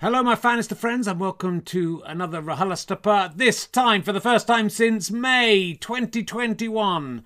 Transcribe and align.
Hello, 0.00 0.22
my 0.22 0.34
finest 0.34 0.72
of 0.72 0.78
friends, 0.78 1.06
and 1.06 1.20
welcome 1.20 1.60
to 1.60 2.02
another 2.06 2.40
RHLSTP. 2.40 3.36
This 3.36 3.66
time, 3.66 4.00
for 4.00 4.12
the 4.12 4.20
first 4.22 4.46
time 4.46 4.70
since 4.70 5.10
May 5.10 5.74
2021. 5.74 7.22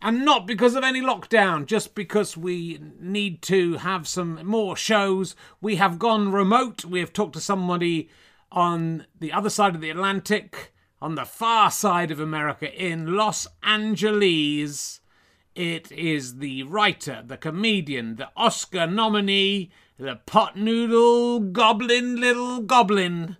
And 0.00 0.24
not 0.24 0.46
because 0.46 0.74
of 0.74 0.84
any 0.84 1.02
lockdown, 1.02 1.66
just 1.66 1.94
because 1.94 2.34
we 2.34 2.80
need 2.98 3.42
to 3.42 3.74
have 3.74 4.08
some 4.08 4.40
more 4.46 4.74
shows. 4.74 5.36
We 5.60 5.76
have 5.76 5.98
gone 5.98 6.32
remote. 6.32 6.86
We 6.86 7.00
have 7.00 7.12
talked 7.12 7.34
to 7.34 7.42
somebody 7.42 8.08
on 8.50 9.04
the 9.20 9.30
other 9.30 9.50
side 9.50 9.74
of 9.74 9.82
the 9.82 9.90
Atlantic, 9.90 10.72
on 11.02 11.16
the 11.16 11.26
far 11.26 11.70
side 11.70 12.10
of 12.10 12.20
America, 12.20 12.72
in 12.72 13.16
Los 13.16 13.46
Angeles. 13.62 15.02
It 15.54 15.92
is 15.92 16.38
the 16.38 16.62
writer, 16.62 17.22
the 17.22 17.36
comedian, 17.36 18.16
the 18.16 18.30
Oscar 18.34 18.86
nominee, 18.86 19.70
the 19.98 20.16
pot 20.26 20.56
noodle 20.56 21.38
goblin 21.40 22.16
little 22.20 22.60
goblin, 22.60 23.36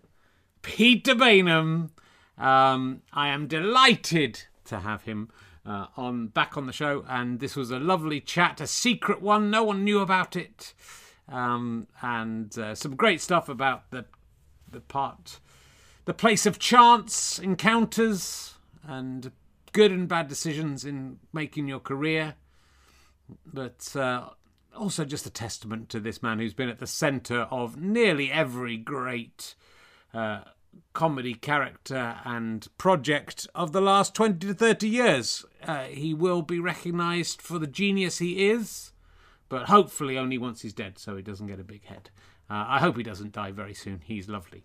Peter 0.62 1.14
Baynham. 1.14 1.90
Um, 2.38 3.02
I 3.12 3.28
am 3.28 3.46
delighted 3.46 4.44
to 4.66 4.80
have 4.80 5.02
him 5.02 5.30
uh, 5.66 5.86
on 5.96 6.28
back 6.28 6.56
on 6.56 6.66
the 6.66 6.72
show, 6.72 7.04
and 7.08 7.40
this 7.40 7.56
was 7.56 7.70
a 7.70 7.78
lovely 7.78 8.20
chat, 8.20 8.60
a 8.60 8.66
secret 8.66 9.20
one. 9.20 9.50
No 9.50 9.64
one 9.64 9.84
knew 9.84 10.00
about 10.00 10.36
it, 10.36 10.74
um, 11.28 11.86
and 12.02 12.56
uh, 12.58 12.74
some 12.74 12.96
great 12.96 13.20
stuff 13.20 13.48
about 13.48 13.90
the 13.90 14.04
the 14.70 14.80
part, 14.80 15.40
the 16.04 16.14
place 16.14 16.46
of 16.46 16.58
chance 16.58 17.38
encounters, 17.38 18.54
and 18.86 19.32
good 19.72 19.90
and 19.90 20.08
bad 20.08 20.28
decisions 20.28 20.84
in 20.84 21.18
making 21.32 21.66
your 21.66 21.80
career. 21.80 22.34
But 23.46 23.94
uh, 23.96 24.30
also 24.76 25.04
just 25.04 25.26
a 25.26 25.30
testament 25.30 25.88
to 25.90 26.00
this 26.00 26.22
man 26.22 26.38
who's 26.38 26.54
been 26.54 26.68
at 26.68 26.78
the 26.78 26.86
centre 26.86 27.42
of 27.50 27.76
nearly 27.76 28.30
every 28.30 28.76
great 28.76 29.54
uh, 30.12 30.40
comedy 30.92 31.34
character 31.34 32.16
and 32.24 32.66
project 32.78 33.46
of 33.54 33.72
the 33.72 33.80
last 33.80 34.14
20 34.14 34.46
to 34.46 34.54
30 34.54 34.88
years. 34.88 35.44
Uh, 35.62 35.84
he 35.84 36.14
will 36.14 36.42
be 36.42 36.58
recognised 36.58 37.40
for 37.40 37.58
the 37.58 37.66
genius 37.66 38.18
he 38.18 38.48
is, 38.48 38.92
but 39.48 39.68
hopefully 39.68 40.18
only 40.18 40.38
once 40.38 40.62
he's 40.62 40.72
dead 40.72 40.98
so 40.98 41.16
he 41.16 41.22
doesn't 41.22 41.46
get 41.46 41.60
a 41.60 41.64
big 41.64 41.84
head. 41.84 42.10
Uh, 42.50 42.64
I 42.68 42.78
hope 42.80 42.96
he 42.96 43.02
doesn't 43.02 43.32
die 43.32 43.52
very 43.52 43.74
soon. 43.74 44.02
He's 44.04 44.28
lovely. 44.28 44.64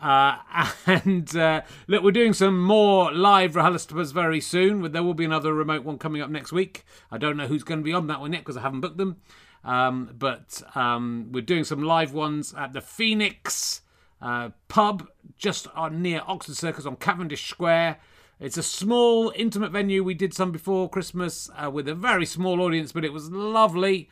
Uh, 0.00 0.38
and 0.86 1.36
uh, 1.36 1.62
look, 1.86 2.02
we're 2.02 2.10
doing 2.10 2.32
some 2.32 2.60
more 2.60 3.12
live 3.12 3.52
RHLSTPs 3.52 4.12
very 4.12 4.40
soon. 4.40 4.92
There 4.92 5.02
will 5.02 5.14
be 5.14 5.24
another 5.24 5.52
remote 5.54 5.84
one 5.84 5.98
coming 5.98 6.22
up 6.22 6.30
next 6.30 6.52
week. 6.52 6.84
I 7.10 7.18
don't 7.18 7.36
know 7.36 7.46
who's 7.46 7.64
going 7.64 7.80
to 7.80 7.84
be 7.84 7.92
on 7.92 8.06
that 8.06 8.20
one 8.20 8.32
yet 8.32 8.40
because 8.40 8.56
I 8.56 8.62
haven't 8.62 8.80
booked 8.80 8.98
them. 8.98 9.16
Um, 9.62 10.14
but 10.18 10.62
um, 10.74 11.28
we're 11.32 11.42
doing 11.42 11.64
some 11.64 11.82
live 11.82 12.14
ones 12.14 12.54
at 12.56 12.72
the 12.72 12.80
Phoenix 12.80 13.82
uh, 14.22 14.50
pub 14.68 15.08
just 15.36 15.66
on, 15.74 16.02
near 16.02 16.22
Oxford 16.26 16.56
Circus 16.56 16.86
on 16.86 16.96
Cavendish 16.96 17.48
Square. 17.48 17.98
It's 18.38 18.56
a 18.56 18.62
small, 18.62 19.32
intimate 19.36 19.70
venue. 19.70 20.02
We 20.02 20.14
did 20.14 20.32
some 20.32 20.50
before 20.50 20.88
Christmas 20.88 21.50
uh, 21.62 21.70
with 21.70 21.86
a 21.88 21.94
very 21.94 22.24
small 22.24 22.62
audience, 22.62 22.92
but 22.92 23.04
it 23.04 23.12
was 23.12 23.30
lovely. 23.30 24.08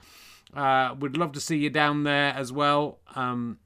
Uh, 0.54 0.94
we'd 0.98 1.16
love 1.16 1.32
to 1.32 1.40
see 1.40 1.56
you 1.56 1.70
down 1.70 2.04
there 2.04 2.34
as 2.34 2.52
well. 2.52 2.98
Um, 3.14 3.58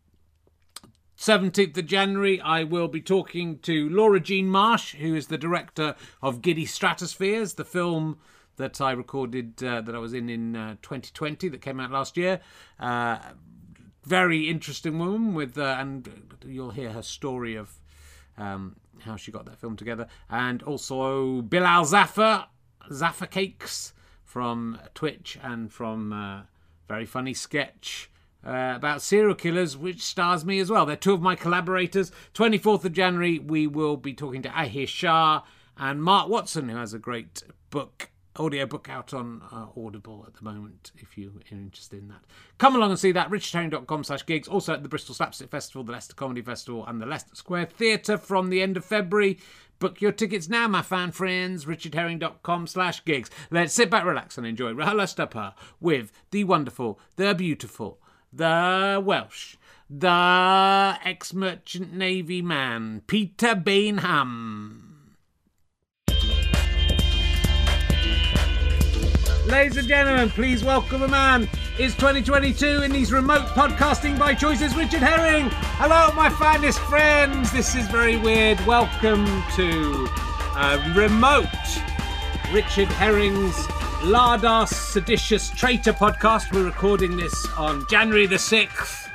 17th 1.22 1.78
of 1.78 1.86
January, 1.86 2.40
I 2.40 2.64
will 2.64 2.88
be 2.88 3.00
talking 3.00 3.60
to 3.60 3.88
Laura 3.88 4.18
Jean 4.18 4.48
Marsh, 4.48 4.96
who 4.96 5.14
is 5.14 5.28
the 5.28 5.38
director 5.38 5.94
of 6.20 6.42
Giddy 6.42 6.66
Stratospheres, 6.66 7.54
the 7.54 7.64
film 7.64 8.18
that 8.56 8.80
I 8.80 8.90
recorded 8.90 9.62
uh, 9.62 9.82
that 9.82 9.94
I 9.94 9.98
was 9.98 10.14
in 10.14 10.28
in 10.28 10.56
uh, 10.56 10.74
2020 10.82 11.48
that 11.50 11.60
came 11.60 11.78
out 11.78 11.92
last 11.92 12.16
year. 12.16 12.40
Uh, 12.80 13.20
very 14.02 14.50
interesting 14.50 14.98
woman 14.98 15.32
with, 15.32 15.56
uh, 15.56 15.76
and 15.78 16.40
you'll 16.44 16.72
hear 16.72 16.90
her 16.90 17.02
story 17.02 17.54
of 17.54 17.70
um, 18.36 18.74
how 19.02 19.14
she 19.14 19.30
got 19.30 19.44
that 19.44 19.60
film 19.60 19.76
together. 19.76 20.08
And 20.28 20.60
also 20.64 21.40
Bilal 21.42 21.84
Zafar, 21.84 22.48
Zafar 22.92 23.28
Cakes 23.28 23.92
from 24.24 24.76
Twitch 24.92 25.38
and 25.40 25.72
from 25.72 26.12
uh, 26.12 26.42
Very 26.88 27.06
Funny 27.06 27.32
Sketch 27.32 28.10
uh, 28.46 28.72
about 28.76 29.02
serial 29.02 29.34
killers, 29.34 29.76
which 29.76 30.02
stars 30.02 30.44
me 30.44 30.58
as 30.58 30.70
well. 30.70 30.86
They're 30.86 30.96
two 30.96 31.12
of 31.12 31.22
my 31.22 31.34
collaborators. 31.34 32.10
24th 32.34 32.84
of 32.84 32.92
January, 32.92 33.38
we 33.38 33.66
will 33.66 33.96
be 33.96 34.14
talking 34.14 34.42
to 34.42 34.48
Ahir 34.50 34.86
Shah 34.86 35.42
and 35.76 36.02
Mark 36.02 36.28
Watson, 36.28 36.68
who 36.68 36.76
has 36.76 36.92
a 36.92 36.98
great 36.98 37.42
book, 37.70 38.10
audio 38.36 38.66
book 38.66 38.88
out 38.88 39.14
on 39.14 39.42
uh, 39.52 39.66
Audible 39.76 40.24
at 40.26 40.34
the 40.34 40.44
moment, 40.44 40.92
if 40.98 41.16
you're 41.16 41.30
interested 41.50 41.98
in 41.98 42.08
that. 42.08 42.22
Come 42.58 42.74
along 42.76 42.90
and 42.90 42.98
see 42.98 43.12
that, 43.12 43.30
richardherring.com 43.30 44.04
slash 44.04 44.26
gigs. 44.26 44.48
Also 44.48 44.72
at 44.74 44.82
the 44.82 44.88
Bristol 44.88 45.14
Slapstick 45.14 45.50
Festival, 45.50 45.84
the 45.84 45.92
Leicester 45.92 46.14
Comedy 46.14 46.42
Festival, 46.42 46.84
and 46.86 47.00
the 47.00 47.06
Leicester 47.06 47.34
Square 47.34 47.66
Theatre 47.66 48.18
from 48.18 48.50
the 48.50 48.62
end 48.62 48.76
of 48.76 48.84
February. 48.84 49.38
Book 49.78 50.00
your 50.00 50.12
tickets 50.12 50.48
now, 50.48 50.68
my 50.68 50.82
fan 50.82 51.10
friends. 51.10 51.64
richardherring.com 51.64 52.68
slash 52.68 53.04
gigs. 53.04 53.30
Let's 53.50 53.74
sit 53.74 53.90
back, 53.90 54.04
relax, 54.04 54.38
and 54.38 54.46
enjoy 54.46 54.72
RHLSTP 54.74 55.54
with 55.80 56.12
the 56.30 56.44
wonderful, 56.44 57.00
the 57.16 57.34
beautiful, 57.34 57.98
the 58.32 59.02
Welsh, 59.04 59.56
the 59.90 60.98
ex 61.04 61.34
merchant 61.34 61.92
navy 61.92 62.40
man, 62.40 63.02
Peter 63.06 63.54
Baynham. 63.54 64.78
Ladies 69.46 69.76
and 69.76 69.88
gentlemen, 69.88 70.30
please 70.30 70.64
welcome 70.64 71.02
a 71.02 71.08
man. 71.08 71.48
It's 71.78 71.94
2022 71.96 72.82
in 72.82 72.92
these 72.92 73.12
remote 73.12 73.48
podcasting 73.48 74.18
by 74.18 74.34
choices, 74.34 74.74
Richard 74.74 75.02
Herring. 75.02 75.50
Hello, 75.76 76.14
my 76.14 76.30
finest 76.30 76.78
friends. 76.78 77.52
This 77.52 77.74
is 77.74 77.86
very 77.88 78.16
weird. 78.16 78.58
Welcome 78.64 79.26
to 79.56 80.08
uh, 80.54 80.92
remote 80.96 81.46
Richard 82.52 82.88
Herring's 82.88 83.66
Lardos 84.02 84.72
Seditious 84.72 85.54
Traitor 85.56 85.92
podcast. 85.92 86.52
We're 86.52 86.64
recording 86.64 87.16
this 87.16 87.46
on 87.56 87.86
January 87.88 88.26
the 88.26 88.34
6th, 88.34 89.08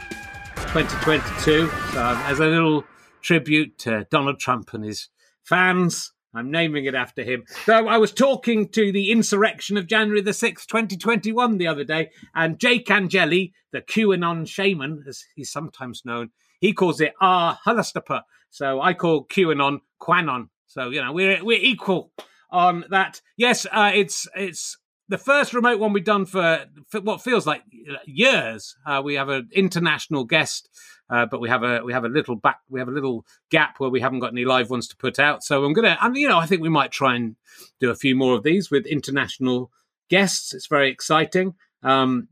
2022. 0.72 1.68
So, 1.68 2.02
um, 2.02 2.18
as 2.20 2.40
a 2.40 2.46
little 2.46 2.86
tribute 3.22 3.78
to 3.80 4.08
Donald 4.10 4.40
Trump 4.40 4.74
and 4.74 4.86
his 4.86 5.10
fans, 5.44 6.14
I'm 6.34 6.52
naming 6.52 6.86
it 6.86 6.96
after 6.96 7.22
him. 7.22 7.44
So, 7.66 7.90
I 7.90 7.98
was 7.98 8.14
talking 8.14 8.70
to 8.70 8.94
the 8.94 9.12
insurrection 9.12 9.76
of 9.76 9.88
January 9.88 10.22
the 10.22 10.32
6th, 10.32 10.68
2021, 10.68 11.58
the 11.58 11.68
other 11.68 11.84
day, 11.84 12.12
and 12.34 12.58
Jake 12.58 12.90
Angeli, 12.90 13.52
the 13.74 13.82
QAnon 13.82 14.48
shaman, 14.48 15.04
as 15.06 15.26
he's 15.36 15.52
sometimes 15.52 16.04
known, 16.06 16.30
he 16.62 16.72
calls 16.72 17.02
it 17.02 17.12
our 17.20 17.60
RHLSTP. 17.68 18.22
So, 18.52 18.80
I 18.80 18.94
call 18.94 19.26
QAnon 19.26 19.80
Quanon. 20.02 20.48
So, 20.66 20.92
you 20.92 21.04
know, 21.04 21.12
we're, 21.12 21.44
we're 21.44 21.60
equal 21.62 22.14
on 22.50 22.86
that. 22.90 23.22
Yes, 23.36 23.66
uh, 23.72 23.92
it's 23.94 24.28
it's 24.36 24.78
the 25.10 25.18
first 25.18 25.54
remote 25.54 25.80
one 25.80 25.94
we've 25.94 26.04
done 26.04 26.26
for, 26.26 26.66
for 26.90 27.00
what 27.02 27.22
feels 27.22 27.48
like 27.48 27.64
years. 28.06 28.76
Uh, 28.86 29.02
we 29.04 29.16
have 29.16 29.30
an 29.30 29.50
international 29.54 30.26
guest, 30.26 30.70
uh, 31.10 31.26
but 31.26 31.40
we 31.40 31.50
have 31.50 31.64
a 31.64 31.82
we 31.84 31.94
have 31.94 32.04
a 32.04 32.10
little 32.10 32.36
back 32.36 32.60
we 32.70 32.80
have 32.80 32.90
a 32.90 32.92
little 32.92 33.26
gap 33.50 33.80
where 33.80 33.90
we 33.90 34.02
haven't 34.02 34.20
got 34.20 34.32
any 34.32 34.46
live 34.46 34.70
ones 34.70 34.88
to 34.88 34.98
put 34.98 35.20
out. 35.20 35.44
So 35.44 35.64
I'm 35.64 35.74
gonna, 35.74 35.98
and 36.02 36.16
you 36.18 36.28
know, 36.28 36.38
I 36.38 36.46
think 36.46 36.62
we 36.62 36.70
might 36.70 36.92
try 36.92 37.16
and 37.16 37.36
do 37.80 37.90
a 37.90 37.96
few 37.96 38.16
more 38.16 38.36
of 38.36 38.44
these 38.44 38.70
with 38.70 38.86
international 38.86 39.72
guests. 40.10 40.54
It's 40.54 40.68
very 40.68 40.90
exciting. 40.90 41.56
Um, 41.84 42.28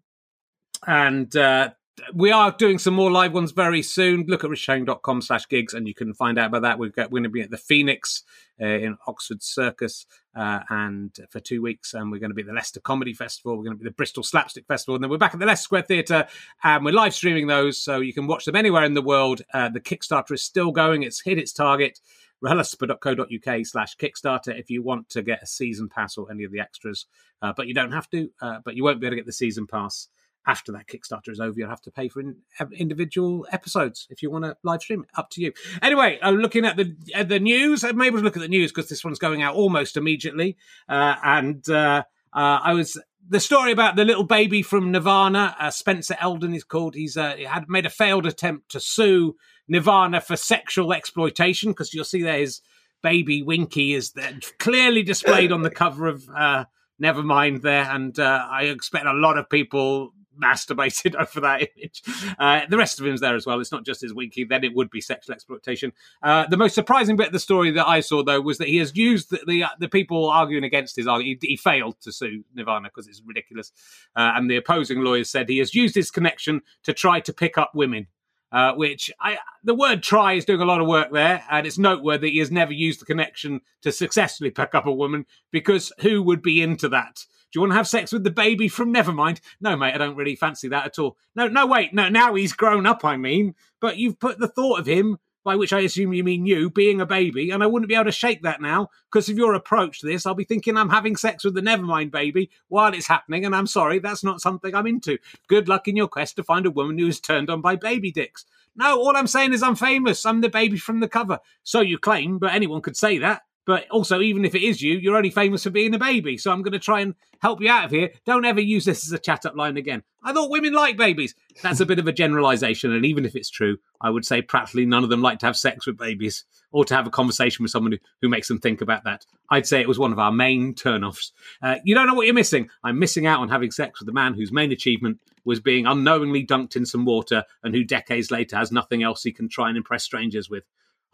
and 0.85 1.35
uh, 1.35 1.71
we 2.13 2.31
are 2.31 2.51
doing 2.51 2.77
some 2.77 2.93
more 2.93 3.11
live 3.11 3.33
ones 3.33 3.51
very 3.51 3.81
soon. 3.81 4.25
Look 4.27 4.43
at 4.43 4.49
richardherring.com 4.49 5.21
slash 5.21 5.47
gigs 5.47 5.73
and 5.73 5.87
you 5.87 5.93
can 5.93 6.13
find 6.13 6.37
out 6.37 6.47
about 6.47 6.63
that. 6.63 6.79
We've 6.79 6.93
got, 6.93 7.09
we're 7.09 7.19
going 7.19 7.23
to 7.23 7.29
be 7.29 7.41
at 7.41 7.51
the 7.51 7.57
Phoenix 7.57 8.23
uh, 8.61 8.65
in 8.65 8.97
Oxford 9.07 9.41
Circus 9.41 10.05
uh, 10.35 10.59
and 10.69 11.17
for 11.29 11.39
two 11.39 11.61
weeks. 11.61 11.93
And 11.93 12.11
we're 12.11 12.19
going 12.19 12.31
to 12.31 12.35
be 12.35 12.41
at 12.41 12.47
the 12.47 12.53
Leicester 12.53 12.81
Comedy 12.81 13.13
Festival. 13.13 13.57
We're 13.57 13.63
going 13.63 13.77
to 13.77 13.81
be 13.81 13.87
at 13.87 13.91
the 13.91 13.95
Bristol 13.95 14.23
Slapstick 14.23 14.67
Festival. 14.67 14.95
And 14.95 15.03
then 15.03 15.09
we're 15.09 15.17
back 15.17 15.33
at 15.33 15.39
the 15.39 15.45
Leicester 15.45 15.63
Square 15.63 15.83
Theatre 15.83 16.27
and 16.63 16.83
we're 16.83 16.93
live 16.93 17.13
streaming 17.13 17.47
those. 17.47 17.77
So 17.77 18.01
you 18.01 18.13
can 18.13 18.27
watch 18.27 18.45
them 18.45 18.55
anywhere 18.55 18.83
in 18.83 18.93
the 18.93 19.01
world. 19.01 19.41
Uh, 19.53 19.69
the 19.69 19.79
Kickstarter 19.81 20.31
is 20.31 20.43
still 20.43 20.71
going. 20.71 21.03
It's 21.03 21.21
hit 21.21 21.37
its 21.37 21.53
target 21.53 21.99
rhlstp.co.uk 22.43 23.65
slash 23.65 23.95
Kickstarter 23.97 24.59
if 24.59 24.69
you 24.69 24.83
want 24.83 25.09
to 25.09 25.21
get 25.21 25.41
a 25.41 25.47
season 25.47 25.87
pass 25.87 26.17
or 26.17 26.29
any 26.29 26.43
of 26.43 26.51
the 26.51 26.59
extras. 26.59 27.05
Uh, 27.41 27.53
but 27.55 27.67
you 27.67 27.73
don't 27.73 27.91
have 27.91 28.09
to, 28.09 28.29
uh, 28.41 28.59
but 28.65 28.75
you 28.75 28.83
won't 28.83 28.99
be 28.99 29.07
able 29.07 29.13
to 29.13 29.15
get 29.17 29.25
the 29.25 29.31
season 29.31 29.65
pass 29.65 30.09
after 30.47 30.71
that 30.71 30.87
Kickstarter 30.87 31.29
is 31.29 31.39
over, 31.39 31.57
you'll 31.57 31.69
have 31.69 31.81
to 31.81 31.91
pay 31.91 32.07
for 32.07 32.19
in, 32.19 32.37
individual 32.73 33.47
episodes 33.51 34.07
if 34.09 34.21
you 34.21 34.29
want 34.29 34.45
to 34.45 34.55
live 34.63 34.81
stream. 34.81 35.05
Up 35.15 35.29
to 35.31 35.41
you. 35.41 35.53
Anyway, 35.81 36.19
I'm 36.21 36.37
looking 36.37 36.65
at 36.65 36.77
the 36.77 36.95
at 37.13 37.29
the 37.29 37.39
news. 37.39 37.83
I'm 37.83 38.01
able 38.01 38.19
to 38.19 38.23
look 38.23 38.37
at 38.37 38.41
the 38.41 38.47
news 38.47 38.71
because 38.71 38.89
this 38.89 39.03
one's 39.03 39.19
going 39.19 39.41
out 39.41 39.55
almost 39.55 39.97
immediately. 39.97 40.57
Uh, 40.87 41.15
and 41.23 41.67
uh, 41.69 42.03
uh, 42.33 42.59
I 42.63 42.73
was 42.73 43.01
the 43.27 43.39
story 43.39 43.71
about 43.71 43.95
the 43.95 44.05
little 44.05 44.23
baby 44.23 44.61
from 44.61 44.91
Nirvana. 44.91 45.55
Uh, 45.59 45.71
Spencer 45.71 46.15
Elden 46.19 46.53
is 46.53 46.63
called. 46.63 46.95
He's 46.95 47.17
uh, 47.17 47.35
had 47.47 47.65
made 47.67 47.85
a 47.85 47.89
failed 47.91 48.25
attempt 48.25 48.69
to 48.71 48.79
sue 48.79 49.35
Nirvana 49.67 50.21
for 50.21 50.35
sexual 50.35 50.93
exploitation 50.93 51.71
because 51.71 51.93
you'll 51.93 52.03
see 52.03 52.21
there 52.21 52.37
his 52.37 52.61
baby 53.01 53.41
Winky 53.41 53.93
is 53.93 54.13
clearly 54.59 55.03
displayed 55.03 55.51
on 55.51 55.63
the 55.63 55.71
cover 55.71 56.07
of. 56.07 56.29
Uh, 56.29 56.65
Nevermind 57.03 57.61
there, 57.61 57.83
and 57.91 58.17
I 58.17 58.67
expect 58.73 59.05
a 59.05 59.11
lot 59.11 59.37
of 59.37 59.49
people 59.49 60.13
masturbated 60.41 61.15
over 61.19 61.41
that 61.41 61.69
image. 61.75 62.03
Uh, 62.37 62.61
the 62.69 62.77
rest 62.77 62.99
of 62.99 63.05
him's 63.05 63.21
there 63.21 63.35
as 63.35 63.45
well. 63.45 63.59
It's 63.59 63.71
not 63.71 63.85
just 63.85 64.01
his 64.01 64.13
winky. 64.13 64.43
Then 64.43 64.63
it 64.63 64.75
would 64.75 64.89
be 64.89 65.01
sexual 65.01 65.33
exploitation. 65.33 65.93
Uh, 66.21 66.45
the 66.47 66.57
most 66.57 66.75
surprising 66.75 67.15
bit 67.15 67.27
of 67.27 67.33
the 67.33 67.39
story 67.39 67.71
that 67.71 67.87
I 67.87 67.99
saw 67.99 68.23
though 68.23 68.41
was 68.41 68.57
that 68.57 68.67
he 68.67 68.77
has 68.77 68.95
used 68.95 69.29
the 69.29 69.39
the, 69.45 69.65
the 69.79 69.89
people 69.89 70.29
arguing 70.29 70.63
against 70.63 70.95
his 70.95 71.07
argument. 71.07 71.39
He, 71.41 71.49
he 71.49 71.57
failed 71.57 71.99
to 72.01 72.11
sue 72.11 72.43
Nirvana 72.53 72.89
because 72.89 73.07
it's 73.07 73.21
ridiculous, 73.25 73.71
uh, 74.15 74.33
and 74.35 74.49
the 74.49 74.57
opposing 74.57 75.01
lawyers 75.01 75.29
said 75.29 75.49
he 75.49 75.59
has 75.59 75.73
used 75.73 75.95
his 75.95 76.11
connection 76.11 76.61
to 76.83 76.93
try 76.93 77.19
to 77.21 77.33
pick 77.33 77.57
up 77.57 77.71
women. 77.73 78.07
Uh, 78.55 78.73
which 78.73 79.11
I, 79.19 79.37
the 79.65 79.75
word 79.75 80.01
try 80.01 80.31
is 80.31 80.45
doing 80.45 80.61
a 80.61 80.65
lot 80.65 80.79
of 80.79 80.87
work 80.87 81.11
there, 81.11 81.43
and 81.51 81.67
it's 81.67 81.77
noteworthy 81.77 82.31
he 82.31 82.39
has 82.39 82.51
never 82.51 82.71
used 82.71 83.01
the 83.01 83.05
connection 83.05 83.59
to 83.81 83.91
successfully 83.91 84.49
pick 84.49 84.73
up 84.73 84.85
a 84.85 84.93
woman 84.93 85.25
because 85.51 85.91
who 85.99 86.23
would 86.23 86.41
be 86.41 86.61
into 86.61 86.87
that? 86.87 87.25
Do 87.51 87.57
you 87.57 87.61
want 87.61 87.71
to 87.71 87.75
have 87.75 87.87
sex 87.87 88.13
with 88.13 88.23
the 88.23 88.31
baby 88.31 88.69
from 88.69 88.93
Nevermind? 88.93 89.41
No, 89.59 89.75
mate, 89.75 89.93
I 89.93 89.97
don't 89.97 90.15
really 90.15 90.37
fancy 90.37 90.69
that 90.69 90.85
at 90.85 90.99
all. 90.99 91.17
No, 91.35 91.49
no, 91.49 91.67
wait, 91.67 91.93
no, 91.93 92.07
now 92.07 92.33
he's 92.33 92.53
grown 92.53 92.85
up, 92.85 93.03
I 93.03 93.17
mean, 93.17 93.55
but 93.81 93.97
you've 93.97 94.21
put 94.21 94.39
the 94.39 94.47
thought 94.47 94.79
of 94.79 94.85
him 94.85 95.17
by 95.45 95.55
which 95.55 95.71
I 95.71 95.81
assume 95.81 96.11
you 96.11 96.23
mean 96.23 96.45
you, 96.45 96.69
being 96.69 96.99
a 96.99 97.05
baby, 97.05 97.51
and 97.51 97.63
I 97.63 97.67
wouldn't 97.67 97.87
be 97.87 97.95
able 97.95 98.05
to 98.05 98.11
shake 98.11 98.41
that 98.41 98.59
now 98.59 98.89
because 99.09 99.29
of 99.29 99.37
your 99.37 99.53
approach 99.53 100.01
to 100.01 100.07
this. 100.07 100.25
I'll 100.25 100.33
be 100.33 100.43
thinking 100.43 100.75
I'm 100.75 100.89
having 100.89 101.15
sex 101.15 101.45
with 101.45 101.53
the 101.53 101.61
Nevermind 101.61 102.11
baby 102.11 102.49
while 102.67 102.93
it's 102.93 103.07
happening, 103.07 103.45
and 103.45 103.55
I'm 103.55 103.67
sorry, 103.67 103.99
that's 103.99 104.23
not 104.23 104.41
something 104.41 104.75
I'm 104.75 104.87
into. 104.87 105.19
Good 105.47 105.69
luck 105.69 105.87
in 105.87 105.95
your 105.95 106.07
quest 106.07 106.35
to 106.37 106.43
find 106.43 106.65
a 106.65 106.71
woman 106.71 106.97
who 106.97 107.07
is 107.07 107.21
turned 107.21 107.49
on 107.49 107.61
by 107.61 107.75
baby 107.75 108.11
dicks. 108.11 108.43
No, 108.75 108.97
all 108.97 109.15
I'm 109.15 109.27
saying 109.27 109.53
is 109.53 109.63
I'm 109.63 109.75
famous. 109.75 110.25
I'm 110.25 110.41
the 110.41 110.49
baby 110.49 110.77
from 110.77 110.99
the 110.99 111.07
cover. 111.07 111.39
So 111.63 111.79
you 111.79 111.97
claim, 111.97 112.39
but 112.39 112.53
anyone 112.53 112.81
could 112.81 112.97
say 112.97 113.19
that. 113.19 113.43
But 113.65 113.89
also, 113.89 114.21
even 114.21 114.45
if 114.45 114.53
it 114.53 114.63
is 114.63 114.81
you, 114.81 114.97
you're 114.97 115.17
only 115.17 115.31
famous 115.31 115.63
for 115.63 115.71
being 115.71 115.93
a 115.95 115.99
baby. 115.99 116.37
So 116.37 116.51
I'm 116.51 116.61
going 116.61 116.73
to 116.73 116.79
try 116.79 117.01
and 117.01 117.15
help 117.39 117.61
you 117.61 117.69
out 117.69 117.85
of 117.85 117.91
here. 117.91 118.11
Don't 118.25 118.45
ever 118.45 118.61
use 118.61 118.85
this 118.85 119.05
as 119.05 119.11
a 119.11 119.19
chat 119.19 119.45
up 119.45 119.55
line 119.55 119.75
again. 119.77 120.03
I 120.23 120.33
thought 120.33 120.51
women 120.51 120.73
like 120.73 120.97
babies. 120.97 121.33
That's 121.61 121.79
a 121.79 121.85
bit 121.85 121.99
of 121.99 122.07
a 122.07 122.13
generalization. 122.13 122.91
And 122.91 123.05
even 123.05 123.25
if 123.25 123.35
it's 123.35 123.49
true, 123.49 123.77
I 123.99 124.11
would 124.11 124.25
say 124.25 124.41
practically 124.41 124.85
none 124.85 125.03
of 125.03 125.09
them 125.09 125.21
like 125.21 125.39
to 125.39 125.47
have 125.47 125.57
sex 125.57 125.87
with 125.87 125.97
babies 125.97 126.45
or 126.71 126.85
to 126.85 126.95
have 126.95 127.07
a 127.07 127.11
conversation 127.11 127.63
with 127.63 127.71
someone 127.71 127.97
who, 128.21 128.29
makes 128.29 128.47
them 128.47 128.59
think 128.59 128.81
about 128.81 129.03
that. 129.05 129.25
I'd 129.49 129.67
say 129.67 129.81
it 129.81 129.87
was 129.87 129.99
one 129.99 130.11
of 130.11 130.19
our 130.19 130.31
main 130.31 130.73
turnoffs. 130.73 131.31
Uh, 131.61 131.75
you 131.83 131.95
don't 131.95 132.07
know 132.07 132.13
what 132.15 132.25
you're 132.25 132.35
missing. 132.35 132.69
I'm 132.83 132.99
missing 132.99 133.25
out 133.25 133.39
on 133.39 133.49
having 133.49 133.71
sex 133.71 133.99
with 133.99 134.09
a 134.09 134.13
man 134.13 134.33
whose 134.33 134.51
main 134.51 134.71
achievement 134.71 135.19
was 135.45 135.59
being 135.59 135.85
unknowingly 135.85 136.45
dunked 136.45 136.75
in 136.75 136.85
some 136.85 137.05
water 137.05 137.43
and 137.63 137.73
who 137.73 137.83
decades 137.83 138.31
later 138.31 138.57
has 138.57 138.71
nothing 138.71 139.03
else 139.03 139.23
he 139.23 139.31
can 139.31 139.47
try 139.47 139.69
and 139.69 139.77
impress 139.77 140.03
strangers 140.03 140.49
with. 140.49 140.63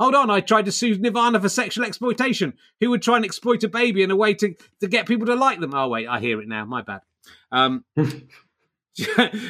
Hold 0.02 0.16
on, 0.16 0.32
I 0.32 0.40
tried 0.40 0.66
to 0.66 0.72
sue 0.72 0.98
Nirvana 0.98 1.40
for 1.40 1.48
sexual 1.48 1.86
exploitation. 1.86 2.54
Who 2.80 2.90
would 2.90 3.04
try 3.04 3.18
and 3.18 3.24
exploit 3.24 3.64
a 3.64 3.68
baby 3.68 4.02
in 4.02 4.10
a 4.10 4.16
way 4.16 4.34
to, 4.34 4.56
to 4.80 4.88
get 4.88 5.06
people 5.06 5.28
to 5.28 5.36
like 5.36 5.60
them? 5.60 5.76
Oh, 5.76 5.90
wait, 5.90 6.08
I 6.08 6.20
hear 6.20 6.42
it 6.42 6.48
now. 6.48 6.66
My 6.66 6.82
bad. 6.82 7.02
Um, 7.52 7.86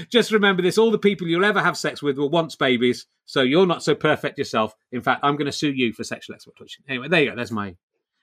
just 0.10 0.30
remember 0.30 0.62
this 0.62 0.78
all 0.78 0.92
the 0.92 0.98
people 0.98 1.30
you'll 1.30 1.46
ever 1.46 1.62
have 1.62 1.78
sex 1.78 2.04
with 2.04 2.18
were 2.18 2.28
once 2.28 2.58
babies, 2.58 3.06
so 3.26 3.40
you're 3.40 3.66
not 3.66 3.82
so 3.82 3.96
perfect 3.96 4.38
yourself. 4.38 4.76
In 4.92 5.02
fact, 5.02 5.22
I'm 5.24 5.38
going 5.38 5.46
to 5.46 5.54
sue 5.54 5.72
you 5.72 5.94
for 5.94 6.04
sexual 6.04 6.36
exploitation. 6.36 6.84
Anyway, 6.90 7.08
there 7.08 7.22
you 7.22 7.30
go. 7.30 7.38
There's 7.38 7.50
my. 7.50 7.78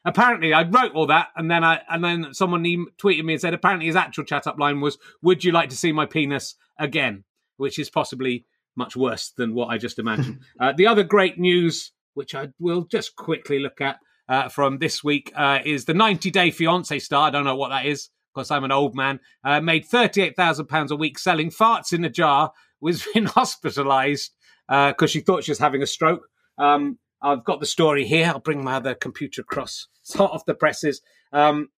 Apparently, 0.04 0.52
I 0.52 0.68
wrote 0.68 0.92
all 0.92 1.06
that, 1.06 1.28
and 1.34 1.50
then 1.50 1.64
I 1.64 1.80
and 1.88 2.04
then 2.04 2.34
someone 2.34 2.62
tweeted 2.62 3.24
me 3.24 3.32
and 3.32 3.40
said 3.40 3.54
apparently 3.54 3.86
his 3.86 3.96
actual 3.96 4.24
chat 4.24 4.46
up 4.46 4.58
line 4.58 4.82
was, 4.82 4.98
"Would 5.22 5.44
you 5.44 5.52
like 5.52 5.70
to 5.70 5.76
see 5.78 5.92
my 5.92 6.04
penis 6.04 6.56
again?" 6.78 7.24
Which 7.56 7.78
is 7.78 7.88
possibly 7.88 8.44
much 8.76 8.96
worse 8.96 9.30
than 9.30 9.54
what 9.54 9.68
I 9.68 9.78
just 9.78 9.98
imagined. 9.98 10.40
uh, 10.60 10.74
the 10.76 10.86
other 10.86 11.04
great 11.04 11.38
news 11.38 11.92
which 12.14 12.34
I 12.34 12.48
will 12.58 12.84
just 12.84 13.16
quickly 13.16 13.58
look 13.58 13.80
at 13.80 13.96
uh, 14.28 14.48
from 14.48 14.78
this 14.78 15.02
week, 15.02 15.32
uh, 15.34 15.60
is 15.64 15.84
the 15.86 15.94
90 15.94 16.30
Day 16.30 16.50
Fiance 16.50 16.98
star. 16.98 17.28
I 17.28 17.30
don't 17.30 17.44
know 17.44 17.56
what 17.56 17.70
that 17.70 17.86
is 17.86 18.10
because 18.34 18.50
I'm 18.50 18.64
an 18.64 18.72
old 18.72 18.94
man. 18.94 19.20
Uh, 19.42 19.60
made 19.60 19.88
£38,000 19.88 20.90
a 20.90 20.96
week 20.96 21.18
selling 21.18 21.50
farts 21.50 21.92
in 21.92 22.04
a 22.04 22.10
jar, 22.10 22.52
was 22.80 23.06
been 23.14 23.26
hospitalised 23.26 24.30
because 24.68 24.94
uh, 25.02 25.06
she 25.06 25.20
thought 25.20 25.44
she 25.44 25.50
was 25.50 25.58
having 25.58 25.82
a 25.82 25.86
stroke. 25.86 26.28
Um, 26.58 26.98
I've 27.22 27.44
got 27.44 27.60
the 27.60 27.66
story 27.66 28.04
here. 28.04 28.26
I'll 28.26 28.38
bring 28.38 28.62
my 28.62 28.74
other 28.74 28.94
computer 28.94 29.40
across. 29.40 29.88
It's 30.02 30.14
hot 30.14 30.30
off 30.30 30.44
the 30.44 30.54
presses. 30.54 31.00
Um, 31.32 31.68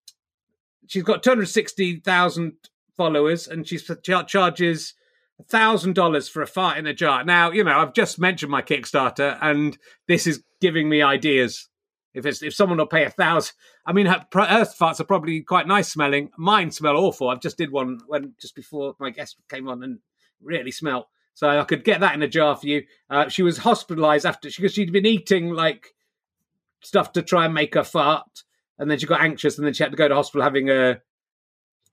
she's 0.87 1.03
got 1.03 1.23
260,000 1.23 2.53
followers 2.95 3.47
and 3.47 3.67
she 3.67 3.79
charges 4.27 4.93
thousand 5.49 5.93
dollars 5.93 6.27
for 6.29 6.41
a 6.41 6.47
fart 6.47 6.77
in 6.77 6.87
a 6.87 6.93
jar. 6.93 7.23
Now, 7.23 7.51
you 7.51 7.63
know, 7.63 7.77
I've 7.77 7.93
just 7.93 8.19
mentioned 8.19 8.51
my 8.51 8.61
Kickstarter, 8.61 9.37
and 9.41 9.77
this 10.07 10.27
is 10.27 10.43
giving 10.59 10.89
me 10.89 11.01
ideas. 11.01 11.67
If 12.13 12.25
it's 12.25 12.43
if 12.43 12.53
someone 12.53 12.77
will 12.77 12.87
pay 12.87 13.05
a 13.05 13.09
thousand, 13.09 13.55
I 13.85 13.93
mean, 13.93 14.05
her, 14.05 14.25
her 14.33 14.65
farts 14.65 14.99
are 14.99 15.05
probably 15.05 15.41
quite 15.41 15.67
nice 15.67 15.91
smelling. 15.91 16.29
Mine 16.37 16.71
smell 16.71 16.97
awful. 16.97 17.29
I've 17.29 17.41
just 17.41 17.57
did 17.57 17.71
one 17.71 17.99
when 18.07 18.33
just 18.39 18.55
before 18.55 18.95
my 18.99 19.09
guest 19.11 19.37
came 19.49 19.67
on 19.67 19.83
and 19.83 19.99
really 20.41 20.71
smelt. 20.71 21.07
So 21.33 21.47
I 21.47 21.63
could 21.63 21.83
get 21.83 22.01
that 22.01 22.13
in 22.13 22.21
a 22.21 22.27
jar 22.27 22.55
for 22.55 22.67
you. 22.67 22.83
Uh, 23.09 23.29
she 23.29 23.43
was 23.43 23.59
hospitalised 23.59 24.25
after 24.25 24.49
she 24.49 24.61
because 24.61 24.73
she'd 24.73 24.91
been 24.91 25.05
eating 25.05 25.53
like 25.53 25.87
stuff 26.81 27.13
to 27.13 27.21
try 27.21 27.45
and 27.45 27.53
make 27.53 27.75
her 27.75 27.83
fart, 27.83 28.43
and 28.77 28.91
then 28.91 28.99
she 28.99 29.05
got 29.05 29.21
anxious, 29.21 29.57
and 29.57 29.65
then 29.65 29.73
she 29.73 29.83
had 29.83 29.91
to 29.91 29.97
go 29.97 30.07
to 30.07 30.15
hospital 30.15 30.43
having 30.43 30.69
a 30.69 30.99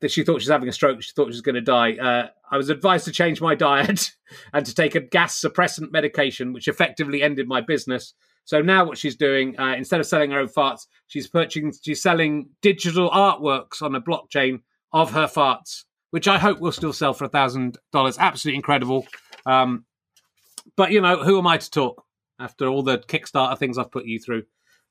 that 0.01 0.11
she 0.11 0.23
thought 0.23 0.41
she 0.41 0.47
was 0.47 0.53
having 0.53 0.69
a 0.69 0.73
stroke. 0.73 1.03
She 1.03 1.13
thought 1.13 1.27
she 1.27 1.31
was 1.31 1.41
going 1.41 1.55
to 1.57 1.61
die. 1.61 1.95
Uh, 1.95 2.29
I 2.51 2.57
was 2.57 2.71
advised 2.71 3.05
to 3.07 3.13
change 3.13 3.41
my 3.41 3.55
diet 3.57 4.13
and 4.53 4.65
to 4.65 4.75
take 4.75 4.95
a 4.95 5.01
gas 5.01 5.41
suppressant 5.41 5.91
medication, 5.91 6.53
which 6.53 6.69
effectively 6.69 7.23
ended 7.23 7.49
my 7.49 7.61
business. 7.61 8.15
So 8.45 8.63
now 8.63 8.85
what 8.85 8.97
she's 8.97 9.17
doing, 9.17 9.59
uh, 9.59 9.75
instead 9.77 10.01
of 10.01 10.07
selling 10.07 10.31
her 10.31 10.39
own 10.39 10.49
farts, 10.49 10.87
she's 11.07 11.27
purchasing, 11.27 11.73
she's 11.83 12.01
selling 12.01 12.49
digital 12.63 13.11
artworks 13.11 13.83
on 13.83 13.95
a 13.95 14.01
blockchain 14.01 14.61
of 14.93 15.11
her 15.13 15.27
farts, 15.27 15.85
which 16.13 16.29
I 16.29 16.39
hope 16.39 16.59
will 16.59 16.73
still 16.73 16.95
sell 16.95 17.13
for 17.13 17.25
a 17.25 17.29
thousand 17.29 17.77
dollars. 17.93 18.17
Absolutely 18.19 18.57
incredible. 18.57 19.07
Um, 19.45 19.85
but 20.77 20.93
you 20.93 21.01
know, 21.01 21.23
who 21.23 21.39
am 21.39 21.47
I 21.47 21.59
to 21.59 21.71
talk 21.71 22.05
after 22.39 22.67
all 22.69 22.83
the 22.83 22.99
Kickstarter 22.99 23.59
things 23.59 23.77
I've 23.77 23.91
put 23.91 24.07
you 24.07 24.19
through? 24.19 24.45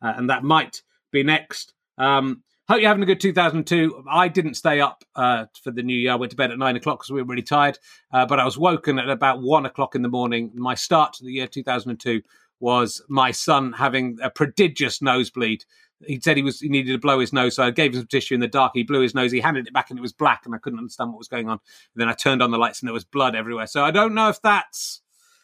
Uh, 0.04 0.14
and 0.16 0.30
that 0.30 0.44
might 0.44 0.84
be 1.12 1.24
next. 1.24 1.74
Um, 1.98 2.44
Hope 2.70 2.82
you're 2.82 2.90
having 2.90 3.04
a 3.04 3.06
good 3.06 3.22
2002. 3.22 4.04
I 4.10 4.28
didn't 4.28 4.56
stay 4.56 4.82
up 4.82 5.06
uh, 5.16 5.46
for 5.64 5.72
the 5.72 5.82
new 5.82 5.96
year. 5.96 6.12
I 6.12 6.16
went 6.16 6.32
to 6.32 6.36
bed 6.36 6.52
at 6.52 6.60
nine 6.60 6.76
o'clock 6.76 7.00
because 7.00 7.12
we 7.12 7.22
were 7.22 7.28
really 7.28 7.42
tired. 7.42 7.80
Uh, 8.12 8.26
but 8.26 8.42
I 8.42 8.46
was 8.46 8.58
woken 8.58 9.00
at 9.00 9.10
about 9.10 9.42
one 9.42 9.66
o'clock 9.66 9.96
in 9.96 10.02
the 10.02 10.10
morning. 10.10 10.52
My 10.54 10.76
start 10.76 11.14
to 11.14 11.24
the 11.24 11.32
year 11.32 11.48
2002 11.48 12.22
was 12.60 13.02
my 13.08 13.32
son 13.32 13.72
having 13.72 14.18
a 14.22 14.30
prodigious 14.30 15.02
nosebleed. 15.02 15.64
He 16.06 16.20
said 16.20 16.36
he 16.36 16.44
was 16.44 16.60
he 16.60 16.68
needed 16.68 16.92
to 16.92 16.98
blow 16.98 17.20
his 17.20 17.32
nose, 17.32 17.56
so 17.56 17.64
I 17.64 17.72
gave 17.72 17.94
him 17.94 18.02
some 18.02 18.08
tissue 18.08 18.36
in 18.36 18.42
the 18.42 18.50
dark. 18.50 18.74
He 18.76 18.84
blew 18.84 19.00
his 19.00 19.16
nose. 19.16 19.32
He 19.32 19.40
handed 19.40 19.66
it 19.66 19.74
back, 19.74 19.90
and 19.90 19.98
it 19.98 20.02
was 20.02 20.14
black, 20.14 20.46
and 20.46 20.54
I 20.54 20.58
couldn't 20.58 20.78
understand 20.78 21.12
what 21.12 21.20
was 21.20 21.30
going 21.30 21.48
on. 21.48 21.60
And 21.96 22.02
then 22.02 22.10
I 22.10 22.14
turned 22.14 22.44
on 22.44 22.52
the 22.52 22.58
lights, 22.58 22.82
and 22.82 22.88
there 22.88 22.94
was 22.94 23.06
blood 23.06 23.34
everywhere. 23.34 23.68
So 23.68 23.84
I 23.84 23.92
don't 23.92 24.14
know 24.14 24.28
if 24.28 24.42
that's 24.42 25.02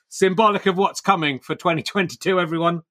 symbolic 0.09 0.65
of 0.65 0.77
what's 0.77 0.99
coming 0.99 1.39
for 1.39 1.55
2022. 1.55 2.39
Everyone, 2.39 2.81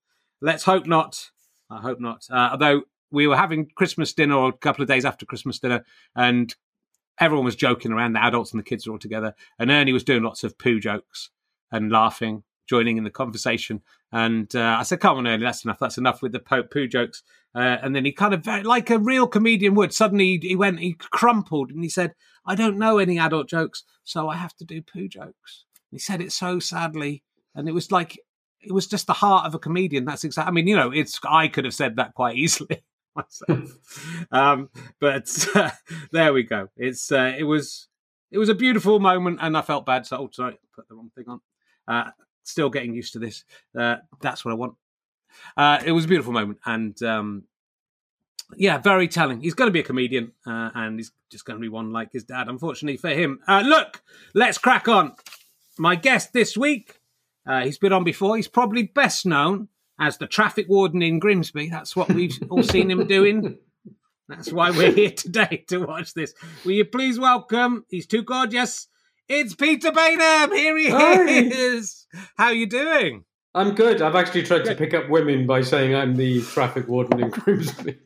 let's 0.41 0.65
hope 0.65 0.87
not. 0.87 1.31
I 1.71 1.81
hope 1.83 2.01
not. 2.01 2.27
Uh, 2.31 2.49
although 2.53 2.83
we 3.13 3.27
were 3.27 3.37
having 3.37 3.71
Christmas 3.75 4.13
dinner 4.13 4.35
or 4.35 4.49
a 4.49 4.53
couple 4.53 4.83
of 4.83 4.89
days 4.89 5.05
after 5.05 5.27
Christmas 5.27 5.59
dinner, 5.59 5.85
and 6.17 6.55
everyone 7.21 7.45
was 7.45 7.57
joking 7.57 7.93
around. 7.93 8.15
The 8.15 8.25
adults 8.25 8.53
and 8.53 8.59
the 8.59 8.65
kids 8.65 8.87
were 8.87 8.93
all 8.93 8.99
together, 8.99 9.35
and 9.59 9.71
Ernie 9.71 9.93
was 9.93 10.05
doing 10.05 10.23
lots 10.23 10.45
of 10.45 10.59
poo 10.59 10.81
jokes 10.81 11.31
and 11.71 11.93
laughing, 11.93 12.43
joining 12.67 12.97
in 12.97 13.05
the 13.05 13.11
conversation. 13.11 13.83
And 14.11 14.55
uh, 14.57 14.77
I 14.79 14.83
said, 14.83 15.01
"Come 15.01 15.19
on, 15.19 15.27
Ernie, 15.27 15.45
that's 15.45 15.65
enough. 15.65 15.79
That's 15.79 15.99
enough 15.99 16.23
with 16.23 16.33
the 16.33 16.41
poo 16.41 16.89
jokes." 16.89 17.23
Uh, 17.55 17.77
and 17.83 17.95
then 17.95 18.07
he 18.07 18.13
kind 18.13 18.33
of, 18.33 18.43
very, 18.43 18.63
like 18.63 18.89
a 18.89 18.99
real 18.99 19.27
comedian 19.27 19.75
would, 19.75 19.93
suddenly 19.93 20.39
he 20.41 20.57
went, 20.57 20.81
he 20.81 20.95
crumpled, 20.95 21.71
and 21.71 21.83
he 21.83 21.89
said, 21.89 22.15
"I 22.47 22.55
don't 22.55 22.79
know 22.79 22.99
any 22.99 23.19
adult 23.19 23.49
jokes, 23.49 23.85
so 24.05 24.29
I 24.29 24.37
have 24.37 24.57
to 24.57 24.65
do 24.65 24.83
poo 24.83 25.09
jokes." 25.09 25.65
he 25.93 25.99
said 25.99 26.21
it 26.23 26.33
so 26.33 26.59
sadly, 26.59 27.23
and 27.55 27.69
it 27.69 27.73
was 27.73 27.93
like 27.93 28.19
it 28.61 28.73
was 28.73 28.87
just 28.87 29.07
the 29.07 29.13
heart 29.13 29.47
of 29.47 29.55
a 29.55 29.59
comedian. 29.59 30.05
That's 30.05 30.25
exactly. 30.25 30.51
I 30.51 30.53
mean, 30.53 30.67
you 30.67 30.75
know, 30.75 30.91
it's 30.91 31.21
I 31.29 31.49
could 31.49 31.65
have 31.65 31.75
said 31.75 31.97
that 31.97 32.15
quite 32.15 32.37
easily. 32.45 32.83
myself. 33.17 34.27
um, 34.31 34.71
but 35.01 35.49
uh, 35.55 35.71
there 36.11 36.33
we 36.33 36.43
go. 36.43 36.69
It's 36.77 37.11
uh, 37.13 37.35
it 37.37 37.45
was 37.45 37.89
it 38.31 38.39
was 38.39 38.49
a 38.49 38.55
beautiful 38.55 38.99
moment, 39.01 39.39
and 39.41 39.57
I 39.57 39.63
felt 39.63 39.87
bad. 39.87 40.07
So 40.07 40.17
oh, 40.19 40.31
sorry, 40.33 40.59
put 40.75 40.89
the 40.89 40.95
wrong 40.95 41.11
thing 41.15 41.27
on. 41.29 41.41
Uh, 41.87 42.11
still 42.43 42.71
getting 42.71 42.95
used 42.95 43.13
to 43.15 43.19
this. 43.19 43.45
Uh, 43.79 43.97
that's 44.21 44.45
what 44.45 44.53
I 44.53 44.55
want. 44.55 44.75
Uh, 45.57 45.81
it 45.85 45.93
was 45.93 46.05
a 46.05 46.09
beautiful 46.09 46.33
moment, 46.33 46.59
and 46.65 47.01
um, 47.03 47.45
yeah, 48.57 48.79
very 48.79 49.09
telling. 49.09 49.41
He's 49.41 49.55
going 49.55 49.69
to 49.69 49.73
be 49.73 49.81
a 49.81 49.85
comedian, 49.85 50.33
uh, 50.47 50.71
and 50.75 50.99
he's 50.99 51.13
just 51.31 51.45
going 51.45 51.59
to 51.59 51.63
be 51.63 51.69
one 51.69 51.93
like 51.93 52.13
his 52.13 52.25
dad. 52.25 52.49
Unfortunately 52.49 52.97
for 52.97 53.11
him. 53.11 53.41
look, 53.49 54.03
let's 54.35 54.59
crack 54.59 54.89
on. 54.89 55.15
My 55.79 55.97
guest 55.97 56.33
this 56.33 56.57
week. 56.57 57.01
he's 57.63 57.79
been 57.79 57.93
on 57.93 58.05
before. 58.05 58.37
He's 58.37 58.49
probably 58.49 58.83
best 58.83 59.25
known 59.27 59.69
as 59.99 60.19
the 60.19 60.27
traffic 60.27 60.69
warden 60.69 61.03
in 61.03 61.19
Grimsby. 61.19 61.69
That's 61.69 61.95
what 61.95 62.13
we've 62.13 62.39
all 62.51 62.63
seen 62.63 62.91
him 62.91 63.07
doing. 63.07 63.59
That's 64.29 64.53
why 64.53 64.71
we're 64.71 64.93
here 64.93 65.11
today 65.11 65.65
to 65.69 65.85
watch 65.85 66.15
this. 66.15 66.35
Will 66.65 66.73
you 66.73 66.85
please 66.85 67.19
welcome? 67.19 67.85
He's 67.89 68.07
too 68.07 68.23
gorgeous. 68.23 68.89
It's 69.29 69.55
Peter 69.55 69.93
Baynham. 69.93 70.55
Here 70.55 70.77
he 70.77 70.91
Hi. 70.91 71.25
is. 71.29 72.07
How 72.37 72.47
are 72.47 72.55
you 72.55 72.67
doing? 72.67 73.25
I'm 73.55 73.75
good. 73.75 74.01
I've 74.01 74.15
actually 74.15 74.45
tried 74.45 74.65
to 74.65 74.75
pick 74.75 74.95
up 74.95 75.11
women 75.11 75.47
by 75.47 75.61
saying 75.61 75.95
I'm 75.95 76.17
the 76.17 76.41
traffic 76.43 76.89
warden 76.89 77.23
in 77.23 77.29
Grimsby. 77.31 77.99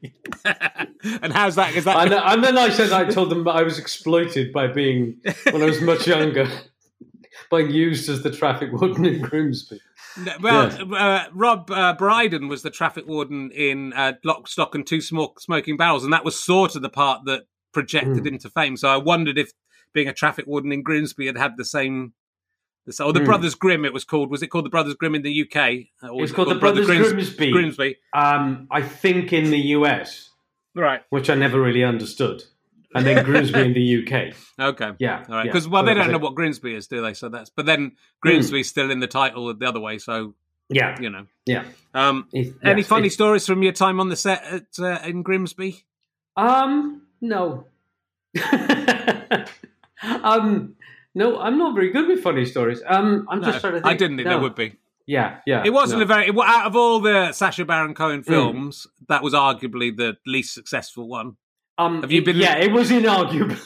and 0.45 1.33
how's 1.33 1.55
that? 1.55 1.75
Is 1.77 1.85
that 1.85 1.97
and, 2.03 2.13
and 2.13 2.43
then 2.43 2.59
I 2.59 2.71
said 2.71 2.93
I 2.93 3.05
told 3.05 3.31
them 3.31 3.47
I 3.47 3.63
was 3.63 3.79
exploited 3.79 4.53
by 4.53 4.67
being 4.67 5.21
when 5.51 5.63
I 5.63 5.67
was 5.67 5.81
much 5.81 6.09
younger, 6.09 6.49
being 7.51 7.71
used 7.71 8.09
as 8.09 8.23
the 8.23 8.33
traffic 8.33 8.73
warden 8.73 9.05
in 9.07 9.21
Grimsby. 9.21 9.81
Well, 10.41 10.95
uh, 10.95 11.25
Rob 11.33 11.71
uh, 11.71 11.93
Brydon 11.95 12.49
was 12.49 12.63
the 12.63 12.71
traffic 12.71 13.07
warden 13.07 13.51
in 13.51 13.93
uh, 13.93 14.15
Lock, 14.25 14.49
Stock, 14.49 14.75
and 14.75 14.87
Two 14.87 15.01
Smoke, 15.01 15.41
Smoking 15.41 15.77
Barrels, 15.77 16.05
and 16.05 16.13
that 16.13 16.25
was 16.25 16.39
sort 16.39 16.77
of 16.77 16.83
the 16.83 16.89
part 16.89 17.25
that 17.27 17.43
projected 17.73 18.25
Mm. 18.25 18.27
him 18.27 18.39
to 18.39 18.51
fame. 18.51 18.77
So 18.77 18.89
I 18.89 18.97
wondered 18.97 19.37
if 19.39 19.53
being 19.93 20.09
a 20.09 20.13
traffic 20.15 20.47
warden 20.47 20.73
in 20.73 20.83
Grimsby 20.83 21.27
had 21.27 21.37
had 21.37 21.57
the 21.57 21.65
same. 21.65 22.13
The, 22.87 23.03
or 23.05 23.13
the 23.13 23.21
Mm. 23.21 23.25
Brothers 23.27 23.55
Grimm, 23.57 23.85
it 23.85 23.93
was 23.93 24.05
called. 24.05 24.31
Was 24.31 24.43
it 24.43 24.47
called 24.47 24.65
the 24.65 24.71
Brothers 24.71 24.95
Grimm 24.95 25.15
in 25.17 25.23
the 25.23 25.43
UK? 25.43 25.57
Or 25.57 26.09
It 26.09 26.13
was 26.13 26.21
was 26.21 26.31
it 26.31 26.35
called 26.35 26.49
the 26.51 26.55
Brother 26.55 26.85
Brothers 26.87 27.09
Grims- 27.09 27.13
Grimsby. 27.15 27.51
Grimsby. 27.53 27.97
Um, 28.15 28.69
I 28.71 28.81
think 28.83 29.33
in 29.33 29.51
the 29.51 29.59
US, 29.77 30.31
Right. 30.75 31.03
which 31.11 31.29
I 31.29 31.35
never 31.35 31.61
really 31.61 31.83
understood, 31.83 32.45
and 32.97 33.07
then 33.07 33.25
Grimsby 33.25 33.61
in 33.61 33.73
the 33.75 34.03
UK. 34.03 34.35
Okay. 34.59 34.93
Yeah, 34.99 35.25
All 35.29 35.35
right. 35.37 35.45
yeah. 35.47 35.53
Because 35.53 35.69
well, 35.69 35.83
So 35.83 35.87
they 35.87 35.95
don't 35.95 36.09
know 36.11 36.17
it. 36.17 36.23
what 36.23 36.35
Grimsby 36.35 36.75
is, 36.75 36.87
do 36.89 37.03
they? 37.03 37.13
So 37.15 37.29
that's. 37.29 37.51
But 37.51 37.67
then 37.67 37.93
Grimsby's 38.23 38.69
still 38.69 38.91
in 38.91 39.01
the 39.01 39.07
title 39.07 39.53
the 39.55 39.67
other 39.67 39.81
way. 39.81 39.99
So 39.99 40.35
Yeah, 40.71 40.97
you 41.01 41.11
know. 41.11 41.27
yeah. 41.45 41.65
Um, 41.95 42.27
It- 42.33 42.55
any 42.65 42.81
yes, 42.81 42.89
funny 42.89 43.09
it- 43.09 43.13
stories 43.13 43.47
from 43.47 43.63
your 43.63 43.73
time 43.73 44.01
on 44.01 44.09
the 44.09 44.17
set 44.17 44.43
at, 44.45 44.67
uh, 44.79 44.99
in 45.05 45.23
Grimsby? 45.23 45.85
Um, 46.37 47.03
no. 47.21 47.67
um, 50.03 50.75
no, 51.15 51.39
I'm 51.39 51.59
not 51.59 51.75
very 51.75 51.91
good 51.91 52.09
with 52.09 52.23
funny 52.23 52.45
stories. 52.45 52.83
Um, 52.87 53.27
I'm 53.31 53.41
No, 53.41 53.49
just 53.51 53.61
trying 53.61 53.75
to 53.75 53.81
think. 53.81 53.87
I 53.87 53.95
didn't 53.95 54.17
think 54.19 54.27
no. 54.27 54.33
there 54.35 54.43
would 54.43 54.55
be. 54.55 54.75
Yeah, 55.07 55.39
yeah. 55.47 55.63
It 55.65 55.73
wasn't 55.73 56.01
no. 56.01 56.05
a 56.05 56.07
very 56.07 56.27
it, 56.29 56.37
out 56.37 56.67
of 56.67 56.75
all 56.77 57.01
the 57.01 57.33
Sacha 57.33 57.65
Baron 57.65 57.95
Cohen 57.95 58.23
Mm. 58.23 58.27
films. 58.27 58.87
That 59.09 59.23
was 59.23 59.35
arguably 59.35 59.97
the 59.97 60.17
least 60.27 60.53
successful 60.53 61.09
one. 61.09 61.37
Um, 61.79 62.03
Have 62.03 62.11
you 62.13 62.23
been- 62.23 62.37
Yeah, 62.37 62.57
it 62.59 62.73
was 62.73 62.91
inarguably. 62.91 63.61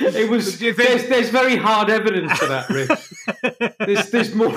It 0.00 0.30
was. 0.30 0.56
Think- 0.56 0.76
there's, 0.76 1.06
there's 1.08 1.28
very 1.28 1.56
hard 1.56 1.90
evidence 1.90 2.32
for 2.38 2.46
that, 2.46 2.68
Rich. 2.70 3.74
there's, 3.78 4.10
there's 4.10 4.34
more. 4.34 4.52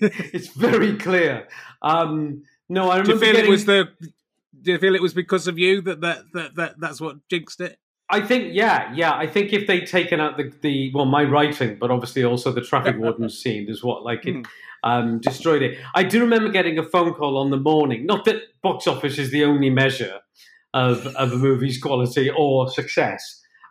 It's 0.00 0.48
very 0.48 0.96
clear. 0.96 1.48
Um, 1.82 2.44
no, 2.68 2.88
I 2.90 2.98
remember. 2.98 3.04
Do 3.04 3.12
you 3.14 3.18
feel 3.18 3.32
getting. 3.32 3.46
it 3.48 3.50
was 3.50 3.64
the? 3.64 3.88
Do 4.62 4.72
you 4.72 4.78
feel 4.78 4.94
it 4.94 5.02
was 5.02 5.12
because 5.12 5.48
of 5.48 5.58
you 5.58 5.80
that 5.82 6.00
that, 6.02 6.18
that, 6.34 6.54
that 6.54 6.74
that's 6.80 7.00
what 7.00 7.16
jinxed 7.28 7.60
it? 7.60 7.78
I 8.08 8.20
think, 8.20 8.54
yeah, 8.54 8.92
yeah. 8.94 9.12
I 9.14 9.26
think 9.26 9.52
if 9.52 9.66
they'd 9.66 9.86
taken 9.86 10.20
out 10.20 10.36
the, 10.36 10.52
the 10.62 10.92
well, 10.94 11.04
my 11.06 11.24
writing, 11.24 11.76
but 11.80 11.90
obviously 11.90 12.22
also 12.22 12.52
the 12.52 12.60
traffic 12.60 12.96
warden 12.96 13.28
scene 13.40 13.68
is 13.68 13.82
what 13.82 14.04
like 14.04 14.24
it 14.24 14.36
Mm. 14.36 14.46
um, 14.84 15.18
destroyed 15.20 15.62
it. 15.62 15.78
I 15.96 16.04
do 16.04 16.20
remember 16.20 16.48
getting 16.50 16.78
a 16.78 16.84
phone 16.84 17.12
call 17.14 17.36
on 17.38 17.50
the 17.50 17.56
morning. 17.56 18.06
Not 18.06 18.24
that 18.26 18.42
box 18.62 18.86
office 18.86 19.18
is 19.18 19.32
the 19.32 19.42
only 19.44 19.70
measure 19.70 20.20
of 20.84 21.06
of 21.22 21.32
a 21.32 21.36
movie's 21.46 21.78
quality 21.86 22.26
or 22.44 22.68
success, 22.70 23.20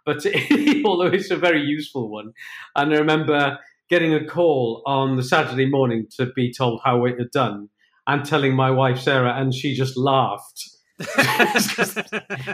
but 0.06 0.18
although 0.86 1.12
it's 1.18 1.32
a 1.32 1.38
very 1.48 1.62
useful 1.62 2.10
one. 2.18 2.30
And 2.76 2.94
I 2.94 2.98
remember 2.98 3.42
getting 3.90 4.14
a 4.14 4.26
call 4.26 4.82
on 4.86 5.16
the 5.16 5.24
Saturday 5.24 5.68
morning 5.78 6.08
to 6.18 6.24
be 6.36 6.52
told 6.52 6.82
how 6.84 7.06
it 7.06 7.16
had 7.20 7.32
done, 7.32 7.70
and 8.08 8.26
telling 8.26 8.54
my 8.56 8.72
wife 8.82 9.00
Sarah, 9.00 9.34
and 9.40 9.54
she 9.54 9.76
just 9.84 9.96
laughed. 9.98 10.60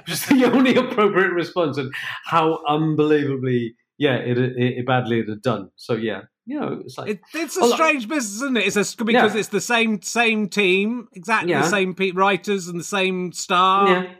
Just 0.05 0.29
the 0.29 0.49
only 0.51 0.75
appropriate 0.75 1.31
response, 1.33 1.77
and 1.77 1.93
how 2.25 2.59
unbelievably, 2.67 3.75
yeah, 3.97 4.15
it, 4.15 4.37
it, 4.37 4.53
it 4.57 4.85
badly 4.85 5.19
it 5.19 5.29
had 5.29 5.41
done. 5.41 5.69
So 5.75 5.93
yeah, 5.93 6.21
you 6.45 6.59
know, 6.59 6.81
it's 6.83 6.97
like 6.97 7.09
It, 7.11 7.19
it's 7.33 7.57
a 7.57 7.69
strange 7.69 8.07
business, 8.07 8.35
isn't 8.37 8.57
it? 8.57 8.65
It's 8.67 8.75
a, 8.75 9.03
because 9.03 9.33
Yeah. 9.33 9.39
it's 9.39 9.49
the 9.49 9.61
same 9.61 10.01
same 10.01 10.49
team, 10.49 11.07
exactly 11.13 11.51
Yeah. 11.51 11.61
the 11.61 11.69
same 11.69 11.93
pe- 11.93 12.11
writers 12.11 12.67
and 12.67 12.79
the 12.79 12.83
same 12.83 13.31
star. 13.31 13.87
yeah, 13.87 14.13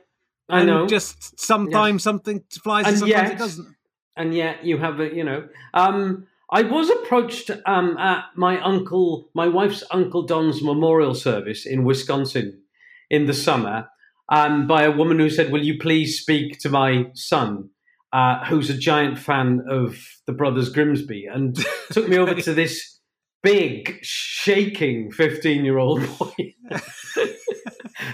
I 0.51 0.59
and 0.59 0.67
know. 0.67 0.85
Just 0.87 1.39
sometimes 1.39 2.03
something 2.03 2.43
flies 2.63 2.85
and, 2.85 2.93
And 2.93 2.99
sometimes 2.99 3.29
yet- 3.29 3.31
it 3.33 3.37
doesn't. 3.39 3.75
and 4.17 4.35
yet 4.35 4.63
you 4.65 4.77
have 4.77 4.99
a, 4.99 5.13
you 5.13 5.23
know, 5.23 5.47
um, 5.73 6.27
I 6.51 6.63
was 6.63 6.89
approached 6.89 7.49
um, 7.65 7.97
at 7.97 8.25
my 8.35 8.59
uncle, 8.61 9.29
my 9.33 9.47
wife's 9.47 9.83
uncle 9.91 10.23
Don's 10.23 10.61
memorial 10.61 11.15
service 11.15 11.65
in 11.65 11.85
Wisconsin 11.85 12.61
in 13.09 13.25
the 13.25 13.33
summer 13.33 13.87
um, 14.29 14.67
by 14.67 14.83
a 14.83 14.91
woman 14.91 15.17
who 15.19 15.29
said, 15.29 15.51
"Will 15.51 15.63
you 15.63 15.79
please 15.79 16.19
speak 16.19 16.59
to 16.59 16.69
my 16.69 17.05
son?" 17.13 17.69
Uh, 18.13 18.43
who's 18.45 18.69
a 18.69 18.77
giant 18.77 19.17
fan 19.17 19.61
of 19.69 19.97
the 20.27 20.33
Brothers 20.33 20.67
Grimsby, 20.67 21.25
and 21.33 21.57
took 21.91 22.09
me 22.09 22.17
over 22.17 22.33
to 22.41 22.53
this 22.53 22.99
big, 23.43 23.99
shaking 24.01 25.11
fifteen-year-old 25.11 26.01
boy 26.19 26.55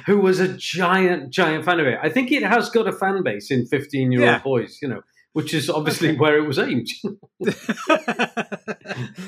who 0.05 0.17
was 0.19 0.39
a 0.39 0.48
giant, 0.57 1.29
giant 1.31 1.65
fan 1.65 1.79
of 1.79 1.88
it. 1.88 2.00
I 2.01 2.10
think 2.10 2.31
it 2.31 2.43
has 2.43 2.69
got 2.69 2.88
a 2.88 2.91
fan 2.91 3.24
base 3.24 3.51
in 3.51 3.65
fifteen-year-old 3.65 4.27
Yeah. 4.27 4.39
boys, 4.39 4.79
you 4.81 4.88
know, 4.88 5.01
which 5.34 5.53
is 5.53 5.69
obviously 5.69 6.15
where 6.17 6.38
it 6.38 6.48
was 6.48 6.57
aimed. 6.60 6.88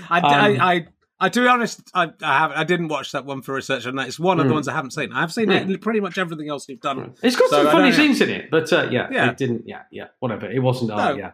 I, 0.09 0.19
Um, 0.19 0.25
I, 0.25 0.57
I, 0.73 0.85
I, 1.21 1.29
to 1.29 1.41
be 1.41 1.47
honest, 1.47 1.81
I, 1.93 2.11
I 2.23 2.37
haven't. 2.39 2.57
I 2.57 2.63
didn't 2.63 2.87
watch 2.87 3.11
that 3.11 3.25
one 3.25 3.41
for 3.41 3.53
research, 3.53 3.85
and 3.85 3.99
it's 3.99 4.19
one 4.19 4.39
of 4.39 4.45
the 4.45 4.51
Mm. 4.51 4.55
ones 4.55 4.67
I 4.69 4.73
haven't 4.73 4.91
seen. 4.91 5.11
I've 5.11 5.33
seen 5.33 5.51
it, 5.51 5.81
pretty 5.81 5.99
much 5.99 6.17
everything 6.17 6.49
else 6.49 6.67
you've 6.69 6.79
done. 6.81 7.13
it's 7.21 7.35
got 7.35 7.49
So, 7.49 7.63
some 7.63 7.71
funny 7.73 7.91
scenes 7.91 8.21
in 8.21 8.29
it, 8.29 8.49
but 8.49 8.71
uh, 8.71 8.87
yeah, 8.89 9.09
Yeah. 9.11 9.29
it 9.31 9.37
didn't. 9.37 9.67
Yeah, 9.67 9.81
yeah, 9.91 10.07
whatever. 10.19 10.49
It 10.49 10.59
wasn't. 10.59 10.89
No. 10.91 10.95
art, 10.95 11.17
yeah, 11.17 11.31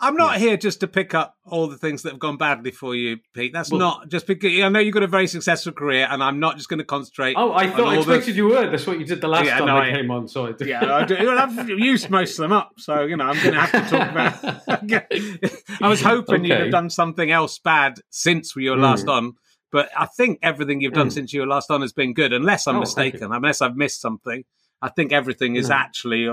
I'm 0.00 0.14
not 0.14 0.36
here 0.36 0.56
just 0.56 0.78
to 0.80 0.86
pick 0.86 1.12
up 1.12 1.34
all 1.44 1.66
the 1.66 1.76
things 1.76 2.02
that 2.02 2.10
have 2.12 2.20
gone 2.20 2.36
badly 2.36 2.70
for 2.70 2.94
you, 2.94 3.16
Pete. 3.34 3.52
That's 3.52 3.70
Well- 3.70 3.80
not 3.80 4.08
just 4.08 4.28
because 4.28 4.52
I 4.62 4.68
know 4.68 4.78
you've 4.78 4.94
got 4.94 5.02
a 5.02 5.08
very 5.08 5.26
successful 5.26 5.72
career, 5.72 6.06
and 6.08 6.22
I'm 6.22 6.38
not 6.38 6.56
just 6.56 6.68
going 6.68 6.78
to 6.78 6.84
concentrate. 6.84 7.34
Oh, 7.36 7.52
I 7.52 7.68
thought 7.68 7.80
I 7.80 7.96
all 7.96 8.02
the- 8.04 8.12
expected 8.14 8.36
you 8.36 8.46
were. 8.46 8.70
That's 8.70 8.86
what 8.86 9.00
you 9.00 9.04
did 9.04 9.20
the 9.20 9.26
last 9.26 9.46
Yeah, 9.46 9.58
time 9.58 9.66
no, 9.66 9.76
I 9.76 9.90
came 9.90 10.10
on. 10.12 10.28
So 10.28 10.46
I. 10.46 10.54
Yeah, 10.64 10.94
I 10.94 11.04
do. 11.04 11.16
I've 11.16 11.68
used 11.68 12.10
most 12.10 12.38
of 12.38 12.42
them 12.44 12.52
up, 12.52 12.74
so 12.78 13.02
you 13.02 13.16
know 13.16 13.24
I'm 13.24 13.42
going 13.42 13.54
to 13.54 13.60
have 13.60 13.72
to 13.72 13.90
talk 13.90 14.10
about. 14.10 15.82
I 15.82 15.88
was 15.88 16.00
hoping 16.00 16.44
you'd 16.44 16.60
have 16.60 16.70
done 16.70 16.90
something 16.90 17.30
else 17.30 17.58
bad 17.58 18.00
since 18.10 18.54
we 18.54 18.70
were 18.70 18.76
last 18.76 19.06
Mm. 19.06 19.12
on, 19.12 19.32
but 19.72 19.90
I 19.96 20.06
think 20.06 20.38
everything 20.42 20.80
you've 20.80 20.92
done 20.94 21.08
Mm. 21.08 21.12
since 21.12 21.32
you 21.32 21.40
were 21.40 21.46
last 21.46 21.70
on 21.72 21.80
has 21.80 21.92
been 21.92 22.14
good, 22.14 22.32
unless 22.32 22.66
I'm 22.68 22.76
Oh, 22.76 22.80
mistaken. 22.80 23.32
Unless 23.32 23.62
I've 23.62 23.76
missed 23.76 24.00
something, 24.00 24.44
I 24.80 24.90
think 24.90 25.12
everything 25.12 25.56
is 25.56 25.70
No. 25.70 25.74
actually 25.74 26.28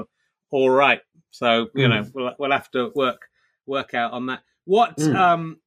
all 0.51 0.69
right. 0.69 1.01
So 1.31 1.67
you 1.73 1.87
Mm. 1.87 1.89
know 1.89 2.09
we'll 2.13 2.35
we'll 2.37 2.51
have 2.51 2.69
to 2.71 2.91
work 2.95 3.23
work 3.65 3.93
out 3.93 4.13
on 4.13 4.27
that. 4.27 4.41
What? 4.65 4.97
Mm. 4.97 5.15
um 5.15 5.57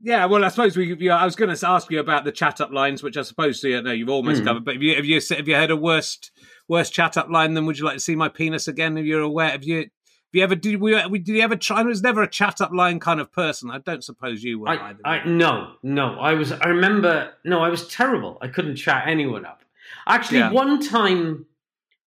yeah, 0.00 0.26
well, 0.26 0.44
I 0.44 0.48
suppose 0.48 0.76
we. 0.76 0.94
Yeah, 1.00 1.16
I 1.16 1.24
was 1.24 1.34
going 1.34 1.52
to 1.54 1.68
ask 1.68 1.90
you 1.90 1.98
about 1.98 2.22
the 2.24 2.30
chat 2.30 2.60
up 2.60 2.70
lines, 2.70 3.02
which 3.02 3.16
I 3.16 3.22
suppose 3.22 3.62
you 3.64 3.82
know 3.82 3.90
you've 3.90 4.08
almost 4.08 4.42
Mm. 4.42 4.46
covered. 4.46 4.64
But 4.64 4.74
have 4.74 4.82
you 4.82 4.94
have 4.94 5.04
you 5.04 5.20
have 5.30 5.48
you 5.48 5.56
heard 5.56 5.72
a 5.72 5.76
worst 5.76 6.30
worst 6.68 6.92
chat 6.92 7.16
up 7.16 7.28
line 7.30 7.54
Then 7.54 7.66
"Would 7.66 7.78
you 7.80 7.84
like 7.84 7.94
to 7.94 8.00
see 8.00 8.14
my 8.14 8.28
penis 8.28 8.68
again?" 8.68 8.96
If 8.96 9.06
you're 9.06 9.22
aware, 9.22 9.50
have 9.50 9.64
you 9.64 9.78
have 9.78 9.88
you 10.32 10.42
ever 10.44 10.54
did 10.54 10.80
we 10.80 10.94
we- 11.08 11.18
did 11.18 11.34
you 11.34 11.42
ever 11.42 11.56
try? 11.56 11.80
I 11.80 11.82
was 11.82 12.00
never 12.00 12.22
a 12.22 12.28
chat 12.30 12.60
up 12.60 12.70
line 12.72 13.00
kind 13.00 13.18
of 13.20 13.32
person. 13.32 13.72
I 13.72 13.78
don't 13.78 14.04
suppose 14.04 14.44
you 14.44 14.60
were 14.60 14.68
I, 14.68 14.90
either. 14.90 15.00
I 15.04 15.24
no 15.26 15.72
no 15.82 16.14
I 16.20 16.34
was 16.34 16.52
I 16.52 16.68
remember 16.68 17.32
no 17.44 17.58
I 17.60 17.68
was 17.68 17.88
terrible 17.88 18.38
I 18.40 18.46
couldn't 18.46 18.76
chat 18.76 19.02
anyone 19.08 19.44
up 19.44 19.62
actually 20.06 20.38
Yeah. 20.38 20.52
one 20.52 20.80
time 20.80 21.46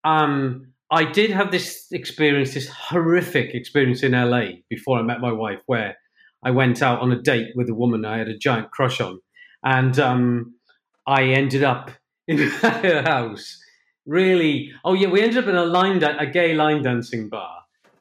um 0.04 0.71
I 0.92 1.04
did 1.10 1.30
have 1.30 1.50
this 1.50 1.86
experience 1.90 2.52
this 2.54 2.68
horrific 2.68 3.54
experience 3.54 4.02
in 4.02 4.12
LA 4.12 4.46
before 4.68 4.98
I 4.98 5.02
met 5.02 5.20
my 5.20 5.32
wife 5.32 5.60
where 5.66 5.96
I 6.44 6.50
went 6.50 6.82
out 6.82 7.00
on 7.00 7.10
a 7.12 7.20
date 7.20 7.48
with 7.56 7.68
a 7.70 7.74
woman 7.74 8.04
I 8.04 8.18
had 8.18 8.28
a 8.28 8.36
giant 8.36 8.70
crush 8.70 9.00
on 9.00 9.20
and 9.64 9.98
um 9.98 10.54
I 11.06 11.22
ended 11.24 11.64
up 11.64 11.90
in 12.28 12.38
her 12.82 13.02
house 13.02 13.58
really 14.06 14.70
oh 14.84 14.92
yeah 14.92 15.08
we 15.08 15.22
ended 15.22 15.38
up 15.38 15.48
in 15.48 15.56
a 15.56 15.64
line 15.64 15.98
dan- 16.00 16.18
a 16.18 16.26
gay 16.26 16.54
line 16.54 16.82
dancing 16.82 17.28
bar 17.28 17.56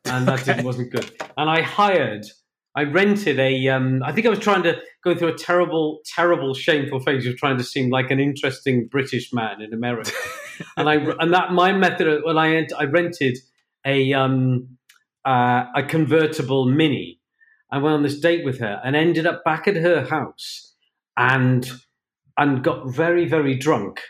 and 0.05 0.27
that 0.27 0.47
Okay. 0.47 0.61
wasn't 0.63 0.91
good 0.91 1.09
and 1.37 1.49
I 1.49 1.61
hired 1.61 2.25
I 2.73 2.83
rented 2.83 3.37
a. 3.37 3.67
Um, 3.67 4.01
I 4.01 4.13
think 4.13 4.25
I 4.25 4.29
was 4.29 4.39
trying 4.39 4.63
to 4.63 4.79
go 5.03 5.13
through 5.13 5.27
a 5.27 5.37
terrible, 5.37 5.99
terrible, 6.05 6.53
shameful 6.53 7.01
phase 7.01 7.27
of 7.27 7.35
trying 7.35 7.57
to 7.57 7.65
seem 7.65 7.89
like 7.89 8.09
an 8.11 8.19
interesting 8.21 8.87
British 8.87 9.33
man 9.33 9.61
in 9.61 9.73
America, 9.73 10.13
and 10.77 10.89
I 10.89 10.95
and 10.95 11.33
that 11.33 11.51
my 11.51 11.71
method. 11.71 12.21
Well, 12.25 12.37
I 12.37 12.67
I 12.77 12.85
rented 12.85 13.37
a 13.85 14.13
um, 14.13 14.77
uh, 15.25 15.65
a 15.75 15.83
convertible 15.83 16.65
Mini. 16.65 17.19
I 17.71 17.77
went 17.77 17.95
on 17.95 18.03
this 18.03 18.19
date 18.19 18.43
with 18.43 18.59
her 18.59 18.81
and 18.83 18.95
ended 18.95 19.25
up 19.25 19.43
back 19.43 19.67
at 19.67 19.75
her 19.75 20.05
house, 20.05 20.75
and 21.17 21.69
and 22.37 22.63
got 22.63 22.93
very 22.93 23.27
very 23.27 23.55
drunk, 23.55 24.01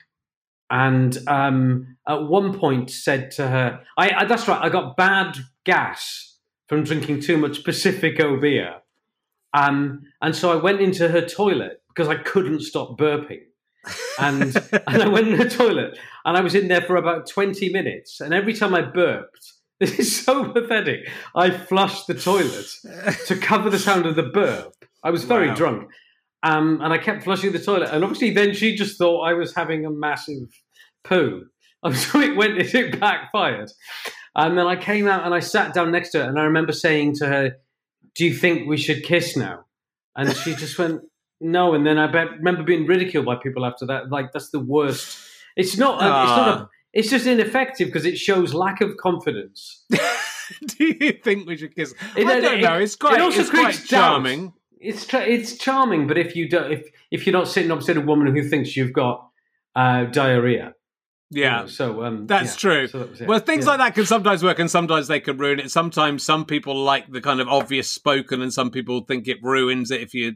and 0.70 1.17
um, 1.27 1.98
at 2.08 2.24
one 2.24 2.58
point 2.58 2.89
said 2.89 3.31
to 3.31 3.48
her, 3.48 3.81
I, 3.98 4.12
I 4.12 4.25
that's 4.25 4.48
right, 4.48 4.62
I 4.62 4.70
got 4.70 4.98
bad 4.98 5.38
gas 5.65 6.38
from 6.67 6.84
drinking 6.84 7.22
too 7.22 7.38
much 7.38 7.63
Pacifico 7.63 8.39
beer. 8.39 8.75
Um, 9.53 10.03
and 10.22 10.36
so 10.36 10.51
I 10.51 10.62
went 10.62 10.79
into 10.79 11.10
her 11.10 11.22
toilet 11.22 11.81
because 11.89 12.08
I 12.08 12.15
couldn't 12.15 12.62
stop 12.62 12.98
burping. 12.98 13.41
And, 14.19 14.55
and 14.88 15.03
I 15.03 15.07
went 15.07 15.27
in 15.27 15.38
the 15.38 15.50
toilet 15.50 15.97
and 16.25 16.38
I 16.38 16.41
was 16.41 16.55
in 16.55 16.67
there 16.67 16.81
for 16.81 16.95
about 16.95 17.27
20 17.27 17.71
minutes. 17.71 18.21
And 18.21 18.33
every 18.33 18.53
time 18.53 18.73
I 18.75 18.81
burped, 18.81 19.53
this 19.79 19.97
is 19.97 20.23
so 20.23 20.51
pathetic, 20.51 21.09
I 21.35 21.50
flushed 21.50 22.07
the 22.07 22.13
toilet 22.13 22.67
to 23.25 23.35
cover 23.35 23.69
the 23.69 23.79
sound 23.79 24.05
of 24.05 24.15
the 24.15 24.23
burp. 24.23 24.73
I 25.03 25.09
was 25.09 25.23
very 25.23 25.47
Wow. 25.50 25.55
drunk. 25.55 25.89
Um, 26.43 26.79
and 26.81 26.91
I 26.91 26.97
kept 26.97 27.23
flushing 27.23 27.51
the 27.51 27.59
toilet. 27.59 27.89
And 27.91 28.03
obviously, 28.03 28.31
then 28.31 28.53
she 28.53 28.75
just 28.75 28.97
thought 28.97 29.21
I 29.21 29.33
was 29.33 29.53
having 29.55 29.85
a 29.85 29.91
massive 29.91 30.50
poo. 31.03 31.45
And 31.83 31.95
so 31.95 32.19
it 32.19 32.35
went, 32.38 32.59
it 32.59 33.00
backfired. 33.00 33.71
And 34.35 34.55
then 34.55 34.67
I 34.67 34.75
came 34.75 35.07
out 35.07 35.25
and 35.25 35.33
I 35.33 35.39
sat 35.39 35.73
down 35.73 35.91
next 35.91 36.11
to 36.11 36.19
her. 36.19 36.29
And 36.29 36.38
I 36.39 36.43
remember 36.43 36.73
saying 36.73 37.15
to 37.15 37.25
her, 37.25 37.55
Do 38.13 38.23
you 38.23 38.35
think 38.35 38.67
we 38.69 38.77
should 38.77 39.01
kiss 39.01 39.35
now? 39.35 39.65
And 40.15 40.31
she 40.38 40.53
just 40.53 40.77
went, 40.77 41.01
No. 41.41 41.74
And 41.74 41.86
then 41.86 41.98
I 41.98 42.07
be- 42.07 42.38
remember 42.38 42.63
being 42.63 42.86
ridiculed 42.86 43.25
by 43.25 43.36
people 43.36 43.65
after 43.65 43.86
that. 43.88 44.10
Like, 44.12 44.31
that's 44.31 44.50
the 44.51 44.60
worst. 44.60 45.17
It's 45.57 45.77
not, 45.77 45.95
a, 46.01 46.05
it's 46.05 46.38
not 46.38 46.48
a, 46.48 46.62
Ah. 46.62 46.69
it's 46.93 47.10
just 47.10 47.25
ineffective 47.27 47.88
because 47.89 48.05
it 48.05 48.17
shows 48.17 48.53
lack 48.53 48.79
of 48.79 48.95
confidence. 48.98 49.83
Do 50.77 50.86
you 51.00 51.13
think 51.24 51.48
we 51.48 51.57
should 51.57 51.75
kiss? 51.75 51.93
It- 52.15 52.25
I 52.27 52.39
don't 52.39 52.60
it- 52.60 52.62
know. 52.62 52.77
It's 52.77 52.95
quite, 52.95 53.15
it 53.15 53.21
also 53.21 53.41
it's 53.41 53.50
quite 53.50 53.63
creates 53.63 53.88
doubt. 53.89 54.00
charming. 54.13 54.53
It's 54.79 55.05
tra- 55.05 55.21
it's 55.25 55.57
charming, 55.57 56.07
but 56.07 56.17
if 56.17 56.36
you 56.36 56.50
don't, 56.50 56.71
if 56.71 56.88
if 57.12 57.25
you're 57.27 57.33
not 57.33 57.48
sitting 57.48 57.69
opposite 57.71 57.98
a 57.98 58.01
woman 58.01 58.36
who 58.36 58.41
thinks 58.48 58.75
you've 58.75 58.93
got 58.93 59.27
uh, 59.75 60.05
diarrhea, 60.05 60.74
Yeah. 61.29 61.67
so 61.67 62.03
um, 62.03 62.25
That's 62.25 62.53
yeah. 62.55 62.60
true. 62.71 62.88
So 62.88 63.03
that. 63.03 63.27
Well, 63.27 63.39
things 63.39 63.65
Yeah. 63.65 63.71
like 63.71 63.77
that 63.79 63.93
can 63.95 64.05
sometimes 64.07 64.43
work, 64.43 64.57
and 64.57 64.71
sometimes 64.71 65.07
they 65.07 65.19
can 65.19 65.38
ruin 65.38 65.60
it. 65.60 65.69
Sometimes 65.69 66.24
some 66.24 66.45
people 66.45 66.75
like 66.75 67.12
the 67.12 67.21
kind 67.21 67.39
of 67.39 67.48
obvious 67.48 67.88
spoken, 67.89 68.41
and 68.41 68.51
some 68.51 68.71
people 68.71 69.01
think 69.01 69.27
it 69.27 69.38
ruins 69.43 69.91
it 69.91 70.01
if 70.01 70.15
you, 70.15 70.33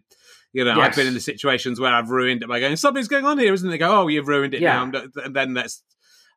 you 0.55 0.63
know. 0.63 0.79
I've 0.79 0.95
been 0.95 1.05
in 1.07 1.13
the 1.13 1.19
situations 1.19 1.79
where 1.79 1.93
I've 1.93 2.09
ruined 2.09 2.41
it 2.41 2.47
by 2.49 2.59
going, 2.59 2.75
"Something's 2.77 3.07
going 3.07 3.25
on 3.25 3.37
here, 3.37 3.53
isn't 3.53 3.67
it?" 3.67 3.71
They 3.71 3.77
go, 3.77 3.91
"Oh, 4.03 4.07
you've 4.07 4.27
ruined 4.27 4.53
it 4.55 4.61
Yeah. 4.61 4.83
now," 4.85 5.03
and 5.23 5.35
then 5.35 5.53
that's. 5.53 5.83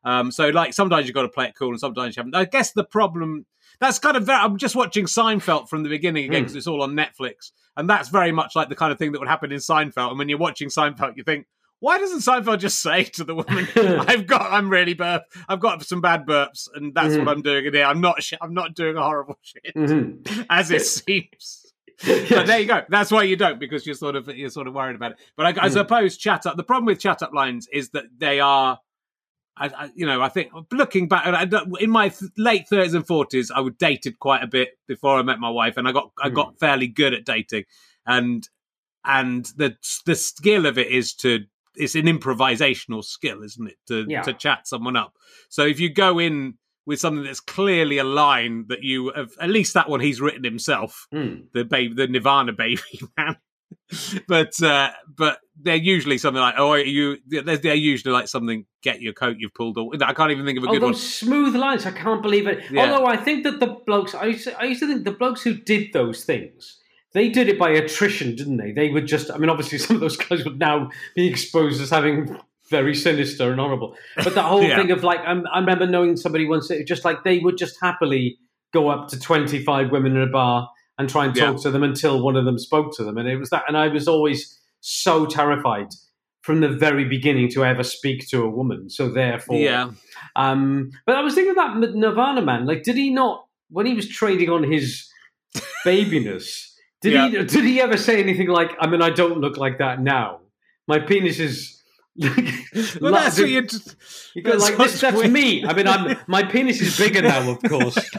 Um, 0.03 0.31
so, 0.31 0.47
like, 0.49 0.73
sometimes 0.73 1.07
you've 1.07 1.15
got 1.15 1.23
to 1.23 1.29
play 1.29 1.45
it 1.47 1.55
cool, 1.57 1.69
and 1.69 1.79
sometimes 1.79 2.15
you 2.15 2.21
haven't. 2.21 2.35
I 2.35 2.45
guess 2.45 2.71
the 2.71 2.83
problem 2.85 3.45
that's 3.81 3.99
kind 3.99 4.15
of 4.17 4.25
very, 4.25 4.39
I'm 4.39 4.57
just 4.57 4.75
watching 4.75 5.05
Seinfeld 5.05 5.67
from 5.69 5.83
the 5.83 5.89
beginning 5.89 6.25
again 6.25 6.41
Hmm. 6.41 6.43
because 6.43 6.55
it's 6.55 6.67
all 6.67 6.81
on 6.83 6.93
Netflix, 6.95 7.51
and 7.77 7.89
that's 7.89 8.09
very 8.09 8.31
much 8.31 8.55
like 8.55 8.69
the 8.69 8.75
kind 8.75 8.91
of 8.91 8.97
thing 8.97 9.11
that 9.13 9.19
would 9.19 9.27
happen 9.27 9.51
in 9.51 9.59
Seinfeld. 9.59 10.09
And 10.11 10.19
when 10.19 10.29
you're 10.29 10.37
watching 10.37 10.69
Seinfeld, 10.69 11.17
you 11.17 11.23
think, 11.23 11.47
why 11.81 11.97
doesn't 11.97 12.19
Seinfeld 12.19 12.59
just 12.59 12.79
say 12.87 13.03
to 13.05 13.23
the 13.25 13.35
woman, 13.35 13.67
"I've 14.07 14.25
got, 14.27 14.51
I'm 14.53 14.69
really 14.69 14.93
burp, 14.93 15.23
I've 15.49 15.59
got 15.61 15.83
some 15.85 16.01
bad 16.01 16.25
burps, 16.25 16.67
and 16.75 16.93
that's 16.93 17.15
Mhm. 17.15 17.19
what 17.25 17.29
I'm 17.35 17.41
doing 17.41 17.65
in 17.65 17.73
here. 17.73 17.85
I'm 17.85 17.99
not, 18.01 18.21
sh- 18.23 18.33
I'm 18.41 18.53
not 18.53 18.73
doing 18.75 18.95
a 18.97 19.01
horrible 19.01 19.37
shit, 19.43 19.73
Mhm. 19.75 20.45
as 20.49 20.71
it 20.71 20.81
seems." 20.85 21.58
Yes. 22.05 22.29
But 22.35 22.47
there 22.47 22.59
you 22.59 22.65
go. 22.65 22.81
That's 22.89 23.11
why 23.11 23.23
you 23.23 23.35
don't 23.35 23.59
because 23.59 23.85
you're 23.85 23.95
sort 23.95 24.15
of 24.15 24.27
you're 24.29 24.49
sort 24.49 24.67
of 24.67 24.73
worried 24.73 24.95
about 24.95 25.11
it. 25.11 25.17
But 25.35 25.45
I, 25.45 25.65
I 25.65 25.69
Mm. 25.69 25.73
suppose 25.73 26.17
chat 26.17 26.45
up. 26.45 26.55
The 26.57 26.63
problem 26.63 26.85
with 26.85 26.99
chat 26.99 27.21
up 27.21 27.33
lines 27.33 27.67
is 27.71 27.89
that 27.89 28.05
they 28.17 28.39
are. 28.39 28.79
I, 29.57 29.65
I, 29.67 29.91
you 29.93 30.05
know, 30.05 30.21
I 30.21 30.29
think 30.29 30.51
looking 30.71 31.09
back 31.09 31.25
I 31.27 31.45
in 31.81 31.89
my 31.89 32.07
th- 32.09 32.31
late 32.37 32.67
thirties 32.69 32.93
and 32.93 33.05
forties, 33.05 33.51
I 33.51 33.59
would 33.59 33.77
dated 33.77 34.17
quite 34.19 34.41
a 34.41 34.47
bit 34.47 34.77
before 34.87 35.17
I 35.19 35.21
met 35.23 35.39
my 35.39 35.49
wife, 35.49 35.75
and 35.75 35.87
I 35.87 35.91
got 35.91 36.11
I 36.21 36.29
Mm. 36.29 36.33
got 36.35 36.59
fairly 36.59 36.87
good 36.87 37.13
at 37.13 37.25
dating, 37.25 37.65
and 38.05 38.47
and 39.03 39.45
the 39.57 39.75
the 40.05 40.15
skill 40.15 40.65
of 40.65 40.77
it 40.77 40.87
is 40.87 41.13
to 41.15 41.39
it's 41.75 41.95
an 41.95 42.05
improvisational 42.05 43.03
skill, 43.03 43.43
isn't 43.43 43.67
it? 43.67 43.77
To 43.87 44.05
Yeah. 44.07 44.21
to 44.21 44.33
chat 44.33 44.67
someone 44.67 44.95
up. 44.95 45.17
So 45.49 45.65
if 45.65 45.79
you 45.81 45.89
go 45.89 46.19
in 46.19 46.57
with 46.85 46.99
something 46.99 47.23
that's 47.23 47.39
clearly 47.39 47.97
a 47.99 48.03
line 48.03 48.65
that 48.69 48.83
you 48.83 49.11
have, 49.15 49.31
at 49.39 49.49
least 49.49 49.73
that 49.75 49.89
one 49.89 49.99
he's 49.99 50.21
written 50.21 50.43
himself, 50.43 51.07
Mm. 51.13 51.45
the 51.53 51.63
baby, 51.65 51.93
the 51.93 52.07
Nirvana 52.07 52.53
baby 52.53 52.81
man. 53.17 53.37
but 54.27 54.61
uh, 54.63 54.89
but 55.15 55.39
they're 55.61 55.75
usually 55.75 56.17
something 56.17 56.41
like 56.41 56.55
oh 56.57 56.73
you 56.75 57.17
they're, 57.27 57.57
they're 57.57 57.75
usually 57.75 58.11
like 58.13 58.27
something 58.27 58.65
get 58.81 59.01
your 59.01 59.13
coat 59.13 59.35
you've 59.39 59.53
pulled 59.53 59.77
all 59.77 59.93
I 60.01 60.13
can't 60.13 60.31
even 60.31 60.45
think 60.45 60.57
of 60.57 60.63
a 60.63 60.67
Oh, 60.67 60.71
good 60.73 60.81
one. 60.81 60.93
smooth 60.95 61.55
lines! 61.55 61.85
I 61.85 61.91
can't 61.91 62.21
believe 62.21 62.47
it. 62.47 62.63
Yeah. 62.71 62.91
Although 62.91 63.05
I 63.07 63.17
think 63.17 63.43
that 63.43 63.59
the 63.59 63.77
blokes, 63.85 64.15
I 64.15 64.25
used, 64.25 64.45
to, 64.45 64.59
I 64.59 64.65
used 64.65 64.79
to 64.81 64.87
think 64.87 65.05
the 65.05 65.11
blokes 65.11 65.41
who 65.43 65.53
did 65.55 65.91
those 65.93 66.23
things, 66.23 66.79
they 67.13 67.29
did 67.29 67.49
it 67.49 67.57
by 67.59 67.71
attrition, 67.71 68.35
didn't 68.35 68.57
they? 68.57 68.71
They 68.71 68.89
would 68.89 69.05
just, 69.07 69.29
I 69.31 69.37
mean, 69.37 69.49
obviously 69.49 69.77
some 69.85 69.95
of 69.97 70.01
those 70.01 70.17
guys 70.17 70.43
would 70.45 70.59
now 70.59 70.89
be 71.15 71.27
exposed 71.27 71.81
as 71.81 71.89
having 71.89 72.37
very 72.69 72.93
sinister 72.95 73.51
and 73.51 73.59
horrible. 73.59 73.95
But 74.15 74.35
the 74.35 74.43
whole 74.43 74.63
Yeah. 74.67 74.77
thing 74.77 74.91
of 74.91 75.03
like, 75.03 75.19
I'm, 75.25 75.45
I 75.53 75.59
remember 75.59 75.85
knowing 75.87 76.17
somebody 76.17 76.45
once, 76.47 76.67
that 76.69 76.85
just 76.87 77.05
like 77.05 77.23
they 77.23 77.39
would 77.39 77.57
just 77.57 77.77
happily 77.81 78.37
go 78.73 78.89
up 78.89 79.07
to 79.09 79.19
25 79.19 79.91
women 79.91 80.15
in 80.15 80.21
a 80.21 80.27
bar 80.27 80.69
and 80.97 81.09
try 81.09 81.25
and 81.25 81.35
talk 81.35 81.55
Yeah. 81.57 81.61
to 81.63 81.71
them 81.71 81.83
until 81.83 82.21
one 82.23 82.35
of 82.35 82.45
them 82.45 82.59
spoke 82.59 82.95
to 82.97 83.03
them. 83.03 83.17
And 83.17 83.27
it 83.27 83.37
was 83.37 83.49
that, 83.49 83.63
and 83.67 83.75
I 83.77 83.87
was 83.87 84.07
always 84.07 84.59
so 84.81 85.25
terrified 85.25 85.87
from 86.41 86.61
the 86.61 86.69
very 86.69 87.03
beginning 87.05 87.49
to 87.49 87.65
ever 87.65 87.83
speak 87.83 88.27
to 88.29 88.43
a 88.43 88.49
woman. 88.49 88.89
So 88.89 89.09
therefore, 89.09 89.57
Yeah, 89.57 89.91
um, 90.35 90.91
but 91.05 91.15
I 91.15 91.21
was 91.21 91.33
thinking 91.35 91.51
of 91.51 91.57
that 91.57 91.95
Nirvana 91.95 92.41
man. 92.41 92.65
Like, 92.65 92.83
did 92.83 92.95
he 92.95 93.09
not 93.09 93.45
when 93.69 93.85
he 93.85 93.93
was 93.93 94.07
trading 94.07 94.49
on 94.49 94.63
his 94.63 95.09
babiness? 95.85 96.65
Did 97.01 97.13
he 97.13 97.37
did 97.45 97.63
he 97.65 97.81
ever 97.81 97.97
say 97.97 98.21
anything 98.21 98.47
like, 98.47 98.71
"I 98.79 98.87
mean, 98.87 99.01
I 99.01 99.09
don't 99.09 99.39
look 99.39 99.57
like 99.57 99.77
that 99.79 100.01
now. 100.01 100.41
My 100.87 100.99
penis 100.99 101.39
is." 101.39 101.78
Well 102.17 103.11
like, 103.11 103.23
that's 103.23 103.39
what 103.39 103.49
you. 103.49 103.67
you 104.35 104.41
go, 104.41 104.51
like 104.57 104.77
this, 104.77 105.01
that's 105.01 105.15
weird. 105.15 105.31
me. 105.31 105.65
I 105.65 105.73
mean, 105.73 105.87
I'm 105.87 106.17
my 106.27 106.43
penis 106.43 106.81
is 106.81 106.97
bigger 106.97 107.21
now, 107.21 107.49
of 107.51 107.61
course. 107.63 107.97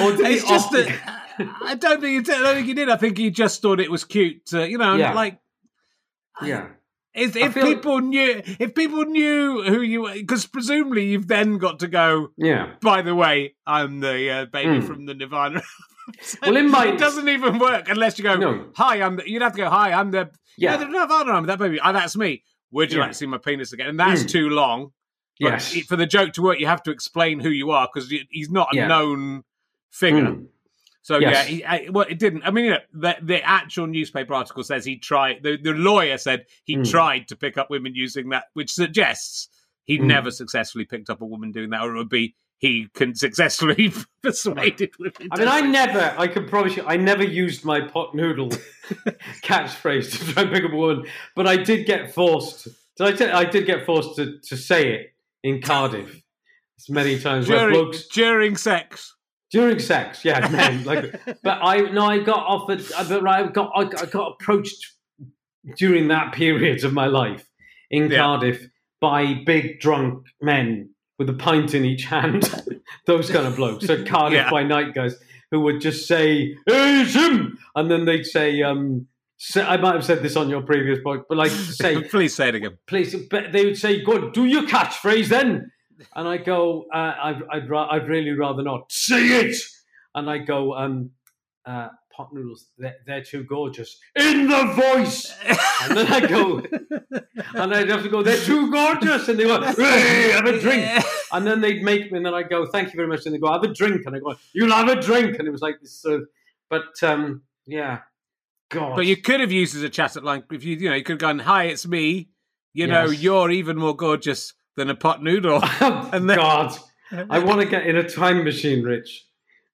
or 0.00 0.16
did 0.16 0.26
It's 0.26 0.48
just 0.48 0.70
that 0.72 0.88
I 1.62 1.74
don't 1.74 2.00
think 2.00 2.14
he 2.14 2.20
did. 2.22 2.34
I 2.34 2.42
don't 2.42 2.54
think 2.56 2.66
he 2.66 2.74
did. 2.74 2.88
I 2.90 2.96
think 2.96 3.16
he 3.18 3.30
just 3.30 3.62
thought 3.62 3.80
it 3.80 3.90
was 3.90 4.04
cute. 4.04 4.46
To, 4.46 4.68
you 4.68 4.78
know, 4.78 4.96
Yeah. 4.96 5.12
like 5.14 5.38
yeah, 6.42 6.68
if, 7.14 7.34
if 7.36 7.54
people 7.54 8.00
knew 8.00 8.42
if 8.60 8.74
people 8.74 9.04
knew 9.04 9.62
who 9.64 9.80
you 9.80 10.02
were, 10.02 10.12
because 10.14 10.46
presumably 10.46 11.06
you've 11.06 11.26
then 11.28 11.58
got 11.58 11.80
to 11.80 11.88
go. 11.88 12.28
yeah. 12.36 12.74
By 12.80 13.02
the 13.02 13.14
way, 13.14 13.54
I'm 13.66 14.00
the 14.00 14.30
uh, 14.30 14.44
baby 14.46 14.80
Mm. 14.80 14.86
from 14.86 15.06
the 15.06 15.14
Nirvana. 15.14 15.62
So 16.20 16.38
Well, 16.42 16.56
in 16.56 16.70
my- 16.70 16.86
it 16.88 16.98
doesn't 16.98 17.28
even 17.28 17.58
work 17.58 17.88
unless 17.88 18.18
you 18.18 18.24
go. 18.24 18.36
No. 18.36 18.66
Hi, 18.76 19.02
I'm. 19.02 19.16
The, 19.16 19.30
you'd 19.30 19.42
have 19.42 19.52
to 19.52 19.58
go. 19.58 19.70
Hi, 19.70 19.92
I'm 19.92 20.10
the. 20.10 20.30
Yeah. 20.56 20.72
Yeah, 20.72 20.76
the 20.78 20.86
Nirvana. 20.86 21.32
I'm 21.32 21.46
that 21.46 21.58
baby. 21.58 21.80
Oh, 21.80 21.92
that's 21.92 22.16
me. 22.16 22.42
Would 22.72 22.90
you 22.92 22.98
Yeah. 22.98 23.04
like 23.04 23.12
to 23.12 23.18
see 23.18 23.26
my 23.26 23.38
penis 23.38 23.72
again? 23.72 23.88
And 23.88 23.98
that's 24.00 24.24
Mm. 24.24 24.28
too 24.28 24.48
long. 24.50 24.92
But 25.40 25.52
Yes. 25.52 25.86
for 25.86 25.94
the 25.96 26.06
joke 26.06 26.32
to 26.34 26.42
work, 26.42 26.58
you 26.58 26.66
have 26.66 26.82
to 26.82 26.90
explain 26.90 27.38
who 27.40 27.48
you 27.50 27.70
are 27.70 27.88
because 27.92 28.12
he's 28.30 28.50
not 28.50 28.68
a 28.72 28.76
Yeah. 28.76 28.86
known 28.88 29.44
figure. 29.90 30.22
Mm. 30.32 30.46
So 31.02 31.18
Yes. 31.18 31.32
yeah, 31.32 31.42
he, 31.44 31.64
I, 31.64 31.88
well, 31.90 32.06
it 32.08 32.18
didn't. 32.18 32.42
I 32.42 32.50
mean, 32.50 32.64
you 32.66 32.70
know, 32.72 32.78
the, 32.92 33.16
the 33.22 33.42
actual 33.42 33.86
newspaper 33.86 34.34
article 34.34 34.62
says 34.64 34.84
he 34.84 34.98
tried. 34.98 35.42
The, 35.42 35.56
the 35.56 35.72
lawyer 35.72 36.18
said 36.18 36.46
he 36.64 36.76
Mm. 36.76 36.90
tried 36.90 37.28
to 37.28 37.36
pick 37.36 37.56
up 37.56 37.70
women 37.70 37.94
using 37.94 38.30
that, 38.30 38.44
which 38.54 38.72
suggests 38.72 39.48
he 39.84 39.98
Mm. 39.98 40.04
never 40.06 40.30
successfully 40.30 40.84
picked 40.84 41.08
up 41.08 41.22
a 41.22 41.24
woman 41.24 41.52
doing 41.52 41.70
that, 41.70 41.82
or 41.82 41.94
it 41.94 41.98
would 41.98 42.08
be 42.10 42.34
he 42.58 42.88
can 42.94 43.14
successfully 43.14 43.92
persuaded 44.22 44.90
women. 44.98 45.28
I 45.30 45.38
mean, 45.38 45.48
I 45.48 45.60
never, 45.60 46.14
I 46.18 46.26
can 46.26 46.46
promise 46.48 46.76
you, 46.76 46.84
I 46.86 46.96
never 46.96 47.24
used 47.24 47.64
my 47.64 47.80
pot 47.80 48.14
noodle 48.14 48.48
catchphrase 49.44 50.10
to 50.12 50.32
try 50.32 50.42
and 50.42 50.52
pick 50.52 50.64
up 50.64 50.72
a 50.72 50.76
woman, 50.76 51.06
but 51.36 51.46
I 51.46 51.56
did 51.56 51.86
get 51.86 52.12
forced. 52.12 52.68
Did 52.96 53.06
I, 53.06 53.12
tell, 53.12 53.36
I 53.36 53.44
did 53.44 53.66
get 53.66 53.86
forced 53.86 54.16
to, 54.16 54.38
to 54.40 54.56
say 54.56 54.92
it 54.92 55.14
in 55.42 55.62
Cardiff 55.62 56.22
as 56.78 56.88
many 56.90 57.18
times. 57.18 57.46
during, 57.46 57.72
blokes, 57.72 58.08
during 58.08 58.56
sex. 58.56 59.14
during 59.52 59.78
sex, 59.78 60.24
yeah, 60.24 60.48
men. 60.50 60.84
Like, 60.84 61.14
but 61.42 61.60
I 61.62 61.80
no, 61.92 62.06
I 62.06 62.18
got 62.18 62.44
offered. 62.44 62.82
I, 62.96 63.04
but 63.08 63.26
I 63.26 63.46
got 63.46 63.70
I, 63.74 63.82
I 63.82 64.06
got 64.06 64.32
approached 64.40 64.94
during 65.76 66.08
that 66.08 66.32
period 66.32 66.82
of 66.84 66.92
my 66.92 67.06
life 67.06 67.46
in 67.90 68.10
Yeah. 68.10 68.18
Cardiff 68.18 68.66
by 69.00 69.42
big 69.46 69.78
drunk 69.80 70.26
men 70.42 70.90
with 71.18 71.28
a 71.28 71.34
pint 71.34 71.74
in 71.74 71.84
each 71.84 72.04
hand. 72.04 72.48
Those 73.06 73.30
kind 73.30 73.46
of 73.46 73.56
blokes. 73.56 73.86
So 73.86 74.04
Cardiff 74.04 74.36
Yeah. 74.38 74.50
by 74.50 74.62
night 74.62 74.94
guys 74.94 75.16
who 75.50 75.60
would 75.60 75.80
just 75.80 76.06
say, 76.06 76.56
"Hey, 76.66 77.04
Jim," 77.06 77.58
and 77.74 77.90
then 77.90 78.04
they'd 78.04 78.24
say, 78.26 78.62
um, 78.62 79.06
say, 79.38 79.62
"I 79.62 79.76
might 79.78 79.94
have 79.94 80.04
said 80.04 80.22
this 80.22 80.36
on 80.36 80.48
your 80.50 80.62
previous 80.62 80.98
book, 81.02 81.26
but 81.28 81.38
like 81.38 81.50
say." 81.50 82.02
Please 82.08 82.34
say 82.34 82.48
it 82.48 82.54
again. 82.54 82.78
please. 82.86 83.14
But 83.30 83.52
they 83.52 83.64
would 83.64 83.78
say, 83.78 84.02
"Good, 84.02 84.32
do 84.32 84.44
your 84.44 84.62
catchphrase 84.64 85.28
then." 85.28 85.70
And 86.14 86.28
I 86.28 86.36
go, 86.36 86.84
uh, 86.94 87.14
I'd, 87.20 87.42
I'd, 87.50 87.68
ra- 87.68 87.88
I'd 87.90 88.06
really 88.08 88.30
rather 88.30 88.62
not 88.62 88.92
say 88.92 89.40
it. 89.40 89.56
And 90.14 90.30
I 90.30 90.38
go, 90.38 90.74
um, 90.74 91.10
uh, 91.66 91.88
pot 92.18 92.34
noodles, 92.34 92.66
they're, 92.76 92.96
they're 93.06 93.22
too 93.22 93.44
gorgeous 93.44 94.00
in 94.16 94.48
the 94.48 94.64
voice. 94.74 95.32
And 95.82 95.96
then 95.96 96.06
I 96.08 96.26
go, 96.26 96.58
and 97.54 97.72
I'd 97.72 97.88
have 97.88 98.02
to 98.02 98.08
go, 98.08 98.24
they're 98.24 98.36
too 98.36 98.70
gorgeous. 98.72 99.28
And 99.28 99.38
they 99.38 99.44
go, 99.44 99.62
hey, 99.62 100.32
have 100.32 100.44
a 100.44 100.58
drink. 100.58 101.04
And 101.32 101.46
then 101.46 101.60
they'd 101.60 101.80
make 101.80 102.10
me, 102.10 102.16
and 102.16 102.26
then 102.26 102.34
I 102.34 102.42
go, 102.42 102.66
thank 102.66 102.88
you 102.88 102.96
very 102.96 103.06
much. 103.06 103.24
And 103.24 103.32
they 103.34 103.38
go, 103.38 103.52
have 103.52 103.62
a 103.62 103.72
drink. 103.72 104.02
And 104.04 104.16
I 104.16 104.18
go, 104.18 104.34
you'll 104.52 104.72
have 104.72 104.88
a 104.88 105.00
drink. 105.00 105.38
And 105.38 105.46
it 105.46 105.52
was 105.52 105.62
like 105.62 105.80
this 105.80 106.04
of, 106.04 106.26
but 106.68 107.00
um, 107.04 107.42
yeah, 107.66 108.00
God. 108.68 108.96
But 108.96 109.06
you 109.06 109.16
could 109.16 109.38
have 109.38 109.52
used 109.52 109.76
as 109.76 109.82
a 109.82 109.88
chat 109.88 110.16
at 110.16 110.24
line 110.24 110.42
if 110.50 110.64
you 110.64 110.76
you 110.76 110.90
know 110.90 110.96
you 110.96 111.04
could 111.04 111.14
have 111.14 111.20
gone, 111.20 111.38
"Hi, 111.38 111.64
it's 111.64 111.86
me." 111.86 112.30
You 112.74 112.86
know, 112.86 113.06
you're 113.06 113.50
even 113.50 113.76
more 113.78 113.96
gorgeous 113.96 114.52
than 114.76 114.90
a 114.90 114.94
pot 114.94 115.22
noodle. 115.22 115.60
And 115.80 116.28
then- 116.28 116.36
God, 116.36 116.76
I 117.30 117.38
want 117.38 117.60
to 117.60 117.66
get 117.66 117.86
in 117.86 117.96
a 117.96 118.08
time 118.08 118.44
machine, 118.44 118.82
Rich, 118.82 119.24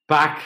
back 0.08 0.42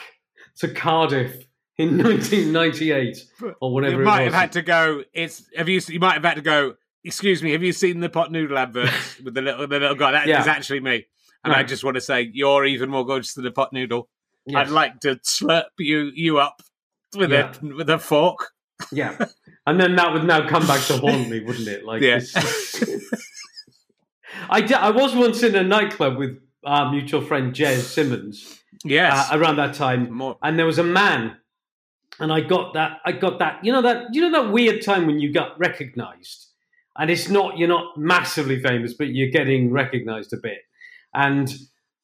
to 0.57 0.67
Cardiff 0.67 1.45
in 1.79 1.97
1998 2.03 3.17
or 3.61 3.73
whatever 3.73 3.95
you 3.95 4.01
it 4.01 4.05
might 4.05 4.21
have 4.23 4.33
had 4.33 4.51
to 4.51 4.61
go. 4.61 5.03
It's 5.13 5.49
have 5.55 5.67
you? 5.69 5.81
You 5.87 5.99
might 5.99 6.13
have 6.13 6.23
had 6.23 6.35
to 6.35 6.41
go. 6.41 6.75
Excuse 7.03 7.41
me. 7.41 7.51
Have 7.53 7.63
you 7.63 7.71
seen 7.71 8.01
the 8.01 8.09
pot 8.09 8.31
noodle 8.31 8.57
adverts 8.57 9.19
with 9.23 9.33
the 9.33 9.41
little 9.41 9.65
the 9.67 9.79
little 9.79 9.95
guy? 9.95 10.11
That 10.11 10.23
is 10.23 10.29
Yeah. 10.29 10.43
actually 10.47 10.81
me. 10.81 11.07
And 11.43 11.53
I 11.53 11.63
just 11.63 11.83
want 11.85 11.95
to 11.95 12.01
say 12.01 12.29
you're 12.33 12.65
even 12.65 12.89
more 12.89 13.05
gorgeous 13.05 13.33
than 13.33 13.45
a 13.47 13.51
pot 13.51 13.71
noodle. 13.73 14.09
Yes. 14.45 14.67
I'd 14.67 14.71
like 14.73 14.99
to 15.01 15.15
slurp 15.17 15.65
you 15.79 16.11
you 16.13 16.37
up 16.39 16.61
with 17.15 17.31
Yeah. 17.31 17.53
a 17.63 17.75
with 17.75 17.89
a 17.89 17.97
fork. 17.97 18.49
Yeah, 18.93 19.17
and 19.67 19.79
then 19.79 19.95
that 19.97 20.13
would 20.13 20.23
now 20.23 20.47
come 20.47 20.65
back 20.65 20.85
to 20.87 20.97
haunt 20.99 21.29
me, 21.29 21.41
wouldn't 21.43 21.67
it? 21.67 21.83
Like, 21.85 22.01
Yeah. 22.01 22.19
I 24.49 24.61
did, 24.61 24.73
I 24.73 24.89
was 24.91 25.15
once 25.15 25.43
in 25.43 25.55
a 25.55 25.63
nightclub 25.63 26.17
with 26.17 26.39
our 26.63 26.91
mutual 26.91 27.21
friend 27.21 27.53
Jez 27.53 27.79
Simmons 27.81 28.59
Yes. 28.85 29.31
uh, 29.31 29.37
around 29.37 29.57
that 29.57 29.73
time, 29.75 30.11
More. 30.11 30.37
and 30.41 30.57
there 30.57 30.65
was 30.65 30.79
a 30.79 30.83
man, 30.83 31.37
and 32.19 32.31
I 32.31 32.41
got 32.41 32.73
that. 32.73 32.99
I 33.05 33.11
got 33.11 33.39
that. 33.39 33.63
You 33.63 33.71
know 33.71 33.81
that. 33.81 34.13
You 34.13 34.21
know 34.29 34.43
that 34.43 34.51
weird 34.51 34.81
time 34.83 35.05
when 35.07 35.19
you 35.19 35.31
got 35.33 35.57
recognised, 35.59 36.47
and 36.97 37.09
it's 37.09 37.29
not 37.29 37.57
you're 37.57 37.67
not 37.67 37.97
massively 37.97 38.61
famous, 38.61 38.93
but 38.93 39.09
you're 39.09 39.29
getting 39.31 39.71
recognised 39.71 40.33
a 40.33 40.37
bit, 40.37 40.59
and 41.13 41.53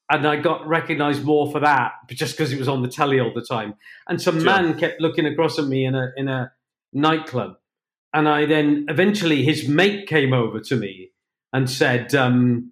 and 0.09 0.27
I 0.27 0.35
got 0.35 0.67
recognised 0.67 1.23
more 1.23 1.51
for 1.51 1.59
that, 1.61 1.93
just 2.09 2.33
because 2.37 2.51
it 2.53 2.59
was 2.59 2.67
on 2.67 2.81
the 2.83 2.87
telly 2.87 3.19
all 3.19 3.33
the 3.33 3.41
time. 3.41 3.73
And 4.07 4.21
some 4.21 4.35
Sure. 4.35 4.45
man 4.45 4.77
kept 4.77 5.01
looking 5.01 5.25
across 5.25 5.57
at 5.57 5.65
me 5.65 5.85
in 5.85 5.95
a 5.95 6.11
in 6.15 6.27
a 6.27 6.51
nightclub, 6.93 7.57
and 8.13 8.29
I 8.29 8.45
then 8.45 8.85
eventually 8.89 9.43
his 9.43 9.67
mate 9.67 10.07
came 10.07 10.33
over 10.33 10.59
to 10.59 10.75
me 10.75 11.11
and 11.51 11.69
said, 11.69 12.13
um, 12.15 12.71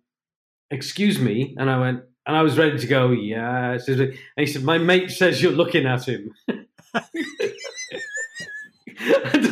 "Excuse 0.72 1.20
me," 1.20 1.56
and 1.58 1.70
I 1.70 1.80
went. 1.80 2.04
And 2.26 2.38
I 2.38 2.42
was 2.42 2.58
ready 2.58 2.80
to 2.80 2.88
go, 2.88 3.12
yes. 3.12 3.86
And 3.90 4.14
he 4.38 4.46
said, 4.46 4.64
My 4.64 4.78
mate 4.78 5.12
says 5.12 5.42
you're 5.44 5.52
looking 5.52 5.86
at 5.86 6.08
him. 6.08 6.34
I 6.96 7.02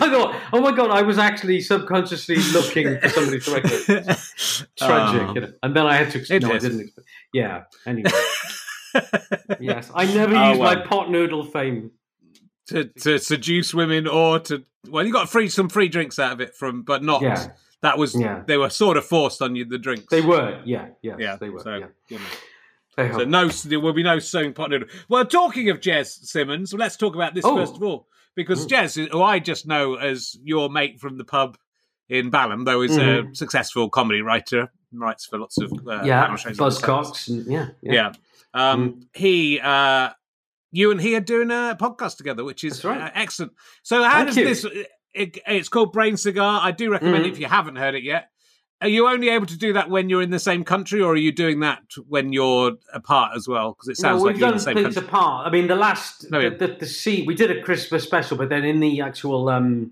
thought, 0.10 0.36
oh 0.54 0.62
my 0.62 0.72
God, 0.72 0.92
I 0.92 1.02
was 1.02 1.18
actually 1.18 1.62
subconsciously 1.62 2.36
looking 2.54 3.00
for 3.00 3.10
somebody 3.10 3.40
to 3.40 3.54
recognize. 3.54 4.66
Tragic. 4.78 5.22
Oh. 5.22 5.34
you 5.36 5.42
know. 5.42 5.54
And 5.64 5.76
then 5.76 5.86
I 5.88 5.96
had 5.96 6.12
to 6.12 6.20
explain. 6.20 6.42
No, 6.42 6.52
I 6.54 6.60
didn't. 6.60 6.82
Expect. 6.82 7.08
Yeah, 7.34 7.64
anyway. 7.86 8.12
yes. 9.60 9.92
I 9.94 10.06
never 10.06 10.36
Oh, 10.36 10.50
used 10.50 10.62
my 10.62 10.76
pot 10.76 11.10
noodle 11.10 11.44
fame. 11.46 11.92
to, 12.68 12.86
to 12.86 13.18
seduce 13.20 13.74
women 13.74 14.08
or 14.08 14.40
to 14.40 14.64
well, 14.90 15.06
you 15.06 15.14
got 15.14 15.30
free 15.30 15.50
some 15.50 15.70
free 15.70 15.88
drinks 15.90 16.20
out 16.20 16.34
of 16.34 16.42
it 16.42 16.56
from, 16.56 16.84
but 16.84 17.04
not 17.04 17.22
Yeah. 17.22 17.52
that 17.82 17.98
was 17.98 18.20
Yeah. 18.20 18.44
they 18.46 18.58
were 18.58 18.70
sort 18.70 18.98
of 18.98 19.06
forced 19.06 19.42
on 19.42 19.56
you 19.56 19.66
the 19.66 19.78
drinks. 19.80 20.06
They 20.12 20.22
were. 20.22 20.62
Yeah. 20.66 20.90
Yes, 21.02 21.18
yeah, 21.20 21.36
they 21.36 21.50
were. 21.50 21.62
So, 21.62 21.76
yeah. 21.78 21.88
you 22.10 22.18
know. 22.18 22.26
So 22.98 23.24
no, 23.24 23.48
there 23.48 23.80
will 23.80 23.94
be 23.94 24.04
no 24.04 24.20
sewing 24.20 24.54
pot 24.54 24.70
noodle. 24.70 24.88
Well, 25.10 25.26
talking 25.26 25.70
of 25.70 25.80
Jez 25.80 26.08
Simmons, 26.26 26.74
let's 26.74 26.98
talk 26.98 27.16
about 27.16 27.34
this 27.34 27.46
Oh. 27.46 27.56
first 27.56 27.76
of 27.76 27.84
all, 27.84 28.08
because 28.36 28.66
Mm. 28.66 28.70
Jez, 28.70 29.10
who 29.12 29.22
I 29.22 29.40
just 29.40 29.66
know 29.66 29.96
as 29.96 30.38
your 30.44 30.70
mate 30.70 31.00
from 31.00 31.18
the 31.18 31.24
pub 31.24 31.58
in 32.10 32.30
Balham, 32.30 32.66
though 32.66 32.82
he's 32.82 32.98
a 32.98 33.00
Mhm. 33.24 33.36
successful 33.38 33.90
comedy 33.90 34.22
writer, 34.22 34.72
writes 34.94 35.26
for 35.26 35.38
lots 35.38 35.58
of 35.58 35.72
uh, 35.88 36.02
yeah. 36.04 36.30
shows. 36.36 36.46
and 36.48 36.58
Buzz 36.58 36.78
stuff. 36.78 36.86
Cox. 37.06 37.28
and- 37.30 37.46
Yeah. 37.50 37.68
Yeah. 37.82 37.94
Yeah. 37.94 38.12
Um, 38.54 39.08
He, 39.14 39.60
uh, 39.62 40.10
you 40.74 40.92
and 40.92 41.00
he 41.02 41.16
are 41.16 41.22
doing 41.22 41.50
a 41.52 41.78
podcast 41.80 42.18
together, 42.18 42.44
which 42.44 42.64
is 42.66 42.84
right. 42.84 43.00
uh, 43.02 43.10
excellent. 43.14 43.54
So 43.84 44.04
how 44.04 44.16
Thank 44.26 44.28
does 44.28 44.38
you. 44.38 44.44
this? 44.46 44.66
It, 45.14 45.38
it's 45.48 45.70
called 45.70 45.92
Brain 45.94 46.18
Cigar. 46.18 46.60
I 46.64 46.72
do 46.72 46.90
recommend 46.92 47.26
it 47.26 47.30
Mhm. 47.30 47.32
if 47.34 47.40
you 47.40 47.48
haven't 47.48 47.76
heard 47.78 47.96
it 47.96 48.04
yet. 48.04 48.30
Are 48.82 48.88
you 48.88 49.08
only 49.08 49.30
able 49.30 49.46
to 49.46 49.58
do 49.58 49.74
that 49.74 49.90
when 49.90 50.10
you're 50.10 50.24
in 50.24 50.32
the 50.32 50.40
same 50.40 50.64
country, 50.64 51.02
or 51.02 51.14
are 51.14 51.18
you 51.18 51.32
doing 51.32 51.60
that 51.60 51.84
when 52.08 52.34
you're 52.34 52.74
apart 52.94 53.34
as 53.36 53.48
well? 53.48 53.74
Because 53.74 53.90
it 53.90 53.98
sounds 53.98 54.22
no, 54.22 54.28
like 54.30 54.38
you're 54.38 54.48
in 54.48 54.56
the 54.56 54.60
same 54.60 54.76
things 54.76 54.96
country. 54.96 55.08
apart. 55.08 55.48
I 55.48 55.52
mean, 55.52 55.68
the 55.68 55.76
last 55.76 56.30
No, 56.32 56.40
yeah. 56.40 56.50
the, 56.50 56.68
the, 56.68 56.76
the 56.80 56.86
sea 56.88 57.24
we 57.26 57.36
did 57.36 57.52
a 57.52 57.62
Christmas 57.62 58.04
special, 58.04 58.38
but 58.38 58.50
then 58.50 58.66
in 58.66 58.80
the 58.80 59.02
actual 59.02 59.50
um, 59.50 59.92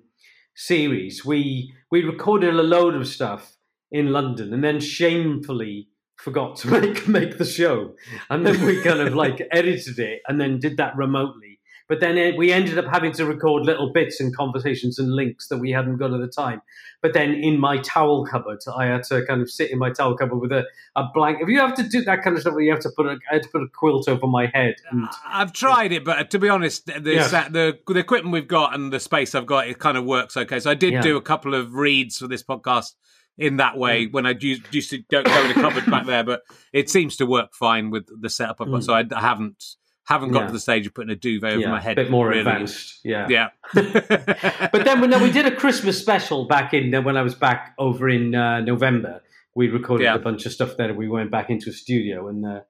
series, 0.55 1.23
we 1.23 1.73
we 1.91 2.03
recorded 2.03 2.53
a 2.55 2.63
load 2.63 2.95
of 2.95 3.07
stuff 3.07 3.55
in 3.91 4.11
London, 4.11 4.53
and 4.53 4.63
then 4.63 4.79
shamefully 4.79 5.89
forgot 6.17 6.57
to 6.57 6.67
make 6.79 7.07
make 7.07 7.37
the 7.37 7.45
show, 7.45 7.93
and 8.29 8.45
then 8.45 8.63
we 8.65 8.81
kind 8.81 8.99
of 9.01 9.13
like 9.13 9.47
edited 9.51 9.99
it, 9.99 10.21
and 10.27 10.41
then 10.41 10.59
did 10.59 10.77
that 10.77 10.95
remotely. 10.97 11.48
But 11.89 11.99
then 12.01 12.17
it, 12.19 12.37
we 12.37 12.51
ended 12.53 12.77
up 12.77 12.85
having 12.85 13.11
to 13.13 13.25
record 13.25 13.63
little 13.65 13.91
bits 13.91 14.19
and 14.21 14.33
conversations 14.35 14.99
and 14.99 15.11
links 15.11 15.47
that 15.47 15.57
we 15.57 15.71
hadn't 15.71 15.97
got 15.97 16.13
at 16.13 16.19
the 16.21 16.27
time. 16.27 16.61
But 17.01 17.13
then 17.13 17.33
in 17.33 17.59
my 17.59 17.77
towel 17.79 18.25
cupboard, 18.27 18.59
I 18.77 18.85
had 18.85 19.03
to 19.05 19.25
kind 19.25 19.41
of 19.41 19.49
sit 19.49 19.71
in 19.71 19.79
my 19.79 19.89
towel 19.89 20.15
cupboard 20.15 20.37
with 20.37 20.51
a, 20.51 20.65
a 20.95 21.05
blank. 21.13 21.39
If 21.41 21.49
you 21.49 21.59
have 21.59 21.73
to 21.75 21.83
do 21.83 22.01
that 22.03 22.21
kind 22.23 22.35
of 22.35 22.41
stuff, 22.43 22.53
you 22.59 22.69
have 22.71 22.81
to 22.81 22.91
put 22.95 23.07
a, 23.07 23.17
I 23.31 23.33
had 23.35 23.43
to 23.43 23.49
put 23.49 23.63
a 23.63 23.67
quilt 23.73 24.07
over 24.07 24.27
my 24.27 24.45
head. 24.53 24.75
And, 24.91 25.07
I've 25.27 25.51
tried 25.51 25.91
it, 25.91 26.05
but 26.05 26.29
to 26.31 26.37
be 26.39 26.47
honest, 26.47 26.85
the, 26.85 27.01
Yeah. 27.15 27.27
sa- 27.27 27.49
the 27.49 27.79
the 27.87 27.97
equipment 27.99 28.33
we've 28.33 28.47
got 28.47 28.75
and 28.75 28.93
the 28.93 28.99
space 28.99 29.33
I've 29.33 29.47
got, 29.47 29.67
it 29.67 29.79
kind 29.79 29.97
of 29.97 30.05
works 30.05 30.37
okay. 30.37 30.59
So 30.59 30.69
I 30.69 30.75
did 30.75 30.93
Yeah. 30.93 31.01
do 31.01 31.17
a 31.17 31.21
couple 31.21 31.55
of 31.55 31.73
reads 31.73 32.19
for 32.19 32.27
this 32.27 32.43
podcast 32.43 32.93
in 33.37 33.57
that 33.57 33.77
way 33.77 34.05
Mm. 34.05 34.11
when 34.13 34.25
I 34.27 34.35
used, 34.39 34.63
used 34.75 34.89
to 34.91 34.99
go, 35.09 35.23
go 35.23 35.41
in 35.41 35.47
the 35.47 35.53
cupboard 35.55 35.85
back 35.87 36.05
there, 36.05 36.23
but 36.25 36.41
it 36.73 36.89
seems 36.89 37.15
to 37.17 37.25
work 37.25 37.53
fine 37.53 37.89
with 37.89 38.05
the 38.21 38.29
setup 38.29 38.57
I've 38.61 38.67
got. 38.69 38.81
Mm. 38.81 38.83
So 38.83 38.93
I, 38.93 39.05
I 39.15 39.21
haven't 39.21 39.63
haven't 40.09 40.31
got 40.31 40.39
Yeah. 40.41 40.47
to 40.47 40.53
the 40.53 40.59
stage 40.59 40.87
of 40.87 40.93
putting 40.93 41.11
a 41.11 41.15
duvet 41.15 41.51
over 41.53 41.61
yeah, 41.61 41.69
my 41.69 41.79
head. 41.79 41.97
a 41.97 42.03
bit 42.03 42.11
more 42.11 42.27
really. 42.27 42.39
advanced. 42.39 42.99
Yeah. 43.05 43.27
Yeah, 43.29 43.49
but 43.73 44.83
then 44.83 44.99
when 45.01 45.21
we 45.21 45.31
did 45.31 45.45
a 45.45 45.55
Christmas 45.55 45.99
special 45.99 46.45
back 46.47 46.73
in 46.73 46.91
when 47.03 47.15
I 47.15 47.21
was 47.21 47.35
back 47.35 47.75
over 47.77 48.09
in 48.09 48.33
uh, 48.35 48.59
November, 48.61 49.21
we 49.55 49.69
recorded 49.69 50.05
Yeah. 50.05 50.15
a 50.15 50.19
bunch 50.19 50.45
of 50.47 50.51
stuff 50.51 50.75
there. 50.77 50.93
We 50.93 51.07
went 51.07 51.29
back 51.31 51.49
into 51.49 51.69
a 51.69 51.73
studio 51.73 52.27
and 52.27 52.45
uh, 52.45 52.61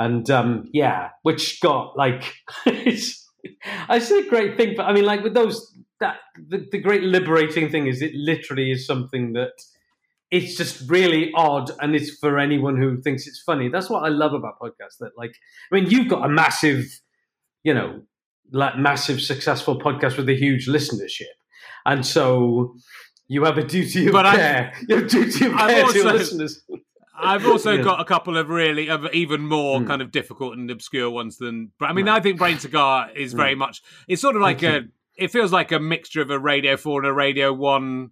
and 0.00 0.28
um, 0.30 0.68
yeah, 0.72 1.10
which 1.22 1.60
got 1.60 1.96
like 1.96 2.34
it's, 2.66 3.26
I 3.88 3.98
say 4.00 4.18
a 4.20 4.28
great 4.28 4.56
thing, 4.56 4.74
but 4.76 4.84
I 4.86 4.92
mean 4.92 5.04
like 5.04 5.22
with 5.22 5.34
those 5.34 5.72
that 6.00 6.16
the, 6.48 6.66
the 6.70 6.78
great 6.78 7.02
liberating 7.02 7.70
thing 7.70 7.86
is 7.86 8.02
it 8.02 8.12
literally 8.14 8.70
is 8.70 8.86
something 8.86 9.32
that 9.34 9.52
it's 10.30 10.56
just 10.56 10.88
really 10.90 11.30
odd 11.34 11.70
and 11.80 11.94
it's 11.96 12.10
for 12.18 12.38
anyone 12.38 12.76
who 12.76 13.00
thinks 13.00 13.26
it's 13.26 13.40
funny. 13.40 13.68
That's 13.68 13.88
what 13.88 14.04
I 14.04 14.08
love 14.08 14.34
about 14.34 14.58
podcasts. 14.60 14.98
That 15.00 15.12
like 15.16 15.32
I 15.72 15.74
mean 15.76 15.90
you've 15.90 16.08
got 16.08 16.24
a 16.24 16.28
massive, 16.28 16.84
you 17.64 17.72
know, 17.74 18.02
like 18.52 18.76
massive 18.76 19.20
successful 19.20 19.78
podcast 19.80 20.16
with 20.16 20.28
a 20.28 20.34
huge 20.36 20.66
listenership, 20.68 21.32
and 21.86 22.04
so 22.04 22.74
you 23.26 23.44
have 23.44 23.58
a 23.58 23.64
duty 23.64 24.06
of 24.06 24.12
But 24.12 24.26
I- 24.26 24.36
care. 24.36 24.72
you 24.88 24.96
have 24.96 25.04
a 25.04 25.08
duty 25.08 25.46
of 25.46 25.54
I've 25.54 25.70
care 25.70 25.86
to 25.86 25.98
your 25.98 26.12
listeners. 26.12 26.62
I've 27.20 27.46
also 27.46 27.72
Yeah. 27.72 27.82
got 27.82 28.00
a 28.00 28.04
couple 28.04 28.36
of 28.38 28.48
really 28.48 28.88
of 28.88 29.06
even 29.12 29.40
more 29.42 29.80
Mm. 29.80 29.86
kind 29.88 30.00
of 30.02 30.12
difficult 30.12 30.56
and 30.56 30.70
obscure 30.70 31.10
ones 31.10 31.36
than. 31.38 31.72
But 31.80 31.86
I 31.90 31.92
mean, 31.92 32.06
Right. 32.06 32.16
I 32.16 32.20
think 32.20 32.38
Brain 32.38 32.58
Cigar 32.58 33.10
is 33.14 33.32
very 33.32 33.54
much. 33.56 33.82
It's 34.06 34.22
sort 34.22 34.36
of 34.36 34.42
like 34.42 34.62
a. 34.62 34.82
It 35.16 35.32
feels 35.32 35.52
like 35.52 35.72
a 35.72 35.80
mixture 35.80 36.22
of 36.22 36.30
a 36.30 36.38
Radio 36.38 36.76
Four 36.76 37.00
and 37.00 37.08
a 37.08 37.12
Radio 37.12 37.52
One 37.52 38.10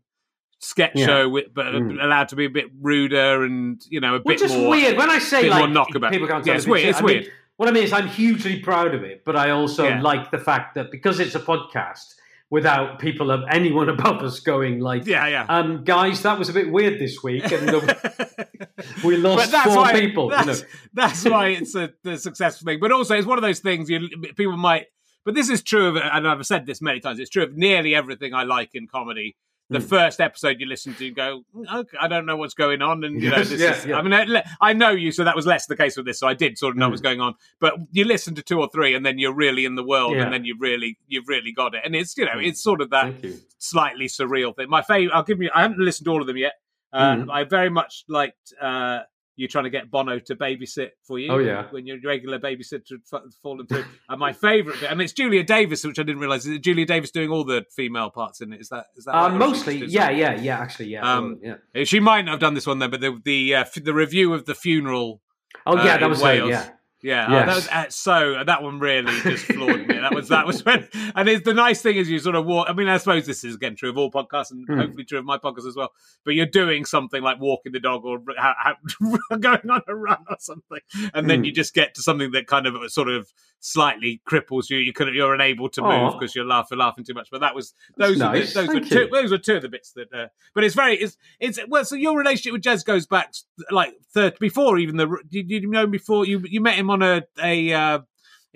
sketch 0.59 0.93
Yeah. 0.95 1.07
show, 1.07 1.29
with, 1.29 1.53
but 1.55 1.67
Mm. 1.67 2.03
allowed 2.03 2.29
to 2.29 2.37
be 2.37 2.47
a 2.47 2.51
bit 2.51 2.67
ruder 2.81 3.45
and 3.45 3.81
you 3.91 4.01
know 4.01 4.17
a 4.17 4.21
Which 4.21 4.41
bit 4.41 4.51
is 4.51 4.57
more. 4.57 4.71
weird 4.71 4.97
when 4.97 5.11
I 5.11 5.19
say 5.19 5.49
like 5.51 5.59
more 5.61 5.69
knock 5.69 5.95
about- 5.95 6.13
people 6.13 6.29
can't 6.29 6.47
Yeah, 6.47 6.55
it's 6.55 6.67
weird, 6.67 6.89
it's 6.89 6.99
I 6.99 7.03
mean, 7.03 7.19
weird. 7.21 7.33
what 7.57 7.69
I 7.69 7.73
mean 7.73 7.85
is 7.85 7.93
I'm 7.93 8.09
hugely 8.09 8.61
proud 8.61 8.95
of 8.95 9.03
it, 9.03 9.23
but 9.25 9.37
I 9.37 9.51
also 9.51 9.85
Yeah. 9.85 10.01
like 10.01 10.31
the 10.31 10.39
fact 10.39 10.75
that 10.77 10.91
because 10.91 11.21
it's 11.21 11.35
a 11.35 11.41
podcast 11.41 12.15
without 12.49 12.99
people 13.01 13.31
of 13.33 13.43
anyone 13.51 13.89
above 13.97 14.23
us 14.23 14.41
going 14.41 14.79
like, 14.81 15.05
Yeah, 15.07 15.27
yeah. 15.27 15.47
um, 15.49 15.83
guys, 15.85 16.23
that 16.23 16.39
was 16.39 16.49
a 16.49 16.53
bit 16.53 16.71
weird 16.71 16.99
this 17.01 17.23
week, 17.23 17.51
and 17.51 17.69
the, 17.69 18.59
we 19.05 19.17
lost 19.17 19.53
four 19.53 19.77
why 19.77 19.93
people. 20.01 20.25
you 20.31 20.31
That's, 20.31 20.63
know. 20.63 20.69
that's 20.95 21.25
why 21.25 21.49
it's 21.49 21.75
a 21.75 21.93
the 22.05 22.17
successful 22.17 22.65
thing. 22.67 22.79
But 22.81 22.93
also, 22.93 23.15
it's 23.17 23.27
one 23.27 23.37
of 23.39 23.43
those 23.43 23.59
things 23.61 23.91
you 23.91 24.09
people 24.37 24.57
might. 24.57 24.87
But 25.25 25.35
this 25.35 25.49
is 25.49 25.61
true 25.63 25.89
of, 25.89 25.97
and 25.97 26.27
I've 26.29 26.47
said 26.47 26.67
this 26.67 26.81
many 26.81 27.01
times. 27.01 27.19
It's 27.19 27.31
true 27.31 27.43
of 27.43 27.57
nearly 27.57 27.97
everything 27.97 28.33
I 28.33 28.45
like 28.45 28.71
in 28.75 28.87
comedy. 28.87 29.35
The 29.69 29.79
Mm. 29.81 29.89
first 29.89 30.21
episode 30.21 30.61
you 30.61 30.67
listen 30.67 30.95
to, 30.95 31.05
you 31.05 31.13
go, 31.13 31.43
"Mm, 31.53 31.75
okay, 31.81 31.97
I 32.01 32.07
don't 32.07 32.25
know 32.25 32.37
what's 32.37 32.55
going 32.55 32.83
on, 32.83 33.03
and 33.03 33.21
you 33.21 33.31
know, 33.31 33.39
Yes, 33.39 33.49
this 33.51 33.61
yeah, 33.61 33.75
is. 33.75 33.87
yeah. 33.87 33.99
I 33.99 34.03
mean, 34.03 34.43
I, 34.61 34.73
know 34.73 34.91
you, 34.91 35.11
so 35.11 35.25
that 35.25 35.35
was 35.35 35.45
less 35.45 35.67
the 35.67 35.77
case 35.77 35.97
with 35.97 36.07
this. 36.07 36.21
So 36.21 36.29
I 36.29 36.35
did 36.35 36.57
sort 36.57 36.71
of 36.75 36.77
know 36.79 36.87
Mm. 36.87 36.91
what's 36.91 37.03
going 37.03 37.21
on. 37.21 37.35
But 37.59 37.75
you 37.91 38.05
listen 38.05 38.37
to 38.37 38.43
two 38.43 38.61
or 38.61 38.69
three, 38.73 38.95
and 38.95 39.05
then 39.05 39.19
you're 39.19 39.35
really 39.35 39.65
in 39.65 39.75
the 39.75 39.83
world, 39.83 40.15
Yeah. 40.15 40.23
and 40.23 40.33
then 40.33 40.45
you've 40.45 40.61
really, 40.61 40.99
you've 41.09 41.27
really 41.27 41.51
got 41.51 41.75
it. 41.75 41.81
And 41.85 41.97
it's, 41.97 42.17
you 42.17 42.25
know, 42.27 42.33
Mm. 42.37 42.47
it's 42.47 42.63
sort 42.63 42.81
of 42.81 42.91
that 42.91 43.13
slightly 43.59 44.07
surreal 44.07 44.55
thing. 44.55 44.69
My 44.69 44.83
favorite, 44.83 45.13
I'll 45.15 45.25
give 45.25 45.43
you. 45.43 45.51
I 45.53 45.63
haven't 45.63 45.81
listened 45.81 46.05
to 46.05 46.13
all 46.13 46.21
of 46.21 46.29
them 46.29 46.37
yet. 46.37 46.53
Uh, 46.93 47.17
Mhm. 47.17 47.31
I 47.33 47.43
very 47.43 47.69
much 47.69 48.05
liked 48.09 48.55
uh, 48.61 49.01
you 49.37 49.47
trying 49.49 49.65
to 49.65 49.71
get 49.71 49.91
Bono 49.91 50.19
to 50.19 50.35
babysit 50.35 50.89
for 51.07 51.19
you. 51.19 51.31
Oh, 51.31 51.39
yeah. 51.39 51.67
when 51.71 51.87
your 51.87 51.99
regular 52.05 52.39
babysitter 52.39 52.91
had 52.91 53.07
fa- 53.09 53.23
fallen 53.43 53.67
through. 53.67 53.85
and 54.09 54.19
my 54.19 54.33
favourite 54.33 54.81
bit, 54.81 54.91
and 54.91 55.01
it's 55.03 55.13
Julia 55.13 55.45
Davis, 55.45 55.85
which 55.85 55.99
I 55.99 56.03
didn't 56.03 56.21
realise. 56.21 56.47
Is 56.47 56.53
it 56.53 56.63
Julia 56.63 56.87
Davis 56.87 57.11
doing 57.11 57.31
all 57.31 57.45
the 57.45 57.65
female 57.75 58.11
parts 58.11 58.41
in 58.41 58.53
it? 58.53 58.61
Is 58.61 58.69
that 58.71 58.87
is 58.97 59.05
that 59.05 59.15
Uh, 59.15 59.15
right? 59.15 59.25
Or 59.25 59.29
is 59.29 59.33
she 59.35 59.39
mostly, 59.81 59.87
yeah, 59.87 60.11
yeah, 60.11 60.41
yeah. 60.41 60.59
Actually, 60.59 60.89
yeah, 60.89 61.17
Um, 61.17 61.39
yeah. 61.43 61.85
She 61.85 62.01
might 62.01 62.23
not 62.25 62.33
have 62.33 62.41
done 62.41 62.55
this 62.55 62.67
one 62.67 62.79
then, 62.79 62.91
but 62.91 63.01
the 63.01 63.21
the 63.25 63.55
uh, 63.57 63.61
f- 63.61 63.75
the 63.75 63.95
review 63.95 64.33
of 64.35 64.47
the 64.47 64.55
funeral. 64.55 65.21
Oh, 65.67 65.77
uh, 65.77 65.85
yeah, 65.85 65.95
in 65.97 66.01
that 66.01 66.11
was 66.11 66.21
her. 66.21 66.25
Wales. 66.27 66.67
Yeah, 67.07 67.31
Yeah, 67.31 67.43
oh, 67.43 67.47
that 67.47 67.55
was 67.55 67.69
uh, 67.69 67.85
so. 67.89 68.43
That 68.45 68.63
one 68.65 68.81
really 68.81 69.13
just 69.21 69.45
floored 69.45 69.87
me. 69.87 69.95
That 69.99 70.13
was 70.13 70.29
that 70.29 70.45
was 70.47 70.65
when. 70.65 70.89
And 71.15 71.29
it's 71.29 71.45
the 71.45 71.55
nice 71.55 71.81
thing 71.81 71.97
is 71.97 72.11
you 72.11 72.19
sort 72.19 72.35
of 72.35 72.45
walk. 72.47 72.67
I 72.69 72.73
mean, 72.73 72.89
I 72.89 72.97
suppose 72.99 73.27
this 73.27 73.45
is 73.45 73.55
again 73.55 73.77
true 73.77 73.91
of 73.91 73.97
all 73.97 74.11
podcasts 74.11 74.51
and 74.51 74.67
Mm. 74.67 74.81
hopefully 74.81 75.05
true 75.05 75.19
of 75.21 75.25
my 75.25 75.39
podcast 75.39 75.69
as 75.69 75.77
well. 75.77 75.93
But 76.25 76.35
you're 76.35 76.47
doing 76.47 76.85
something 76.85 77.23
like 77.23 77.39
walking 77.41 77.71
the 77.73 77.79
dog 77.81 78.05
or 78.05 78.19
ha- 78.37 78.57
ha- 78.59 79.17
going 79.39 79.71
on 79.71 79.83
a 79.87 79.95
run 79.95 80.25
or 80.29 80.37
something, 80.41 80.81
and 81.15 81.31
then 81.31 81.43
Mm. 81.43 81.47
you 81.47 81.53
just 81.53 81.75
get 81.75 81.95
to 81.95 82.03
something 82.03 82.33
that 82.33 82.49
kind 82.49 82.67
of 82.67 82.75
sort 82.91 83.09
of 83.09 83.33
slightly 83.67 84.21
cripples 84.29 84.71
you. 84.71 84.79
You 84.79 84.93
could 84.93 85.13
you're 85.15 85.35
unable 85.35 85.69
to 85.71 85.83
move 85.83 86.15
because 86.19 86.35
you're 86.35 86.45
laughing 86.45 86.79
laughing 86.79 87.05
too 87.05 87.15
much. 87.15 87.29
But 87.31 87.41
that 87.41 87.55
was 87.55 87.75
those 87.97 88.19
nice. 88.19 88.55
the, 88.55 88.61
those 88.61 88.69
Thank 88.69 88.89
two 88.89 88.99
you. 89.01 89.11
those 89.11 89.33
are 89.33 89.39
two 89.39 89.57
of 89.57 89.63
the 89.63 89.69
bits 89.69 89.93
that. 89.93 90.13
Uh, 90.13 90.29
but 90.55 90.65
it's 90.65 90.75
very 90.75 90.97
it's 90.97 91.17
it's 91.41 91.59
well. 91.69 91.85
So 91.85 91.97
your 91.97 92.17
relationship 92.17 92.53
with 92.53 92.63
Jez 92.63 92.85
goes 92.85 93.07
back 93.07 93.35
like 93.71 93.95
third 94.15 94.39
before 94.39 94.79
even 94.79 94.97
the 94.97 95.19
did 95.29 95.51
you 95.51 95.69
know 95.69 95.87
before 95.87 96.25
you 96.25 96.43
you 96.47 96.61
met 96.61 96.77
him 96.77 96.91
on 96.91 97.03
a 97.03 97.23
a 97.43 97.73
uh, 97.73 97.99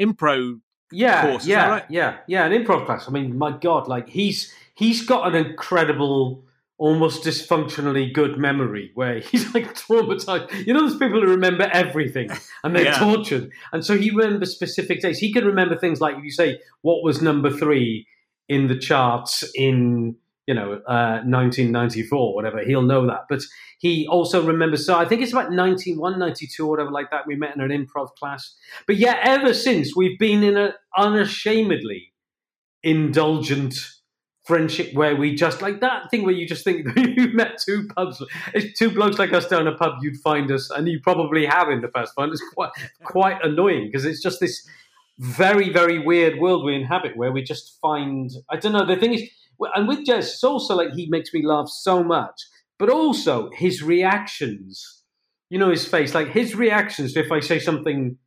impro 0.01 0.61
yeah, 0.93 1.23
course, 1.23 1.47
yeah, 1.47 1.69
right? 1.69 1.85
yeah, 1.89 2.19
yeah. 2.27 2.47
An 2.47 2.53
improv 2.53 2.87
class. 2.87 3.09
I 3.09 3.13
mean, 3.13 3.39
my 3.39 3.57
God, 3.57 3.87
like 3.87 4.09
he's 4.09 4.53
he's 4.75 5.07
got 5.07 5.29
an 5.29 5.47
incredible, 5.47 6.45
almost 6.81 7.23
dysfunctionally 7.23 8.11
good 8.13 8.39
memory 8.39 8.91
where 8.95 9.21
he's 9.31 9.55
like 9.55 9.75
traumatized. 9.75 10.67
You 10.67 10.73
know, 10.73 10.81
those 10.89 10.97
people 10.97 11.21
who 11.21 11.27
remember 11.29 11.69
everything 11.73 12.31
and 12.65 12.75
they're 12.75 12.85
Yeah. 12.85 12.99
tortured. 12.99 13.51
And 13.73 13.85
so 13.85 13.97
he 13.99 14.11
remembers 14.11 14.51
specific 14.53 15.03
dates. 15.03 15.19
He 15.19 15.31
can 15.33 15.45
remember 15.45 15.77
things 15.77 16.01
like, 16.01 16.17
if 16.17 16.25
you 16.25 16.31
say, 16.31 16.59
what 16.81 17.05
was 17.05 17.21
number 17.21 17.51
three 17.51 18.07
in 18.49 18.67
the 18.69 18.79
charts 18.79 19.45
in, 19.55 20.17
you 20.47 20.55
know, 20.55 20.81
uh, 20.89 21.21
1994, 21.23 22.35
whatever, 22.35 22.65
he'll 22.65 22.81
know 22.83 23.07
that. 23.07 23.27
But 23.29 23.43
he 23.79 24.07
also 24.09 24.43
remembers, 24.43 24.87
so 24.87 24.97
I 24.99 25.05
think 25.05 25.21
it's 25.21 25.33
about 25.33 25.53
91, 25.53 26.19
92 26.19 26.65
or 26.67 26.71
whatever 26.71 26.91
like 26.91 27.11
that. 27.11 27.27
We 27.27 27.37
met 27.37 27.55
in 27.55 27.61
an 27.61 27.71
improv 27.71 28.15
class. 28.19 28.57
But 28.87 28.97
yeah, 28.97 29.19
ever 29.23 29.53
since 29.53 29.95
we've 29.95 30.19
been 30.19 30.43
in 30.43 30.57
an 30.57 30.73
unashamedly 30.97 32.13
indulgent 32.83 33.75
friendship 34.51 34.93
where 34.95 35.15
we 35.15 35.33
just 35.33 35.63
like 35.63 35.79
that 35.81 36.11
thing 36.11 36.25
where 36.25 36.35
you 36.35 36.45
just 36.45 36.65
think 36.65 36.85
you've 36.97 37.35
met 37.35 37.57
two 37.65 37.87
pubs, 37.95 38.21
it's 38.53 38.77
two 38.77 38.91
blokes 38.91 39.17
like 39.17 39.33
us 39.33 39.47
down 39.47 39.69
a 39.69 39.77
pub, 39.77 39.93
you'd 40.03 40.17
find 40.17 40.51
us, 40.51 40.71
and 40.71 40.89
you 40.89 40.99
probably 41.01 41.47
have 41.47 41.71
in 41.71 41.81
the 41.83 41.87
past. 41.87 42.15
But 42.17 42.31
it's 42.31 42.43
quite 42.53 42.73
quite 43.05 43.39
annoying 43.45 43.87
because 43.87 44.05
it's 44.05 44.21
just 44.21 44.41
this 44.41 44.69
very 45.19 45.73
very 45.73 46.01
weird 46.01 46.41
world 46.41 46.65
we 46.65 46.75
inhabit 46.75 47.17
where 47.17 47.31
we 47.31 47.43
just 47.45 47.79
find 47.81 48.33
I 48.51 48.57
don't 48.57 48.73
know. 48.73 48.85
The 48.85 48.97
thing 48.97 49.15
is, 49.15 49.23
and 49.77 49.87
with 49.87 50.05
Jez, 50.05 50.19
it's 50.19 50.43
also 50.43 50.75
like 50.75 50.91
he 50.95 51.07
makes 51.07 51.33
me 51.33 51.47
laugh 51.47 51.69
so 51.69 52.03
much, 52.03 52.43
but 52.77 52.91
also 52.91 53.51
his 53.55 53.85
reactions. 53.85 55.05
You 55.49 55.61
know 55.61 55.71
his 55.71 55.87
face, 55.87 56.13
like 56.13 56.29
his 56.29 56.57
reactions 56.57 57.17
if 57.17 57.31
I 57.31 57.39
say 57.39 57.61
something 57.61 58.19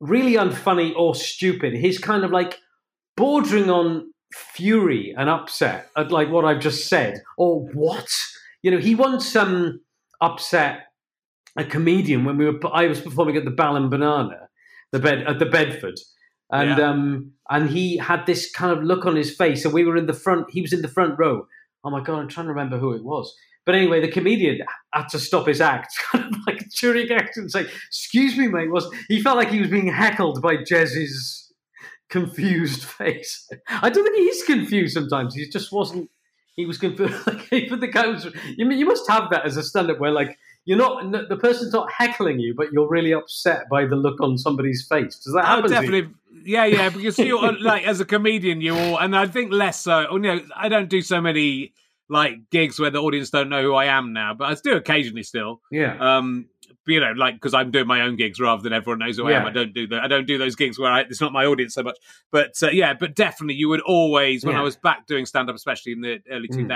really 0.00 0.32
unfunny 0.32 0.92
or 0.96 1.14
stupid. 1.14 1.74
He's 1.74 1.98
kind 1.98 2.24
of 2.24 2.32
like 2.32 2.58
bordering 3.16 3.70
on 3.70 4.10
fury 4.32 5.14
and 5.16 5.28
upset 5.28 5.90
at 5.96 6.10
like 6.12 6.30
what 6.30 6.44
I've 6.44 6.60
just 6.60 6.88
said 6.88 7.22
or 7.36 7.60
what 7.74 8.08
you 8.62 8.70
know. 8.70 8.78
He 8.78 8.94
once 8.94 9.34
um 9.36 9.80
upset 10.20 10.86
a 11.56 11.64
comedian 11.64 12.24
when 12.24 12.36
we 12.36 12.46
were 12.46 12.58
I 12.72 12.86
was 12.86 13.00
performing 13.00 13.36
at 13.36 13.44
the 13.44 13.50
Balham 13.50 13.90
Banana, 13.90 14.48
the 14.92 14.98
bed 14.98 15.24
at 15.26 15.38
the 15.38 15.46
Bedford, 15.46 15.98
and 16.50 16.78
Yeah. 16.78 16.90
um 16.90 17.32
and 17.50 17.68
he 17.70 17.96
had 17.96 18.26
this 18.26 18.50
kind 18.52 18.76
of 18.76 18.84
look 18.84 19.06
on 19.06 19.16
his 19.16 19.34
face, 19.34 19.64
and 19.64 19.74
we 19.74 19.84
were 19.84 19.96
in 19.96 20.06
the 20.06 20.12
front. 20.14 20.50
He 20.50 20.60
was 20.60 20.72
in 20.72 20.82
the 20.82 20.88
front 20.88 21.18
row. 21.18 21.46
Oh 21.82 21.90
my 21.90 22.00
god, 22.02 22.20
I'm 22.20 22.28
trying 22.28 22.46
to 22.46 22.52
remember 22.52 22.78
who 22.78 22.92
it 22.92 23.02
was. 23.04 23.34
But 23.66 23.74
anyway, 23.74 24.00
the 24.00 24.08
comedian 24.10 24.60
had 24.92 25.08
to 25.10 25.18
stop 25.18 25.46
his 25.46 25.60
act, 25.60 25.92
kind 26.12 26.24
of 26.34 26.40
like 26.46 26.68
during 26.80 27.10
act, 27.10 27.36
and 27.36 27.50
say, 27.50 27.66
"Excuse 27.88 28.36
me, 28.36 28.48
mate." 28.48 28.70
Was 28.70 28.88
he 29.08 29.20
felt 29.20 29.36
like 29.36 29.50
he 29.50 29.60
was 29.60 29.70
being 29.70 29.88
heckled 29.88 30.40
by 30.40 30.56
Jez's 30.64 31.49
confused 32.10 32.84
face? 32.98 33.48
I 33.68 33.88
don't 33.90 34.04
think 34.04 34.16
he's 34.16 34.42
confused. 34.44 34.94
Sometimes 34.94 35.34
he 35.34 35.48
just 35.48 35.72
wasn't. 35.72 36.10
He 36.56 36.66
was 36.66 36.76
confused. 36.78 37.14
Like, 37.26 37.68
but 37.70 37.80
the 37.80 37.86
guy 37.86 38.06
was. 38.08 38.26
You 38.56 38.66
mean 38.66 38.78
you 38.78 38.86
must 38.86 39.08
have 39.10 39.30
that 39.30 39.44
as 39.46 39.56
a 39.56 39.62
stand-up 39.62 39.98
where 39.98 40.10
like 40.10 40.36
you're 40.66 40.76
not 40.78 41.10
the 41.28 41.36
person's 41.36 41.72
not 41.72 41.90
heckling 41.90 42.38
you, 42.38 42.54
but 42.54 42.72
you're 42.72 42.88
really 42.88 43.12
upset 43.12 43.68
by 43.70 43.86
the 43.86 43.96
look 43.96 44.20
on 44.20 44.36
somebody's 44.36 44.86
face. 44.86 45.16
Does 45.16 45.32
that 45.34 45.44
Oh, 45.44 45.46
happen? 45.46 45.62
to 45.64 45.68
you? 45.68 45.80
definitely. 45.80 46.14
Yeah, 46.44 46.64
yeah, 46.64 46.88
because 46.90 47.18
you're 47.18 47.52
like 47.60 47.84
as 47.84 48.00
a 48.00 48.04
comedian, 48.04 48.60
you 48.60 48.74
all, 48.76 48.98
and 48.98 49.16
I 49.16 49.26
think 49.26 49.52
less 49.52 49.80
so. 49.80 50.12
You 50.12 50.18
know, 50.18 50.40
I 50.56 50.68
don't 50.68 50.88
do 50.88 51.00
so 51.02 51.20
many 51.20 51.72
like 52.08 52.50
gigs 52.50 52.78
where 52.80 52.90
the 52.90 52.98
audience 53.00 53.30
don't 53.30 53.48
know 53.48 53.62
who 53.62 53.74
I 53.74 53.86
am 53.86 54.12
now, 54.12 54.34
but 54.34 54.44
I 54.50 54.54
do 54.62 54.74
occasionally 54.76 55.22
still. 55.22 55.60
Yeah. 55.70 55.96
Um, 55.98 56.46
you 56.90 57.00
know, 57.00 57.12
like 57.12 57.34
because 57.34 57.54
I'm 57.54 57.70
doing 57.70 57.86
my 57.86 58.02
own 58.02 58.16
gigs 58.16 58.40
rather 58.40 58.62
than 58.62 58.72
everyone 58.72 58.98
knows 58.98 59.16
who 59.16 59.26
I 59.26 59.32
am. 59.32 59.46
I 59.46 59.50
don't 59.50 59.74
do 59.74 59.86
that. 59.88 60.02
I 60.02 60.08
don't 60.08 60.26
do 60.26 60.38
those 60.38 60.56
gigs 60.56 60.78
where 60.78 60.90
I, 60.90 61.00
it's 61.00 61.20
not 61.20 61.32
my 61.32 61.46
audience 61.46 61.74
so 61.74 61.82
much. 61.82 61.96
But 62.30 62.54
uh, 62.62 62.70
yeah, 62.70 62.94
but 62.94 63.14
definitely, 63.14 63.54
you 63.54 63.68
would 63.68 63.80
always 63.80 64.44
when 64.44 64.56
I 64.56 64.62
was 64.62 64.76
back 64.76 65.06
doing 65.06 65.26
stand 65.26 65.48
up, 65.48 65.56
especially 65.56 65.92
in 65.92 66.00
the 66.00 66.20
early 66.30 66.48
Mm. 66.48 66.68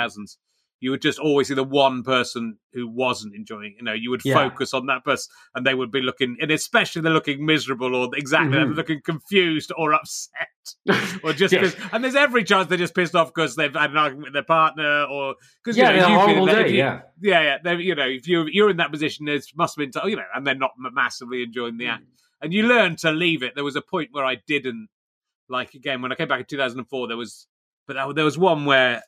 2000s. 0.85 0.87
You 0.87 0.91
would 0.91 1.03
just 1.03 1.19
always 1.19 1.49
see 1.49 1.55
the 1.55 1.65
one 1.65 2.03
person 2.03 2.59
who 2.73 2.89
wasn't 2.89 3.35
enjoying. 3.35 3.75
You 3.79 3.85
know, 3.85 3.93
you 3.93 4.11
would 4.11 4.23
Yeah. 4.25 4.35
focus 4.35 4.75
on 4.75 4.87
that 4.87 5.05
person, 5.05 5.33
and 5.55 5.67
they 5.67 5.75
would 5.75 5.91
be 5.91 6.01
looking, 6.03 6.37
and 6.41 6.51
especially 6.51 7.03
they're 7.03 7.13
looking 7.13 7.45
miserable 7.45 7.95
or 7.95 8.09
exactly 8.17 8.53
they're 8.57 8.67
Mhm. 8.67 8.77
looking 8.77 9.01
confused 9.03 9.73
or 9.77 9.93
upset 9.95 10.49
or 11.25 11.33
just 11.33 11.53
Yes. 11.53 11.77
and 11.93 12.03
there's 12.03 12.15
every 12.15 12.43
chance 12.45 12.69
they're 12.69 12.79
just 12.79 12.95
pissed 12.95 13.15
off 13.15 13.33
because 13.35 13.55
they've 13.57 13.75
had 13.75 13.91
an 13.91 13.97
argument 13.97 14.25
with 14.27 14.33
their 14.35 14.43
partner 14.43 15.05
or 15.05 15.35
because 15.63 15.77
yeah, 15.77 15.91
you 15.93 16.01
know, 16.01 16.07
in 16.07 16.13
horrible 16.15 16.47
day. 16.47 16.69
you- 16.71 16.77
Yeah. 16.79 17.03
yeah, 17.21 17.59
yeah. 17.65 17.73
You 17.73 17.95
know, 17.95 18.07
if 18.09 18.27
you 18.29 18.47
you're 18.51 18.71
in 18.71 18.77
that 18.79 18.91
position, 18.91 19.29
it 19.29 19.45
must 19.57 19.77
have 19.77 19.91
been, 19.93 20.09
you 20.11 20.17
know, 20.17 20.23
and 20.35 20.47
they're 20.47 20.55
not 20.55 20.73
massively 20.79 21.43
enjoying 21.43 21.77
the 21.79 21.87
act, 21.87 22.05
and 22.41 22.53
you 22.53 22.67
learn 22.67 22.97
to 22.97 23.11
leave 23.13 23.43
it. 23.43 23.55
There 23.55 23.65
was 23.65 23.77
a 23.77 23.83
point 23.83 24.09
where 24.13 24.25
I 24.25 24.37
didn't 24.47 24.89
like 25.49 25.75
again 25.75 26.01
when 26.03 26.11
I 26.13 26.15
came 26.15 26.29
back 26.29 26.41
in 26.41 26.47
2004. 26.47 27.09
There 27.09 27.17
was, 27.17 27.47
but 27.87 28.15
there 28.15 28.25
was 28.25 28.39
one 28.39 28.65
where. 28.65 29.03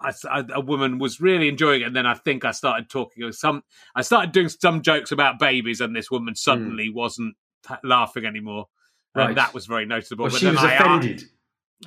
I, 0.00 0.12
I- 0.30 0.44
a 0.54 0.60
woman 0.60 0.98
was 0.98 1.20
really 1.20 1.48
enjoying 1.48 1.82
it, 1.82 1.86
and 1.86 1.96
then 1.96 2.06
I 2.06 2.14
think 2.14 2.44
I 2.44 2.50
started 2.50 2.88
talking 2.90 3.22
or 3.24 3.32
some. 3.32 3.62
I 3.94 4.02
started 4.02 4.32
doing 4.32 4.48
some 4.48 4.82
jokes 4.82 5.10
about 5.12 5.38
babies, 5.38 5.80
and 5.80 5.94
this 5.96 6.10
woman 6.10 6.34
suddenly 6.34 6.90
wasn't 6.90 7.34
laughing 7.82 8.24
anymore, 8.26 8.66
and 9.14 9.30
Hmm. 9.30 9.34
That 9.34 9.54
was 9.54 9.66
very 9.66 9.86
noticeable. 9.86 10.24
Well, 10.24 10.32
but 10.32 10.38
she 10.40 10.46
then 10.46 10.54
was 10.54 10.64
I- 10.64 10.74
offended. 10.74 11.22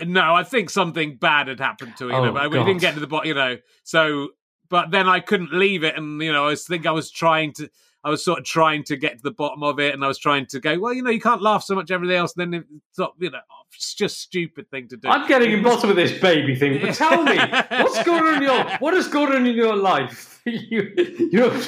no, 0.05 0.33
I 0.33 0.43
think 0.43 0.69
something 0.69 1.17
bad 1.17 1.47
had 1.47 1.59
happened 1.59 1.95
to 1.97 2.09
him, 2.09 2.15
Oh, 2.15 2.31
but 2.33 2.49
we 2.51 2.57
didn't 2.59 2.81
get 2.81 2.93
to 2.95 2.99
the 2.99 3.07
bottom, 3.07 3.27
you 3.27 3.33
know. 3.35 3.57
So, 3.83 4.29
but 4.69 4.91
then 4.91 5.07
I 5.07 5.19
couldn't 5.19 5.53
leave 5.53 5.83
it, 5.83 5.95
and 5.95 6.21
you 6.21 6.31
know, 6.33 6.45
I 6.45 6.49
was 6.49 6.65
think 6.65 6.85
I 6.85 6.91
was 6.91 7.11
trying 7.11 7.53
to, 7.53 7.69
I 8.03 8.09
was 8.09 8.23
sort 8.23 8.39
of 8.39 8.45
trying 8.45 8.83
to 8.85 8.95
get 8.95 9.17
to 9.17 9.23
the 9.23 9.31
bottom 9.31 9.61
of 9.63 9.79
it, 9.79 9.93
and 9.93 10.03
I 10.03 10.07
was 10.07 10.17
trying 10.17 10.45
to 10.47 10.59
go, 10.59 10.79
well, 10.79 10.93
you 10.93 11.03
know, 11.03 11.09
you 11.11 11.19
can't 11.19 11.41
laugh 11.41 11.63
so 11.63 11.75
much 11.75 11.91
everything 11.91 12.15
else, 12.15 12.33
And 12.37 12.53
then 12.53 12.63
it's 12.89 12.97
not, 12.97 13.13
you 13.19 13.29
know, 13.29 13.39
it's 13.73 13.93
just 13.93 14.19
stupid 14.19 14.69
thing 14.71 14.87
to 14.87 14.97
do. 14.97 15.09
I'm 15.09 15.27
getting 15.27 15.51
in 15.51 15.61
bottom 15.61 15.89
of 15.89 15.95
this 15.97 16.17
baby 16.19 16.55
thing, 16.55 16.79
but 16.81 16.95
tell 16.95 17.23
me, 17.23 17.37
what's 17.69 18.01
going 18.03 18.23
on 18.23 18.35
in 18.35 18.41
your 18.43 18.63
what 18.77 18.93
has 18.93 19.07
gone 19.09 19.35
on 19.35 19.45
in 19.45 19.55
your 19.55 19.75
life? 19.75 20.41
you, 20.45 20.93
you're, 21.31 21.51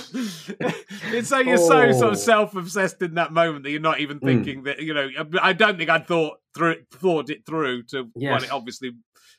it's 1.11 1.27
so 1.29 1.39
you're 1.39 1.57
so 1.57 1.91
sort 1.91 2.03
Oh. 2.03 2.09
of 2.11 2.17
self-obsessed 2.17 3.01
in 3.01 3.15
that 3.15 3.31
moment 3.33 3.63
that 3.63 3.71
you're 3.71 3.79
not 3.81 3.99
even 3.99 4.19
Mm. 4.19 4.25
thinking 4.25 4.63
that 4.63 4.79
you 4.79 4.93
know. 4.93 5.09
I 5.41 5.53
don't 5.53 5.77
think 5.77 5.89
I'd 5.89 6.07
thought 6.07 6.37
through 6.55 6.83
thought 6.91 7.29
it 7.29 7.45
through 7.45 7.83
to 7.83 8.09
what 8.13 8.43
it 8.43 8.51
obviously 8.51 8.91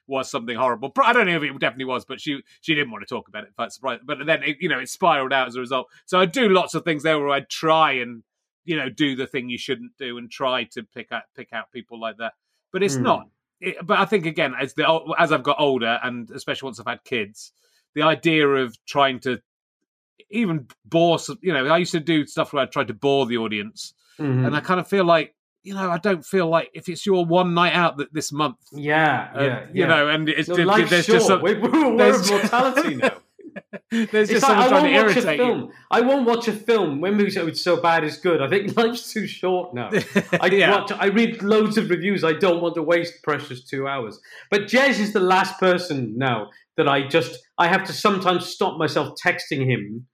was 0.07 0.31
something 0.31 0.57
horrible. 0.57 0.93
I 1.03 1.13
don't 1.13 1.27
know 1.27 1.37
if 1.37 1.43
it 1.43 1.59
definitely 1.59 1.85
was, 1.87 2.05
but 2.05 2.21
she 2.21 2.43
she 2.61 2.75
didn't 2.75 2.91
want 2.91 3.03
to 3.07 3.15
talk 3.15 3.29
about 3.29 3.45
it. 3.45 3.51
But 3.57 3.73
surprised, 3.73 4.03
but 4.05 4.19
then 4.27 4.43
it, 4.43 4.57
you 4.61 4.69
know 4.69 4.79
it 4.79 4.89
spiraled 4.89 5.33
out 5.33 5.49
as 5.49 5.57
a 5.57 5.61
result. 5.61 5.89
So 6.07 6.19
I 6.19 6.27
do 6.27 6.49
lots 6.49 6.75
of 6.75 6.85
things 6.85 7.03
there 7.03 7.19
where 7.19 7.31
I'd 7.31 7.49
try 7.49 7.93
and 7.93 8.23
you 8.65 8.77
know 8.77 8.89
do 8.89 9.15
the 9.17 9.27
thing 9.27 9.49
you 9.49 9.59
shouldn't 9.59 9.93
do 9.99 10.19
and 10.19 10.31
try 10.31 10.65
to 10.65 10.83
pick 10.83 11.13
out 11.13 11.23
pick 11.37 11.53
out 11.53 11.71
people 11.73 12.01
like 12.01 12.17
that. 12.19 12.33
But 12.73 12.83
it's 12.83 12.97
Mm. 12.97 13.03
not. 13.03 13.29
It, 13.61 13.77
but 13.87 13.99
I 13.99 14.05
think 14.07 14.27
again 14.27 14.55
as 14.59 14.75
the 14.75 15.15
as 15.19 15.31
I've 15.33 15.43
got 15.45 15.61
older 15.61 16.01
and 16.03 16.29
especially 16.31 16.67
once 16.67 16.81
I've 16.81 16.87
had 16.87 17.05
kids, 17.05 17.53
the 17.95 18.03
idea 18.03 18.49
of 18.49 18.77
trying 18.87 19.21
to 19.21 19.41
even 20.31 20.67
bore 20.85 21.19
some, 21.19 21.39
you 21.43 21.53
know, 21.53 21.67
I 21.67 21.77
used 21.79 21.93
to 21.93 22.01
do 22.01 22.27
stuff 22.27 22.53
where 22.53 22.63
I 22.63 22.67
tried 22.67 22.89
to 22.89 22.95
bore 22.95 23.27
the 23.27 23.37
audience, 23.37 23.95
Mhm. 24.19 24.47
and 24.47 24.57
I 24.57 24.61
kind 24.61 24.81
of 24.81 24.89
feel 24.89 25.05
like, 25.05 25.35
you 25.63 25.75
know, 25.75 25.91
I 25.91 25.99
don't 25.99 26.25
feel 26.25 26.49
like 26.49 26.71
if 26.75 26.89
it's 26.89 27.05
your 27.07 27.25
one 27.25 27.55
night 27.55 27.75
out 27.75 27.97
that 27.99 28.13
this 28.13 28.33
month, 28.33 28.57
yeah, 28.73 29.31
uh, 29.35 29.43
yeah, 29.43 29.61
you 29.73 29.81
yeah. 29.83 29.87
know, 29.87 30.09
and 30.09 30.29
it's 30.29 30.49
Your 30.49 30.57
there's 30.59 30.67
life's 30.69 30.91
just 30.91 31.09
short. 31.09 31.23
some, 31.23 31.43
We're, 31.43 31.61
we're 31.61 31.97
there's- 31.97 32.25
of 32.31 32.31
mortality 32.31 32.95
now. 32.97 33.13
there's 33.91 34.31
It's 34.31 34.41
just 34.41 34.43
like, 34.43 34.51
someone 34.51 34.65
I 34.65 34.69
trying 34.69 34.83
won't 34.95 34.95
to 34.95 35.03
watch 35.03 35.17
a 35.17 35.29
irritate 35.29 35.39
you. 35.39 35.45
film. 35.47 35.73
I 35.91 36.01
won't 36.01 36.27
watch 36.27 36.49
a 36.49 36.53
film 36.53 37.01
when 37.03 37.15
movies 37.17 37.37
are 37.37 37.55
so 37.55 37.81
bad 37.81 38.03
it's 38.03 38.17
good. 38.17 38.41
I 38.41 38.49
think 38.49 38.77
life's 38.77 39.13
too 39.13 39.27
short 39.27 39.75
now. 39.75 39.91
I 40.41 40.47
yeah. 40.47 40.71
watch, 40.71 40.93
I 40.93 41.07
read 41.07 41.43
loads 41.43 41.77
of 41.77 41.91
reviews. 41.91 42.25
I 42.25 42.33
don't 42.33 42.63
want 42.63 42.75
to 42.77 42.83
waste 42.83 43.23
precious 43.23 43.63
two 43.65 43.87
hours. 43.87 44.19
But 44.51 44.63
Jez 44.63 44.99
is 44.99 45.13
the 45.13 45.21
last 45.21 45.59
person 45.61 46.15
now 46.17 46.49
that 46.79 46.89
I 46.89 47.07
just 47.07 47.39
I 47.59 47.69
have 47.69 47.85
to 47.85 47.93
sometimes 47.93 48.47
stop 48.47 48.79
myself 48.79 49.15
texting 49.23 49.67
him 49.71 50.07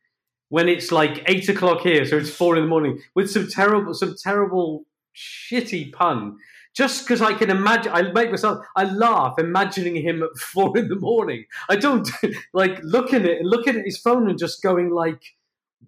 when 0.48 0.68
it's 0.68 0.90
like 0.90 1.22
eight 1.26 1.48
o'clock 1.48 1.82
here, 1.82 2.04
so 2.06 2.16
it's 2.16 2.30
four 2.30 2.56
in 2.56 2.62
the 2.62 2.68
morning 2.68 2.98
with 3.14 3.30
some 3.30 3.46
terrible, 3.48 3.94
some 3.94 4.14
terrible, 4.20 4.84
shitty 5.18 5.92
pun. 5.92 6.36
Just 6.74 7.04
because 7.04 7.20
I 7.20 7.34
can 7.34 7.50
imagine, 7.50 7.92
I 7.92 8.02
make 8.12 8.30
myself, 8.30 8.64
I 8.76 8.84
laugh 8.84 9.34
imagining 9.38 9.96
him 9.96 10.22
at 10.22 10.38
four 10.38 10.76
in 10.78 10.88
the 10.88 10.96
morning. 10.96 11.44
I 11.68 11.76
don't 11.76 12.08
like 12.54 12.78
looking 12.82 13.24
at 13.24 13.42
looking 13.42 13.76
at 13.76 13.84
his 13.84 13.98
phone 13.98 14.28
and 14.28 14.38
just 14.38 14.62
going 14.62 14.90
like, 14.90 15.22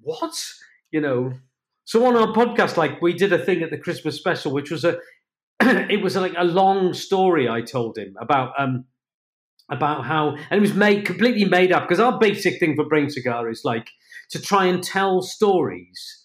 "What?" 0.03 0.35
You 0.91 1.01
know. 1.01 1.33
So 1.85 2.07
on 2.07 2.17
our 2.17 2.33
podcast, 2.33 2.77
like 2.77 3.01
we 3.03 3.13
did 3.13 3.33
a 3.33 3.39
thing 3.39 3.63
at 3.63 3.71
the 3.71 3.79
Christmas 3.79 4.17
special, 4.17 4.53
which 4.53 4.71
was 4.71 4.85
a, 4.85 4.99
it 5.61 6.03
was 6.03 6.17
like 6.17 6.35
a 6.37 6.45
long 6.45 6.95
story 6.95 7.49
I 7.49 7.63
told 7.63 7.99
him 7.99 8.17
about 8.21 8.53
um 8.59 8.85
about 9.71 10.05
how, 10.05 10.31
and 10.51 10.59
it 10.59 10.61
was 10.61 10.75
made 10.75 11.05
completely 11.05 11.45
made 11.45 11.73
up 11.73 11.85
because 11.85 12.01
our 12.01 12.19
basic 12.19 12.59
thing 12.59 12.75
for 12.75 12.85
Brain 12.89 13.09
Cigar 13.09 13.49
is 13.49 13.65
like 13.65 13.89
to 14.31 14.41
try 14.41 14.67
and 14.67 14.83
tell 14.83 15.23
stories 15.23 16.20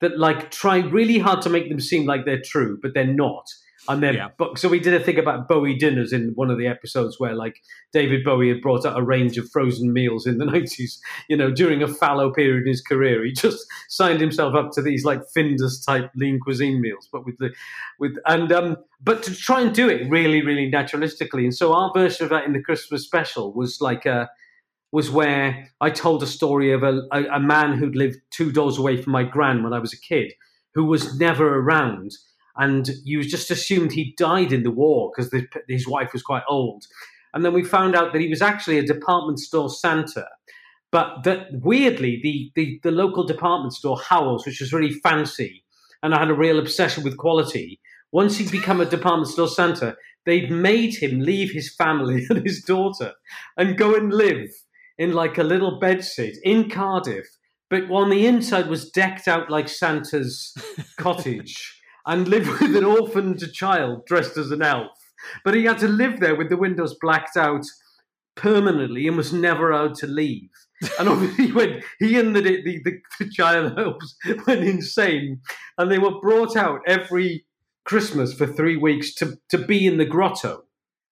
that 0.00 0.18
like 0.18 0.50
try 0.50 0.78
really 0.78 1.18
hard 1.18 1.42
to 1.42 1.50
make 1.50 1.68
them 1.68 1.80
seem 1.80 2.06
like 2.06 2.24
they're 2.24 2.42
true, 2.42 2.78
but 2.80 2.94
they're 2.94 3.06
not. 3.06 3.46
And 3.88 4.02
then, 4.02 4.14
Yeah. 4.14 4.28
but 4.38 4.58
so 4.58 4.68
we 4.68 4.78
did 4.78 4.92
a 4.92 5.00
thing 5.02 5.18
about 5.18 5.48
Bowie 5.48 5.74
dinners 5.74 6.12
in 6.12 6.32
one 6.34 6.50
of 6.50 6.58
the 6.58 6.66
episodes 6.66 7.18
where, 7.18 7.34
like, 7.34 7.62
David 7.94 8.22
Bowie 8.22 8.50
had 8.50 8.60
brought 8.60 8.84
out 8.84 8.98
a 8.98 9.02
range 9.02 9.38
of 9.38 9.50
frozen 9.50 9.92
meals 9.92 10.26
in 10.26 10.36
the 10.36 10.44
nineties. 10.54 11.00
You 11.30 11.36
know, 11.36 11.50
during 11.50 11.82
a 11.82 11.88
fallow 11.88 12.30
period 12.30 12.62
in 12.62 12.68
his 12.68 12.82
career, 12.82 13.24
he 13.24 13.32
just 13.32 13.66
signed 13.88 14.20
himself 14.20 14.54
up 14.54 14.70
to 14.72 14.82
these 14.82 15.04
like 15.04 15.22
Findus 15.34 15.84
type 15.84 16.10
lean 16.14 16.38
cuisine 16.40 16.80
meals, 16.82 17.08
but 17.10 17.24
with 17.24 17.38
the 17.38 17.52
with 17.98 18.16
and 18.26 18.52
um, 18.52 18.76
but 19.02 19.22
to 19.22 19.34
try 19.34 19.62
and 19.62 19.74
do 19.74 19.88
it 19.88 20.08
really, 20.10 20.42
really 20.42 20.70
naturalistically. 20.70 21.44
And 21.44 21.54
so 21.54 21.72
our 21.72 21.90
version 21.94 22.24
of 22.24 22.30
that 22.30 22.44
in 22.44 22.52
the 22.52 22.62
Christmas 22.62 23.02
special 23.02 23.52
was 23.54 23.80
like 23.80 24.04
a 24.04 24.28
was 24.92 25.10
where 25.10 25.68
I 25.80 25.90
told 25.90 26.22
a 26.22 26.26
story 26.26 26.72
of 26.72 26.82
a, 26.82 27.02
a, 27.12 27.24
a 27.34 27.40
man 27.40 27.76
who'd 27.76 27.96
lived 27.96 28.18
two 28.30 28.50
doors 28.50 28.78
away 28.78 29.00
from 29.00 29.12
my 29.12 29.22
gran 29.22 29.62
when 29.62 29.72
I 29.72 29.78
was 29.78 29.92
a 29.92 30.00
kid, 30.00 30.32
who 30.74 30.84
was 30.84 31.18
never 31.18 31.58
around, 31.60 32.12
and 32.56 32.90
you 33.04 33.22
just 33.22 33.50
assumed 33.50 33.92
he 33.92 34.14
died 34.16 34.52
in 34.52 34.62
the 34.62 34.70
war 34.70 35.10
because 35.14 35.32
his 35.68 35.86
wife 35.86 36.12
was 36.12 36.22
quite 36.22 36.42
old, 36.48 36.84
and 37.32 37.44
then 37.44 37.52
we 37.52 37.62
found 37.62 37.94
out 37.94 38.12
that 38.12 38.20
he 38.20 38.28
was 38.28 38.42
actually 38.42 38.78
a 38.78 38.86
department 38.86 39.38
store 39.38 39.70
Santa. 39.70 40.26
But 40.92 41.22
that 41.22 41.46
weirdly, 41.52 42.18
the, 42.20 42.50
the, 42.56 42.80
the 42.82 42.90
local 42.90 43.22
department 43.22 43.72
store, 43.74 43.96
Howells, 43.96 44.44
which 44.44 44.60
was 44.60 44.72
really 44.72 44.92
fancy, 44.92 45.62
and 46.02 46.12
I 46.12 46.18
had 46.18 46.30
a 46.30 46.34
real 46.34 46.58
obsession 46.58 47.04
with 47.04 47.16
quality. 47.16 47.80
Once 48.10 48.38
he'd 48.38 48.50
become 48.50 48.80
a 48.80 48.86
department 48.86 49.28
store 49.28 49.46
Santa, 49.46 49.96
they'd 50.26 50.50
made 50.50 50.96
him 50.96 51.20
leave 51.20 51.52
his 51.52 51.72
family 51.76 52.26
and 52.30 52.44
his 52.44 52.62
daughter 52.62 53.12
and 53.56 53.78
go 53.78 53.94
and 53.94 54.12
live 54.12 54.50
in 55.00 55.14
like 55.14 55.38
a 55.38 55.42
little 55.42 55.80
bedsit 55.80 56.36
in 56.44 56.68
Cardiff, 56.68 57.26
but 57.70 57.90
on 57.90 58.10
the 58.10 58.26
inside 58.26 58.68
was 58.68 58.90
decked 58.90 59.26
out 59.26 59.50
like 59.50 59.66
Santa's 59.66 60.54
cottage 60.98 61.80
and 62.06 62.28
lived 62.28 62.48
with 62.60 62.76
an 62.76 62.84
orphaned 62.84 63.42
child 63.54 64.04
dressed 64.06 64.36
as 64.36 64.50
an 64.50 64.60
elf. 64.60 64.92
But 65.42 65.54
he 65.54 65.64
had 65.64 65.78
to 65.78 65.88
live 65.88 66.20
there 66.20 66.36
with 66.36 66.50
the 66.50 66.58
windows 66.58 66.96
blacked 67.00 67.38
out 67.38 67.64
permanently 68.36 69.08
and 69.08 69.16
was 69.16 69.32
never 69.32 69.70
allowed 69.70 69.94
to 69.96 70.06
leave. 70.06 70.50
And 70.98 71.08
obviously, 71.08 71.50
when 71.50 71.82
he 71.98 72.18
and 72.18 72.36
the, 72.36 72.42
the, 72.42 72.82
the, 72.84 72.98
the 73.18 73.30
child 73.30 73.78
elves 73.78 74.16
went 74.46 74.64
insane, 74.64 75.40
and 75.78 75.90
they 75.90 75.98
were 75.98 76.20
brought 76.20 76.56
out 76.56 76.80
every 76.86 77.46
Christmas 77.86 78.34
for 78.34 78.46
three 78.46 78.76
weeks 78.76 79.14
to, 79.14 79.38
to 79.48 79.56
be 79.56 79.86
in 79.86 79.96
the 79.96 80.04
grotto 80.04 80.64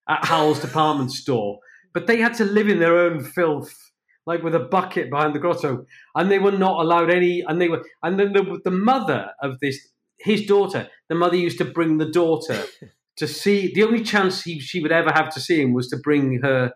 at 0.09 0.27
Howell's 0.27 0.61
department 0.61 1.13
store. 1.13 1.59
But 1.93 2.07
they 2.07 2.19
had 2.19 2.35
to 2.35 2.45
live 2.45 2.69
in 2.69 2.79
their 2.79 2.99
own 2.99 3.23
filth, 3.23 3.93
like 4.27 4.43
with 4.43 4.55
a 4.55 4.61
bucket 4.61 5.11
behind 5.11 5.35
the 5.35 5.39
grotto, 5.39 5.87
and 6.15 6.31
they 6.31 6.39
were 6.39 6.53
not 6.53 6.81
allowed 6.81 7.11
any. 7.11 7.41
And 7.41 7.61
they 7.61 7.69
were, 7.69 7.85
and 8.03 8.19
then 8.19 8.33
the, 8.33 8.61
the 8.65 8.71
mother 8.71 9.31
of 9.43 9.61
this, 9.61 9.89
his 10.19 10.47
daughter, 10.47 10.89
the 11.09 11.15
mother 11.15 11.37
used 11.37 11.59
to 11.59 11.65
bring 11.65 11.99
the 11.99 12.11
daughter 12.11 12.65
to 13.17 13.27
see. 13.27 13.73
The 13.73 13.85
only 13.85 14.03
chance 14.03 14.43
he, 14.43 14.61
she 14.61 14.81
would 14.81 14.93
ever 14.93 15.11
have 15.13 15.33
to 15.35 15.41
see 15.41 15.61
him 15.61 15.73
was 15.73 15.89
to 15.89 15.97
bring 15.97 16.43
her 16.43 16.73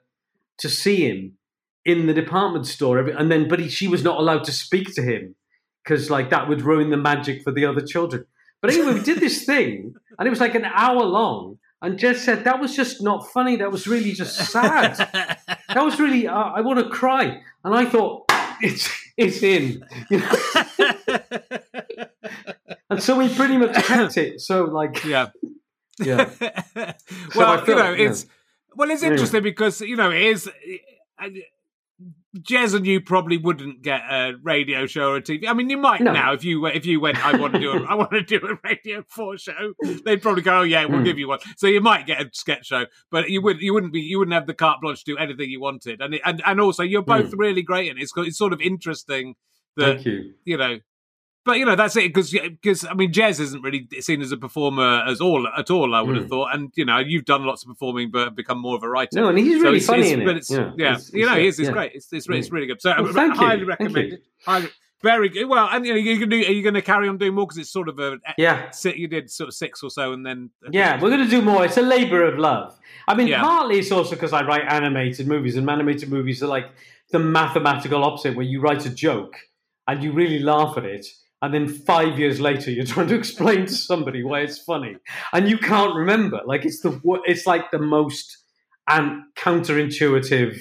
to 0.58 0.68
see 0.68 1.08
him 1.08 1.38
in 1.84 2.06
the 2.06 2.14
department 2.14 2.66
store, 2.66 2.98
and 2.98 3.30
then 3.30 3.48
but 3.48 3.58
he, 3.58 3.68
she 3.68 3.88
was 3.88 4.04
not 4.04 4.18
allowed 4.18 4.44
to 4.44 4.52
speak 4.52 4.94
to 4.94 5.02
him 5.02 5.34
because 5.82 6.10
like 6.10 6.30
that 6.30 6.48
would 6.48 6.62
ruin 6.62 6.90
the 6.90 6.96
magic 6.96 7.42
for 7.42 7.52
the 7.52 7.66
other 7.66 7.80
children. 7.80 8.24
But 8.60 8.72
anyway, 8.72 8.94
we 8.94 9.02
did 9.02 9.18
this 9.18 9.44
thing, 9.46 9.94
and 10.18 10.26
it 10.26 10.30
was 10.30 10.40
like 10.40 10.54
an 10.54 10.64
hour 10.64 11.02
long. 11.04 11.58
And 11.82 11.98
Jez 11.98 12.18
said 12.18 12.44
that 12.44 12.60
was 12.60 12.76
just 12.76 13.02
not 13.02 13.28
funny. 13.32 13.56
That 13.56 13.72
was 13.72 13.88
really 13.88 14.12
just 14.12 14.36
sad. 14.36 14.94
that 15.68 15.82
was 15.84 15.98
really. 15.98 16.28
Uh, 16.28 16.32
I 16.34 16.60
want 16.60 16.78
to 16.78 16.88
cry. 16.88 17.42
And 17.64 17.74
I 17.74 17.84
thought 17.84 18.30
it's 18.62 18.88
it's 19.16 19.42
in. 19.42 19.84
You 20.08 20.20
know? 20.20 20.32
and 22.90 23.02
so 23.02 23.18
we 23.18 23.28
pretty 23.34 23.58
much 23.58 23.74
kept 23.84 24.16
it. 24.16 24.40
So 24.40 24.64
like 24.64 25.04
yeah. 25.04 25.30
yeah. 26.00 26.30
well, 27.34 27.48
I 27.48 27.64
you 27.66 27.74
know, 27.74 27.82
felt, 27.82 27.98
yeah. 27.98 28.08
it's 28.08 28.26
well, 28.76 28.90
it's 28.90 29.02
Anyway. 29.02 29.14
interesting 29.16 29.42
because 29.42 29.80
you 29.80 29.96
know 29.96 30.12
it 30.12 30.22
is. 30.22 30.48
uh, 31.18 31.28
Jez 32.38 32.74
and 32.74 32.86
you 32.86 33.00
probably 33.00 33.36
wouldn't 33.36 33.82
get 33.82 34.00
a 34.10 34.32
radio 34.42 34.86
show 34.86 35.10
or 35.10 35.16
a 35.16 35.22
TV. 35.22 35.46
I 35.46 35.52
mean, 35.52 35.68
you 35.68 35.76
might 35.76 36.00
No. 36.00 36.12
now 36.12 36.32
if 36.32 36.44
you 36.44 36.64
if 36.66 36.86
you 36.86 36.98
went. 36.98 37.22
I 37.24 37.36
want 37.36 37.52
to 37.52 37.58
do 37.60 37.72
a 37.72 37.82
I 37.84 37.94
want 37.94 38.10
to 38.12 38.22
do 38.22 38.40
a 38.46 38.58
Radio 38.66 39.02
Four 39.06 39.36
show. 39.36 39.74
They'd 40.04 40.22
probably 40.22 40.40
go, 40.42 40.60
oh 40.60 40.62
yeah, 40.62 40.86
we'll 40.86 40.98
Hmm. 41.00 41.04
give 41.04 41.18
you 41.18 41.28
one. 41.28 41.40
So 41.56 41.66
you 41.66 41.82
might 41.82 42.06
get 42.06 42.22
a 42.22 42.30
sketch 42.32 42.66
show, 42.66 42.86
but 43.10 43.28
you 43.28 43.42
would 43.42 43.60
you 43.60 43.74
wouldn't 43.74 43.92
be 43.92 44.00
you 44.00 44.18
wouldn't 44.18 44.34
have 44.34 44.46
the 44.46 44.54
carte 44.54 44.80
blanche 44.80 45.04
to 45.04 45.12
do 45.12 45.18
anything 45.18 45.50
you 45.50 45.60
wanted. 45.60 46.00
And 46.00 46.14
it, 46.14 46.22
and 46.24 46.42
and 46.46 46.58
also 46.60 46.82
you're 46.82 47.02
both 47.02 47.34
really 47.34 47.62
great, 47.62 47.90
and 47.90 48.00
it's 48.00 48.12
it's 48.16 48.38
sort 48.38 48.54
of 48.54 48.60
interesting 48.62 49.34
that 49.76 49.96
Thank 49.96 50.06
you. 50.06 50.32
you 50.44 50.56
know. 50.56 50.78
But 51.44 51.58
you 51.58 51.64
know 51.64 51.74
that's 51.74 51.96
it 51.96 52.12
because 52.14 52.30
because 52.30 52.84
I 52.84 52.94
mean 52.94 53.12
Jez 53.12 53.40
isn't 53.40 53.62
really 53.62 53.88
seen 54.00 54.22
as 54.22 54.30
a 54.30 54.36
performer 54.36 55.02
as 55.06 55.20
all 55.20 55.48
at 55.48 55.70
all. 55.70 55.92
I 55.94 56.00
would 56.00 56.14
have 56.16 56.26
Mm. 56.26 56.30
thought, 56.30 56.54
and 56.54 56.70
you 56.76 56.84
know 56.84 56.98
you've 56.98 57.24
done 57.24 57.44
lots 57.44 57.64
of 57.64 57.68
performing, 57.68 58.10
but 58.12 58.36
become 58.36 58.58
more 58.60 58.76
of 58.76 58.82
a 58.84 58.88
writer. 58.88 59.10
No, 59.20 59.28
and 59.28 59.36
he's 59.38 59.60
really 59.60 59.78
it's- 59.78 59.86
funny 59.86 60.08
it. 60.10 60.24
But 60.24 60.36
it's, 60.36 60.50
yeah, 60.50 60.68
it's- 60.76 61.10
you 61.12 61.26
know, 61.26 61.34
he 61.34 61.48
is. 61.48 61.58
It's 61.58 61.66
yeah. 61.66 61.72
great. 61.72 61.92
It's, 61.94 62.12
it's, 62.12 62.28
it's 62.28 62.48
Mm. 62.48 62.52
really 62.52 62.66
good. 62.68 62.80
So 62.80 62.94
Well, 62.96 63.12
thank 63.12 63.34
you. 63.34 63.40
highly 63.40 63.62
you. 63.62 64.14
it. 64.14 64.22
Highly, 64.46 64.68
very 65.02 65.28
good. 65.30 65.46
Well, 65.46 65.68
and 65.72 65.84
you 65.84 65.94
know, 65.94 65.98
you 65.98 66.16
can 66.16 66.28
do. 66.28 66.36
Are 66.36 66.52
you 66.52 66.62
going 66.62 66.74
to 66.74 66.82
carry 66.82 67.08
on 67.08 67.18
doing 67.18 67.34
more 67.34 67.46
because 67.46 67.58
it's 67.58 67.72
sort 67.72 67.88
of 67.88 67.98
a 67.98 68.18
Yeah. 68.38 68.70
you 68.94 69.08
did 69.08 69.28
sort 69.28 69.48
of 69.48 69.54
six 69.54 69.82
or 69.82 69.90
so, 69.90 70.12
and 70.12 70.24
then 70.24 70.50
Yeah, 70.70 71.00
we're 71.02 71.10
going 71.10 71.24
to 71.24 71.28
do 71.30 71.42
more. 71.42 71.64
It's 71.64 71.76
a 71.76 71.82
labor 71.82 72.24
of 72.24 72.38
love. 72.38 72.78
I 73.08 73.16
mean, 73.16 73.26
Yeah. 73.26 73.40
partly 73.42 73.80
it's 73.80 73.90
also 73.90 74.14
because 74.14 74.32
I 74.32 74.44
write 74.44 74.62
animated 74.68 75.26
movies, 75.26 75.56
and 75.56 75.68
animated 75.68 76.08
movies 76.08 76.40
are 76.40 76.46
like 76.46 76.66
the 77.10 77.18
mathematical 77.18 78.04
opposite, 78.04 78.36
where 78.36 78.46
you 78.46 78.60
write 78.60 78.86
a 78.86 78.90
joke 78.90 79.34
and 79.88 80.04
you 80.04 80.12
really 80.12 80.38
laugh 80.38 80.78
at 80.78 80.84
it, 80.84 81.04
and 81.42 81.52
then 81.52 81.68
five 81.68 82.18
years 82.18 82.40
later 82.40 82.70
you're 82.70 82.86
trying 82.86 83.08
to 83.08 83.14
explain 83.14 83.66
to 83.66 83.74
somebody 83.74 84.22
why 84.22 84.40
it's 84.40 84.58
funny, 84.58 84.96
and 85.32 85.48
you 85.48 85.58
can't 85.58 85.94
remember. 85.94 86.40
Like 86.46 86.64
it's 86.64 86.80
the 86.80 86.98
it's 87.26 87.46
like 87.46 87.70
the 87.70 87.78
most 87.78 88.38
and 88.88 89.22
counterintuitive 89.36 90.60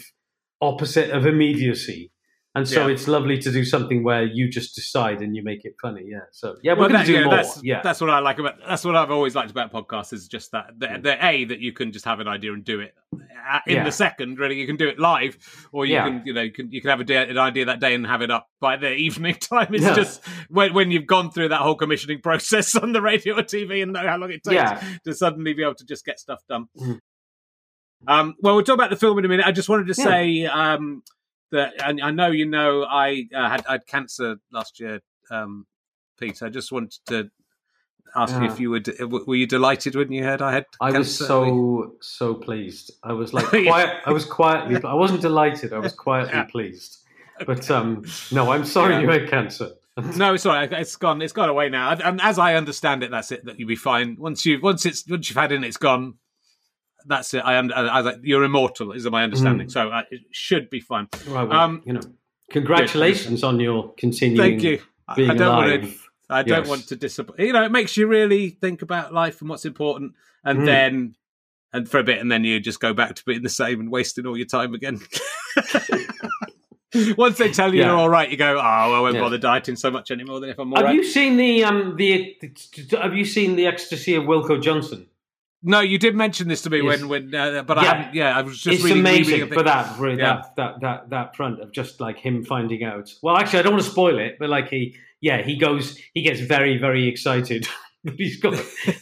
opposite 0.62 1.12
of 1.12 1.26
immediacy. 1.26 2.11
And 2.54 2.68
so 2.68 2.86
Yeah. 2.86 2.94
it's 2.94 3.08
lovely 3.08 3.38
to 3.38 3.50
do 3.50 3.64
something 3.64 4.04
where 4.04 4.24
you 4.24 4.50
just 4.50 4.76
decide 4.76 5.22
and 5.22 5.34
you 5.38 5.42
make 5.42 5.64
it 5.64 5.76
funny. 5.82 6.04
Yeah. 6.06 6.20
So 6.32 6.58
yeah, 6.62 6.74
we're 6.74 6.80
Well, 6.82 6.90
going 6.90 7.00
to 7.02 7.06
do 7.08 7.14
yeah, 7.14 7.24
more. 7.24 7.36
that's 7.38 7.64
yeah. 7.64 7.82
that's 7.82 8.02
what 8.02 8.10
I 8.10 8.20
like 8.20 8.40
about. 8.40 8.56
That's 8.68 8.84
what 8.84 8.94
I've 8.98 9.10
always 9.10 9.36
liked 9.36 9.52
about 9.52 9.72
podcasts 9.72 10.12
is 10.12 10.28
just 10.28 10.52
that 10.52 10.66
the, 10.78 10.88
Mm. 10.88 11.04
the 11.04 11.26
a 11.26 11.46
that 11.46 11.60
you 11.60 11.72
can 11.72 11.94
just 11.94 12.04
have 12.04 12.20
an 12.20 12.28
idea 12.28 12.52
and 12.52 12.62
do 12.66 12.82
it 12.82 12.94
uh, 13.14 13.60
in 13.66 13.76
Yeah. 13.78 13.84
the 13.86 13.92
second. 13.94 14.38
Really, 14.38 14.60
you 14.60 14.68
can 14.68 14.76
do 14.76 14.90
it 14.90 15.00
live, 15.00 15.38
or 15.72 15.86
you 15.86 15.96
can 15.98 16.24
you 16.26 16.34
know 16.34 16.42
you 16.42 16.52
can 16.52 16.70
you 16.74 16.82
can 16.82 16.90
have 16.90 17.00
a 17.00 17.06
day, 17.06 17.26
an 17.30 17.38
idea 17.38 17.64
that 17.66 17.80
day 17.80 17.94
and 17.96 18.06
have 18.06 18.22
it 18.22 18.30
up 18.32 18.50
by 18.60 18.76
the 18.76 18.92
evening 19.08 19.36
time. 19.36 19.74
It's 19.74 19.86
just 19.96 20.22
when 20.50 20.74
when 20.74 20.92
you've 20.92 21.08
gone 21.08 21.32
through 21.32 21.50
that 21.50 21.62
whole 21.62 21.76
commissioning 21.76 22.20
process 22.24 22.76
on 22.76 22.92
the 22.92 23.02
radio 23.02 23.38
or 23.40 23.44
TV 23.44 23.82
and 23.82 23.94
know 23.94 24.06
how 24.06 24.18
long 24.18 24.30
it 24.30 24.44
takes 24.44 24.72
to 25.06 25.14
suddenly 25.14 25.54
be 25.54 25.64
able 25.64 25.76
to 25.76 25.86
just 25.86 26.04
get 26.04 26.20
stuff 26.20 26.42
done. 26.50 26.66
Mhm. 26.78 27.00
Um, 28.08 28.36
well, 28.42 28.56
we'll 28.56 28.64
talk 28.66 28.74
about 28.74 28.90
the 28.90 28.96
film 28.98 29.20
in 29.20 29.26
a 29.26 29.28
minute. 29.30 29.46
I 29.46 29.52
just 29.54 29.70
wanted 29.70 29.88
to 29.88 29.94
say 29.94 30.46
um, 30.46 31.04
that, 31.52 31.74
and 31.84 32.02
I 32.02 32.12
know 32.12 32.28
you 32.28 32.46
know, 32.46 32.84
I 32.84 33.28
uh, 33.36 33.50
had 33.50 33.66
I 33.68 33.72
had 33.74 33.88
cancer 33.88 34.38
last 34.52 34.80
year, 34.80 35.02
um, 35.30 35.66
Peter. 36.20 36.46
I 36.46 36.50
just 36.50 36.72
wanted 36.72 36.94
to 37.08 37.30
ask 38.16 38.36
you 38.42 38.44
if 38.46 38.60
you 38.60 38.70
would 38.70 38.90
were 39.10 39.36
you 39.36 39.48
delighted 39.48 39.96
when 39.96 40.12
you 40.12 40.22
heard 40.24 40.42
I 40.42 40.52
had 40.52 40.66
I 40.82 40.92
was 40.92 41.16
so 41.18 41.96
so 42.02 42.34
pleased. 42.34 42.92
I 43.04 43.14
was 43.14 43.34
like 43.34 43.46
quiet. 43.50 43.90
I 44.06 44.12
was 44.12 44.26
quietly. 44.26 44.82
I 44.84 44.94
wasn't 44.94 45.22
delighted. 45.22 45.72
I 45.74 45.80
was 45.80 45.94
quietly 46.08 46.34
Yeah. 46.34 46.44
pleased. 46.46 46.98
But 47.46 47.70
um, 47.72 48.04
no, 48.32 48.52
I'm 48.52 48.66
sorry 48.78 48.96
Yeah. 48.96 49.02
you 49.02 49.10
had 49.10 49.30
cancer. 49.30 49.70
No, 50.16 50.34
it's 50.34 50.46
all 50.46 50.54
right. 50.54 50.72
It's 50.72 50.96
gone. 50.96 51.22
It's 51.22 51.34
gone 51.34 51.50
away 51.50 51.70
now. 51.70 51.92
And 51.92 52.22
as 52.22 52.40
I 52.40 52.56
understand 52.56 53.04
it, 53.04 53.12
that's 53.12 53.32
it. 53.32 53.46
That 53.46 53.60
you'll 53.60 53.68
be 53.68 53.76
fine 53.76 54.16
once 54.18 54.46
you 54.46 54.60
once 54.62 54.86
it's 54.86 55.08
once 55.08 55.30
you've 55.30 55.38
had 55.38 55.52
it, 55.52 55.64
it's 55.64 55.78
gone. 55.78 56.16
That's 57.06 57.34
it. 57.34 57.40
I, 57.40 57.56
am, 57.56 57.72
I, 57.76 57.82
I 58.02 58.16
you're 58.22 58.44
immortal, 58.44 58.92
is 58.92 59.10
my 59.10 59.24
understanding. 59.24 59.68
Mm. 59.68 59.72
So 59.72 59.90
uh, 59.90 60.04
it 60.12 60.22
should 60.32 60.70
be 60.70 60.80
fine. 60.80 61.08
Right, 61.28 61.48
well, 61.48 61.60
Um, 61.60 61.82
you 61.86 61.94
know, 61.94 62.02
congratulations 62.52 63.44
on 63.44 63.60
your 63.60 63.94
continuing 63.96 64.38
Thank 64.60 64.64
you. 64.64 64.82
I- 65.08 65.14
I 65.14 65.16
don't 65.34 65.42
alive. 65.42 65.82
want 65.82 65.84
to. 65.94 65.98
I 66.30 66.44
don't 66.44 66.60
Yes. 66.60 66.68
want 66.70 66.88
to 66.88 66.96
disappoint. 66.96 67.40
You 67.40 67.52
know, 67.52 67.64
it 67.66 67.72
makes 67.72 67.98
you 67.98 68.08
really 68.08 68.50
think 68.50 68.82
about 68.82 69.14
life 69.14 69.42
and 69.42 69.50
what's 69.50 69.66
important, 69.66 70.14
and 70.46 70.60
Mm. 70.60 70.66
then 70.66 71.16
and 71.74 71.90
for 71.90 72.00
a 72.00 72.04
bit, 72.04 72.20
and 72.20 72.32
then 72.32 72.44
you 72.44 72.60
just 72.60 72.80
go 72.80 72.94
back 72.94 73.16
to 73.16 73.24
being 73.26 73.44
the 73.44 73.50
same 73.50 73.80
and 73.80 73.90
wasting 73.92 74.26
all 74.26 74.36
your 74.38 74.46
time 74.46 74.74
again. 74.74 75.00
Once 77.18 77.38
they 77.38 77.50
tell 77.52 77.74
you 77.74 77.80
Yeah. 77.80 77.88
you're 77.88 77.96
all 77.98 78.10
right, 78.10 78.30
you 78.30 78.36
go, 78.36 78.58
"Oh, 78.58 78.60
I 78.62 79.00
won't 79.00 79.14
Yes. 79.16 79.22
bother 79.22 79.38
dieting 79.38 79.78
so 79.78 79.90
much 79.90 80.12
anymore 80.12 80.42
than 80.42 80.50
if 80.50 80.60
I'm 80.60 80.74
all 80.74 80.78
Have 80.80 80.86
right." 80.88 80.96
you 80.96 81.04
seen 81.06 81.38
the 81.38 81.64
um 81.64 81.96
the, 81.96 82.36
the 82.42 82.98
Have 83.02 83.16
you 83.16 83.24
seen 83.24 83.56
the 83.56 83.66
ecstasy 83.66 84.16
of 84.16 84.26
Wilko 84.26 84.62
Johnson? 84.62 85.08
No, 85.64 85.80
you 85.80 86.00
did 86.00 86.16
mention 86.16 86.48
this 86.48 86.62
to 86.64 86.70
me 86.72 86.82
Yes. 86.82 87.02
when 87.02 87.10
when, 87.10 87.36
uh, 87.36 87.64
but 87.64 87.78
I 87.78 87.84
Yeah. 87.84 87.94
haven't. 87.96 88.16
Yeah, 88.16 88.38
I 88.38 88.42
was 88.42 88.62
just 88.62 88.76
it's 88.76 88.84
reading, 88.84 89.00
amazing 89.02 89.40
that, 89.42 89.54
for 89.54 89.64
Yeah. 90.20 90.42
that, 90.56 90.56
that 90.56 90.82
that 90.82 91.10
that 91.12 91.36
front 91.36 91.60
of 91.62 91.72
just 91.72 92.00
like 92.02 92.18
him 92.18 92.44
finding 92.44 92.84
out. 92.84 93.14
Well, 93.22 93.38
actually, 93.38 93.60
I 93.60 93.62
don't 93.64 93.74
want 93.74 93.84
to 93.86 93.90
spoil 93.92 94.18
it, 94.20 94.38
but 94.40 94.50
like 94.50 94.70
he, 94.70 94.96
yeah, 95.22 95.44
he 95.44 95.56
goes, 95.58 95.98
he 96.16 96.24
gets 96.24 96.40
very, 96.40 96.78
very 96.78 97.08
excited 97.08 97.68
that 98.06 98.16
he's 98.18 98.40
got 98.40 98.54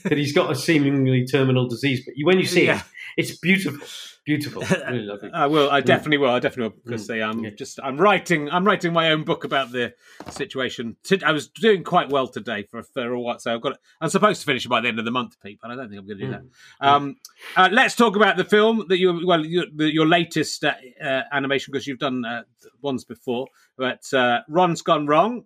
that 0.04 0.18
he's 0.18 0.34
got 0.34 0.52
a 0.52 0.56
seemingly 0.56 1.26
terminal 1.26 1.68
disease. 1.68 2.04
But 2.06 2.16
when 2.24 2.38
you 2.40 2.46
see 2.46 2.66
Yeah. 2.66 2.80
it, 2.80 2.84
it's 3.18 3.38
beautiful, 3.38 3.88
beautiful. 4.26 4.62
Really 4.90 5.04
lovely. 5.04 5.30
I 5.34 5.48
will. 5.48 5.70
I 5.72 5.80
definitely 5.82 6.18
will. 6.18 6.30
I 6.32 6.40
definitely 6.40 6.70
will 6.76 6.82
because 6.86 7.06
Mm. 7.06 7.08
they, 7.08 7.22
um, 7.22 7.44
Yeah. 7.44 7.50
just 7.52 7.80
I'm 7.82 7.98
writing. 7.98 8.50
I'm 8.50 8.66
writing 8.66 8.92
my 8.92 9.12
own 9.12 9.24
book 9.24 9.44
about 9.46 9.72
the 9.72 9.94
situation. 10.32 10.98
I 11.26 11.32
was 11.32 11.48
doing 11.48 11.84
quite 11.84 12.10
well 12.10 12.28
today 12.28 12.64
for 12.64 12.84
for 12.84 13.12
a 13.14 13.20
while, 13.20 13.40
so 13.40 13.54
I've 13.56 13.62
got. 13.62 13.78
I'm 14.02 14.10
supposed 14.10 14.42
to 14.42 14.46
finish 14.46 14.66
it 14.66 14.70
by 14.70 14.82
the 14.82 14.90
end 14.90 15.00
of 15.00 15.06
the 15.06 15.12
month, 15.12 15.38
Pete, 15.42 15.60
but 15.62 15.72
I 15.72 15.76
don't 15.76 15.90
think 15.90 16.00
I'm 16.02 16.08
going 16.08 16.20
to 16.20 16.26
do 16.26 16.32
that. 16.32 16.42
Mm. 16.82 16.88
Um, 16.88 17.16
uh, 17.56 17.70
let's 17.72 17.96
talk 17.96 18.16
about 18.18 18.36
the 18.38 18.44
film 18.46 18.86
that 18.90 18.98
you 19.00 19.26
well 19.26 19.46
your, 19.46 19.66
your 19.78 20.08
latest 20.08 20.64
uh, 20.66 20.74
uh, 21.02 21.22
animation 21.32 21.72
because 21.72 21.88
you've 21.88 22.00
done 22.00 22.26
uh, 22.26 22.44
ones 22.82 23.06
before, 23.06 23.48
but 23.78 24.14
uh, 24.14 24.42
Ron's 24.50 24.82
gone 24.82 25.08
wrong. 25.08 25.46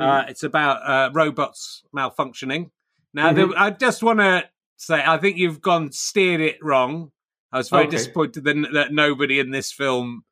Uh, 0.00 0.24
it's 0.26 0.42
about 0.42 0.78
uh, 0.88 1.08
robots 1.12 1.84
malfunctioning. 1.94 2.70
Now, 3.14 3.30
Mhm. 3.32 3.34
there, 3.36 3.48
I 3.58 3.70
just 3.70 4.02
want 4.02 4.18
to 4.20 4.44
say, 4.76 5.02
I 5.04 5.16
think 5.18 5.36
you've 5.38 5.60
gone 5.62 5.92
steered 5.92 6.40
it 6.40 6.58
wrong. 6.60 7.12
I 7.52 7.58
was 7.58 7.68
very 7.70 7.84
Okay. 7.84 7.92
disappointed 7.96 8.44
that, 8.44 8.68
that 8.74 8.92
nobody 8.92 9.38
in 9.38 9.50
this 9.50 9.72
film 9.72 10.24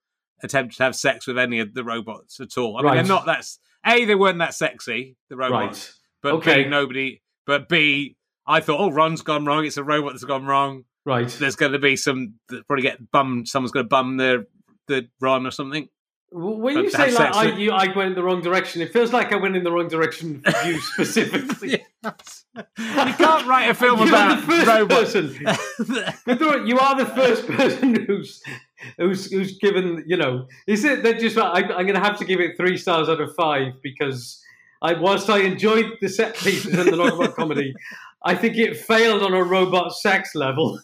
attempted 0.42 0.76
to 0.78 0.82
have 0.82 0.96
sex 0.96 1.26
with 1.26 1.38
any 1.38 1.60
of 1.60 1.72
the 1.74 1.84
robots 1.84 2.40
at 2.40 2.58
all. 2.58 2.76
I 2.78 2.82
mean, 2.82 2.94
they're 2.94 3.04
not 3.04 3.26
that. 3.26 3.46
A, 3.86 4.04
they 4.04 4.16
weren't 4.16 4.38
that 4.40 4.54
sexy, 4.54 5.16
the 5.30 5.36
robots. 5.36 5.88
right, 5.88 5.94
But 6.22 6.32
Okay. 6.34 6.64
B, 6.64 6.68
nobody. 6.68 7.22
But 7.46 7.68
B, 7.68 8.16
I 8.46 8.60
thought, 8.60 8.80
oh, 8.80 8.90
Ron's 8.90 9.22
gone 9.22 9.44
wrong. 9.44 9.64
It's 9.64 9.76
a 9.76 9.84
robot 9.84 10.12
that's 10.12 10.24
gone 10.24 10.44
wrong. 10.46 10.84
right. 11.04 11.28
There's 11.28 11.56
going 11.56 11.72
to 11.72 11.78
be 11.80 11.96
some 11.96 12.34
probably 12.68 12.82
get 12.82 13.10
bummed. 13.10 13.48
Someone's 13.48 13.72
going 13.72 13.84
to 13.84 13.88
bum 13.88 14.16
the 14.18 14.46
the 14.88 15.08
Ron 15.20 15.46
or 15.46 15.50
something. 15.52 15.88
W- 16.32 16.56
When 16.56 16.78
you 16.78 16.90
say 16.90 17.10
like 17.12 17.34
I, 17.34 17.56
you, 17.56 17.72
I 17.72 17.94
went 17.94 18.08
in 18.10 18.14
the 18.14 18.22
wrong 18.22 18.40
direction, 18.40 18.80
it 18.82 18.92
feels 18.92 19.12
like 19.12 19.32
I 19.32 19.36
went 19.36 19.54
in 19.56 19.64
the 19.64 19.72
wrong 19.72 19.88
direction 19.88 20.40
for 20.42 20.66
you 20.66 20.80
specifically. 20.94 21.82
you 22.02 22.64
can't 22.78 23.46
write 23.46 23.68
a 23.70 23.74
film 23.74 23.98
You're 24.06 24.08
about 24.08 24.40
the 24.40 24.46
first 24.46 24.66
robots. 24.66 25.12
person. 25.12 26.66
You 26.66 26.78
are 26.78 26.96
the 26.96 27.06
first 27.06 27.46
person 27.46 28.04
who's 28.06 28.42
who's 28.98 29.30
who's 29.30 29.58
given. 29.58 30.04
You 30.06 30.16
know, 30.16 30.46
is 30.66 30.84
it 30.84 31.02
that 31.04 31.20
just? 31.20 31.36
I, 31.38 31.60
I'm 31.60 31.86
going 31.86 31.94
to 31.94 32.00
have 32.00 32.18
to 32.18 32.24
give 32.24 32.40
it 32.40 32.56
three 32.56 32.76
stars 32.76 33.08
out 33.08 33.20
of 33.20 33.34
five 33.36 33.74
because 33.82 34.42
I, 34.80 34.94
whilst 34.94 35.30
I 35.30 35.40
enjoyed 35.40 35.86
the 36.00 36.08
set 36.08 36.34
pieces 36.36 36.74
and 36.74 36.92
the 36.92 36.96
robot 36.98 37.34
comedy, 37.36 37.74
I 38.24 38.34
think 38.34 38.56
it 38.56 38.76
failed 38.76 39.22
on 39.22 39.34
a 39.34 39.42
robot 39.44 39.92
sex 39.94 40.34
level. 40.34 40.80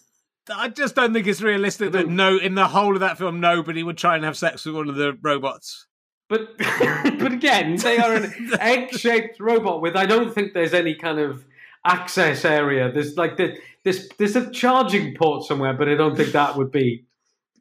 I 0.51 0.69
just 0.69 0.95
don't 0.95 1.13
think 1.13 1.27
it's 1.27 1.41
realistic 1.41 1.93
that 1.93 2.09
no, 2.09 2.39
in 2.39 2.55
the 2.55 2.69
whole 2.69 2.95
of 2.95 3.01
that 3.01 3.19
film, 3.19 3.41
nobody 3.41 3.83
would 3.83 3.99
try 3.99 4.17
and 4.17 4.25
have 4.25 4.37
sex 4.37 4.65
with 4.65 4.75
one 4.75 4.89
of 4.89 4.97
the 4.97 5.17
robots. 5.21 5.87
But 6.29 6.59
but 6.59 7.33
again, 7.33 7.77
they 7.77 7.99
are 7.99 8.15
an 8.15 8.33
egg-shaped 8.61 9.41
robot 9.41 9.81
with. 9.81 9.97
I 9.97 10.07
don't 10.07 10.35
think 10.35 10.53
there's 10.53 10.75
any 10.75 10.95
kind 10.95 11.19
of 11.19 11.45
access 11.85 12.45
area. 12.45 12.93
There's 12.93 13.17
like 13.17 13.37
the, 13.37 13.59
there's 13.85 14.09
there's 14.19 14.37
a 14.37 14.51
charging 14.51 15.15
port 15.15 15.45
somewhere, 15.45 15.73
but 15.73 15.89
I 15.89 15.95
don't 15.95 16.17
think 16.17 16.33
that 16.33 16.57
would 16.57 16.71
be. 16.71 17.05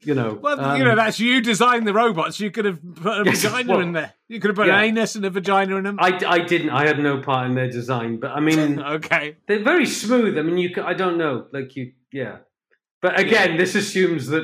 You 0.01 0.13
know, 0.13 0.39
Well, 0.41 0.59
um, 0.61 0.77
you 0.77 0.85
know, 0.85 0.95
that's 0.95 1.19
you 1.19 1.41
designed 1.41 1.87
the 1.87 1.93
robots. 1.93 2.39
You 2.39 2.51
could 2.51 2.65
have 2.65 2.79
put 2.97 3.19
a 3.19 3.25
Yes, 3.25 3.41
vagina 3.41 3.71
well, 3.71 3.81
in 3.81 3.93
there. 3.93 4.13
You 4.27 4.39
could 4.39 4.49
have 4.49 4.55
put 4.55 4.67
yeah. 4.67 4.77
an 4.77 4.85
anus 4.85 5.15
and 5.15 5.25
a 5.25 5.31
vagina 5.31 5.75
in 5.75 5.83
them. 5.85 5.97
I, 5.99 6.21
I 6.25 6.39
didn't. 6.39 6.69
I 6.69 6.85
had 6.85 6.99
no 6.99 7.19
part 7.19 7.47
in 7.47 7.55
their 7.55 7.69
design, 7.69 8.17
but 8.17 8.29
I 8.29 8.39
mean, 8.39 8.79
okay. 8.97 9.37
they're 9.47 9.63
very 9.63 9.87
smooth. 9.87 10.37
I 10.37 10.43
mean, 10.43 10.59
you. 10.59 10.69
I 10.83 10.93
don't 10.93 11.17
know, 11.17 11.47
like 11.51 11.75
you. 11.75 11.93
Yeah, 12.11 12.37
but 13.01 13.19
again, 13.19 13.57
this 13.57 13.75
assumes 13.75 14.27
that 14.27 14.43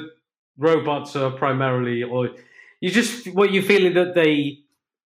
robots 0.58 1.16
are 1.16 1.32
primarily, 1.32 2.04
or 2.04 2.30
you 2.82 2.90
just 2.92 3.28
what 3.34 3.52
you 3.52 3.62
feeling 3.62 3.94
that 3.96 4.16
they 4.16 4.60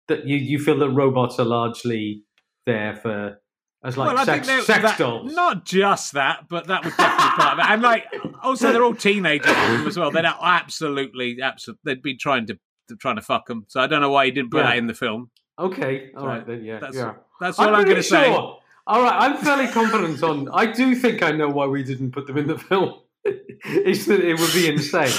that 0.08 0.26
you 0.26 0.36
you 0.36 0.58
feel 0.58 0.78
that 0.78 0.90
robots 0.90 1.38
are 1.38 1.44
largely 1.44 2.22
there 2.64 2.96
for 2.96 3.40
as 3.84 3.96
like 3.96 4.08
well, 4.08 4.18
I 4.18 4.24
sex, 4.24 4.48
sex 4.66 4.82
that, 4.82 4.98
dolls. 4.98 5.32
Not 5.34 5.64
just 5.64 6.12
that, 6.14 6.46
but 6.48 6.66
that 6.66 6.84
would 6.84 6.96
definitely 6.96 7.30
part 7.38 7.52
of 7.52 7.58
it. 7.60 7.70
And 7.70 7.82
like, 7.82 8.04
also, 8.42 8.72
they're 8.72 8.82
all 8.82 8.94
teenagers 8.94 9.46
as 9.86 9.96
well. 9.96 10.10
They're 10.10 10.24
absolutely, 10.24 11.40
absolutely. 11.40 11.80
They'd 11.84 12.02
be 12.02 12.16
trying 12.16 12.46
to, 12.46 12.58
to 12.88 12.96
trying 12.96 13.14
to 13.16 13.22
fuck 13.22 13.46
them. 13.46 13.64
So 13.68 13.80
I 13.80 13.86
don't 13.86 14.00
know 14.00 14.10
why 14.10 14.24
you 14.24 14.32
didn't 14.32 14.50
put 14.50 14.58
Yeah. 14.62 14.70
that 14.70 14.78
in 14.78 14.86
the 14.88 14.94
film. 14.94 15.30
okay, 15.58 16.10
all 16.16 16.22
So 16.22 16.26
right 16.26 16.44
then. 16.46 16.64
Yeah, 16.64 16.80
that's- 16.80 16.96
yeah. 16.96 17.14
That's 17.40 17.58
all 17.60 17.66
I'm, 17.68 17.74
pretty 17.84 17.90
going 17.90 17.96
to 17.96 18.02
say. 18.02 18.24
sure. 18.24 18.58
All 18.88 19.02
right, 19.02 19.12
I'm 19.30 19.36
fairly 19.36 19.68
confident 19.68 20.20
on. 20.22 20.48
I 20.52 20.66
do 20.66 20.94
think 20.96 21.22
I 21.22 21.30
know 21.32 21.48
why 21.48 21.66
we 21.66 21.82
didn't 21.84 22.10
put 22.12 22.26
them 22.26 22.38
in 22.38 22.46
the 22.48 22.58
film. 22.70 22.94
it's 23.64 24.06
that 24.06 24.20
it 24.20 24.38
would 24.38 24.52
be 24.52 24.68
insane. 24.68 25.10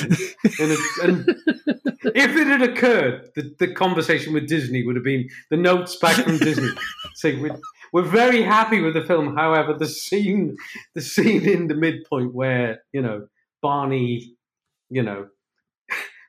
and, 0.60 0.72
it, 0.72 0.80
and 1.04 1.30
if 2.16 2.36
it 2.36 2.48
had 2.48 2.62
occurred, 2.62 3.30
the, 3.36 3.54
the 3.60 3.74
conversation 3.74 4.34
with 4.34 4.48
Disney 4.48 4.86
would 4.86 4.96
have 4.96 5.04
been 5.04 5.30
the 5.50 5.58
notes 5.58 5.96
back 5.98 6.16
from 6.16 6.38
Disney 6.38 6.70
saying 7.16 7.42
we're, 7.42 7.60
we're 7.92 8.04
very 8.04 8.42
happy 8.42 8.80
with 8.80 8.94
the 8.94 9.04
film. 9.04 9.36
However, 9.36 9.74
the 9.74 9.88
scene, 9.88 10.56
the 10.94 11.02
scene 11.02 11.48
in 11.48 11.68
the 11.68 11.76
midpoint 11.76 12.34
where 12.34 12.84
you 12.94 13.02
know 13.02 13.28
Barney, 13.62 14.36
you 14.90 15.04
know, 15.04 15.28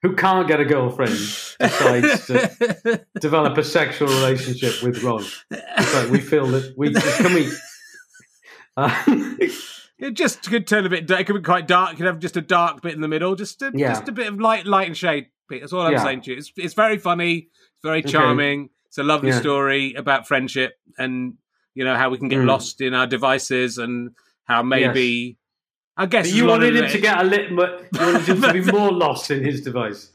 who 0.03 0.17
can't 0.17 0.49
get 0.49 0.61
a 0.61 0.65
girlfriend, 0.65 1.13
decides 1.61 2.27
to 2.27 3.07
develop 3.21 3.57
a 3.59 3.65
sexual 3.65 4.09
relationship 4.09 4.83
with 4.83 5.03
Ron. 5.03 5.25
It's 5.51 5.95
like 5.95 6.11
we 6.11 6.21
feel 6.21 6.47
that 6.49 6.75
we 6.77 6.93
can 6.93 7.35
we. 7.35 7.51
Uh, 8.77 9.49
It 9.99 10.13
just 10.15 10.43
could 10.49 10.67
turn 10.67 10.87
a 10.87 10.89
bit. 10.89 11.07
Dark. 11.07 11.21
It 11.23 11.25
could 11.25 11.37
be 11.37 11.43
quite 11.43 11.67
dark. 11.67 11.91
You 11.93 11.97
could 11.99 12.07
have 12.07 12.19
just 12.21 12.37
a 12.37 12.41
dark 12.41 12.83
bit 12.83 12.95
in 12.95 13.01
the 13.01 13.09
middle, 13.09 13.35
just 13.35 13.61
a, 13.63 13.73
Yeah. 13.75 13.89
just 13.95 14.09
a 14.09 14.13
bit 14.13 14.29
of 14.29 14.41
light, 14.41 14.65
light 14.67 14.87
and 14.87 14.97
shade. 14.97 15.27
Pete. 15.51 15.61
That's 15.61 15.73
all 15.73 15.81
I'm 15.83 15.93
Yeah. 15.93 16.03
saying 16.05 16.21
to 16.23 16.31
you. 16.33 16.37
It's 16.39 16.53
it's 16.57 16.75
very 16.75 16.99
funny. 16.99 17.49
It's 17.73 17.83
very 17.83 17.99
Okay. 18.01 18.11
charming. 18.13 18.71
It's 18.87 18.99
a 18.99 19.03
lovely 19.03 19.31
Yeah. 19.31 19.41
story 19.41 19.95
about 19.95 20.29
friendship 20.29 20.79
and 20.99 21.35
you 21.75 21.85
know 21.85 21.97
how 21.97 22.11
we 22.11 22.19
can 22.19 22.29
get 22.29 22.39
Mm. 22.41 22.47
lost 22.47 22.81
in 22.81 22.95
our 22.95 23.07
devices 23.07 23.79
and 23.79 24.11
how 24.45 24.63
maybe. 24.63 25.37
I 25.97 26.07
guess 26.07 26.29
But 26.29 26.37
you 26.37 26.47
wanted 26.47 26.77
him 26.77 26.89
to 26.91 26.99
get 27.01 27.19
a 27.21 27.25
little, 27.25 27.51
you 27.51 27.57
wanted 28.01 28.29
him 28.29 28.41
to 28.43 28.53
be 28.53 28.61
more 28.73 28.93
lost 28.93 29.33
in 29.33 29.43
his 29.43 29.63
device. 29.63 30.13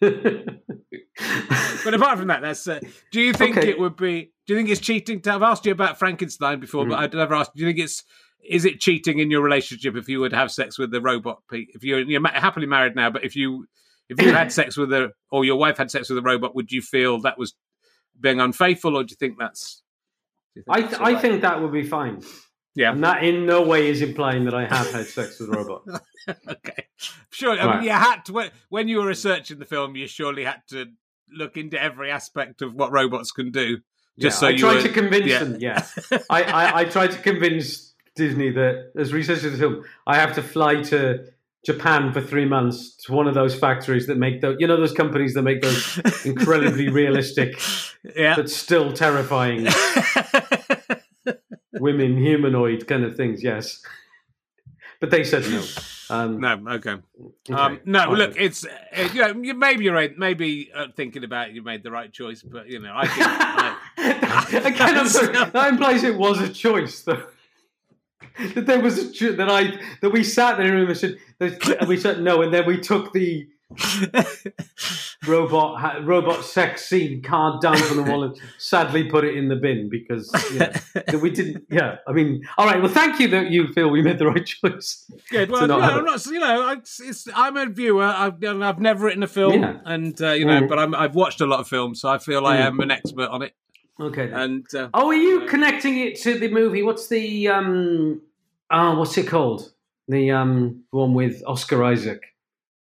But 0.00 1.94
apart 1.94 2.18
from 2.18 2.28
that, 2.28 2.42
that's. 2.42 2.66
Uh, 2.68 2.80
do 3.10 3.20
you 3.20 3.32
think 3.32 3.56
Okay. 3.56 3.68
it 3.68 3.78
would 3.78 3.96
be? 3.96 4.32
Do 4.46 4.54
you 4.54 4.58
think 4.58 4.68
it's 4.68 4.80
cheating? 4.80 5.20
To, 5.22 5.32
I've 5.34 5.42
asked 5.42 5.66
you 5.66 5.72
about 5.72 5.98
Frankenstein 5.98 6.60
before, 6.60 6.86
but 6.86 6.96
Mm. 6.98 7.02
I've 7.02 7.12
never 7.12 7.34
asked. 7.34 7.54
Do 7.54 7.62
you 7.62 7.68
think 7.68 7.78
it's? 7.78 8.04
Is 8.48 8.64
it 8.64 8.80
cheating 8.80 9.18
in 9.18 9.30
your 9.30 9.42
relationship 9.42 9.96
if 9.96 10.08
you 10.08 10.20
would 10.20 10.32
have 10.32 10.50
sex 10.50 10.78
with 10.78 10.90
the 10.90 11.00
robot? 11.00 11.42
Pete? 11.50 11.70
If 11.74 11.82
you're 11.84 12.00
you're 12.00 12.20
ma- 12.20 12.30
happily 12.32 12.66
married 12.66 12.94
now, 12.96 13.10
but 13.10 13.24
if 13.24 13.34
you 13.36 13.66
if 14.08 14.20
you 14.22 14.32
had 14.32 14.52
sex 14.52 14.76
with 14.76 14.92
a 14.92 15.12
or 15.30 15.44
your 15.44 15.56
wife 15.56 15.76
had 15.78 15.90
sex 15.90 16.08
with 16.08 16.18
a 16.18 16.22
robot, 16.22 16.54
would 16.54 16.70
you 16.70 16.80
feel 16.82 17.20
that 17.22 17.36
was 17.38 17.54
being 18.20 18.40
unfaithful, 18.40 18.96
or 18.96 19.02
do 19.04 19.12
you 19.12 19.16
think 19.16 19.38
that's? 19.38 19.82
you 20.54 20.62
think 20.62 20.76
I, 20.76 20.80
that's 20.82 20.94
I 21.00 21.12
right? 21.12 21.20
think 21.20 21.42
that 21.42 21.60
would 21.60 21.72
be 21.72 21.82
fine. 21.84 22.22
Yeah. 22.74 22.92
And 22.92 23.02
that 23.02 23.24
in 23.24 23.44
no 23.46 23.62
way 23.62 23.88
is 23.88 24.02
implying 24.02 24.44
that 24.44 24.54
I 24.54 24.66
have 24.66 24.90
had 24.92 25.06
sex 25.06 25.40
with 25.40 25.48
a 25.50 25.52
robot. 25.52 25.82
okay, 26.48 26.86
sure. 27.30 27.58
I 27.58 27.64
Right. 27.66 27.74
mean, 27.76 27.84
you 27.84 27.90
had 27.90 28.24
to 28.26 28.32
when, 28.32 28.50
when 28.68 28.88
you 28.88 28.98
were 28.98 29.06
researching 29.06 29.58
the 29.58 29.64
film, 29.64 29.96
you 29.96 30.06
surely 30.06 30.44
had 30.44 30.62
to 30.70 30.86
look 31.32 31.56
into 31.56 31.80
every 31.82 32.10
aspect 32.10 32.62
of 32.62 32.74
what 32.74 32.92
robots 32.92 33.32
can 33.32 33.50
do. 33.50 33.78
Just 34.18 34.36
Yeah, 34.36 34.40
so 34.40 34.46
I 34.46 34.50
you 34.50 34.58
tried 34.58 34.74
were- 34.76 34.82
to 34.82 34.88
convince 34.90 35.26
yeah. 35.26 35.38
them. 35.40 35.56
Yeah, 35.60 35.86
I, 36.30 36.42
I, 36.42 36.78
I 36.80 36.84
tried 36.84 37.10
to 37.12 37.18
convince 37.18 37.94
Disney 38.16 38.50
that 38.50 38.92
as 38.96 39.12
researcher 39.12 39.46
of 39.46 39.52
the 39.52 39.58
film, 39.58 39.84
I 40.06 40.16
have 40.16 40.34
to 40.36 40.42
fly 40.42 40.82
to 40.84 41.24
Japan 41.66 42.12
for 42.12 42.20
three 42.20 42.44
months 42.44 42.96
to 43.06 43.12
one 43.12 43.26
of 43.26 43.34
those 43.34 43.54
factories 43.54 44.06
that 44.06 44.16
make 44.16 44.40
those, 44.40 44.56
you 44.60 44.66
know, 44.66 44.76
those 44.76 44.92
companies 44.92 45.34
that 45.34 45.42
make 45.42 45.60
those 45.62 46.00
incredibly 46.24 46.88
realistic 46.88 47.60
yeah. 48.16 48.36
but 48.36 48.48
still 48.48 48.92
terrifying 48.92 49.66
women 51.80 52.16
humanoid 52.16 52.86
kind 52.86 53.04
of 53.04 53.16
things. 53.16 53.42
Yes, 53.42 53.80
but 55.00 55.10
they 55.10 55.24
said 55.24 55.44
no. 55.50 55.62
Um, 56.10 56.40
no, 56.40 56.52
okay. 56.76 56.92
okay. 57.50 57.52
Um, 57.52 57.80
no, 57.84 58.06
All 58.06 58.14
look, 58.16 58.30
right. 58.30 58.40
it's 58.42 58.64
uh, 58.64 59.08
you 59.12 59.20
know, 59.20 59.42
you- 59.42 59.54
maybe 59.54 59.84
you're 59.84 59.92
right. 59.94 60.16
Maybe 60.16 60.70
uh, 60.74 60.86
thinking 60.96 61.22
about 61.24 61.50
it, 61.50 61.54
you 61.54 61.62
made 61.62 61.82
the 61.82 61.90
right 61.90 62.10
choice, 62.10 62.42
but 62.42 62.66
you 62.68 62.80
know, 62.80 62.92
I 62.94 63.06
think. 63.06 63.26
I- 63.28 64.68
Again, 64.68 64.98
I'm 64.98 65.08
sorry. 65.08 65.32
That 65.52 65.68
implies 65.72 66.04
it 66.04 66.16
was 66.16 66.40
a 66.40 66.48
choice, 66.48 67.02
though. 67.02 67.22
that 68.54 68.66
there 68.66 68.80
was 68.80 68.98
a 69.20 69.32
that 69.32 69.50
I 69.50 69.78
that 70.00 70.10
we 70.10 70.24
sat 70.24 70.56
there 70.56 70.66
in 70.68 70.72
a 70.72 70.76
room 70.76 70.88
and 70.88 70.96
said 70.98 71.16
that- 71.40 71.78
and 71.80 71.88
we 71.88 71.96
said 71.98 72.22
no, 72.22 72.40
and 72.42 72.52
then 72.54 72.66
we 72.66 72.78
took 72.78 73.12
the 73.12 73.46
robot 75.26 76.04
robot 76.04 76.44
sex 76.44 76.86
scene 76.86 77.22
card 77.22 77.60
down 77.60 77.76
from 77.78 77.96
the 77.96 78.02
wall 78.02 78.24
and 78.24 78.38
sadly 78.58 79.04
put 79.04 79.24
it 79.24 79.36
in 79.36 79.48
the 79.48 79.56
bin 79.56 79.88
because 79.90 80.32
yeah, 80.52 80.78
we 81.18 81.30
didn't. 81.30 81.64
Yeah, 81.70 81.96
I 82.06 82.12
mean, 82.12 82.42
all 82.56 82.66
right. 82.66 82.80
Well, 82.80 82.92
thank 82.92 83.20
you 83.20 83.28
that 83.28 83.50
you 83.50 83.68
feel 83.72 83.88
we 83.90 84.02
made 84.02 84.18
the 84.18 84.26
right 84.26 84.44
choice. 84.44 85.10
Good. 85.30 85.50
Well, 85.50 85.66
not 85.66 85.76
you 85.76 85.86
know, 85.86 85.98
I'm 85.98 86.04
not. 86.04 86.26
You 86.26 86.40
know, 86.40 86.62
I, 86.68 86.72
it's, 86.74 87.28
I'm 87.34 87.56
a 87.56 87.66
viewer. 87.66 88.02
I've, 88.04 88.42
I've 88.44 88.78
never 88.80 89.06
written 89.06 89.22
a 89.22 89.26
film, 89.28 89.62
Yeah. 89.62 89.78
and 89.84 90.20
uh, 90.20 90.32
you 90.32 90.44
know, 90.44 90.62
Mm. 90.62 90.68
but 90.68 90.78
I'm, 90.78 90.94
I've 90.94 91.14
watched 91.14 91.40
a 91.40 91.46
lot 91.46 91.60
of 91.60 91.68
films, 91.68 92.00
so 92.00 92.08
I 92.08 92.18
feel 92.18 92.46
I 92.46 92.56
Mm. 92.58 92.60
am 92.66 92.80
an 92.80 92.90
expert 92.90 93.28
on 93.28 93.42
it. 93.42 93.52
Okay. 94.00 94.30
And 94.32 94.64
uh, 94.74 94.88
Oh, 94.94 95.08
are 95.08 95.14
you 95.14 95.46
connecting 95.46 95.98
it 95.98 96.20
to 96.22 96.38
the 96.38 96.48
movie? 96.48 96.82
What's 96.82 97.08
the 97.08 97.48
um? 97.48 98.20
Oh, 98.70 98.98
what's 98.98 99.16
it 99.18 99.26
called? 99.28 99.72
The 100.08 100.30
um 100.30 100.84
one 100.90 101.14
with 101.14 101.42
Oscar 101.46 101.84
Isaac, 101.84 102.22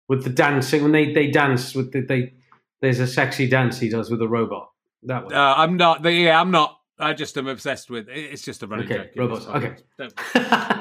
with 0.09 0.23
the 0.25 0.29
dancing 0.29 0.83
when 0.83 0.91
they 0.91 1.13
they 1.13 1.27
dance 1.31 1.73
with 1.73 1.93
the 1.93 2.01
they. 2.01 2.33
There's 2.81 2.99
a 3.01 3.07
sexy 3.07 3.45
dance 3.47 3.77
he 3.77 3.89
does 3.89 4.09
with 4.09 4.21
a 4.21 4.27
robot. 4.27 4.69
That 5.03 5.25
one. 5.25 5.33
uh, 5.33 5.53
I'm 5.57 5.75
not. 5.77 6.01
The, 6.01 6.11
yeah, 6.13 6.39
I'm 6.39 6.49
not. 6.51 6.77
I 6.97 7.11
just 7.13 7.37
am 7.37 7.47
obsessed 7.47 7.89
with. 7.89 8.07
It's 8.09 8.41
just 8.41 8.63
a 8.63 8.67
running 8.67 8.85
Okay, 8.85 8.97
joke. 8.97 9.07
robots, 9.17 9.45
okay. 9.47 9.75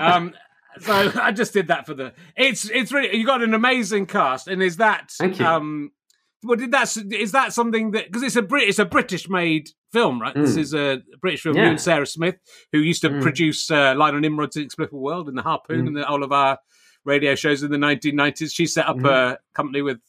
um, 0.01 0.33
so 0.81 1.13
I 1.21 1.33
just 1.33 1.53
did 1.53 1.69
that 1.69 1.87
for 1.87 1.95
the. 1.95 2.13
It's 2.37 2.69
it's 2.71 2.93
really 2.93 3.17
you 3.17 3.27
got 3.27 3.43
an 3.43 3.55
amazing 3.55 4.07
cast, 4.07 4.47
and 4.49 4.63
is 4.63 4.77
that 4.79 5.11
Thank 5.19 5.39
you. 5.39 5.47
um. 5.47 5.91
Well, 6.45 6.57
did 6.57 6.71
that 6.71 6.97
is 7.13 7.33
that 7.33 7.53
something 7.53 7.91
that 7.93 8.07
because 8.07 8.23
it's 8.23 8.37
a 8.37 8.43
Brit 8.43 8.69
it's 8.69 8.79
a 8.79 8.85
British 8.85 9.29
made 9.29 9.71
film, 9.93 10.21
right? 10.23 10.35
This 10.37 10.55
Mm. 10.55 10.59
is 10.59 10.75
a 10.75 10.99
British 11.21 11.43
film. 11.43 11.57
Yeah. 11.57 11.71
And 11.71 11.81
Sarah 11.81 12.07
Smith, 12.07 12.37
who 12.71 12.79
used 12.79 13.03
to 13.03 13.11
Mm. 13.11 13.23
produce 13.23 13.69
uh, 13.73 13.95
Lionel 13.97 14.21
Nimrod's 14.21 14.57
Inexplicable 14.57 15.01
World 15.03 15.29
and 15.29 15.37
The 15.37 15.43
Harpoon 15.43 15.83
Mm. 15.83 15.87
and 15.89 15.97
the, 15.97 16.05
our 16.07 16.59
radio 17.05 17.35
shows 17.35 17.63
in 17.63 17.71
the 17.71 17.79
1990s. 17.79 18.53
She 18.55 18.67
set 18.67 18.87
up 18.87 18.97
Mhm. 18.99 19.09
a 19.11 19.39
company 19.55 19.83
with 19.83 20.01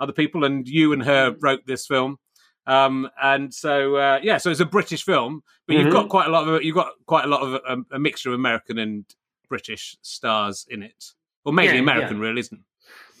other 0.00 0.12
people, 0.12 0.44
and 0.44 0.66
you 0.68 0.92
and 0.92 1.02
her 1.02 1.36
wrote 1.40 1.66
this 1.66 1.86
film. 1.86 2.18
Um, 2.66 3.08
and 3.20 3.52
so 3.52 3.96
uh, 3.96 4.20
yeah, 4.22 4.36
so 4.38 4.50
it's 4.50 4.60
a 4.60 4.64
British 4.64 5.04
film, 5.04 5.42
but 5.66 5.76
you've 5.76 5.88
Mhm. 5.88 5.92
got 5.92 6.08
quite 6.08 6.26
a 6.28 6.30
lot 6.30 6.46
of 6.48 6.62
you've 6.62 6.76
got 6.76 6.92
quite 7.06 7.24
a 7.24 7.28
lot 7.28 7.42
of 7.42 7.60
um, 7.66 7.86
a 7.90 7.98
mixture 7.98 8.28
of 8.30 8.34
American 8.34 8.78
and 8.78 9.04
British 9.48 9.96
stars 10.02 10.66
in 10.70 10.82
it, 10.82 11.04
or 11.44 11.52
mainly 11.52 11.74
Yeah, 11.76 11.82
American, 11.82 12.18
really, 12.20 12.40
isn't 12.40 12.58
it? 12.58 12.64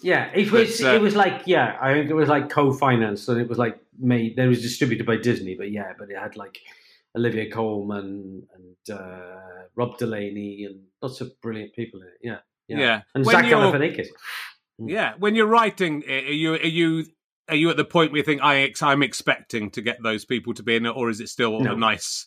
Yeah, 0.00 0.30
it 0.34 0.50
was. 0.50 0.80
But, 0.80 0.92
uh, 0.92 0.96
it 0.96 1.00
was 1.02 1.14
like 1.16 1.42
yeah, 1.46 1.76
I 1.80 1.92
think 1.92 2.10
it 2.10 2.14
was 2.14 2.28
like 2.28 2.50
co-financed, 2.50 3.28
and 3.28 3.40
it 3.40 3.48
was 3.48 3.58
like 3.58 3.78
made. 3.98 4.38
It 4.38 4.46
was 4.48 4.62
distributed 4.62 5.06
by 5.06 5.16
Disney, 5.16 5.54
but 5.56 5.70
yeah, 5.72 5.92
but 5.98 6.10
it 6.10 6.16
had 6.18 6.36
like 6.36 6.58
Olivia 7.16 7.50
Colman 7.50 8.46
and 8.54 8.96
uh, 8.98 9.66
Rob 9.74 9.98
Delaney 9.98 10.64
and 10.64 10.82
lots 11.00 11.20
of 11.20 11.38
brilliant 11.40 11.74
people 11.74 12.00
in 12.00 12.08
it. 12.08 12.18
Yeah, 12.22 12.38
yeah, 12.72 12.78
Yeah. 12.80 13.02
and 13.14 13.24
When 13.24 13.34
Zach 13.36 13.46
you're- 13.46 13.60
Galifianakis. 13.62 14.08
Yeah, 14.84 15.14
when 15.18 15.34
you're 15.34 15.46
writing, 15.46 16.02
are 16.08 16.18
you 16.18 16.54
are 16.54 16.66
you 16.66 17.04
are 17.48 17.54
you 17.54 17.70
at 17.70 17.76
the 17.76 17.84
point 17.84 18.10
where 18.12 18.18
you 18.18 18.24
think 18.24 18.40
I 18.42 18.72
I'm 18.82 19.02
expecting 19.02 19.70
to 19.72 19.82
get 19.82 20.02
those 20.02 20.24
people 20.24 20.54
to 20.54 20.62
be 20.62 20.76
in 20.76 20.86
it, 20.86 20.90
or 20.96 21.08
is 21.10 21.20
it 21.20 21.28
still 21.28 21.60
No. 21.60 21.72
a 21.74 21.76
nice 21.76 22.26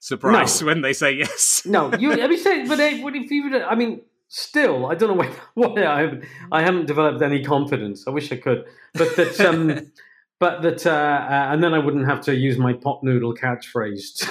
surprise 0.00 0.60
No. 0.60 0.66
when 0.66 0.80
they 0.80 0.92
say 0.94 1.12
yes? 1.12 1.62
No, 1.66 1.92
you. 1.94 2.12
I 2.12 2.26
mean, 2.26 2.38
say, 2.38 2.66
but 2.66 2.76
they, 2.82 2.94
if 2.94 3.30
you? 3.30 3.50
would- 3.50 3.62
I 3.62 3.74
mean, 3.74 4.00
still, 4.28 4.86
I 4.86 4.94
don't 4.94 5.10
know 5.10 5.14
why. 5.14 5.30
why 5.54 5.84
I 5.84 6.00
haven't. 6.00 6.24
I 6.50 6.62
haven't 6.62 6.86
developed 6.86 7.22
any 7.22 7.44
confidence. 7.44 8.04
I 8.08 8.10
wish 8.10 8.32
I 8.32 8.36
could, 8.36 8.64
but 8.94 9.14
that. 9.16 9.40
Um, 9.40 9.92
but 10.40 10.62
that, 10.62 10.84
uh, 10.84 10.90
uh, 10.90 11.52
and 11.52 11.62
then 11.62 11.72
I 11.72 11.78
wouldn't 11.78 12.06
have 12.08 12.20
to 12.22 12.34
use 12.34 12.58
my 12.58 12.72
pot 12.72 13.04
noodle 13.04 13.32
catchphrase. 13.32 14.26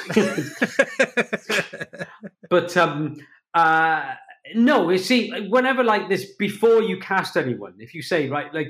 but 2.49 2.76
um, 2.76 3.16
uh, 3.53 4.14
no, 4.55 4.89
you 4.89 4.97
see, 4.97 5.31
whenever 5.49 5.83
like 5.83 6.09
this, 6.09 6.25
before 6.35 6.81
you 6.81 6.99
cast 6.99 7.37
anyone, 7.37 7.73
if 7.79 7.93
you 7.93 8.01
say 8.01 8.29
right, 8.29 8.53
like 8.53 8.69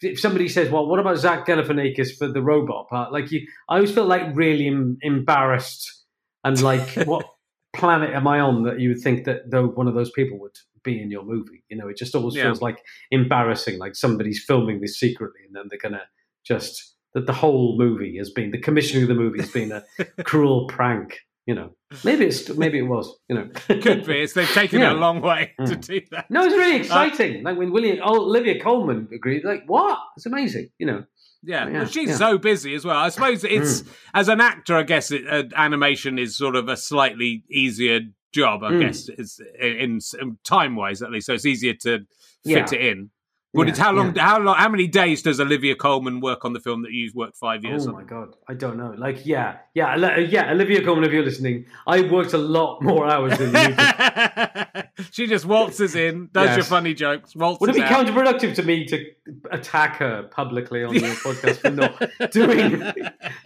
if 0.00 0.20
somebody 0.20 0.48
says, 0.48 0.70
"Well, 0.70 0.86
what 0.86 0.98
about 1.00 1.18
Zach 1.18 1.46
Galifianakis 1.46 2.16
for 2.18 2.28
the 2.28 2.42
robot 2.42 2.88
part?" 2.88 3.12
Like 3.12 3.30
you, 3.30 3.46
I 3.68 3.76
always 3.76 3.92
feel 3.92 4.06
like 4.06 4.34
really 4.34 4.66
em- 4.68 4.98
embarrassed 5.02 6.04
and 6.44 6.60
like, 6.62 6.88
what 7.06 7.26
planet 7.74 8.10
am 8.14 8.26
I 8.26 8.40
on 8.40 8.62
that 8.64 8.80
you 8.80 8.90
would 8.90 9.00
think 9.00 9.24
that 9.24 9.50
though 9.50 9.66
one 9.68 9.88
of 9.88 9.94
those 9.94 10.10
people 10.12 10.38
would 10.40 10.56
be 10.84 11.00
in 11.02 11.10
your 11.10 11.24
movie? 11.24 11.64
You 11.68 11.76
know, 11.76 11.88
it 11.88 11.96
just 11.96 12.14
always 12.14 12.34
Yeah. 12.36 12.44
feels 12.44 12.62
like 12.62 12.78
embarrassing, 13.10 13.78
like 13.78 13.94
somebody's 13.96 14.42
filming 14.44 14.80
this 14.80 14.98
secretly 14.98 15.40
and 15.46 15.54
then 15.54 15.64
they're 15.68 15.78
gonna 15.78 16.04
just 16.44 16.94
that 17.14 17.26
the 17.26 17.32
whole 17.32 17.76
movie 17.78 18.16
has 18.18 18.30
been 18.30 18.50
the 18.50 18.58
commissioning 18.60 19.02
of 19.02 19.08
the 19.08 19.14
movie 19.14 19.40
has 19.40 19.50
been 19.50 19.72
a 19.72 19.82
cruel 20.24 20.66
prank. 20.68 21.18
You 21.48 21.54
know, 21.54 21.70
maybe 22.04 22.26
it's 22.26 22.48
maybe 22.56 22.78
it 22.78 22.82
was. 22.82 23.06
You 23.28 23.36
know, 23.36 23.48
Could 23.80 24.04
be. 24.04 24.20
It's, 24.22 24.34
they've 24.34 24.46
taken 24.62 24.82
it 24.82 24.92
a 24.92 24.94
long 24.94 25.22
way 25.22 25.54
to 25.58 25.76
Mm. 25.76 25.86
do 25.86 26.00
that. 26.10 26.30
No, 26.30 26.44
it's 26.44 26.54
really 26.54 26.76
exciting. 26.76 27.42
like 27.42 27.56
when 27.56 27.72
William, 27.72 27.98
oh, 28.04 28.20
Olivia 28.20 28.60
Colman 28.60 29.08
agreed. 29.14 29.44
Like 29.44 29.62
what? 29.66 29.98
It's 30.16 30.26
amazing. 30.26 30.68
You 30.78 30.86
know. 30.88 31.04
Yeah, 31.42 31.66
Yeah, 31.68 31.72
well, 31.72 31.86
she's 31.86 32.10
yeah. 32.10 32.16
so 32.16 32.36
busy 32.36 32.74
as 32.74 32.84
well. 32.84 32.96
I 32.98 33.08
suppose 33.08 33.44
it's 33.44 33.82
as 34.12 34.28
an 34.28 34.40
actor. 34.42 34.76
I 34.76 34.82
guess 34.82 35.10
it, 35.10 35.22
uh, 35.26 35.44
animation 35.56 36.18
is 36.18 36.36
sort 36.36 36.54
of 36.56 36.68
a 36.68 36.76
slightly 36.76 37.44
easier 37.50 38.00
job. 38.34 38.62
I 38.62 38.72
Mm. 38.72 38.80
guess 38.80 39.08
it's 39.08 39.40
in, 39.58 40.00
in 40.20 40.38
time 40.44 40.76
wise 40.76 41.00
at 41.00 41.10
least, 41.10 41.26
so 41.26 41.34
it's 41.34 41.46
easier 41.46 41.74
to 41.84 42.00
fit 42.00 42.06
Yeah. 42.44 42.64
it 42.64 42.72
in. 42.74 43.10
But 43.54 43.62
Yeah, 43.66 43.70
it's 43.70 43.78
how 43.78 43.92
long? 43.92 44.14
yeah. 44.14 44.26
How 44.26 44.38
long? 44.40 44.56
How 44.56 44.68
many 44.68 44.86
days 44.86 45.22
does 45.22 45.40
Olivia 45.40 45.74
Colman 45.74 46.20
work 46.20 46.44
on 46.44 46.52
the 46.52 46.60
film 46.60 46.82
that 46.82 46.92
you've 46.92 47.14
worked 47.14 47.34
five 47.38 47.64
years 47.64 47.86
Oh 47.86 47.90
on? 47.90 47.94
my 47.96 48.02
god, 48.04 48.34
I 48.46 48.52
don't 48.52 48.76
know. 48.76 48.94
Like, 48.96 49.24
yeah, 49.24 49.56
yeah, 49.72 50.18
yeah. 50.18 50.50
Olivia 50.52 50.84
Colman, 50.84 51.04
if 51.04 51.12
you're 51.12 51.24
listening, 51.24 51.64
I 51.86 52.02
worked 52.02 52.34
a 52.34 52.38
lot 52.38 52.82
more 52.82 53.10
hours 53.10 53.38
than 53.38 53.54
you. 53.54 54.82
she 55.12 55.26
just 55.26 55.46
waltzes 55.46 55.94
in, 55.94 56.28
does 56.32 56.56
your 56.56 56.64
funny 56.64 56.92
jokes, 56.92 57.34
waltzes 57.34 57.60
Would 57.62 57.70
it 57.70 57.74
be 57.76 57.82
out. 57.82 58.06
counterproductive 58.06 58.54
to 58.56 58.62
me 58.62 58.84
to 58.86 59.04
attack 59.50 59.96
her 59.96 60.24
publicly 60.24 60.84
on 60.84 60.94
your 60.94 61.04
podcast 61.14 61.56
for 61.56 61.70
not 61.70 62.30
doing 62.30 62.92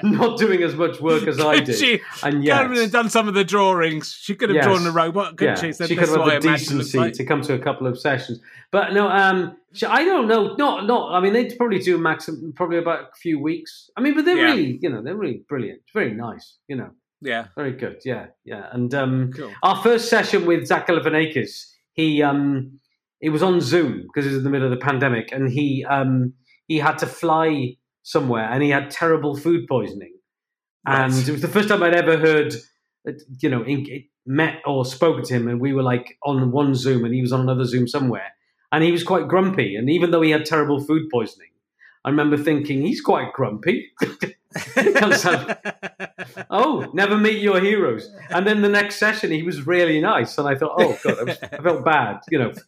not 0.03 0.36
doing 0.38 0.64
as 0.64 0.74
much 0.74 1.00
work 1.00 1.28
as 1.28 1.38
I 1.40 1.61
did? 1.64 1.76
she 1.78 2.00
and 2.24 2.44
could 2.44 2.76
have 2.76 2.90
done 2.90 3.09
some 3.09 3.28
of 3.28 3.34
the 3.34 3.44
drawings. 3.44 4.12
She 4.20 4.34
could 4.34 4.48
have 4.48 4.57
Yes. 4.57 4.64
drawn 4.64 4.84
a 4.86 4.90
robot, 4.90 5.36
couldn't 5.36 5.57
yeah, 5.57 5.61
she? 5.61 5.72
So 5.72 5.86
she 5.86 5.94
could 5.94 6.09
have 6.09 6.18
had 6.18 6.42
the 6.42 6.48
imagine 6.48 6.72
it 6.72 6.76
looks 6.78 6.90
decency 6.90 7.11
to 7.12 7.24
come 7.24 7.40
to 7.42 7.55
a 7.55 7.59
couple 7.61 7.86
of 7.86 7.98
sessions. 8.00 8.40
But 8.72 8.92
no, 8.94 9.09
um, 9.09 9.57
I 9.88 10.04
don't 10.04 10.28
know. 10.28 10.54
Not, 10.56 10.86
not. 10.86 11.12
I 11.12 11.20
mean, 11.20 11.32
they'd 11.32 11.56
probably 11.56 11.78
do 11.78 11.96
maximum, 11.98 12.52
probably 12.54 12.78
about 12.78 13.00
a 13.00 13.16
few 13.20 13.38
weeks. 13.40 13.88
I 13.96 14.00
mean, 14.00 14.14
but 14.14 14.24
they're 14.24 14.36
Yeah. 14.36 14.44
really, 14.54 14.78
you 14.82 14.90
know, 14.90 15.02
they're 15.02 15.16
really 15.16 15.42
brilliant. 15.48 15.82
Very 15.94 16.12
nice. 16.14 16.58
You 16.68 16.76
know, 16.76 16.90
Yeah, 17.20 17.46
very 17.56 17.72
good. 17.72 18.00
Yeah, 18.04 18.26
yeah. 18.44 18.68
And 18.72 18.92
um, 18.94 19.30
cool. 19.36 19.52
our 19.62 19.76
first 19.82 20.08
session 20.08 20.44
with 20.46 20.66
Zach 20.66 20.86
Galifianakis, 20.88 21.70
he 21.94 22.22
um, 22.22 22.78
it 23.20 23.30
was 23.30 23.42
on 23.42 23.60
Zoom 23.60 24.02
because 24.02 24.26
it 24.26 24.30
was 24.30 24.38
in 24.38 24.44
the 24.44 24.50
middle 24.50 24.70
of 24.72 24.78
the 24.78 24.84
pandemic, 24.84 25.30
and 25.32 25.50
he 25.50 25.84
um, 25.88 26.34
he 26.66 26.78
had 26.78 26.98
to 26.98 27.06
fly 27.06 27.76
somewhere, 28.02 28.48
and 28.50 28.62
he 28.62 28.70
had 28.70 28.90
terrible 28.90 29.36
food 29.36 29.66
poisoning, 29.68 30.14
and 30.86 31.12
Right. 31.12 31.28
it 31.28 31.32
was 31.32 31.40
the 31.42 31.48
first 31.48 31.68
time 31.68 31.82
I'd 31.84 31.94
ever 31.94 32.16
heard, 32.18 32.54
uh, 33.08 33.12
you 33.40 33.48
know, 33.48 33.62
in, 33.62 33.86
met 34.26 34.56
or 34.66 34.84
spoken 34.84 35.22
to 35.24 35.34
him, 35.34 35.46
and 35.48 35.60
we 35.60 35.72
were 35.72 35.82
like 35.84 36.18
on 36.24 36.50
one 36.50 36.74
Zoom, 36.74 37.04
and 37.04 37.14
he 37.14 37.20
was 37.20 37.32
on 37.32 37.40
another 37.40 37.64
Zoom 37.64 37.86
somewhere, 37.86 38.32
and 38.72 38.82
he 38.82 38.90
was 38.90 39.04
quite 39.04 39.28
grumpy, 39.28 39.76
and 39.76 39.88
even 39.90 40.10
though 40.10 40.22
he 40.22 40.30
had 40.30 40.44
terrible 40.44 40.80
food 40.80 41.08
poisoning. 41.10 41.48
I 42.04 42.10
remember 42.10 42.36
thinking 42.36 42.82
he's 42.82 43.00
quite 43.00 43.32
grumpy. 43.32 43.92
Oh, 46.50 46.90
never 46.92 47.16
meet 47.16 47.40
your 47.40 47.58
heroes. 47.60 48.10
And 48.30 48.46
then 48.46 48.60
the 48.60 48.68
next 48.68 48.96
session, 48.96 49.30
he 49.30 49.42
was 49.42 49.66
really 49.66 50.00
nice, 50.00 50.36
and 50.36 50.46
I 50.46 50.54
thought, 50.54 50.74
oh 50.76 50.98
god, 51.02 51.18
I, 51.18 51.22
was, 51.22 51.38
I 51.42 51.56
felt 51.62 51.84
bad, 51.84 52.20
you 52.30 52.38
know. 52.38 52.52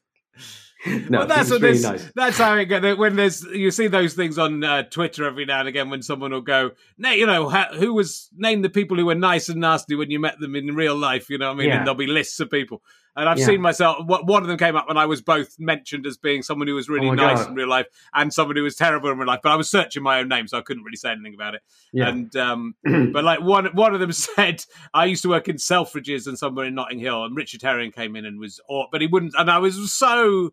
No, 1.09 1.21
well, 1.21 1.27
that's 1.27 1.51
what 1.51 1.63
really 1.63 1.81
nice. 1.81 2.13
that's 2.15 2.37
how 2.37 2.57
it 2.57 2.67
goes. 2.67 2.99
When 2.99 3.17
there's 3.17 3.43
you 3.43 3.71
see 3.71 3.87
those 3.87 4.13
things 4.13 4.37
on 4.37 4.63
uh, 4.63 4.83
Twitter 4.83 5.25
every 5.25 5.47
now 5.47 5.61
and 5.61 5.69
again 5.69 5.89
when 5.89 6.03
someone 6.03 6.31
will 6.31 6.43
go, 6.43 6.73
"Na- 6.99 7.13
you 7.13 7.25
know, 7.25 7.49
ha- 7.49 7.71
who 7.73 7.95
was 7.95 8.29
name 8.37 8.61
the 8.61 8.69
people 8.69 8.99
who 8.99 9.07
were 9.07 9.15
nice 9.15 9.49
and 9.49 9.63
nasty 9.63 9.95
when 9.95 10.11
you 10.11 10.21
met 10.21 10.39
them 10.41 10.55
in 10.55 10.75
real 10.75 10.95
life. 10.95 11.31
You 11.31 11.39
know 11.39 11.49
what 11.49 11.55
I 11.55 11.59
mean? 11.59 11.69
Yeah. 11.69 11.79
And 11.79 11.87
there'll 11.87 11.97
be 11.97 12.07
lists 12.07 12.39
of 12.39 12.51
people. 12.51 12.83
And 13.17 13.29
I've 13.29 13.39
Yeah. 13.39 13.47
seen 13.47 13.61
myself. 13.61 14.05
One 14.07 14.43
of 14.43 14.49
them 14.49 14.59
came 14.59 14.75
up, 14.75 14.91
and 14.91 14.99
I 14.99 15.07
was 15.07 15.23
both 15.23 15.55
mentioned 15.61 16.05
as 16.05 16.17
being 16.17 16.43
someone 16.43 16.67
who 16.67 16.75
was 16.75 16.89
really 16.89 17.09
Oh 17.09 17.15
nice 17.15 17.39
God. 17.43 17.51
in 17.51 17.55
real 17.55 17.69
life 17.69 17.87
and 18.13 18.33
someone 18.35 18.57
who 18.57 18.65
was 18.65 18.75
terrible 18.75 19.09
in 19.11 19.19
real 19.19 19.27
life. 19.29 19.39
But 19.43 19.53
I 19.53 19.57
was 19.57 19.71
searching 19.71 20.03
my 20.03 20.19
own 20.19 20.29
name, 20.29 20.49
so 20.49 20.59
I 20.59 20.63
couldn't 20.63 20.83
really 20.83 20.97
say 20.97 21.13
anything 21.13 21.35
about 21.35 21.55
it. 21.55 21.63
Yeah. 21.93 22.09
And 22.09 22.35
um, 22.37 22.75
but 23.13 23.23
like 23.23 23.41
one 23.41 23.67
one 23.75 23.95
of 23.95 24.01
them 24.01 24.11
said, 24.13 24.65
I 24.93 25.05
used 25.05 25.23
to 25.23 25.29
work 25.29 25.49
in 25.49 25.57
Selfridges 25.57 26.27
and 26.27 26.37
somewhere 26.37 26.67
in 26.67 26.75
Notting 26.75 26.99
Hill, 26.99 27.25
and 27.25 27.37
Richard 27.37 27.63
Herring 27.63 27.93
came 27.93 28.17
in 28.17 28.25
and 28.27 28.41
was, 28.41 28.61
aw- 28.69 28.89
but 28.91 29.01
he 29.01 29.07
wouldn't, 29.07 29.35
and 29.39 29.49
I 29.51 29.59
was 29.59 29.93
so 29.93 30.53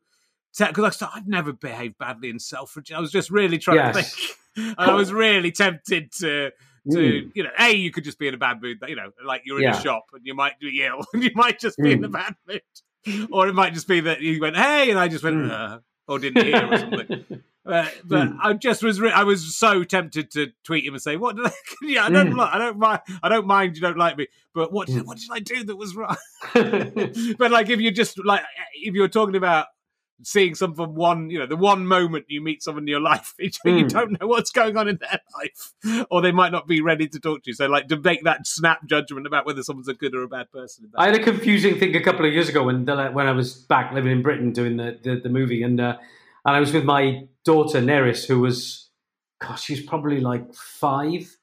because 0.57 1.01
I 1.01 1.09
I'd 1.15 1.27
never 1.27 1.53
behaved 1.53 1.97
badly 1.97 2.29
in 2.29 2.37
Selfridges. 2.37 2.93
I 2.93 2.99
was 2.99 3.11
just 3.11 3.29
really 3.31 3.57
trying 3.57 3.93
to 3.93 4.01
think, 4.03 4.13
and 4.77 4.91
I 4.91 4.93
was 4.93 5.11
really 5.11 5.51
tempted 5.51 6.11
to. 6.19 6.51
To 6.89 6.97
Mm. 6.97 7.31
you 7.35 7.43
know, 7.43 7.51
a 7.59 7.71
you 7.75 7.91
could 7.91 8.03
just 8.03 8.17
be 8.17 8.27
in 8.27 8.33
a 8.33 8.37
bad 8.37 8.59
mood. 8.61 8.79
You 8.87 8.95
know, 8.95 9.11
like 9.23 9.43
you're 9.45 9.57
in 9.57 9.63
Yeah. 9.65 9.77
a 9.77 9.81
shop 9.81 10.05
and 10.13 10.25
you 10.25 10.33
might 10.33 10.59
be 10.59 10.83
ill, 10.83 11.05
and 11.13 11.23
you 11.23 11.29
might 11.35 11.59
just 11.59 11.77
be 11.77 11.91
in 11.91 12.03
a 12.03 12.09
Mm. 12.09 12.13
bad 12.13 12.35
mood, 12.47 13.27
or 13.31 13.47
it 13.47 13.53
might 13.53 13.73
just 13.75 13.87
be 13.87 13.99
that 13.99 14.21
you 14.21 14.41
went 14.41 14.55
hey, 14.57 14.89
and 14.89 14.97
I 14.99 15.07
just 15.07 15.23
went 15.23 15.35
Mm. 15.37 15.51
uh, 15.51 15.79
or 16.07 16.17
didn't 16.17 16.43
hear 16.43 16.67
or 16.73 16.77
something. 16.79 17.25
Uh, 17.63 17.87
but 18.05 18.29
Mm. 18.29 18.37
I 18.41 18.53
just 18.53 18.81
was 18.81 18.99
re- 18.99 19.11
I 19.11 19.23
was 19.23 19.55
so 19.55 19.83
tempted 19.83 20.31
to 20.31 20.47
tweet 20.63 20.83
him 20.83 20.95
and 20.95 21.03
say, 21.03 21.17
"What 21.17 21.35
did 21.35 21.45
I? 21.45 21.51
yeah, 21.83 22.05
I 22.05 22.09
don't 22.09 22.31
Mm. 22.31 22.37
like, 22.37 22.55
I 22.55 22.57
don't 22.57 22.79
mind. 22.79 23.01
I 23.21 23.29
don't 23.29 23.45
mind. 23.45 23.75
You 23.75 23.81
don't 23.81 23.97
like 23.97 24.17
me, 24.17 24.25
but 24.55 24.73
what 24.73 24.87
did, 24.87 25.03
Mm. 25.03 25.05
what 25.05 25.19
did 25.19 25.29
I 25.31 25.39
do 25.39 25.63
that 25.65 25.75
was 25.75 25.95
wrong?" 25.95 26.15
but 27.37 27.51
like, 27.51 27.69
if 27.69 27.79
you 27.79 27.91
just 27.91 28.17
like, 28.25 28.41
if 28.73 28.95
you 28.95 29.01
were 29.01 29.07
talking 29.07 29.35
about 29.35 29.67
seeing 30.23 30.55
some 30.55 30.73
from 30.75 30.95
one, 30.95 31.29
you 31.29 31.39
know, 31.39 31.45
the 31.45 31.55
one 31.55 31.85
moment 31.87 32.25
you 32.27 32.41
meet 32.41 32.61
someone 32.63 32.83
in 32.83 32.87
your 32.87 32.99
life, 33.11 33.33
you, 33.39 33.49
you 33.65 33.85
Mm. 33.85 33.89
don't 33.89 34.19
know 34.19 34.27
what's 34.27 34.51
going 34.51 34.77
on 34.77 34.87
in 34.87 34.97
their 34.97 35.19
life, 35.37 36.05
or 36.09 36.21
they 36.21 36.31
might 36.31 36.51
not 36.51 36.67
be 36.67 36.81
ready 36.81 37.07
to 37.07 37.19
talk 37.19 37.43
to 37.43 37.49
you. 37.49 37.53
So, 37.53 37.67
like, 37.67 37.87
to 37.87 37.97
make 37.99 38.23
that 38.23 38.45
snap 38.47 38.85
judgment 38.85 39.27
about 39.27 39.45
whether 39.45 39.63
someone's 39.63 39.87
a 39.87 39.93
good 39.93 40.13
or 40.15 40.23
a 40.23 40.27
bad 40.27 40.51
person. 40.51 40.91
I 40.97 41.05
had 41.07 41.15
a 41.15 41.23
confusing 41.23 41.79
thing 41.79 41.95
a 41.95 42.01
couple 42.03 42.25
of 42.25 42.33
years 42.33 42.49
ago 42.49 42.63
when 42.63 42.85
the- 42.85 43.09
when 43.11 43.27
I 43.27 43.31
was 43.31 43.55
back 43.55 43.93
living 43.93 44.11
in 44.11 44.21
Britain 44.21 44.51
doing 44.51 44.77
the 44.77 44.99
the, 45.03 45.15
the 45.21 45.29
movie, 45.29 45.63
and 45.63 45.79
uh, 45.79 45.97
and 46.45 46.55
I 46.55 46.59
was 46.59 46.73
with 46.73 46.85
my 46.85 47.27
daughter 47.45 47.79
Neris, 47.81 48.27
who 48.27 48.39
was, 48.39 48.89
gosh, 49.39 49.63
she's 49.63 49.81
probably 49.83 50.19
like 50.19 50.53
five, 50.53 51.37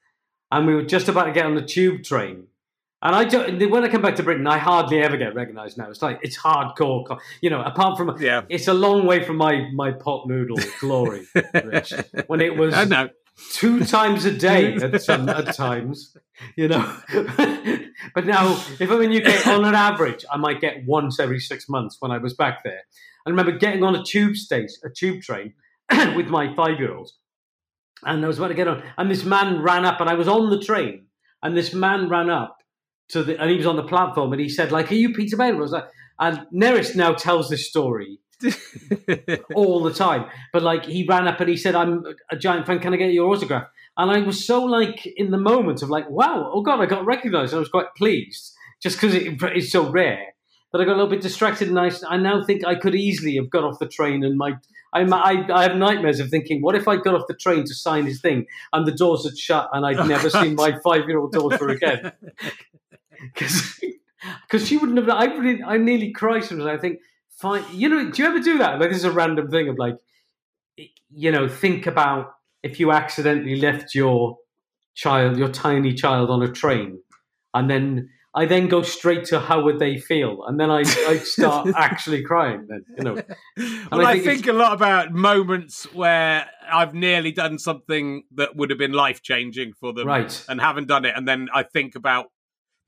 and 0.50 0.66
we 0.66 0.74
were 0.74 0.82
just 0.82 1.08
about 1.08 1.24
to 1.24 1.32
get 1.32 1.46
on 1.46 1.54
the 1.54 1.62
tube 1.62 2.02
train. 2.04 2.48
And 3.00 3.14
I 3.14 3.24
don't, 3.24 3.70
when 3.70 3.84
I 3.84 3.88
come 3.88 4.02
back 4.02 4.16
to 4.16 4.24
Britain, 4.24 4.46
I 4.48 4.58
hardly 4.58 5.00
ever 5.00 5.16
get 5.16 5.34
recognised 5.34 5.78
now. 5.78 5.88
It's 5.88 6.02
like 6.02 6.18
it's 6.22 6.36
hardcore, 6.36 7.18
you 7.40 7.48
know. 7.48 7.62
Apart 7.62 7.96
from 7.96 8.20
yeah. 8.20 8.42
it's 8.48 8.66
a 8.66 8.74
long 8.74 9.06
way 9.06 9.22
from 9.22 9.36
my 9.36 9.70
my 9.72 9.92
pot 9.92 10.26
noodle 10.26 10.58
glory, 10.80 11.26
Rich. 11.64 11.94
When 12.26 12.40
it 12.40 12.56
was 12.56 12.74
two 13.52 13.84
times 13.84 14.24
a 14.24 14.32
day 14.32 14.74
at 14.82 15.00
some 15.00 15.28
at 15.28 15.54
times, 15.54 16.16
you 16.56 16.66
know. 16.66 16.96
but 18.14 18.26
now, 18.26 18.52
if 18.80 18.90
I'm 18.90 19.02
in 19.02 19.12
UK, 19.12 19.46
on 19.46 19.64
an 19.64 19.76
average, 19.76 20.24
I 20.28 20.36
might 20.36 20.60
get 20.60 20.84
once 20.84 21.20
every 21.20 21.38
six 21.38 21.68
months 21.68 21.98
when 22.00 22.10
I 22.10 22.18
was 22.18 22.34
back 22.34 22.64
there. 22.64 22.82
I 23.24 23.30
remember 23.30 23.52
getting 23.52 23.84
on 23.84 23.94
a 23.94 24.02
tube 24.02 24.34
station, 24.34 24.74
a 24.84 24.90
tube 24.90 25.22
train, 25.22 25.54
with 26.16 26.26
my 26.26 26.52
five 26.56 26.80
year 26.80 26.92
old, 26.92 27.12
and 28.04 28.24
I 28.24 28.26
was 28.26 28.38
about 28.38 28.48
to 28.48 28.54
get 28.54 28.66
on, 28.66 28.82
and 28.96 29.08
this 29.08 29.22
man 29.24 29.62
ran 29.62 29.84
up, 29.84 30.00
and 30.00 30.10
I 30.10 30.14
was 30.14 30.26
on 30.26 30.50
the 30.50 30.58
train, 30.58 31.06
and 31.44 31.56
this 31.56 31.72
man 31.72 32.08
ran 32.08 32.28
up 32.28 32.56
to 33.08 33.22
the, 33.22 33.40
and 33.40 33.50
he 33.50 33.56
was 33.56 33.66
on 33.66 33.76
the 33.76 33.82
platform, 33.82 34.32
and 34.32 34.40
he 34.40 34.48
said, 34.48 34.72
like, 34.72 34.90
"Are 34.90 34.96
you 34.96 35.12
Peter 35.12 35.36
Bailey?" 35.36 35.56
I 35.56 35.60
was 35.60 35.72
like, 35.72 35.88
and 36.18 36.46
Neris 36.52 36.96
now 36.96 37.14
tells 37.14 37.48
this 37.48 37.68
story 37.68 38.18
all 39.54 39.82
the 39.82 39.92
time. 39.92 40.26
But 40.52 40.62
like 40.62 40.84
he 40.84 41.04
ran 41.08 41.28
up 41.28 41.40
and 41.40 41.48
he 41.48 41.56
said, 41.56 41.74
"I'm 41.74 42.04
a 42.30 42.36
giant 42.36 42.66
fan. 42.66 42.80
Can 42.80 42.94
I 42.94 42.96
get 42.96 43.12
your 43.12 43.28
autograph?" 43.28 43.68
And 43.96 44.10
I 44.10 44.20
was 44.20 44.44
so 44.44 44.62
like 44.62 45.06
in 45.06 45.30
the 45.30 45.38
moment 45.38 45.82
of 45.82 45.90
like, 45.90 46.08
"Wow, 46.10 46.50
oh 46.52 46.62
god, 46.62 46.80
I 46.80 46.86
got 46.86 47.04
recognised." 47.04 47.54
I 47.54 47.58
was 47.58 47.68
quite 47.68 47.94
pleased 47.96 48.52
just 48.82 48.96
because 48.96 49.14
it, 49.14 49.42
it's 49.42 49.72
so 49.72 49.90
rare 49.90 50.26
that 50.72 50.80
I 50.80 50.84
got 50.84 50.92
a 50.92 50.98
little 50.98 51.10
bit 51.10 51.20
distracted. 51.20 51.68
And 51.68 51.78
I, 51.78 51.90
I 52.08 52.16
now 52.16 52.44
think 52.44 52.64
I 52.64 52.74
could 52.74 52.94
easily 52.94 53.36
have 53.36 53.50
got 53.50 53.64
off 53.64 53.78
the 53.78 53.88
train 53.88 54.24
and 54.24 54.36
my. 54.36 54.54
I, 54.90 55.02
I, 55.02 55.46
I 55.52 55.62
have 55.64 55.76
nightmares 55.76 56.18
of 56.18 56.30
thinking, 56.30 56.62
what 56.62 56.74
if 56.74 56.88
I 56.88 56.96
got 56.96 57.14
off 57.14 57.26
the 57.28 57.34
train 57.34 57.64
to 57.64 57.74
sign 57.74 58.06
his 58.06 58.22
thing 58.22 58.46
and 58.72 58.86
the 58.86 58.92
doors 58.92 59.22
had 59.22 59.36
shut 59.36 59.68
and 59.74 59.84
I'd 59.84 60.08
never 60.08 60.30
seen 60.30 60.54
my 60.54 60.78
five 60.82 61.06
year 61.06 61.18
old 61.18 61.32
daughter 61.32 61.68
again? 61.68 62.12
Because 64.42 64.66
she 64.66 64.76
wouldn't 64.76 64.98
have. 64.98 65.08
I 65.08 65.26
really, 65.26 65.62
I 65.62 65.76
nearly 65.76 66.10
cried 66.10 66.44
sometimes. 66.44 66.68
I 66.68 66.76
think 66.76 66.98
fine. 67.30 67.64
You 67.72 67.88
know, 67.88 68.10
do 68.10 68.22
you 68.22 68.28
ever 68.28 68.40
do 68.40 68.58
that? 68.58 68.80
Like 68.80 68.90
this 68.90 68.98
is 68.98 69.04
a 69.04 69.12
random 69.12 69.48
thing 69.48 69.68
of 69.68 69.78
like, 69.78 69.94
you 71.10 71.30
know, 71.30 71.48
think 71.48 71.86
about 71.86 72.32
if 72.62 72.80
you 72.80 72.90
accidentally 72.90 73.60
left 73.60 73.94
your 73.94 74.36
child, 74.94 75.38
your 75.38 75.48
tiny 75.48 75.94
child, 75.94 76.30
on 76.30 76.42
a 76.42 76.50
train, 76.50 77.00
and 77.54 77.70
then 77.70 78.08
I 78.34 78.44
then 78.44 78.68
go 78.68 78.82
straight 78.82 79.24
to 79.26 79.40
how 79.40 79.62
would 79.62 79.78
they 79.78 79.98
feel, 79.98 80.44
and 80.46 80.60
then 80.60 80.70
I, 80.70 80.80
I 80.80 81.18
start 81.18 81.68
actually 81.76 82.22
crying. 82.22 82.66
Then 82.68 82.84
you 82.96 83.04
know. 83.04 83.14
well, 83.90 84.06
I 84.06 84.14
think, 84.14 84.26
I 84.26 84.34
think 84.34 84.46
a 84.48 84.52
lot 84.52 84.72
about 84.72 85.12
moments 85.12 85.92
where 85.94 86.46
I've 86.70 86.94
nearly 86.94 87.32
done 87.32 87.58
something 87.58 88.24
that 88.34 88.56
would 88.56 88.70
have 88.70 88.78
been 88.78 88.92
life 88.92 89.22
changing 89.22 89.72
for 89.72 89.92
them, 89.92 90.06
right, 90.06 90.44
and 90.48 90.60
haven't 90.60 90.88
done 90.88 91.04
it, 91.04 91.14
and 91.16 91.26
then 91.26 91.48
I 91.54 91.62
think 91.62 91.94
about 91.94 92.26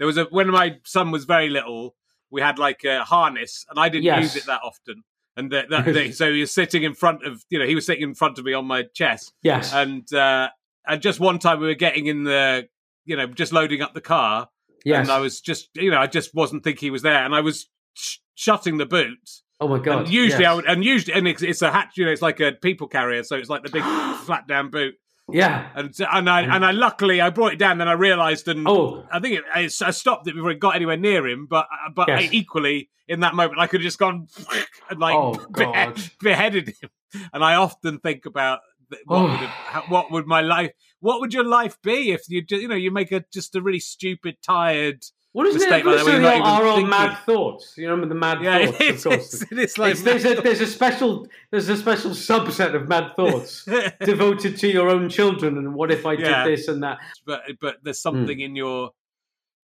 there 0.00 0.06
was 0.06 0.16
a 0.16 0.24
when 0.24 0.50
my 0.50 0.78
son 0.84 1.12
was 1.12 1.26
very 1.26 1.48
little 1.48 1.94
we 2.30 2.40
had 2.40 2.58
like 2.58 2.84
a 2.84 3.04
harness, 3.04 3.66
and 3.68 3.78
I 3.78 3.88
didn't 3.88 4.04
yes. 4.04 4.22
use 4.22 4.36
it 4.36 4.46
that 4.46 4.60
often. 4.64 5.02
And 5.36 5.52
that, 5.52 5.68
that 5.70 6.14
so 6.14 6.32
he 6.32 6.40
was 6.40 6.52
sitting 6.52 6.82
in 6.82 6.94
front 6.94 7.24
of 7.24 7.44
you 7.50 7.58
know 7.58 7.66
he 7.66 7.74
was 7.74 7.86
sitting 7.86 8.02
in 8.02 8.14
front 8.14 8.38
of 8.38 8.44
me 8.44 8.54
on 8.54 8.66
my 8.66 8.84
chest. 8.94 9.32
Yes, 9.42 9.72
and 9.72 10.10
uh, 10.12 10.48
and 10.86 11.02
just 11.02 11.20
one 11.20 11.38
time 11.38 11.60
we 11.60 11.66
were 11.66 11.74
getting 11.74 12.06
in 12.06 12.24
the 12.24 12.68
you 13.04 13.16
know 13.16 13.26
just 13.26 13.52
loading 13.52 13.82
up 13.82 13.94
the 13.94 14.00
car. 14.00 14.48
Yes, 14.84 15.02
and 15.06 15.10
I 15.10 15.20
was 15.20 15.40
just 15.40 15.68
you 15.74 15.90
know 15.90 15.98
I 15.98 16.06
just 16.06 16.34
wasn't 16.34 16.64
thinking 16.64 16.86
he 16.86 16.90
was 16.90 17.02
there, 17.02 17.24
and 17.24 17.34
I 17.34 17.40
was 17.40 17.68
sh- 17.94 18.18
shutting 18.34 18.78
the 18.78 18.86
boot. 18.86 19.18
Oh 19.60 19.68
my 19.68 19.78
god! 19.78 20.04
And 20.04 20.08
usually 20.08 20.44
yes. 20.44 20.50
I 20.50 20.54
would, 20.54 20.64
and 20.66 20.84
usually 20.84 21.12
and 21.14 21.28
it's, 21.28 21.42
it's 21.42 21.60
a 21.60 21.70
hatch, 21.70 21.96
you 21.96 22.06
know, 22.06 22.12
it's 22.12 22.22
like 22.22 22.40
a 22.40 22.52
people 22.52 22.88
carrier, 22.88 23.22
so 23.24 23.36
it's 23.36 23.50
like 23.50 23.62
the 23.62 23.70
big 23.70 23.82
flat 24.24 24.46
down 24.46 24.70
boot. 24.70 24.94
Yeah, 25.32 25.68
and 25.74 25.94
and 26.12 26.28
I 26.28 26.42
and 26.42 26.64
I 26.64 26.70
luckily 26.70 27.20
I 27.20 27.30
brought 27.30 27.52
it 27.52 27.58
down. 27.58 27.78
Then 27.78 27.88
I 27.88 27.92
realised, 27.92 28.48
and 28.48 28.66
oh, 28.66 29.04
I 29.10 29.20
think 29.20 29.38
it, 29.38 29.44
I, 29.52 29.68
I 29.86 29.90
stopped 29.90 30.28
it 30.28 30.34
before 30.34 30.50
it 30.50 30.60
got 30.60 30.76
anywhere 30.76 30.96
near 30.96 31.26
him. 31.26 31.46
But 31.48 31.66
uh, 31.72 31.90
but 31.94 32.08
yes. 32.08 32.22
I, 32.22 32.28
equally 32.32 32.90
in 33.08 33.20
that 33.20 33.34
moment, 33.34 33.58
I 33.58 33.66
could 33.66 33.80
have 33.80 33.86
just 33.86 33.98
gone 33.98 34.28
and 34.90 35.00
like 35.00 35.14
oh, 35.14 35.32
behe- 35.52 36.18
beheaded 36.20 36.68
him. 36.68 36.90
And 37.32 37.44
I 37.44 37.56
often 37.56 37.98
think 37.98 38.26
about 38.26 38.60
what, 39.06 39.18
oh. 39.18 39.22
would 39.24 39.38
have, 39.38 39.84
what 39.88 40.10
would 40.10 40.26
my 40.26 40.40
life, 40.40 40.72
what 41.00 41.20
would 41.20 41.34
your 41.34 41.44
life 41.44 41.76
be 41.82 42.12
if 42.12 42.22
you 42.28 42.42
you 42.48 42.68
know 42.68 42.76
you 42.76 42.90
make 42.90 43.12
a 43.12 43.24
just 43.32 43.54
a 43.56 43.62
really 43.62 43.80
stupid, 43.80 44.36
tired 44.42 45.04
what 45.32 45.46
is 45.46 45.62
it? 45.62 45.70
Like 45.70 45.84
that, 45.84 46.40
our 46.42 46.66
own 46.66 46.88
mad 46.88 47.18
thoughts. 47.24 47.74
You 47.76 47.88
remember 47.88 48.12
the 48.12 48.18
mad 48.18 48.42
yeah, 48.42 48.66
thoughts? 48.66 48.80
It, 48.80 48.96
of 48.96 49.02
course. 49.04 49.42
It 49.42 49.58
is 49.58 49.78
like 49.78 49.96
there's 49.98 50.24
a 50.24 50.34
there's 50.34 50.60
a 50.60 50.66
special 50.66 51.26
there's 51.52 51.68
a 51.68 51.76
special 51.76 52.10
subset 52.10 52.74
of 52.74 52.88
mad 52.88 53.14
thoughts 53.14 53.64
devoted 54.04 54.58
to 54.58 54.68
your 54.68 54.88
own 54.88 55.08
children 55.08 55.56
and 55.56 55.74
what 55.74 55.92
if 55.92 56.04
I 56.04 56.14
yeah. 56.14 56.44
did 56.44 56.58
this 56.58 56.68
and 56.68 56.82
that. 56.82 56.98
But 57.24 57.42
but 57.60 57.76
there's 57.84 58.00
something 58.00 58.38
mm. 58.38 58.44
in 58.44 58.56
your 58.56 58.90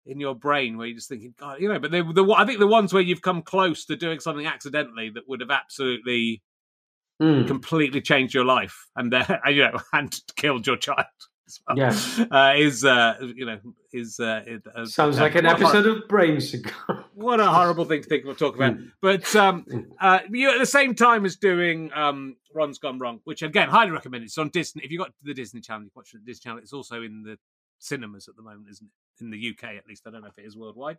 in 0.06 0.20
your 0.20 0.36
brain 0.36 0.78
where 0.78 0.88
you're 0.88 0.98
just 0.98 1.08
thinking, 1.08 1.34
God, 1.40 1.62
you 1.62 1.70
know. 1.70 1.80
But 1.80 1.92
the, 1.92 2.04
the 2.04 2.34
I 2.34 2.46
think 2.46 2.60
the 2.60 2.68
ones 2.68 2.94
where 2.94 3.04
you've 3.04 3.22
come 3.22 3.42
close 3.42 3.86
to 3.86 3.96
doing 3.96 4.20
something 4.20 4.46
accidentally 4.46 5.12
that 5.12 5.30
would 5.30 5.40
have 5.40 5.52
absolutely 5.52 6.42
mm. 7.22 7.48
completely 7.48 8.02
changed 8.02 8.34
your 8.34 8.46
life 8.46 8.88
and 8.98 9.14
uh, 9.14 9.26
you 9.48 9.64
know 9.64 9.80
and 9.94 10.20
killed 10.36 10.68
your 10.68 10.78
child 10.78 11.06
well. 11.68 11.78
Yeah, 11.78 12.26
uh, 12.32 12.54
is 12.56 12.84
uh, 12.86 13.16
you 13.36 13.46
know 13.46 13.60
is 13.92 14.20
uh, 14.20 14.44
uh 14.76 14.86
sounds 14.86 15.20
like 15.20 15.36
an 15.36 15.46
episode 15.46 15.86
hor- 15.86 15.98
of 15.98 16.08
Brain 16.08 16.42
Cigar. 16.42 17.06
what 17.14 17.40
a 17.40 17.46
horrible 17.46 17.86
thing 17.86 18.02
to 18.02 18.08
think 18.08 18.26
we'll 18.26 18.36
talk 18.36 18.56
about. 18.56 18.76
Mm. 18.76 18.92
But 19.02 19.36
um, 19.36 19.66
mm. 19.66 19.86
uh, 20.00 20.20
you 20.30 20.52
at 20.52 20.60
the 20.60 20.66
same 20.66 20.96
time 20.96 21.26
as 21.26 21.36
doing 21.36 21.92
um, 21.94 22.38
Ron's 22.54 22.80
Gone 22.80 23.00
Wrong, 23.00 23.20
which 23.24 23.42
again 23.42 23.70
highly 23.70 23.92
recommend. 23.92 24.24
It's 24.24 24.38
on 24.38 24.50
Disney. 24.50 24.84
If 24.84 24.92
you 24.92 24.98
got 24.98 25.12
the 25.22 25.34
Disney 25.34 25.62
Channel, 25.62 25.84
you 25.84 25.92
watch 25.96 26.12
the 26.12 26.20
Disney 26.20 26.50
Channel. 26.50 26.60
It's 26.60 26.74
also 26.74 27.02
in 27.02 27.24
the 27.24 27.38
cinemas 27.80 28.28
at 28.28 28.36
the 28.36 28.42
moment, 28.42 28.68
isn't 28.72 28.88
it? 28.88 29.24
In 29.24 29.30
the 29.30 29.50
UK, 29.52 29.76
at 29.76 29.88
least. 29.88 30.04
I 30.08 30.12
don't 30.12 30.22
know 30.22 30.28
if 30.28 30.40
it 30.40 30.46
is 30.46 30.58
worldwide. 30.58 30.98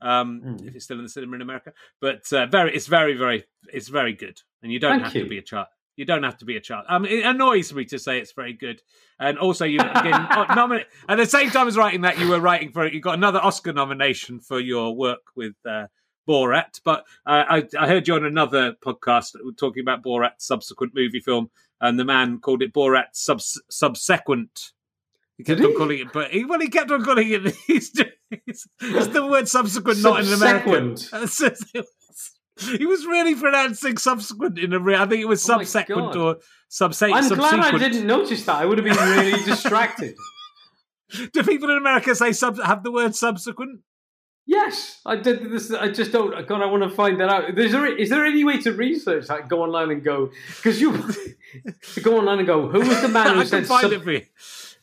Um, 0.00 0.40
mm. 0.44 0.68
If 0.68 0.76
it's 0.76 0.84
still 0.84 0.98
in 0.98 1.02
the 1.02 1.08
cinema 1.08 1.36
in 1.36 1.42
America, 1.42 1.72
but 2.00 2.32
uh, 2.32 2.46
very, 2.46 2.74
it's 2.74 2.86
very, 2.86 3.16
very, 3.16 3.44
it's 3.72 3.88
very 3.88 4.12
good, 4.12 4.40
and 4.62 4.70
you 4.70 4.78
don't 4.78 5.00
Thank 5.00 5.04
have 5.04 5.14
you. 5.16 5.24
to 5.24 5.28
be 5.28 5.38
a 5.38 5.42
child. 5.42 5.66
You 5.96 6.04
don't 6.04 6.22
have 6.22 6.36
to 6.38 6.44
be 6.44 6.56
a 6.56 6.60
child. 6.60 6.84
Um, 6.88 7.06
it 7.06 7.24
annoys 7.24 7.72
me 7.72 7.86
to 7.86 7.98
say 7.98 8.18
it's 8.18 8.32
very 8.32 8.52
good. 8.52 8.82
And 9.18 9.38
also, 9.38 9.64
you 9.64 9.80
again 9.80 10.28
nominate 10.54 10.86
at 11.08 11.16
the 11.16 11.26
same 11.26 11.50
time 11.50 11.68
as 11.68 11.76
writing 11.76 12.02
that, 12.02 12.18
you 12.18 12.28
were 12.28 12.40
writing 12.40 12.70
for 12.70 12.84
it, 12.84 12.92
you 12.92 13.00
got 13.00 13.14
another 13.14 13.40
Oscar 13.40 13.72
nomination 13.72 14.38
for 14.38 14.60
your 14.60 14.94
work 14.94 15.22
with 15.34 15.54
uh, 15.64 15.86
Borat. 16.28 16.80
But 16.84 17.04
uh, 17.24 17.44
I, 17.48 17.64
I, 17.78 17.86
heard 17.86 18.06
you 18.06 18.14
on 18.14 18.24
another 18.24 18.74
podcast 18.74 19.36
talking 19.58 19.80
about 19.80 20.04
Borat's 20.04 20.46
subsequent 20.46 20.94
movie 20.94 21.20
film, 21.20 21.50
and 21.80 21.98
the 21.98 22.04
man 22.04 22.40
called 22.40 22.62
it 22.62 22.74
Borat 22.74 23.08
subs- 23.12 23.60
subsequent. 23.70 24.72
He 25.38 25.44
kept 25.44 25.58
Did 25.58 25.66
on 25.66 25.72
he? 25.72 25.76
calling 25.78 25.98
it, 26.00 26.12
but 26.12 26.30
he, 26.30 26.44
well, 26.44 26.60
he 26.60 26.68
kept 26.68 26.90
on 26.90 27.04
calling 27.04 27.30
it. 27.30 27.54
He's, 27.66 27.92
it's, 28.46 28.66
it's 28.80 29.06
the 29.08 29.26
word 29.26 29.48
subsequent, 29.48 30.02
not 30.02 30.24
in 30.24 30.32
American. 30.32 30.96
He 32.78 32.86
was 32.86 33.04
really 33.04 33.34
pronouncing 33.34 33.98
subsequent 33.98 34.58
in 34.58 34.72
a 34.72 34.78
real. 34.78 35.00
I 35.00 35.06
think 35.06 35.20
it 35.20 35.28
was 35.28 35.44
oh 35.48 35.58
subsequent 35.58 36.16
or 36.16 36.38
subsequent. 36.68 37.30
I'm 37.30 37.36
glad 37.36 37.74
I 37.74 37.78
didn't 37.78 38.06
notice 38.06 38.44
that. 38.46 38.56
I 38.56 38.64
would 38.64 38.78
have 38.78 38.84
been 38.84 38.96
really 38.96 39.44
distracted. 39.44 40.16
Do 41.32 41.42
people 41.42 41.70
in 41.70 41.76
America 41.76 42.14
say 42.14 42.32
sub 42.32 42.60
have 42.62 42.82
the 42.82 42.90
word 42.90 43.14
subsequent? 43.14 43.80
Yes, 44.46 45.00
I 45.04 45.16
did 45.16 45.50
this. 45.50 45.72
I 45.72 45.88
just 45.88 46.12
don't. 46.12 46.46
God, 46.46 46.62
I 46.62 46.66
want 46.66 46.82
to 46.84 46.90
find 46.90 47.20
that 47.20 47.28
out. 47.28 47.58
Is 47.58 47.72
there 47.72 47.86
is 47.86 48.08
there 48.08 48.24
any 48.24 48.44
way 48.44 48.60
to 48.62 48.72
research 48.72 49.26
that? 49.26 49.48
Go 49.48 49.62
online 49.62 49.90
and 49.90 50.02
go 50.02 50.30
because 50.56 50.80
you 50.80 50.92
go 52.02 52.18
online 52.18 52.38
and 52.38 52.46
go. 52.46 52.68
Who 52.68 52.80
was 52.80 53.02
the 53.02 53.08
man 53.08 53.34
who 53.34 53.44
said? 53.44 53.66
Find 53.66 53.82
sub- 53.82 53.92
it 53.92 54.02
for 54.02 54.12
you. 54.12 54.22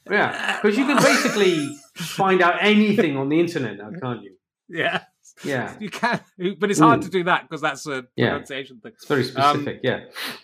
Yeah, 0.10 0.60
because 0.62 0.78
you 0.78 0.86
can 0.86 0.98
basically 0.98 1.76
find 1.96 2.42
out 2.42 2.58
anything 2.60 3.18
on 3.18 3.30
the 3.30 3.40
internet 3.40 3.78
now, 3.78 3.90
can't 4.02 4.22
you? 4.22 4.36
Yeah. 4.68 5.04
Yeah, 5.44 5.74
you 5.80 5.90
can, 5.90 6.22
but 6.60 6.70
it's 6.72 6.80
hard 6.80 7.02
to 7.04 7.10
do 7.10 7.24
that 7.26 7.44
because 7.44 7.62
that's 7.62 7.88
a 7.88 8.06
yeah. 8.16 8.30
pronunciation 8.30 8.80
thing. 8.80 8.94
It's 8.96 9.06
very 9.06 9.24
specific. 9.24 9.76
Um, 9.76 9.80
yeah, 9.84 10.00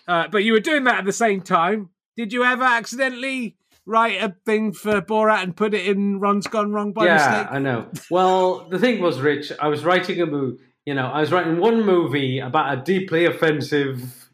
uh, 0.08 0.28
but 0.28 0.44
you 0.44 0.52
were 0.52 0.60
doing 0.60 0.84
that 0.84 0.98
at 0.98 1.04
the 1.04 1.12
same 1.12 1.40
time. 1.42 1.90
Did 2.16 2.32
you 2.32 2.44
ever 2.44 2.64
accidentally 2.64 3.56
write 3.86 4.22
a 4.22 4.34
thing 4.44 4.72
for 4.72 5.00
Borat 5.00 5.42
and 5.42 5.56
put 5.56 5.74
it 5.74 5.86
in 5.86 6.20
Ron's 6.20 6.46
Gone 6.46 6.72
Wrong 6.72 6.92
by 6.92 7.06
yeah, 7.06 7.14
mistake? 7.14 7.46
I 7.50 7.58
know. 7.58 7.88
Well, 8.10 8.68
the 8.68 8.78
thing 8.78 9.00
was, 9.00 9.20
Rich, 9.20 9.52
I 9.60 9.68
was 9.68 9.84
writing 9.84 10.20
a 10.20 10.26
movie. 10.26 10.62
You 10.86 10.94
know, 10.94 11.06
I 11.06 11.20
was 11.20 11.30
writing 11.30 11.58
one 11.58 11.84
movie 11.84 12.40
about 12.40 12.76
a 12.76 12.82
deeply 12.82 13.26
offensive, 13.26 14.30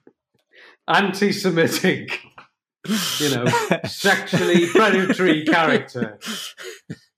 anti-Semitic, 0.89 2.21
you 3.19 3.31
know, 3.35 3.47
sexually 3.87 4.69
predatory 4.69 5.45
character 5.47 6.19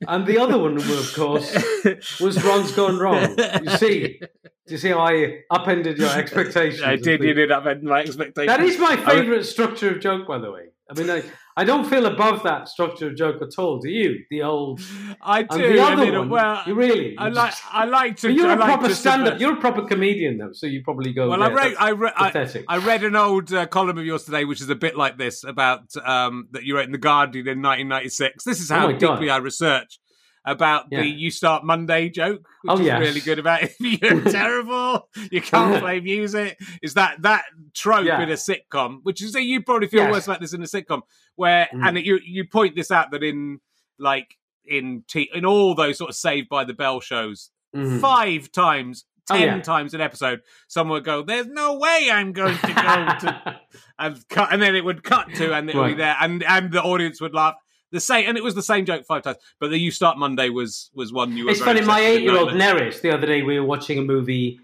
and 0.07 0.27
the 0.27 0.39
other 0.39 0.59
one, 0.59 0.77
of 0.77 1.15
course, 1.15 1.53
was 2.21 2.43
Ron's 2.45 2.73
Gone 2.73 2.99
Wrong. 2.99 3.37
You 3.63 3.71
see, 3.77 4.21
do 4.21 4.75
you 4.75 4.79
see 4.79 4.91
how 4.91 5.01
I 5.01 5.41
upended 5.51 5.99
your 5.99 6.11
expectations? 6.17 6.83
I 6.83 6.97
did. 6.97 7.23
You 7.23 7.35
did 7.35 7.51
upend 7.51 7.83
my 7.83 8.01
expectations. 8.01 8.47
That 8.47 8.61
is 8.61 8.79
my 8.79 8.97
favourite 8.97 9.45
structure 9.45 9.91
of 9.91 10.01
joke, 10.01 10.27
by 10.29 10.39
the 10.39 10.53
way. 10.53 10.67
I 10.91 10.95
mean, 10.95 11.11
I, 11.11 11.23
I 11.59 11.65
don't 11.65 11.85
feel 11.85 12.07
above 12.07 12.45
that 12.45 12.69
structure 12.69 13.09
of 13.09 13.17
joke 13.17 13.43
at 13.43 13.59
all. 13.59 13.81
Do 13.81 13.91
you? 13.91 14.25
The 14.31 14.43
old. 14.43 14.81
I 15.21 15.43
do. 15.43 15.57
And 15.57 15.75
the 15.75 15.83
other 15.83 16.03
I 16.03 16.05
mean, 16.05 16.15
one, 16.15 16.29
well, 16.29 16.63
you 16.65 16.75
really. 16.75 17.19
I 17.19 17.31
like. 17.31 17.53
I 17.73 17.85
like 17.85 18.19
to. 18.19 18.31
you're 18.31 18.47
I 18.47 18.55
a 18.55 18.57
like 18.57 18.69
proper 18.69 18.95
stand-up. 18.95 19.41
You're 19.41 19.55
a 19.55 19.61
proper 19.61 19.85
comedian, 19.85 20.39
though. 20.39 20.53
So 20.53 20.69
you 20.69 20.85
probably 20.85 21.13
go. 21.13 21.31
Well, 21.31 21.41
yeah, 21.41 21.47
I 21.47 21.51
read. 21.51 21.75
I, 21.81 21.89
re- 21.89 22.13
I, 22.15 22.63
I, 22.69 22.79
read 22.79 23.03
an 23.03 23.17
old 23.17 23.53
uh, 23.53 23.67
column 23.67 23.99
of 23.99 24.05
yours 24.05 24.23
today, 24.23 24.45
which 24.45 24.61
is 24.61 24.71
a 24.71 24.77
bit 24.77 24.97
like 24.97 25.19
this 25.19 25.43
about 25.43 25.97
um, 25.97 26.47
that 26.53 26.63
you 26.63 26.77
wrote 26.77 26.87
in 26.87 26.93
the 26.93 26.99
Guardian 26.99 27.49
in 27.49 27.61
1996. 27.61 28.45
This 28.45 28.61
is 28.61 28.71
oh 28.71 28.77
how 28.77 28.87
oh 28.87 28.93
deeply 28.93 29.27
God. 29.27 29.35
I 29.35 29.37
research. 29.39 29.99
About 30.45 30.87
Yeah. 30.91 31.01
the 31.01 31.07
"You 31.09 31.31
Start 31.31 31.65
Monday" 31.65 32.09
joke, 32.09 32.47
which 32.63 32.71
Oh, 32.71 32.79
is 32.81 32.87
yes. 32.87 33.01
really 33.01 33.21
good 33.21 33.39
about 33.39 33.63
if 33.63 33.77
you're 33.81 34.21
terrible, 34.31 35.09
you 35.31 35.41
can't 35.41 35.81
play 35.83 36.01
music. 36.01 36.59
Is 36.83 36.95
that 36.95 37.23
that 37.23 37.45
trope 37.75 38.05
Yeah. 38.07 38.21
in 38.23 38.29
a 38.31 38.35
sitcom? 38.35 39.01
Which 39.03 39.23
is 39.23 39.35
a 39.35 39.43
you 39.43 39.63
probably 39.63 39.89
feel 39.89 40.03
Yes. 40.05 40.13
worse 40.13 40.27
about 40.27 40.41
this 40.41 40.53
in 40.55 40.63
a 40.63 40.67
sitcom, 40.67 41.03
where 41.37 41.69
Mm. 41.75 41.87
and 41.89 41.99
you 42.07 42.19
you 42.25 42.47
point 42.47 42.77
this 42.77 42.91
out 42.91 43.11
that 43.13 43.23
in 43.23 43.61
like 43.99 44.37
in 44.65 45.03
t- 45.09 45.31
in 45.35 45.45
all 45.45 45.75
those 45.75 45.99
sort 45.99 46.11
of 46.11 46.17
Saved 46.17 46.49
by 46.49 46.65
the 46.65 46.75
Bell 46.75 47.01
shows, 47.01 47.51
Mhm. 47.75 48.01
five 48.01 48.53
times. 48.53 49.05
Oh, 49.31 49.35
Ten 49.37 49.43
yeah. 49.59 49.61
times 49.61 49.93
an 49.93 50.01
episode, 50.01 50.41
someone 50.69 50.95
would 50.97 51.05
go, 51.05 51.21
"There's 51.23 51.47
no 51.49 51.75
way 51.79 52.09
I'm 52.11 52.33
going 52.33 52.57
to 52.57 52.67
go 52.67 52.73
to 52.73 53.61
and 53.99 54.29
cut, 54.31 54.51
and 54.55 54.63
then 54.63 54.75
it 54.75 54.83
would 54.83 55.03
cut 55.05 55.35
to, 55.35 55.55
and 55.55 55.69
it 55.69 55.77
would 55.77 55.89
be 55.89 55.95
there, 55.95 56.17
and 56.19 56.43
and 56.45 56.73
the 56.73 56.83
audience 56.83 57.21
would 57.21 57.35
laugh 57.35 57.55
the 57.93 58.01
same, 58.01 58.29
and 58.29 58.37
it 58.37 58.45
was 58.45 58.55
the 58.55 58.63
same 58.63 58.85
joke 58.85 59.05
five 59.07 59.23
times. 59.23 59.39
But 59.61 59.71
the 59.71 59.79
"You 59.79 59.91
Start 59.91 60.19
Monday" 60.19 60.49
was 60.51 60.91
was 60.95 61.13
one 61.13 61.37
you 61.37 61.45
were. 61.45 61.51
It's 61.51 61.61
funny. 61.61 61.81
My 61.81 62.01
eight-year-old 62.01 62.55
no, 62.55 62.75
Neris, 62.75 63.01
the 63.01 63.11
other 63.11 63.27
day, 63.27 63.43
we 63.43 63.59
were 63.59 63.67
watching 63.67 63.99
a 63.99 64.03
movie, 64.03 64.61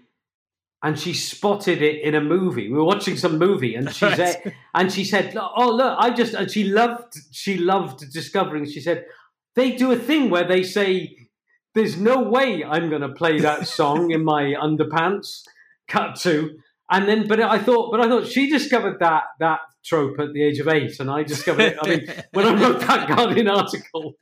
and 0.83 0.97
she 0.99 1.13
spotted 1.13 1.81
it 1.81 2.01
in 2.01 2.15
a 2.15 2.21
movie. 2.21 2.69
We 2.69 2.77
were 2.77 2.85
watching 2.85 3.17
some 3.17 3.37
movie, 3.37 3.75
and 3.75 3.93
she 3.93 4.09
said, 4.15 4.53
and 4.73 4.91
she 4.91 5.03
said, 5.03 5.35
"Oh 5.37 5.71
look, 5.71 5.97
I 5.99 6.11
just," 6.11 6.33
and 6.33 6.49
she 6.49 6.65
loved, 6.65 7.15
she 7.31 7.57
loved 7.57 8.11
discovering. 8.11 8.65
She 8.65 8.81
said, 8.81 9.05
"They 9.55 9.71
do 9.71 9.91
a 9.91 9.97
thing 9.97 10.29
where 10.29 10.47
they 10.47 10.63
say." 10.63 11.17
There's 11.73 11.97
no 11.97 12.21
way 12.21 12.63
I'm 12.63 12.89
going 12.89 13.01
to 13.01 13.09
play 13.09 13.41
that 13.41 13.67
song 13.67 14.11
in 14.11 14.23
my 14.23 14.53
underpants. 14.53 15.41
Cut 15.89 16.15
to, 16.21 16.57
and 16.89 17.07
then, 17.07 17.27
but 17.27 17.41
I 17.41 17.59
thought, 17.59 17.91
but 17.91 17.99
I 17.99 18.07
thought 18.07 18.27
she 18.27 18.49
discovered 18.49 18.99
that 18.99 19.23
that 19.39 19.59
trope 19.83 20.19
at 20.19 20.33
the 20.33 20.43
age 20.43 20.59
of 20.59 20.67
eight, 20.67 20.99
and 20.99 21.09
I 21.09 21.23
discovered 21.23 21.61
it. 21.61 21.77
I 21.81 21.87
mean, 21.87 22.07
when 22.33 22.45
I 22.45 22.61
wrote 22.61 22.79
that 22.81 23.07
Guardian 23.07 23.47
article, 23.47 24.15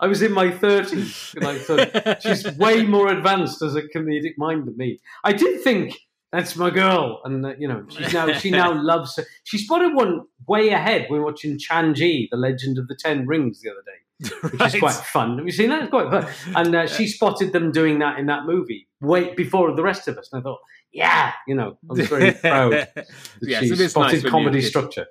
I 0.00 0.06
was 0.06 0.22
in 0.22 0.32
my 0.32 0.50
thirties, 0.50 1.34
I 1.42 1.58
thought 1.58 2.22
she's 2.22 2.46
way 2.56 2.84
more 2.84 3.08
advanced 3.08 3.62
as 3.62 3.74
a 3.76 3.82
comedic 3.82 4.38
mind 4.38 4.66
than 4.66 4.76
me. 4.76 5.00
I 5.24 5.32
did 5.32 5.62
think 5.62 5.94
that's 6.32 6.56
my 6.56 6.70
girl, 6.70 7.20
and 7.24 7.44
uh, 7.44 7.54
you 7.58 7.68
know, 7.68 7.84
she's 7.88 8.12
now 8.12 8.32
she 8.32 8.50
now 8.50 8.72
loves. 8.82 9.18
She 9.44 9.58
spotted 9.58 9.94
one 9.94 10.22
way 10.46 10.68
ahead. 10.68 11.06
We 11.10 11.18
were 11.18 11.26
watching 11.26 11.58
Shang-Chi, 11.58 12.28
The 12.30 12.36
Legend 12.36 12.78
of 12.78 12.88
the 12.88 12.96
Ten 12.96 13.26
Rings, 13.26 13.60
the 13.60 13.70
other 13.70 13.82
day, 13.84 14.00
which 14.42 14.74
is 14.74 14.74
quite 14.80 14.94
fun. 14.94 15.38
Have 15.38 15.46
you 15.46 15.52
seen 15.52 15.70
that? 15.70 15.82
It's 15.82 15.90
quite 15.90 16.10
fun. 16.10 16.26
And 16.54 16.74
uh, 16.74 16.86
she 16.86 17.06
spotted 17.06 17.52
them 17.52 17.72
doing 17.72 17.98
that 18.00 18.18
in 18.18 18.26
that 18.26 18.44
movie 18.46 18.88
way 19.00 19.34
before 19.34 19.74
the 19.74 19.82
rest 19.82 20.08
of 20.08 20.18
us, 20.18 20.28
and 20.32 20.40
I 20.40 20.42
thought, 20.42 20.58
yeah, 20.92 21.32
you 21.46 21.54
know, 21.54 21.78
I 21.90 21.92
was 21.94 22.08
very 22.08 22.32
proud 22.40 22.72
that 22.72 23.06
yes, 23.42 23.62
she 23.64 23.74
spotted 23.88 24.22
nice 24.22 24.30
comedy 24.30 24.60
structure. 24.62 25.06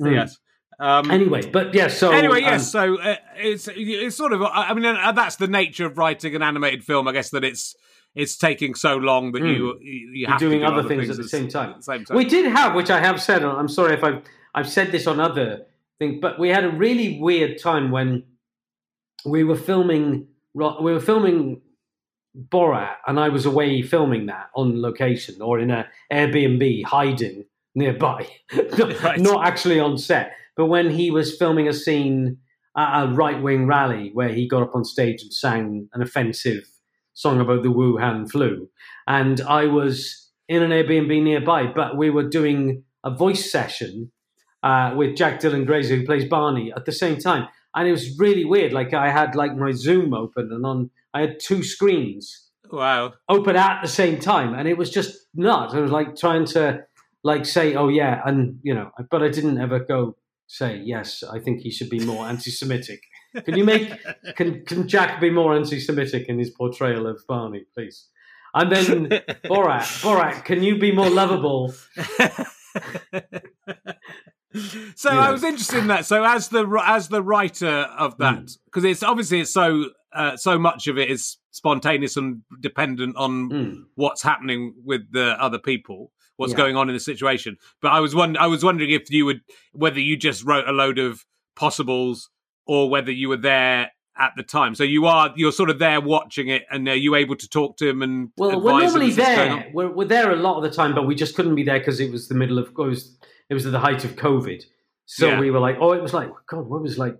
Mm. 0.00 0.14
Yes. 0.14 0.38
Um, 0.80 1.10
Anyway, 1.10 1.48
but 1.48 1.74
yeah, 1.74 1.86
so 1.88 2.10
anyway, 2.10 2.38
um, 2.42 2.52
yes. 2.54 2.72
So 2.72 2.98
uh, 3.00 3.16
it's 3.36 3.68
it's 3.72 4.16
sort 4.16 4.32
of. 4.32 4.42
I 4.42 4.74
mean, 4.74 4.84
uh, 4.84 5.12
that's 5.12 5.36
the 5.36 5.46
nature 5.46 5.86
of 5.86 5.96
writing 5.96 6.34
an 6.34 6.42
animated 6.42 6.82
film. 6.82 7.06
I 7.06 7.12
guess 7.12 7.30
that 7.30 7.44
it's 7.44 7.76
it's 8.16 8.36
taking 8.36 8.74
so 8.74 8.96
long 8.96 9.30
that 9.32 9.42
Mm. 9.42 9.56
you 9.56 9.78
you, 9.80 9.92
you 9.92 10.10
You're 10.14 10.30
have 10.30 10.40
doing 10.40 10.60
to 10.60 10.66
do 10.66 10.72
other 10.72 10.88
things 10.88 11.08
at 11.08 11.16
the 11.18 11.28
same 11.28 11.48
time. 11.48 11.80
Same 11.82 12.04
time. 12.04 12.16
We 12.16 12.24
did 12.24 12.50
have, 12.50 12.74
which 12.74 12.90
I 12.90 12.98
have 12.98 13.22
said. 13.22 13.44
I'm 13.44 13.68
sorry 13.68 13.94
if 13.94 14.02
I've 14.02 14.22
I've 14.54 14.68
said 14.68 14.90
this 14.90 15.06
on 15.06 15.20
other 15.20 15.66
things, 16.00 16.18
but 16.20 16.40
we 16.40 16.48
had 16.48 16.64
a 16.64 16.70
really 16.70 17.20
weird 17.20 17.60
time 17.62 17.90
when 17.92 18.24
we 19.24 19.44
were 19.44 19.56
filming. 19.56 20.26
We 20.54 20.92
were 20.92 21.00
filming 21.00 21.62
Borat, 22.36 22.96
and 23.06 23.18
I 23.20 23.28
was 23.28 23.46
away 23.46 23.82
filming 23.82 24.26
that 24.26 24.46
on 24.54 24.80
location 24.80 25.40
or 25.42 25.58
in 25.58 25.70
a 25.70 25.86
Airbnb, 26.12 26.84
hiding 26.84 27.44
nearby, 27.74 28.28
not, 28.78 29.02
Right. 29.02 29.20
not 29.20 29.46
actually 29.46 29.80
on 29.80 29.96
set. 29.98 30.32
But 30.56 30.66
when 30.66 30.90
he 30.90 31.10
was 31.10 31.36
filming 31.36 31.68
a 31.68 31.72
scene 31.72 32.38
at 32.76 33.04
a 33.04 33.08
right 33.08 33.42
wing 33.42 33.66
rally 33.66 34.10
where 34.14 34.28
he 34.30 34.46
got 34.48 34.62
up 34.62 34.74
on 34.74 34.84
stage 34.84 35.22
and 35.22 35.32
sang 35.32 35.88
an 35.94 36.02
offensive 36.02 36.64
song 37.14 37.40
about 37.40 37.62
the 37.62 37.68
Wuhan 37.70 38.30
flu, 38.30 38.68
and 39.06 39.40
I 39.42 39.66
was 39.66 40.30
in 40.48 40.62
an 40.62 40.70
Airbnb 40.70 41.22
nearby, 41.22 41.66
but 41.66 41.96
we 41.96 42.10
were 42.10 42.28
doing 42.28 42.84
a 43.04 43.10
voice 43.10 43.50
session 43.50 44.10
uh, 44.62 44.94
with 44.96 45.16
Jack 45.16 45.40
Dylan 45.40 45.66
Grazer, 45.66 45.96
who 45.96 46.04
plays 46.06 46.24
Barney, 46.26 46.72
at 46.76 46.84
the 46.84 46.92
same 46.92 47.18
time, 47.18 47.48
and 47.74 47.88
it 47.88 47.92
was 47.92 48.18
really 48.18 48.44
weird. 48.44 48.72
Like 48.72 48.94
I 48.94 49.10
had 49.10 49.34
like 49.34 49.56
my 49.56 49.72
Zoom 49.72 50.14
open, 50.14 50.50
and 50.52 50.64
on 50.66 50.90
I 51.14 51.20
had 51.22 51.40
two 51.40 51.62
screens 51.62 52.48
Wow. 52.70 53.14
open 53.28 53.56
at 53.56 53.82
the 53.82 53.88
same 53.88 54.18
time, 54.18 54.54
and 54.54 54.66
it 54.66 54.78
was 54.78 54.90
just 54.90 55.26
nuts. 55.34 55.74
I 55.74 55.80
was 55.80 55.90
like 55.90 56.16
trying 56.16 56.46
to 56.46 56.84
like 57.22 57.46
say, 57.46 57.74
"Oh 57.74 57.88
yeah," 57.88 58.22
and 58.24 58.58
you 58.62 58.74
know, 58.74 58.90
but 59.10 59.22
I 59.22 59.28
didn't 59.28 59.58
ever 59.58 59.80
go 59.80 60.16
say, 60.46 60.80
"Yes, 60.84 61.22
I 61.22 61.38
think 61.38 61.60
he 61.60 61.70
should 61.70 61.90
be 61.90 62.00
more 62.00 62.26
anti-Semitic." 62.26 63.00
Can 63.44 63.56
you 63.56 63.64
make 63.64 63.90
can 64.36 64.64
can 64.64 64.88
Jack 64.88 65.20
be 65.20 65.30
more 65.30 65.54
anti-Semitic 65.54 66.28
in 66.28 66.38
his 66.38 66.50
portrayal 66.50 67.06
of 67.06 67.22
Barney, 67.26 67.64
please? 67.74 68.08
And 68.54 68.70
then 68.70 69.08
Borat, 69.46 70.02
Borat, 70.02 70.44
can 70.44 70.62
you 70.62 70.78
be 70.78 70.92
more 70.92 71.08
lovable? 71.08 71.72
so 74.94 75.12
You 75.12 75.18
I 75.18 75.30
was 75.30 75.42
interested 75.44 75.78
in 75.78 75.86
that. 75.88 76.06
So 76.06 76.24
as 76.24 76.48
the 76.48 76.66
as 76.84 77.08
the 77.08 77.22
writer 77.22 77.86
of 77.98 78.16
that, 78.18 78.34
Mm. 78.42 78.58
because 78.66 78.84
it's 78.84 79.02
obviously 79.02 79.40
it's 79.40 79.52
so 79.52 79.86
uh, 80.14 80.36
so 80.36 80.58
much 80.58 80.88
of 80.88 80.98
it 80.98 81.10
is 81.10 81.38
spontaneous 81.52 82.16
and 82.18 82.42
dependent 82.60 83.16
on 83.16 83.48
Mm. 83.50 83.84
what's 83.94 84.22
happening 84.22 84.74
with 84.84 85.10
the 85.12 85.40
other 85.42 85.58
people, 85.58 86.12
what's 86.36 86.52
Yeah. 86.52 86.58
going 86.58 86.76
on 86.76 86.88
in 86.90 86.94
the 86.94 87.00
situation. 87.00 87.56
But 87.80 87.92
I 87.92 88.00
was 88.00 88.14
one, 88.14 88.36
I 88.36 88.46
was 88.46 88.62
wondering 88.62 88.90
if 88.90 89.10
you 89.10 89.24
would 89.26 89.40
whether 89.72 90.00
you 90.00 90.16
just 90.16 90.44
wrote 90.44 90.68
a 90.68 90.72
load 90.72 90.98
of 90.98 91.24
possibles 91.56 92.28
or 92.66 92.90
whether 92.90 93.10
you 93.10 93.28
were 93.28 93.36
there 93.38 93.90
at 94.18 94.32
the 94.36 94.42
time. 94.42 94.74
So 94.74 94.84
you 94.84 95.06
are 95.06 95.32
you're 95.36 95.52
sort 95.52 95.70
of 95.70 95.78
there 95.78 96.00
watching 96.00 96.48
it, 96.48 96.64
and 96.70 96.86
are 96.88 96.94
you 96.94 97.14
able 97.14 97.34
to 97.36 97.48
talk 97.48 97.78
to 97.78 97.88
him 97.88 98.02
and 98.02 98.28
Well, 98.36 98.50
advise 98.50 98.62
we're 98.64 98.80
normally 98.80 99.06
as 99.12 99.18
it's 99.18 99.26
going 99.26 99.50
on? 99.52 99.58
there. 99.60 99.70
We're, 99.72 99.90
we're 99.90 100.04
there 100.08 100.30
a 100.32 100.36
lot 100.36 100.56
of 100.58 100.62
the 100.62 100.70
time, 100.70 100.94
but 100.94 101.06
we 101.06 101.14
just 101.14 101.34
couldn't 101.34 101.54
be 101.54 101.62
there 101.62 101.78
because 101.78 101.98
it 102.00 102.12
was 102.12 102.28
the 102.28 102.34
middle 102.34 102.58
of 102.58 102.68
it 102.68 102.76
was 102.76 103.16
it 103.50 103.54
was 103.54 103.66
at 103.66 103.72
the 103.72 103.80
height 103.80 104.04
of 104.04 104.16
COVID. 104.16 104.62
So 105.06 105.28
Yeah. 105.28 105.40
we 105.40 105.50
were 105.50 105.58
like, 105.60 105.76
oh, 105.80 105.92
it 105.92 106.02
was 106.02 106.14
like 106.14 106.30
God, 106.46 106.66
what 106.66 106.82
was 106.82 106.98
like? 106.98 107.16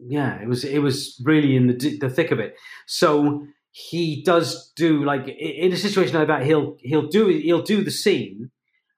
Yeah, 0.00 0.40
it 0.40 0.48
was 0.48 0.64
it 0.64 0.78
was 0.80 1.20
really 1.24 1.56
in 1.56 1.66
the 1.66 1.98
the 1.98 2.08
thick 2.10 2.30
of 2.30 2.38
it. 2.38 2.56
So 2.86 3.46
he 3.72 4.22
does 4.22 4.72
do 4.76 5.04
like 5.04 5.26
in 5.28 5.72
a 5.72 5.76
situation 5.76 6.14
like 6.16 6.28
that, 6.28 6.44
he'll 6.46 6.76
he'll 6.80 7.08
do 7.08 7.26
he'll 7.28 7.62
do 7.62 7.82
the 7.82 7.90
scene, 7.90 8.50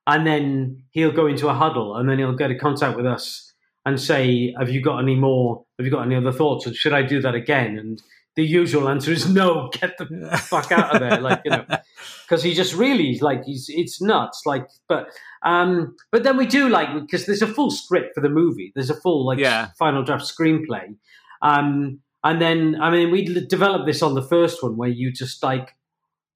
and 0.07 0.27
then 0.27 0.83
he'll 0.91 1.13
go 1.13 1.27
into 1.27 1.49
a 1.49 1.55
huddle, 1.55 1.97
and 1.97 2.09
then 2.09 2.19
he'll 2.19 2.37
get 2.37 2.51
in 2.51 2.59
contact 2.59 2.97
with 2.97 3.07
us 3.07 3.51
and 3.87 3.99
say, 3.99 4.55
"Have 4.59 4.69
you 4.69 4.83
got 4.83 4.99
any 4.99 5.17
more? 5.17 5.65
Have 5.79 5.87
you 5.87 5.91
got 5.91 6.03
any 6.05 6.17
other 6.17 6.33
thoughts? 6.33 6.67
And 6.67 6.77
should 6.77 6.93
I 6.93 7.03
do 7.03 7.21
that 7.23 7.35
again?" 7.35 7.79
And 7.79 8.03
the 8.41 8.47
usual 8.47 8.89
answer 8.89 9.13
is 9.13 9.29
no. 9.29 9.69
Get 9.81 9.99
the 9.99 10.07
fuck 10.49 10.73
out 10.73 10.95
of 10.95 11.01
there, 11.01 11.21
like 11.21 11.43
you 11.45 11.51
know, 11.51 11.65
because 12.25 12.43
he 12.43 12.55
just 12.55 12.75
really 12.75 13.19
like 13.21 13.45
he's 13.45 13.67
it's 13.69 14.01
nuts. 14.01 14.43
Like, 14.47 14.67
but 14.89 15.09
um, 15.43 15.95
but 16.11 16.23
then 16.25 16.37
we 16.39 16.47
do 16.47 16.69
like 16.69 16.89
because 17.03 17.27
there's 17.27 17.43
a 17.43 17.47
full 17.47 17.71
script 17.71 18.15
for 18.15 18.23
the 18.23 18.31
movie. 18.31 18.73
There's 18.75 18.91
a 18.91 19.01
full 19.01 19.27
like 19.27 19.39
Yeah. 19.39 19.69
final 19.79 20.03
draft 20.03 20.25
screenplay. 20.25 20.97
Um, 21.43 22.01
and 22.25 22.41
then 22.41 22.77
I 22.81 22.91
mean 22.91 23.11
we 23.11 23.25
developed 23.47 23.87
this 23.87 24.03
on 24.03 24.15
the 24.15 24.23
first 24.35 24.63
one 24.63 24.77
where 24.79 24.89
you 24.91 25.13
just 25.13 25.43
like 25.43 25.75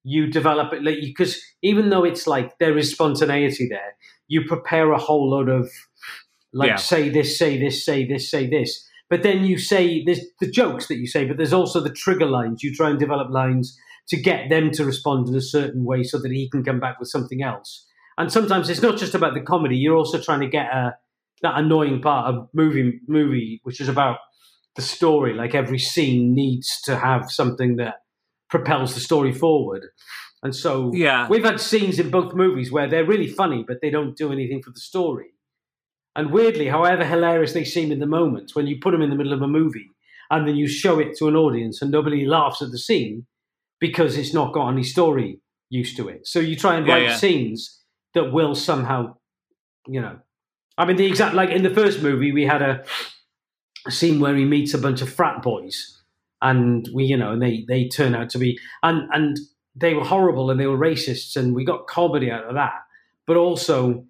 you 0.03 0.27
develop 0.27 0.71
it 0.73 0.83
like 0.83 0.97
because 1.01 1.39
even 1.63 1.89
though 1.89 2.03
it's 2.03 2.27
like 2.27 2.57
there 2.59 2.77
is 2.77 2.91
spontaneity 2.91 3.67
there, 3.67 3.95
you 4.27 4.45
prepare 4.47 4.91
a 4.91 4.99
whole 4.99 5.29
lot 5.29 5.49
of 5.49 5.69
like 6.53 6.69
Yeah. 6.69 6.75
say 6.75 7.09
this, 7.09 7.37
say 7.37 7.57
this, 7.59 7.83
say 7.83 8.05
this, 8.05 8.29
say 8.29 8.47
this. 8.47 8.87
But 9.09 9.23
then 9.23 9.45
you 9.45 9.57
say 9.57 10.03
there's 10.03 10.21
the 10.39 10.49
jokes 10.49 10.87
that 10.87 10.97
you 10.97 11.07
say, 11.07 11.25
but 11.25 11.37
there's 11.37 11.53
also 11.53 11.79
the 11.79 11.91
trigger 11.91 12.25
lines. 12.25 12.63
You 12.63 12.73
try 12.73 12.89
and 12.89 12.99
develop 12.99 13.29
lines 13.29 13.77
to 14.07 14.17
get 14.17 14.49
them 14.49 14.71
to 14.71 14.85
respond 14.85 15.27
in 15.29 15.35
a 15.35 15.41
certain 15.41 15.83
way 15.83 16.03
so 16.03 16.19
that 16.19 16.31
he 16.31 16.49
can 16.49 16.63
come 16.63 16.79
back 16.79 16.99
with 16.99 17.09
something 17.09 17.41
else. 17.43 17.85
And 18.17 18.31
sometimes 18.31 18.69
it's 18.69 18.81
not 18.81 18.97
just 18.97 19.13
about 19.15 19.33
the 19.33 19.41
comedy. 19.41 19.77
You're 19.77 19.95
also 19.97 20.19
trying 20.21 20.41
to 20.41 20.47
get 20.47 20.67
a 20.67 20.95
that 21.41 21.57
annoying 21.57 22.01
part 22.01 22.33
of 22.33 22.47
movie 22.53 23.01
movie, 23.07 23.59
which 23.63 23.81
is 23.81 23.89
about 23.89 24.17
the 24.75 24.81
story. 24.81 25.33
Like 25.33 25.53
every 25.53 25.79
scene 25.79 26.33
needs 26.33 26.81
to 26.81 26.97
have 26.97 27.29
something 27.31 27.75
that 27.75 27.95
propels 28.49 28.93
the 28.93 29.01
story 29.01 29.33
forward. 29.33 29.85
And 30.43 30.55
so 30.55 30.91
Yeah. 30.93 31.27
we've 31.27 31.43
had 31.43 31.59
scenes 31.59 31.99
in 31.99 32.09
both 32.09 32.33
movies 32.33 32.71
where 32.71 32.87
they're 32.87 33.05
really 33.05 33.27
funny, 33.27 33.63
but 33.67 33.81
they 33.81 33.89
don't 33.89 34.15
do 34.15 34.31
anything 34.31 34.61
for 34.61 34.71
the 34.71 34.79
story. 34.79 35.34
And 36.15 36.31
weirdly, 36.31 36.67
however 36.67 37.03
hilarious 37.05 37.53
they 37.53 37.65
seem 37.65 37.91
in 37.91 37.99
the 37.99 38.05
moment, 38.05 38.51
when 38.55 38.67
you 38.67 38.77
put 38.79 38.91
them 38.91 39.01
in 39.01 39.09
the 39.09 39.15
middle 39.15 39.33
of 39.33 39.41
a 39.41 39.47
movie 39.47 39.91
and 40.29 40.47
then 40.47 40.55
you 40.55 40.67
show 40.67 40.99
it 40.99 41.17
to 41.17 41.27
an 41.27 41.35
audience 41.35 41.81
and 41.81 41.91
nobody 41.91 42.25
laughs 42.25 42.61
at 42.61 42.71
the 42.71 42.77
scene 42.79 43.25
because 43.79 44.17
it's 44.17 44.33
not 44.33 44.53
got 44.53 44.69
any 44.69 44.83
story 44.83 45.39
used 45.69 45.97
to 45.97 46.07
it. 46.07 46.25
So 46.25 46.39
you 46.39 46.55
try 46.55 46.75
and 46.75 46.87
Yeah, 46.87 46.93
write 46.93 47.03
yeah. 47.03 47.15
scenes 47.17 47.81
that 48.13 48.31
will 48.31 48.55
somehow, 48.55 49.17
you 49.87 49.99
know. 50.01 50.19
I 50.77 50.85
mean, 50.85 50.95
the 50.97 51.05
exact, 51.05 51.35
like 51.35 51.49
in 51.49 51.63
the 51.63 51.69
first 51.69 52.01
movie, 52.01 52.31
we 52.31 52.45
had 52.45 52.61
a, 52.61 52.83
a 53.85 53.91
scene 53.91 54.19
where 54.19 54.35
he 54.35 54.45
meets 54.45 54.73
a 54.73 54.77
bunch 54.77 55.01
of 55.01 55.11
frat 55.11 55.41
boys 55.41 56.01
and 56.41 56.87
we, 56.93 57.05
you 57.05 57.17
know, 57.17 57.33
and 57.33 57.41
they, 57.41 57.65
they 57.67 57.87
turn 57.87 58.15
out 58.15 58.29
to 58.31 58.37
be, 58.37 58.57
and, 58.83 59.09
and 59.13 59.37
they 59.75 59.93
were 59.93 60.03
horrible 60.03 60.49
and 60.49 60.59
they 60.59 60.67
were 60.67 60.77
racists 60.77 61.35
and 61.35 61.53
we 61.53 61.65
got 61.65 61.87
comedy 61.87 62.31
out 62.31 62.45
of 62.45 62.55
that. 62.55 62.73
But 63.27 63.37
also, 63.37 64.05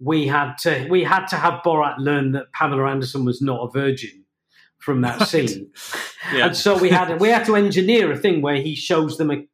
we 0.00 0.26
had 0.26 0.56
to 0.58 0.86
we 0.88 1.04
had 1.04 1.26
to 1.26 1.36
have 1.36 1.62
Borat 1.64 1.98
learn 1.98 2.32
that 2.32 2.52
Pamela 2.52 2.88
Anderson 2.88 3.24
was 3.24 3.42
not 3.42 3.60
a 3.60 3.70
virgin, 3.70 4.24
from 4.78 5.02
that 5.02 5.28
scene. 5.28 5.70
Yeah. 6.34 6.46
And 6.46 6.56
so 6.56 6.76
we 6.76 6.90
had 6.90 7.20
we 7.20 7.28
had 7.28 7.46
to 7.46 7.54
engineer 7.56 8.12
a 8.12 8.16
thing 8.16 8.42
where 8.42 8.56
he 8.56 8.74
shows 8.74 9.16
them 9.16 9.30
a, 9.30 9.46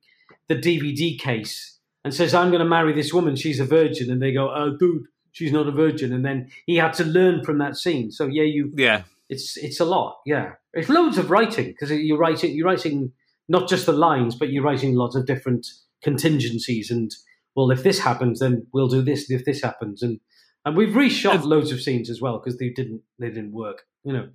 the 0.49 0.57
DVD 0.57 1.17
case 1.17 1.79
and 2.03 2.13
says, 2.13 2.35
"I'm 2.35 2.49
going 2.49 2.63
to 2.63 2.69
marry 2.69 2.93
this 2.95 3.13
woman. 3.13 3.37
She's 3.37 3.61
a 3.61 3.65
virgin," 3.65 4.11
and 4.11 4.21
they 4.21 4.33
go, 4.33 4.53
"Oh, 4.53 4.75
dude, 4.77 5.05
she's 5.31 5.53
not 5.53 5.69
a 5.69 5.71
virgin." 5.71 6.13
And 6.13 6.25
then 6.25 6.51
he 6.67 6.77
had 6.77 6.95
to 6.95 7.05
learn 7.05 7.45
from 7.45 7.59
that 7.59 7.77
scene. 7.77 8.11
So 8.11 8.27
yeah, 8.27 8.43
you 8.45 8.73
yeah. 8.77 9.03
it's 9.29 9.57
it's 9.59 9.79
a 9.79 9.85
lot. 9.85 10.17
Yeah, 10.25 10.55
it's 10.73 10.89
loads 10.89 11.19
of 11.19 11.31
writing 11.31 11.67
because 11.67 11.93
you're 11.93 12.19
writing 12.19 12.57
you're 12.57 12.67
writing 12.67 13.13
not 13.49 13.69
just 13.69 13.87
the 13.87 13.93
lines, 13.93 14.35
but 14.35 14.49
you're 14.49 14.65
writing 14.65 14.97
lots 14.97 15.15
of 15.15 15.27
different 15.27 15.67
contingencies 16.03 16.91
and 16.91 17.15
well, 17.55 17.71
if 17.71 17.83
this 17.85 18.01
happens, 18.01 18.41
then 18.41 18.67
we'll 18.73 18.89
do 18.89 19.03
this. 19.03 19.31
If 19.31 19.45
this 19.45 19.63
happens, 19.63 20.03
and 20.03 20.19
and 20.65 20.77
we've 20.77 20.95
reshot 20.95 21.35
And- 21.37 21.45
loads 21.45 21.71
of 21.73 21.81
scenes 21.81 22.09
as 22.11 22.21
well 22.21 22.39
because 22.39 22.59
they 22.59 22.71
didn't 22.71 23.03
they 23.19 23.29
didn't 23.29 23.53
work. 23.53 23.83
You 24.05 24.13
know, 24.13 24.29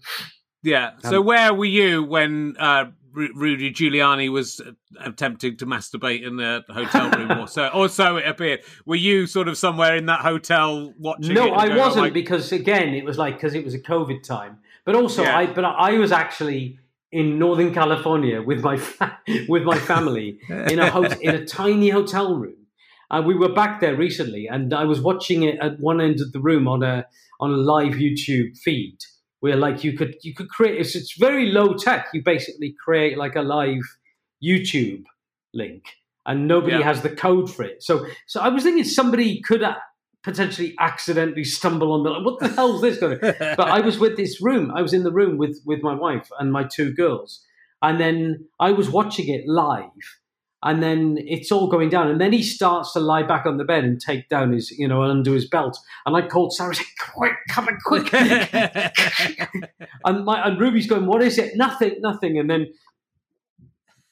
Yeah. 0.64 0.92
So 1.04 1.20
Um, 1.20 1.26
where 1.26 1.54
were 1.54 1.66
you 1.66 2.04
when 2.04 2.56
uh, 2.60 2.86
Rudy 3.14 3.72
Giuliani 3.72 4.30
was 4.32 4.60
uh, 4.60 4.72
attempting 5.04 5.58
to 5.58 5.66
masturbate 5.66 6.24
in 6.26 6.38
the 6.38 6.64
hotel 6.70 7.10
room, 7.12 7.32
or 7.40 7.48
so, 7.56 7.68
or 7.74 7.88
so 7.90 8.18
it 8.18 8.28
appeared? 8.28 8.62
Were 8.86 8.96
you 8.96 9.26
sort 9.28 9.48
of 9.48 9.58
somewhere 9.58 9.96
in 9.96 10.06
that 10.08 10.22
hotel 10.22 10.94
watching? 11.00 11.34
no, 11.34 11.50
I 11.52 11.76
wasn't 11.76 12.06
my- 12.06 12.10
because 12.12 12.52
again, 12.52 12.94
it 12.94 13.04
was 13.06 13.18
like 13.18 13.36
because 13.36 13.54
it 13.56 13.64
was 13.66 13.74
a 13.74 13.80
COVID 13.80 14.24
time, 14.24 14.58
but 14.86 14.96
also 14.96 15.24
Yeah. 15.24 15.38
I 15.38 15.46
but 15.48 15.66
I 15.66 15.94
was 15.98 16.12
actually 16.12 16.80
in 17.12 17.40
Northern 17.40 17.74
California 17.74 18.42
with 18.42 18.62
my 18.64 18.78
fa- 18.78 19.18
with 19.48 19.64
my 19.64 19.78
family 19.80 20.40
in 20.50 20.78
a 20.80 20.90
hot 20.92 21.20
in 21.22 21.34
a 21.36 21.46
tiny 21.62 21.90
hotel 21.90 22.36
room. 22.36 22.56
And 23.12 23.26
we 23.26 23.36
were 23.36 23.52
back 23.54 23.82
there 23.82 23.96
recently, 23.96 24.48
and 24.48 24.74
I 24.74 24.84
was 24.84 25.02
watching 25.02 25.44
it 25.44 25.58
at 25.62 25.80
one 25.80 26.00
end 26.00 26.22
of 26.22 26.32
the 26.32 26.40
room 26.40 26.68
on 26.68 26.84
a 26.84 27.06
on 27.40 27.52
a 27.52 27.58
live 27.58 27.94
YouTube 27.94 28.58
feed, 28.58 28.98
where 29.40 29.56
like 29.56 29.84
you 29.84 29.94
could 29.98 30.16
you 30.22 30.34
could 30.36 30.50
create 30.50 30.80
it's, 30.80 30.96
it's 30.96 31.18
very 31.18 31.48
low 31.52 31.74
tech. 31.74 32.08
You 32.14 32.22
basically 32.24 32.76
create 32.84 33.18
like 33.18 33.36
a 33.36 33.42
live 33.42 33.82
YouTube 34.44 35.04
link, 35.54 35.84
and 36.26 36.48
nobody 36.48 36.78
Yeah. 36.78 36.84
has 36.84 37.02
the 37.02 37.10
code 37.10 37.54
for 37.54 37.64
it. 37.64 37.82
So 37.84 38.06
so 38.28 38.42
I 38.42 38.50
was 38.50 38.64
thinking 38.64 38.84
somebody 38.84 39.42
could 39.42 39.64
uh, 39.64 39.76
potentially 40.24 40.76
accidentally 40.80 41.44
stumble 41.44 41.92
on 41.94 42.04
the 42.04 42.12
what 42.22 42.40
the 42.40 42.50
hell's 42.50 42.82
this 42.82 43.00
going? 43.00 43.20
to 43.20 43.36
but 43.58 43.70
I 43.70 43.80
was 43.82 43.98
with 44.00 44.18
this 44.18 44.42
room. 44.42 44.72
I 44.76 44.82
was 44.82 44.94
in 44.94 45.04
the 45.04 45.12
room 45.12 45.38
with 45.38 45.62
with 45.66 45.82
my 45.82 45.96
wife 45.96 46.30
and 46.40 46.52
my 46.52 46.64
two 46.64 46.94
girls, 46.94 47.44
and 47.82 48.00
then 48.00 48.46
I 48.60 48.72
was 48.72 48.90
watching 48.90 49.30
it 49.30 49.48
live, 49.48 49.90
and 50.64 50.84
then 50.84 51.18
it's 51.20 51.52
all 51.52 51.68
going 51.68 51.90
down, 51.90 52.10
and 52.10 52.20
then 52.20 52.34
he 52.34 52.44
starts 52.44 52.92
to 52.94 53.00
lie 53.00 53.24
back 53.24 53.46
on 53.46 53.58
the 53.58 53.64
bed 53.64 53.86
and 53.86 54.00
take 54.00 54.28
down 54.28 54.52
his, 54.52 54.72
you 54.72 54.88
know, 54.88 55.04
undo 55.04 55.32
his 55.32 55.48
belt, 55.48 55.78
and 56.06 56.16
I 56.16 56.28
called 56.28 56.54
Sarah, 56.54 56.76
said, 56.76 56.86
"Quick, 57.00 57.36
come 57.50 57.68
on, 57.68 57.78
quick!" 57.86 58.14
and 58.14 58.92
my 60.26 60.46
and 60.46 60.60
Ruby's 60.60 60.88
going, 60.88 61.06
"What 61.06 61.22
is 61.22 61.38
it? 61.38 61.56
Nothing, 61.56 61.96
nothing," 62.02 62.40
and 62.40 62.50
then. 62.50 62.68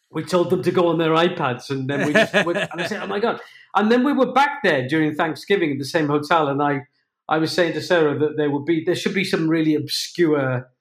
We 0.10 0.24
told 0.24 0.50
them 0.50 0.64
to 0.64 0.72
go 0.72 0.88
on 0.88 0.98
their 0.98 1.12
iPads, 1.12 1.70
and 1.70 1.90
then 1.90 2.08
we 2.08 2.14
just 2.14 2.34
went, 2.34 2.58
and 2.58 2.82
I 2.82 2.88
said, 2.88 3.04
"Oh 3.04 3.08
my 3.08 3.20
god!" 3.20 3.42
And 3.76 3.92
then 3.92 4.06
we 4.06 4.14
were 4.14 4.32
back 4.32 4.64
there 4.64 4.88
during 4.88 5.14
Thanksgiving 5.14 5.74
at 5.74 5.80
the 5.80 5.86
same 5.86 6.08
hotel, 6.08 6.48
and 6.48 6.64
I, 6.64 6.88
I 7.28 7.38
was 7.38 7.52
saying 7.52 7.74
to 7.74 7.82
Sarah 7.82 8.18
that 8.18 8.38
there 8.38 8.50
would 8.50 8.66
be 8.66 8.86
there 8.86 8.96
should 8.96 9.14
be 9.14 9.26
some 9.26 9.50
really 9.50 9.76
obscure 9.76 10.72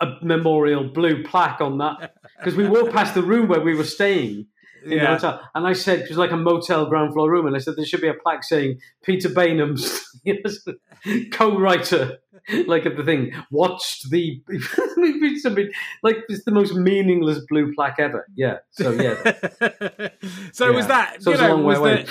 a 0.00 0.06
memorial 0.22 0.84
blue 0.84 1.24
plaque 1.24 1.60
on 1.60 1.78
that 1.78 2.14
because 2.38 2.54
we 2.54 2.68
walked 2.68 2.92
past 2.92 3.14
the 3.14 3.22
room 3.22 3.48
where 3.48 3.62
we 3.62 3.74
were 3.74 3.84
staying 3.84 4.46
yeah. 4.86 5.14
hotel, 5.14 5.40
and 5.54 5.66
I 5.66 5.72
said 5.72 6.00
it 6.00 6.08
was 6.08 6.18
like 6.18 6.30
a 6.30 6.36
motel 6.36 6.86
ground 6.86 7.12
floor 7.12 7.30
room, 7.30 7.46
and 7.46 7.56
I 7.56 7.58
said 7.58 7.74
there 7.76 7.84
should 7.84 8.00
be 8.00 8.08
a 8.08 8.14
plaque 8.14 8.44
saying 8.44 8.80
Peter 9.02 9.28
Baynham's 9.28 10.04
co-writer, 11.32 12.18
like 12.66 12.86
of 12.86 12.96
the 12.96 13.04
thing, 13.04 13.32
watched 13.50 14.10
the 14.10 14.42
something 15.40 15.70
like 16.02 16.18
it's 16.28 16.44
the 16.44 16.52
most 16.52 16.74
meaningless 16.74 17.40
blue 17.48 17.74
plaque 17.74 17.98
ever. 17.98 18.26
Yeah, 18.34 18.58
so 18.70 18.90
yeah, 18.92 19.14
so 20.52 20.72
was 20.72 20.86
that 20.86 21.22
So 21.22 21.30
you 21.32 21.38
know 21.38 21.48
long 21.56 21.64
was 21.64 21.78
the. 21.78 22.10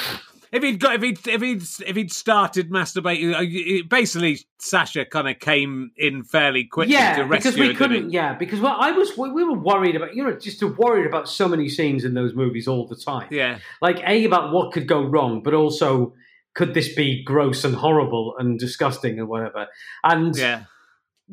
If 0.56 0.64
he'd 0.64 0.80
got 0.80 0.96
if 0.96 1.02
he'd 1.02 1.28
if 1.28 1.42
he'd 1.42 1.64
if 1.86 1.96
he'd 1.98 2.14
started 2.14 2.72
masturbating, 2.72 3.34
uh, 3.36 3.84
basically 3.90 4.40
Sacha 4.58 5.04
kind 5.04 5.28
of 5.28 5.38
came 5.40 5.92
in 5.98 6.24
fairly 6.24 6.64
quickly 6.64 6.94
yeah, 6.94 7.18
to 7.18 7.26
rescue 7.26 7.52
because 7.52 7.60
we 7.60 7.76
couldn't. 7.76 8.12
Yeah, 8.12 8.36
because 8.36 8.62
well, 8.62 8.78
I 8.80 8.92
was 8.92 9.18
we, 9.18 9.32
we 9.32 9.44
were 9.44 9.60
worried 9.60 9.98
about 9.98 10.16
you 10.16 10.24
know 10.24 10.34
just 10.38 10.64
worried 10.64 11.08
about 11.08 11.28
so 11.28 11.50
many 11.50 11.68
scenes 11.68 12.06
in 12.06 12.14
those 12.14 12.34
movies 12.36 12.70
all 12.70 12.88
the 12.88 12.96
time. 12.96 13.28
Yeah, 13.32 13.60
like 13.82 14.00
a 14.08 14.24
about 14.24 14.54
what 14.54 14.72
could 14.72 14.88
go 14.88 15.04
wrong, 15.04 15.44
but 15.44 15.54
also 15.54 16.14
could 16.54 16.74
this 16.74 16.96
be 16.96 17.22
gross 17.22 17.66
and 17.66 17.76
horrible 17.76 18.34
and 18.40 18.58
disgusting 18.58 19.20
and 19.20 19.28
whatever. 19.28 19.68
And 20.06 20.38
yeah, 20.38 20.64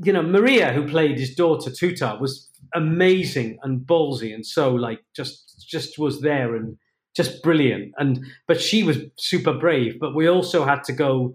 you 0.02 0.12
know, 0.12 0.22
Maria, 0.22 0.72
who 0.72 0.88
played 0.88 1.20
his 1.20 1.36
daughter 1.36 1.70
Tutar, 1.70 2.20
was 2.20 2.50
amazing 2.74 3.58
and 3.62 3.86
ballsy 3.86 4.34
and 4.34 4.44
so 4.44 4.74
like 4.74 5.00
just 5.14 5.64
just 5.68 5.98
was 5.98 6.22
there 6.22 6.56
and 6.56 6.76
just 7.16 7.42
brilliant. 7.42 7.92
And 7.98 8.24
but 8.46 8.60
she 8.60 8.82
was 8.82 8.98
super 9.16 9.52
brave. 9.54 9.98
But 10.00 10.14
we 10.14 10.28
also 10.28 10.64
had 10.64 10.84
to 10.84 10.92
go 10.92 11.34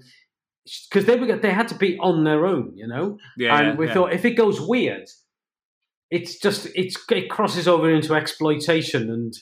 because 0.89 1.05
they 1.05 1.15
were 1.15 1.35
they 1.37 1.51
had 1.53 1.67
to 1.69 1.75
be 1.75 1.97
on 1.99 2.23
their 2.23 2.45
own, 2.45 2.73
you 2.75 2.87
know. 2.87 3.17
yeah. 3.37 3.57
and 3.59 3.77
we 3.77 3.87
yeah. 3.87 3.93
thought 3.93 4.13
if 4.13 4.25
it 4.25 4.31
goes 4.31 4.59
weird, 4.59 5.07
it's 6.11 6.39
just 6.39 6.67
it's 6.75 6.97
it 7.11 7.29
crosses 7.29 7.67
over 7.67 7.89
into 7.89 8.13
exploitation 8.15 9.09
and 9.09 9.33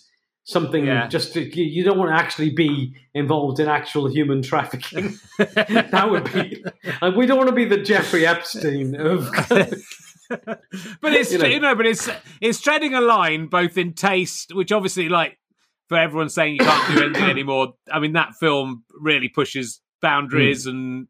something 0.47 0.85
Yeah. 0.85 1.07
just 1.07 1.35
you, 1.35 1.43
you 1.63 1.83
don't 1.83 1.97
want 1.97 2.11
to 2.11 2.15
actually 2.15 2.51
be 2.51 2.93
involved 3.15 3.59
in 3.59 3.67
actual 3.67 4.07
human 4.07 4.43
trafficking. 4.43 5.17
that 5.39 6.07
would 6.11 6.31
be 6.31 6.63
and 7.01 7.15
we 7.15 7.25
don't 7.25 7.37
want 7.37 7.49
to 7.49 7.55
be 7.55 7.65
the 7.65 7.79
Jeffrey 7.81 8.27
Epstein 8.27 8.95
of 8.95 9.31
but 10.29 11.13
it's 11.13 11.31
You 11.31 11.39
you 11.45 11.59
know. 11.59 11.69
know. 11.69 11.75
but 11.75 11.85
it's 11.87 12.09
it's 12.41 12.59
treading 12.61 12.93
a 12.93 13.01
line 13.01 13.47
both 13.47 13.77
in 13.77 13.93
taste, 13.93 14.53
which 14.53 14.71
obviously 14.71 15.09
like 15.09 15.39
for 15.89 15.97
everyone 15.97 16.29
saying 16.29 16.53
you 16.53 16.59
can't 16.65 16.95
do 16.97 17.03
anything 17.05 17.29
anymore. 17.29 17.73
I 17.91 17.99
mean 17.99 18.13
that 18.13 18.35
film 18.39 18.83
really 18.99 19.29
pushes 19.29 19.81
boundaries 20.01 20.65
and 20.65 21.07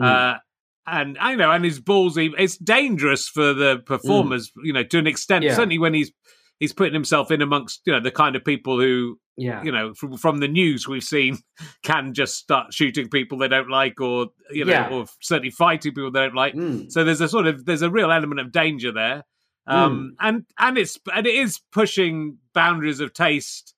Mm. 0.00 0.06
uh 0.06 0.38
and 0.86 1.16
I 1.20 1.34
know 1.36 1.50
and 1.52 1.64
is 1.66 1.80
ballsy. 1.80 2.32
It's 2.38 2.56
dangerous 2.56 3.28
for 3.28 3.52
the 3.52 3.78
performers, 3.86 4.50
you 4.64 4.72
know, 4.72 4.82
to 4.82 4.98
an 4.98 5.06
extent. 5.06 5.44
Mm. 5.44 5.48
Yeah. 5.48 5.54
Certainly 5.54 5.78
when 5.78 5.94
he's 5.94 6.10
he's 6.58 6.72
putting 6.72 6.94
himself 6.94 7.30
in 7.30 7.42
amongst 7.42 7.82
you 7.84 7.92
know 7.92 8.00
the 8.00 8.10
kind 8.10 8.34
of 8.34 8.44
people 8.44 8.80
who 8.80 9.18
yeah. 9.36 9.62
you 9.62 9.70
know 9.70 9.92
from 9.94 10.16
from 10.16 10.38
the 10.38 10.48
news 10.48 10.88
we've 10.88 11.04
seen 11.04 11.38
can 11.84 12.14
just 12.14 12.36
start 12.36 12.72
shooting 12.72 13.08
people 13.10 13.36
they 13.38 13.48
don't 13.48 13.68
like 13.70 14.00
or 14.00 14.28
you 14.50 14.64
know 14.64 14.72
Yeah. 14.72 14.88
or 14.90 15.04
certainly 15.20 15.50
fighting 15.50 15.92
people 15.92 16.10
they 16.10 16.20
don't 16.20 16.34
like 16.34 16.54
Mm. 16.54 16.90
so 16.90 17.04
there's 17.04 17.20
a 17.20 17.28
sort 17.28 17.46
of 17.46 17.64
there's 17.66 17.82
a 17.82 17.90
real 17.90 18.10
element 18.10 18.40
of 18.40 18.50
danger 18.50 18.92
there, 18.92 19.24
um, 19.66 20.14
and 20.20 20.44
and 20.58 20.78
it's 20.78 20.98
and 21.14 21.26
it 21.26 21.34
is 21.34 21.60
pushing 21.70 22.38
boundaries 22.54 23.00
of 23.00 23.12
taste 23.12 23.74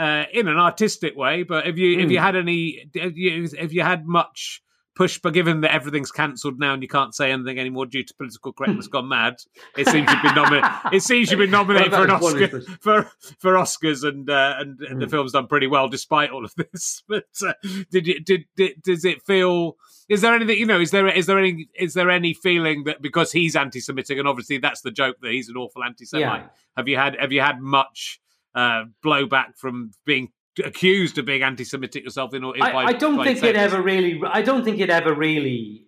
uh, 0.00 0.24
in 0.32 0.48
an 0.48 0.56
artistic 0.58 1.16
way. 1.16 1.42
But 1.42 1.66
if 1.66 1.76
you 1.78 1.98
if 2.00 2.06
Mm. 2.08 2.12
you 2.12 2.18
had 2.18 2.36
any 2.36 2.90
if 2.94 3.16
you, 3.16 3.48
if 3.58 3.72
you 3.72 3.82
had 3.82 4.06
much 4.06 4.62
push, 4.96 5.18
but 5.18 5.32
given 5.32 5.60
that 5.62 5.72
everything's 5.72 6.10
cancelled 6.12 6.58
now 6.58 6.74
and 6.74 6.82
you 6.82 6.88
can't 6.88 7.14
say 7.14 7.30
anything 7.32 7.58
anymore 7.58 7.86
due 7.86 8.02
to 8.02 8.14
political 8.16 8.52
correctness 8.52 8.86
gone 8.88 9.08
mad, 9.08 9.36
it 9.78 9.86
seems 9.86 10.10
you've 10.12 10.22
been 10.22 10.34
nominated. 10.34 10.70
It 10.92 11.02
seems 11.02 11.30
you've 11.30 11.38
been 11.38 11.50
nominated 11.60 11.92
for 11.92 12.02
an 12.02 12.08
that 12.08 12.20
was 12.20 12.34
one 12.34 12.42
Oscar 12.44 12.60
for 12.80 13.10
for 13.38 13.52
Oscars, 13.54 14.06
and 14.06 14.28
uh, 14.28 14.54
and, 14.58 14.80
and 14.80 15.00
the 15.00 15.06
Mm. 15.06 15.10
film's 15.10 15.32
done 15.32 15.46
pretty 15.46 15.68
well 15.68 15.88
despite 15.88 16.30
all 16.30 16.44
of 16.44 16.52
this. 16.56 17.02
But 17.08 17.24
uh, 17.46 17.52
did 17.90 18.06
you 18.06 18.20
did, 18.20 18.44
did 18.56 18.82
does 18.82 19.04
it 19.04 19.22
feel? 19.22 19.76
Is 20.08 20.22
there 20.22 20.34
anything 20.34 20.58
you 20.58 20.66
know? 20.66 20.80
Is 20.80 20.90
there 20.90 21.06
is 21.08 21.26
there 21.26 21.38
any 21.38 21.68
is 21.78 21.94
there 21.94 22.10
any 22.10 22.34
feeling 22.34 22.84
that 22.84 23.00
because 23.00 23.30
he's 23.32 23.54
anti-Semitic 23.54 24.18
and 24.18 24.26
obviously 24.26 24.58
that's 24.58 24.80
the 24.80 24.90
joke 24.90 25.16
that 25.22 25.30
he's 25.30 25.48
an 25.48 25.56
awful 25.56 25.84
anti-Semite? 25.84 26.42
Yeah. 26.42 26.48
Have 26.76 26.88
you 26.88 26.96
had 26.96 27.16
have 27.20 27.30
you 27.32 27.40
had 27.40 27.60
much 27.60 28.20
uh, 28.54 28.84
blowback 29.04 29.56
from 29.56 29.92
being 30.04 30.28
accused 30.64 31.18
of 31.18 31.24
being 31.24 31.42
anti-Semitic 31.42 32.04
yourself? 32.04 32.34
In, 32.34 32.44
in 32.44 32.62
I, 32.62 32.72
by- 32.72 32.84
I 32.84 32.92
don't 32.92 33.22
think 33.24 33.42
it 33.42 33.56
ever 33.56 33.80
really. 33.80 34.20
I 34.26 34.42
don't 34.42 34.64
think 34.64 34.78
it 34.80 34.90
ever 34.90 35.14
really. 35.14 35.86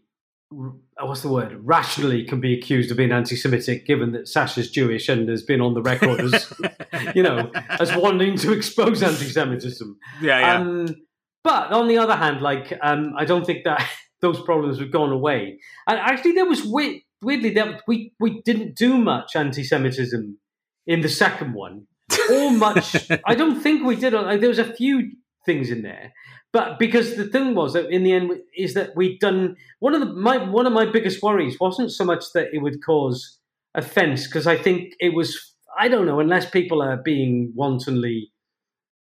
What's 1.01 1.23
the 1.23 1.29
word? 1.31 1.59
Rationally, 1.63 2.25
can 2.25 2.41
be 2.41 2.53
accused 2.57 2.91
of 2.91 2.99
being 2.99 3.11
anti-Semitic, 3.11 3.87
given 3.87 4.13
that 4.13 4.29
Sacha's 4.29 4.71
Jewish 4.71 5.09
and 5.09 5.29
has 5.31 5.43
been 5.43 5.63
on 5.63 5.73
the 5.73 5.81
record 5.81 6.21
as, 6.21 6.53
you 7.15 7.23
know, 7.23 7.51
as 7.81 7.95
wanting 7.97 8.37
to 8.37 8.53
expose 8.53 9.03
anti-Semitism. 9.03 9.99
Yeah, 10.21 10.39
yeah, 10.41 10.57
Um, 10.59 10.95
but 11.43 11.73
on 11.73 11.89
the 11.89 11.97
other 11.99 12.15
hand, 12.15 12.43
like 12.43 12.79
um, 12.83 13.15
I 13.17 13.25
don't 13.25 13.45
think 13.47 13.65
that 13.65 13.89
those 14.21 14.41
problems 14.43 14.79
have 14.79 14.91
gone 14.93 15.11
away. 15.11 15.59
And 15.87 15.99
actually, 15.99 16.33
there 16.33 16.47
was 16.47 16.63
weird, 16.65 17.01
weirdly 17.23 17.51
that 17.55 17.83
we 17.89 18.13
we 18.21 18.43
didn't 18.43 18.77
do 18.77 18.99
much 18.99 19.35
anti-Semitism 19.35 20.39
in 20.87 21.01
the 21.01 21.09
second 21.09 21.55
one, 21.55 21.87
or 22.33 22.51
much. 22.51 23.11
I 23.27 23.35
don't 23.35 23.61
think 23.61 23.85
we 23.85 23.97
did. 23.97 24.13
Like, 24.13 24.41
there 24.41 24.49
was 24.49 24.59
a 24.59 24.73
few 24.75 25.13
things 25.47 25.71
in 25.71 25.83
there, 25.83 26.13
but 26.53 26.79
because 26.79 27.17
the 27.17 27.27
thing 27.27 27.55
was 27.55 27.73
that 27.73 27.91
in 27.91 28.03
the 28.05 28.13
end 28.13 28.33
is 28.57 28.75
that 28.75 28.95
we'd 28.97 29.19
done 29.21 29.57
one 29.81 29.95
of 29.95 30.01
the 30.01 30.13
my 30.13 30.37
one 30.39 30.67
of 30.67 30.73
my 30.73 30.85
biggest 30.87 31.23
worries 31.23 31.59
wasn't 31.61 31.91
so 31.93 32.05
much 32.05 32.25
that 32.35 32.49
it 32.53 32.59
would 32.59 32.85
cause 32.85 33.39
offence 33.75 34.27
because 34.27 34.47
I 34.47 34.57
think 34.57 34.95
it 35.01 35.15
was 35.15 35.55
I 35.79 35.89
don't 35.89 36.07
know 36.07 36.21
unless 36.21 36.49
people 36.51 36.83
are 36.83 36.97
being 36.97 37.53
wantonly 37.55 38.31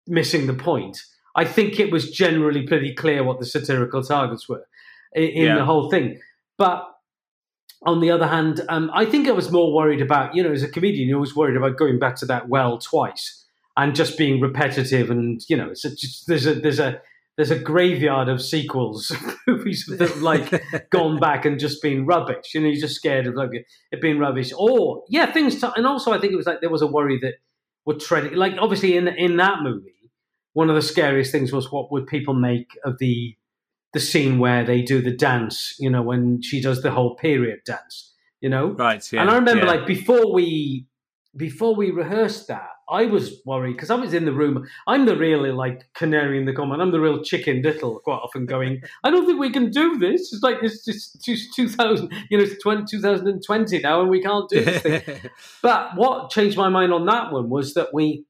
missing 0.08 0.48
the 0.48 0.54
point. 0.54 1.02
I 1.36 1.46
think 1.46 1.80
it 1.80 1.92
was 1.92 2.10
generally 2.12 2.66
pretty 2.66 2.94
clear 2.94 3.24
what 3.24 3.40
the 3.40 3.46
satirical 3.46 4.04
targets 4.04 4.50
were 4.50 4.66
in, 5.14 5.24
in 5.24 5.44
Yeah. 5.46 5.56
the 5.56 5.66
whole 5.66 5.90
thing. 5.90 6.20
But 6.58 6.84
on 7.84 8.00
the 8.00 8.12
other 8.12 8.28
hand, 8.28 8.62
um, 8.70 8.90
I 8.94 9.06
think 9.06 9.28
I 9.28 9.32
was 9.32 9.52
more 9.52 9.74
worried 9.74 10.02
about, 10.02 10.36
you 10.36 10.44
know, 10.44 10.52
as 10.52 10.64
a 10.64 10.70
comedian, 10.70 11.08
you're 11.08 11.18
always 11.18 11.36
worried 11.36 11.58
about 11.58 11.78
going 11.78 12.00
back 12.00 12.16
to 12.18 12.26
that 12.26 12.50
well 12.50 12.78
twice 12.78 13.46
and 13.76 13.96
just 13.96 14.18
being 14.18 14.42
repetitive. 14.42 15.10
And 15.10 15.42
you 15.48 15.56
know, 15.56 15.70
it's 15.70 15.86
a, 15.86 15.96
just, 15.96 16.28
there's 16.28 16.48
a 16.48 16.56
there's 16.56 16.80
a 16.80 17.02
there's 17.38 17.52
a 17.52 17.60
graveyard 17.60 18.30
of 18.30 18.42
sequels, 18.42 19.16
movies 19.48 19.86
that 19.86 20.00
have 20.00 20.22
like 20.22 20.64
gone 20.90 21.20
back 21.20 21.46
and 21.46 21.60
just 21.60 21.82
been 21.82 22.06
rubbish. 22.06 22.54
You 22.54 22.62
know, 22.62 22.68
you're 22.68 22.82
just 22.82 22.96
scared 22.96 23.28
of 23.28 23.36
like 23.36 23.52
it 23.54 24.02
being 24.02 24.18
rubbish. 24.18 24.52
Or 24.58 25.04
yeah, 25.08 25.32
things. 25.32 25.62
T- 25.62 25.68
and 25.76 25.86
also, 25.86 26.12
I 26.12 26.20
think 26.20 26.34
it 26.34 26.38
was 26.38 26.48
like 26.48 26.62
there 26.62 26.72
was 26.72 26.82
a 26.82 26.88
worry 26.88 27.20
that 27.22 27.36
would 27.86 28.00
tread 28.00 28.34
like 28.34 28.54
obviously 28.60 28.98
in 28.98 29.08
in 29.08 29.38
that 29.38 29.62
movie, 29.62 30.12
one 30.54 30.70
of 30.70 30.76
the 30.76 30.82
scariest 30.82 31.32
things 31.32 31.54
was 31.54 31.72
what 31.72 31.92
would 31.92 32.08
people 32.08 32.34
make 32.34 32.72
of 32.84 32.98
the 32.98 33.36
the 33.94 34.00
scene 34.00 34.40
where 34.40 34.64
they 34.64 34.82
do 34.82 35.02
the 35.02 35.16
dance. 35.16 35.76
You 35.80 35.90
know, 35.90 36.02
when 36.02 36.42
she 36.42 36.62
does 36.62 36.82
the 36.82 36.92
whole 36.92 37.16
period 37.16 37.60
dance. 37.66 38.14
You 38.42 38.50
know, 38.50 38.68
right? 38.70 39.04
Yeah, 39.12 39.22
and 39.22 39.32
I 39.32 39.36
remember 39.36 39.66
yeah. 39.66 39.72
like 39.72 39.88
before 39.88 40.32
we 40.34 40.86
before 41.36 41.76
we 41.76 41.92
rehearsed 41.92 42.48
that, 42.48 42.70
I 42.90 43.06
was 43.06 43.42
worried 43.46 43.74
because 43.74 43.90
I 43.90 43.96
was 43.96 44.14
in 44.14 44.26
the 44.26 44.32
room. 44.32 44.66
I'm 44.88 45.06
the 45.06 45.18
really 45.18 45.52
like 45.52 45.90
canary 45.94 46.38
in 46.38 46.46
the 46.46 46.54
common. 46.54 46.80
I'm 46.80 46.92
the 46.92 47.02
real 47.02 47.22
chicken 47.22 47.62
little 47.62 48.00
quite 48.00 48.18
often 48.18 48.46
going, 48.46 48.82
I 49.04 49.12
don't 49.12 49.26
think 49.26 49.40
we 49.40 49.52
can 49.52 49.70
do 49.70 49.98
this. 49.98 50.34
It's 50.34 50.42
like 50.42 50.58
it's 50.62 50.86
just 50.86 51.24
2000, 51.56 52.12
you 52.30 52.38
know, 52.38 52.44
it's 52.44 52.62
20, 52.62 52.86
2020 52.90 53.80
now 53.80 54.02
and 54.02 54.10
we 54.10 54.22
can't 54.22 54.50
do 54.50 54.64
this 54.64 54.82
thing. 54.82 55.02
but 55.62 55.96
what 55.96 56.32
changed 56.32 56.58
my 56.58 56.70
mind 56.70 56.94
on 56.94 57.06
that 57.06 57.32
one 57.32 57.50
was 57.50 57.74
that 57.74 57.94
we 57.94 58.26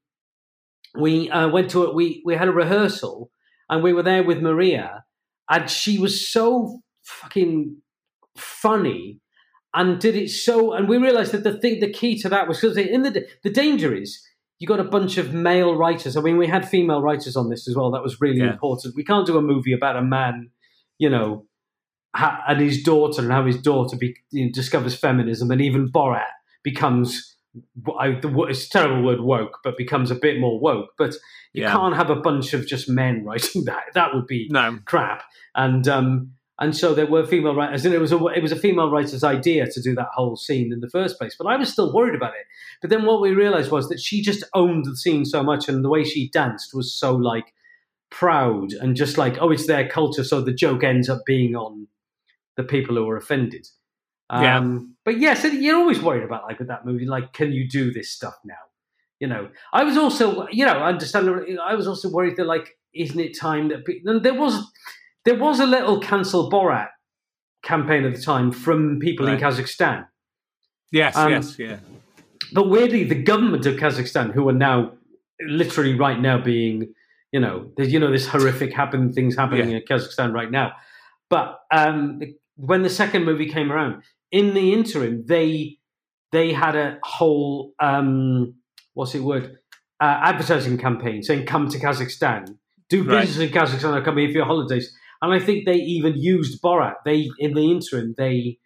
we 0.98 1.30
uh, 1.30 1.48
went 1.48 1.70
to 1.70 1.84
it. 1.84 1.94
We, 1.94 2.22
we 2.24 2.34
had 2.34 2.48
a 2.48 2.52
rehearsal 2.52 3.30
and 3.70 3.82
we 3.82 3.92
were 3.92 4.02
there 4.02 4.24
with 4.24 4.42
Maria 4.42 5.04
and 5.50 5.68
she 5.70 5.98
was 5.98 6.28
so 6.28 6.80
fucking 7.02 7.76
funny 8.36 9.20
and 9.74 10.00
did 10.00 10.16
it 10.16 10.30
so 10.30 10.72
and 10.72 10.88
we 10.88 10.96
realized 10.96 11.32
that 11.32 11.44
the 11.44 11.58
thing 11.58 11.80
the 11.80 11.90
key 11.92 12.18
to 12.18 12.28
that 12.28 12.48
was 12.48 12.60
because 12.60 12.76
in 12.76 13.02
the 13.02 13.26
the 13.42 13.50
danger 13.50 13.94
is 13.94 14.22
you 14.58 14.66
got 14.66 14.80
a 14.80 14.84
bunch 14.84 15.18
of 15.18 15.32
male 15.32 15.76
writers. 15.76 16.16
I 16.16 16.20
mean 16.20 16.36
we 16.36 16.48
had 16.48 16.68
female 16.68 17.00
writers 17.00 17.36
on 17.36 17.48
this 17.48 17.68
as 17.68 17.76
well. 17.76 17.92
That 17.92 18.02
was 18.02 18.20
really 18.20 18.38
Yeah. 18.38 18.52
important. 18.52 18.96
We 18.96 19.04
can't 19.04 19.26
do 19.26 19.36
a 19.38 19.42
movie 19.42 19.72
about 19.72 19.96
a 19.96 20.02
man 20.02 20.50
you 20.98 21.08
know 21.10 21.46
ha- 22.16 22.42
and 22.48 22.60
his 22.60 22.82
daughter 22.82 23.22
and 23.22 23.30
how 23.30 23.44
his 23.44 23.60
daughter 23.60 23.96
be, 23.96 24.16
you 24.32 24.46
know, 24.46 24.50
discovers 24.52 24.94
feminism 24.98 25.50
and 25.50 25.60
even 25.60 25.90
borat 25.92 26.32
becomes 26.64 27.36
I, 27.98 28.10
the, 28.20 28.46
it's 28.48 28.66
a 28.66 28.70
terrible 28.70 29.02
word 29.02 29.20
woke 29.20 29.58
but 29.64 29.76
becomes 29.76 30.10
a 30.10 30.14
bit 30.14 30.38
more 30.38 30.60
woke 30.60 30.90
but 30.98 31.14
you 31.52 31.62
Yeah. 31.62 31.72
can't 31.72 31.96
have 31.96 32.10
a 32.10 32.16
bunch 32.16 32.52
of 32.54 32.66
just 32.66 32.88
men 32.88 33.24
writing 33.26 33.64
that 33.64 33.84
that 33.94 34.14
would 34.14 34.26
be 34.26 34.48
no, 34.50 34.78
crap. 34.84 35.22
And 35.54 35.88
um, 35.88 36.32
and 36.60 36.76
so 36.76 36.92
there 36.92 37.06
were 37.06 37.24
female 37.24 37.54
writers, 37.54 37.84
and 37.84 37.94
it 37.94 38.00
was 38.00 38.12
a 38.12 38.16
it 38.26 38.42
was 38.42 38.52
a 38.52 38.56
female 38.56 38.90
writer's 38.90 39.24
idea 39.24 39.66
to 39.70 39.80
do 39.80 39.94
that 39.94 40.08
whole 40.14 40.36
scene 40.36 40.72
in 40.72 40.80
the 40.80 40.90
first 40.90 41.16
place. 41.18 41.34
But 41.38 41.46
I 41.46 41.56
was 41.56 41.72
still 41.72 41.92
worried 41.94 42.14
about 42.16 42.34
it. 42.34 42.46
But 42.80 42.90
then 42.90 43.04
what 43.06 43.20
we 43.20 43.30
realized 43.30 43.70
was 43.70 43.88
that 43.88 44.00
she 44.00 44.22
just 44.22 44.42
owned 44.54 44.84
the 44.84 44.96
scene 44.96 45.24
so 45.24 45.42
much, 45.42 45.68
and 45.68 45.84
the 45.84 45.88
way 45.88 46.04
she 46.04 46.28
danced 46.30 46.74
was 46.74 46.92
so 46.92 47.14
like 47.14 47.54
proud 48.10 48.72
and 48.72 48.96
just 48.96 49.18
like 49.18 49.38
oh, 49.40 49.50
it's 49.50 49.66
their 49.66 49.88
culture. 49.88 50.24
So 50.24 50.40
the 50.40 50.52
joke 50.52 50.82
ends 50.84 51.08
up 51.08 51.20
being 51.26 51.54
on 51.54 51.86
the 52.56 52.64
people 52.64 52.96
who 52.96 53.04
were 53.04 53.16
offended. 53.16 53.68
Yeah. 54.30 54.58
Um, 54.58 54.94
but 55.04 55.18
yes, 55.18 55.44
and 55.44 55.62
you're 55.62 55.76
always 55.78 56.00
worried 56.00 56.22
about 56.22 56.44
like 56.44 56.58
with 56.58 56.68
that 56.68 56.84
movie, 56.84 57.06
like 57.06 57.32
can 57.32 57.52
you 57.52 57.68
do 57.68 57.90
this 57.92 58.10
stuff 58.10 58.34
now? 58.44 58.54
You 59.20 59.26
know, 59.26 59.48
I 59.72 59.84
was 59.84 59.96
also, 59.96 60.46
you 60.50 60.64
know, 60.66 60.78
understandably, 60.82 61.58
I 61.58 61.74
was 61.74 61.88
also 61.88 62.08
worried 62.10 62.36
that 62.36 62.44
like, 62.46 62.76
isn't 62.94 63.18
it 63.18 63.38
time 63.38 63.68
that 63.68 63.84
and 64.04 64.22
there 64.22 64.34
was 64.34 64.70
there 65.24 65.34
was 65.36 65.60
a 65.60 65.66
little 65.66 65.98
cancel 66.00 66.50
Borat 66.50 66.88
campaign 67.62 68.04
at 68.04 68.14
the 68.14 68.20
time 68.22 68.52
from 68.52 68.98
people 69.00 69.26
in 69.28 69.38
Kazakhstan. 69.38 70.06
yes, 70.92 71.16
Um, 71.16 71.32
yes, 71.32 71.58
yeah, 71.58 71.78
But 72.52 72.68
weirdly, 72.68 73.04
the 73.04 73.20
government 73.22 73.66
of 73.66 73.74
Kazakhstan, 73.76 74.32
who 74.32 74.48
are 74.48 74.52
now 74.54 74.92
literally 75.40 75.94
right 75.94 76.18
now 76.20 76.38
being, 76.38 76.94
you 77.32 77.40
know, 77.40 77.70
there's 77.76 77.92
you 77.92 77.98
know 77.98 78.10
this 78.12 78.26
horrific 78.26 78.72
happen 78.72 79.12
things 79.12 79.36
happening 79.36 79.70
Yeah. 79.70 79.76
in 79.78 79.82
Kazakhstan 79.82 80.32
right 80.32 80.50
now. 80.50 80.72
But 81.28 81.60
um, 81.70 82.20
when 82.56 82.82
the 82.82 82.90
second 82.90 83.24
movie 83.24 83.48
came 83.48 83.70
around, 83.72 84.02
in 84.30 84.54
the 84.54 84.72
interim, 84.72 85.24
they 85.26 85.78
they 86.32 86.52
had 86.52 86.76
a 86.76 86.98
whole 87.02 87.72
um, 87.80 88.54
what's 88.94 89.14
it 89.14 89.20
word 89.20 89.58
uh, 90.00 90.20
advertising 90.22 90.78
campaign 90.78 91.22
saying 91.22 91.46
"Come 91.46 91.68
to 91.68 91.78
Kazakhstan, 91.78 92.56
do 92.88 93.02
Right. 93.02 93.20
business 93.22 93.48
in 93.48 93.54
Kazakhstan, 93.54 93.96
or 93.96 94.04
come 94.04 94.18
here 94.18 94.28
for 94.28 94.36
your 94.38 94.46
holidays." 94.46 94.92
And 95.22 95.32
I 95.32 95.40
think 95.40 95.66
they 95.66 95.74
even 95.76 96.14
used 96.16 96.62
Borat. 96.62 96.94
They 97.04 97.28
in 97.38 97.54
the 97.54 97.70
interim 97.72 98.14
they, 98.16 98.58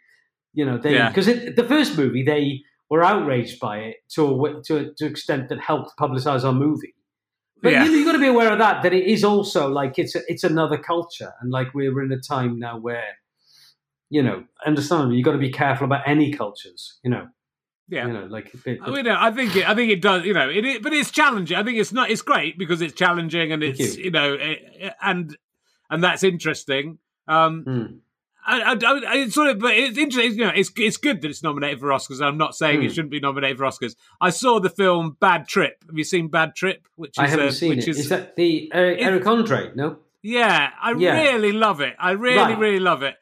you 0.53 0.65
know, 0.67 0.79
they 0.79 0.95
Yeah. 0.95 1.09
because 1.09 1.27
the 1.27 1.65
first 1.69 1.97
movie 1.97 2.23
they 2.25 2.61
were 2.91 3.03
outraged 3.03 3.59
by 3.59 3.79
it 3.79 3.97
to 4.15 4.23
a, 4.45 4.63
to 4.65 4.77
a, 4.77 4.95
to 4.99 5.07
extent 5.07 5.49
that 5.49 5.59
helped 5.61 5.93
publicize 5.99 6.45
our 6.45 6.53
movie. 6.53 6.95
But 7.63 7.73
Yeah. 7.73 7.85
you, 7.85 7.93
you've 7.93 8.07
got 8.07 8.13
to 8.13 8.19
be 8.19 8.27
aware 8.27 8.53
of 8.53 8.59
that. 8.59 8.83
That 8.83 8.93
it 8.93 9.07
is 9.07 9.25
also 9.25 9.69
like 9.69 9.99
it's 9.99 10.15
a, 10.15 10.21
it's 10.27 10.45
another 10.45 10.77
culture, 10.77 11.33
and 11.41 11.51
like 11.51 11.73
we're 11.73 12.03
in 12.03 12.13
a 12.13 12.21
time 12.21 12.59
now 12.59 12.77
where, 12.79 13.05
you 14.13 14.23
know, 14.23 14.45
understandably, 14.67 15.17
you've 15.17 15.25
got 15.25 15.33
to 15.33 15.39
be 15.39 15.51
careful 15.51 15.87
about 15.87 16.03
any 16.07 16.33
cultures. 16.35 16.99
You 17.03 17.11
know, 17.11 17.29
yeah. 17.89 18.07
you 18.07 18.13
know, 18.13 18.27
like 18.27 18.53
it, 18.67 18.79
I 18.83 18.91
mean, 18.91 19.09
I 19.09 19.31
think 19.31 19.57
it, 19.57 19.67
I 19.67 19.75
think 19.75 19.91
it 19.91 20.03
does. 20.03 20.27
You 20.27 20.35
know, 20.35 20.51
it, 20.51 20.65
it, 20.67 20.83
but 20.83 20.93
it's 20.93 21.11
challenging. 21.11 21.57
I 21.57 21.65
think 21.65 21.79
it's 21.79 21.93
not. 21.95 22.11
It's 22.11 22.21
great 22.21 22.59
because 22.59 22.83
it's 22.83 22.93
challenging 22.93 23.53
and 23.53 23.63
it's 23.63 23.97
you. 23.97 24.05
you. 24.05 24.11
know, 24.11 24.35
it, 24.39 24.93
and 25.01 25.35
and 25.89 26.05
that's 26.05 26.23
interesting. 26.23 26.99
Um, 27.27 27.65
mm, 27.67 27.99
I, 28.47 28.61
I, 28.61 28.73
I, 28.75 29.17
it's 29.17 29.35
sort 29.35 29.49
of, 29.49 29.61
but 29.61 29.73
it's 29.73 29.97
interesting. 29.97 30.39
You 30.39 30.45
know, 30.45 30.53
it's 30.55 30.71
it's 30.77 30.99
good 30.99 31.23
that 31.23 31.31
it's 31.31 31.43
nominated 31.43 31.81
for 31.81 31.87
Oscars. 31.89 32.21
I'm 32.23 32.37
not 32.37 32.55
saying 32.55 32.83
it 32.83 32.89
Hmm. 32.89 32.93
shouldn't 32.93 33.13
be 33.13 33.21
nominated 33.21 33.57
for 33.57 33.65
Oscars. 33.65 33.97
I 34.21 34.29
saw 34.29 34.61
the 34.61 34.69
film 34.69 35.17
Bad 35.21 35.49
Trip. 35.49 35.83
Have 35.87 35.97
you 35.97 36.05
seen 36.05 36.29
Bad 36.29 36.55
Trip? 36.55 36.87
Which 36.97 37.13
is 37.13 37.19
I 37.19 37.29
haven't 37.29 37.47
uh, 37.49 37.53
seen 37.53 37.71
which 37.71 37.89
it. 37.89 37.93
Is, 37.93 37.99
Is 38.01 38.09
that 38.11 38.37
the 38.37 38.71
uh, 38.75 38.79
Eric 38.79 39.27
Andre? 39.27 39.71
No, 39.75 40.01
yeah, 40.23 40.69
I 40.83 40.93
Yeah. 40.93 41.23
really 41.23 41.53
love 41.53 41.81
it. 41.81 41.95
I 41.99 42.11
really, 42.11 42.37
Right. 42.37 42.59
really 42.59 42.81
love 42.81 43.03
it 43.03 43.15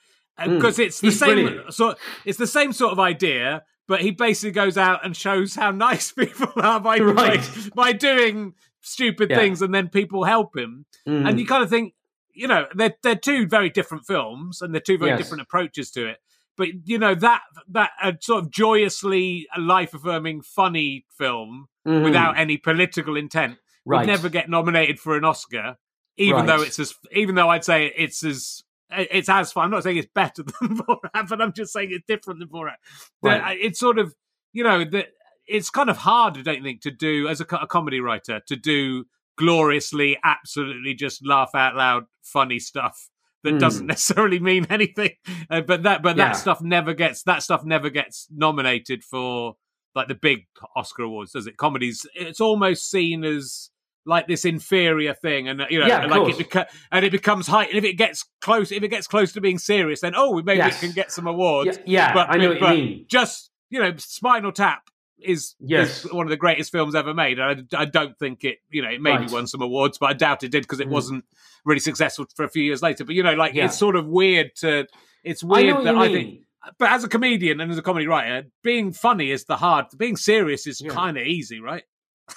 Mm. 0.49 0.57
because 0.57 0.79
it's 0.79 1.01
the 1.01 1.09
He's 1.09 1.19
same 1.19 1.35
brilliant. 1.45 1.75
sort. 1.75 1.99
It's 2.25 2.39
the 2.39 2.47
same 2.47 2.73
sort 2.73 2.93
of 2.93 2.99
idea, 3.01 3.65
but 3.89 4.01
he 4.01 4.11
basically 4.11 4.53
goes 4.53 4.79
out 4.79 5.05
and 5.05 5.17
shows 5.17 5.55
how 5.55 5.71
nice 5.89 6.13
people 6.13 6.53
are 6.57 6.81
by 6.81 6.99
Right. 6.99 7.41
by, 7.75 7.93
by 7.93 7.93
doing 7.93 8.55
stupid 8.81 9.31
Yeah. 9.31 9.37
things, 9.39 9.61
and 9.63 9.75
then 9.75 9.89
people 9.89 10.25
help 10.25 10.57
him. 10.57 10.87
Mm, 11.07 11.29
And 11.29 11.39
you 11.41 11.47
kind 11.47 11.63
of 11.63 11.69
think, 11.71 11.95
you 12.33 12.47
know, 12.49 12.67
they're 12.75 12.95
they're 13.03 13.17
two 13.17 13.47
very 13.47 13.69
different 13.71 14.07
films, 14.07 14.63
and 14.63 14.73
they're 14.75 14.81
two 14.81 14.97
very 14.99 15.11
Yes. 15.13 15.19
different 15.19 15.43
approaches 15.43 15.91
to 15.93 16.07
it. 16.07 16.19
But 16.57 16.69
you 16.89 16.99
know 16.99 17.15
that 17.15 17.43
that 17.69 17.91
uh, 18.03 18.13
sort 18.21 18.45
of 18.45 18.51
joyously 18.51 19.47
life 19.59 19.95
affirming, 19.95 20.43
funny 20.43 21.07
film 21.17 21.69
mhm, 21.87 22.05
without 22.05 22.37
any 22.39 22.57
political 22.59 23.17
intent 23.17 23.59
right. 23.87 23.99
would 24.01 24.07
never 24.07 24.29
get 24.29 24.49
nominated 24.51 24.99
for 25.01 25.17
an 25.17 25.25
Oscar, 25.25 25.77
even 26.17 26.41
Right. 26.41 26.47
though 26.47 26.63
it's 26.63 26.79
as 26.79 26.95
even 27.13 27.35
though 27.35 27.49
I'd 27.49 27.65
say 27.65 27.93
it's 27.97 28.23
as 28.25 28.63
it's 28.93 29.29
as 29.29 29.53
fun. 29.53 29.65
I'm 29.65 29.71
not 29.71 29.83
saying 29.83 29.97
it's 29.99 30.09
better 30.15 30.43
than 30.61 30.77
Borat, 30.79 31.29
but 31.29 31.41
I'm 31.41 31.53
just 31.53 31.73
saying 31.73 31.89
it's 31.93 32.05
different 32.07 32.41
than 32.41 32.49
Borat. 32.49 32.77
Right. 33.23 33.59
It's 33.61 33.79
sort 33.79 33.99
of 33.99 34.15
you 34.53 34.65
know 34.65 34.85
that 34.85 35.09
it's 35.47 35.71
kind 35.71 35.91
of 35.91 35.97
hard, 35.99 36.39
I 36.39 36.43
don't 36.43 36.63
think, 36.63 36.81
to 36.83 36.91
do 36.91 37.27
as 37.29 37.41
a, 37.41 37.45
a 37.57 37.67
comedy 37.67 38.01
writer 38.01 38.41
to 38.47 38.57
do 38.57 39.05
gloriously, 39.37 40.19
absolutely 40.23 40.95
just 40.95 41.27
laugh 41.27 41.51
out 41.55 41.75
loud, 41.75 42.05
funny 42.23 42.59
stuff 42.59 43.09
that 43.43 43.53
Hmm. 43.53 43.59
doesn't 43.59 43.87
necessarily 43.95 44.39
mean 44.39 44.67
anything. 44.71 45.13
Uh, 45.49 45.63
but 45.63 45.83
that 45.85 46.03
but 46.03 46.17
Yeah. 46.17 46.27
that 46.29 46.33
stuff 46.37 46.61
never 46.61 46.93
gets 46.95 47.23
that 47.25 47.43
stuff 47.43 47.65
never 47.65 47.91
gets 47.91 48.29
nominated 48.31 49.03
for 49.03 49.57
like 49.95 50.07
the 50.09 50.15
big 50.15 50.47
Oscar 50.77 51.03
awards, 51.05 51.33
does 51.33 51.47
it? 51.49 51.57
Comedies, 51.57 52.07
it's 52.15 52.41
almost 52.41 52.89
seen 52.91 53.25
as 53.25 53.71
like 54.07 54.27
this 54.27 54.45
inferior 54.45 55.15
thing, 55.15 55.49
and 55.49 55.63
you 55.71 55.79
know, 55.81 55.87
Yeah, 55.87 56.07
like 56.07 56.21
course. 56.23 56.39
it 56.41 56.49
beca- 56.51 56.67
and 56.91 57.05
it 57.05 57.13
becomes 57.13 57.47
high. 57.47 57.65
And 57.65 57.77
if 57.77 57.85
it 57.85 57.95
gets 57.95 58.25
close, 58.41 58.73
if 58.73 58.83
it 58.83 58.89
gets 58.89 59.07
close 59.07 59.33
to 59.33 59.41
being 59.41 59.59
serious, 59.59 60.01
then 60.01 60.15
oh, 60.17 60.33
we 60.33 60.43
maybe 60.43 60.59
Yes. 60.59 60.83
it 60.83 60.87
can 60.87 60.95
get 60.95 61.13
some 61.13 61.27
awards. 61.27 61.79
Yeah, 61.85 62.09
yeah 62.09 62.15
but- 62.15 62.31
I 62.31 62.37
know 62.37 62.49
what 62.51 62.61
but- 62.61 62.77
you 62.79 62.85
mean. 62.85 63.07
Just 63.09 63.51
you 63.69 63.79
know, 63.81 63.93
Spinal 63.99 64.51
Tap 64.53 64.83
is, 65.23 65.55
Yes. 65.61 66.05
is 66.05 66.13
one 66.13 66.27
of 66.27 66.31
the 66.31 66.37
greatest 66.37 66.73
films 66.73 66.95
ever 66.97 67.13
made. 67.15 67.39
And 67.39 67.69
I, 67.75 67.83
I 67.83 67.85
don't 67.85 68.19
think 68.19 68.43
it, 68.43 68.59
you 68.71 68.83
know, 68.83 68.89
it 68.89 69.01
maybe 69.01 69.19
Right. 69.25 69.31
won 69.31 69.47
some 69.47 69.61
awards, 69.63 69.97
but 69.99 70.07
I 70.07 70.13
doubt 70.15 70.43
it 70.43 70.51
did 70.51 70.63
because 70.63 70.81
it 70.81 70.89
Mm. 70.89 70.93
wasn't 70.93 71.25
really 71.65 71.79
successful 71.79 72.27
for 72.35 72.45
a 72.45 72.49
few 72.49 72.63
years 72.65 72.83
later. 72.83 73.05
But 73.05 73.15
you 73.15 73.23
know, 73.23 73.35
like 73.35 73.55
Yeah. 73.55 73.67
it's 73.67 73.79
sort 73.79 73.95
of 73.97 74.07
weird 74.07 74.57
to. 74.57 74.87
It's 75.23 75.45
weird 75.45 75.75
what 75.75 75.85
that 75.85 75.95
I 75.95 76.09
think 76.09 76.41
but 76.79 76.91
as 76.91 77.05
a 77.05 77.09
comedian 77.09 77.61
and 77.61 77.71
as 77.73 77.79
a 77.79 77.83
comedy 77.83 78.07
writer, 78.07 78.47
being 78.63 78.93
funny 78.93 79.31
is 79.31 79.45
the 79.45 79.57
hard. 79.57 79.87
Being 79.97 80.17
serious 80.17 80.67
is 80.67 80.81
Yeah. 80.81 80.91
kind 80.91 81.17
of 81.17 81.25
easy, 81.27 81.61
right? 81.61 81.85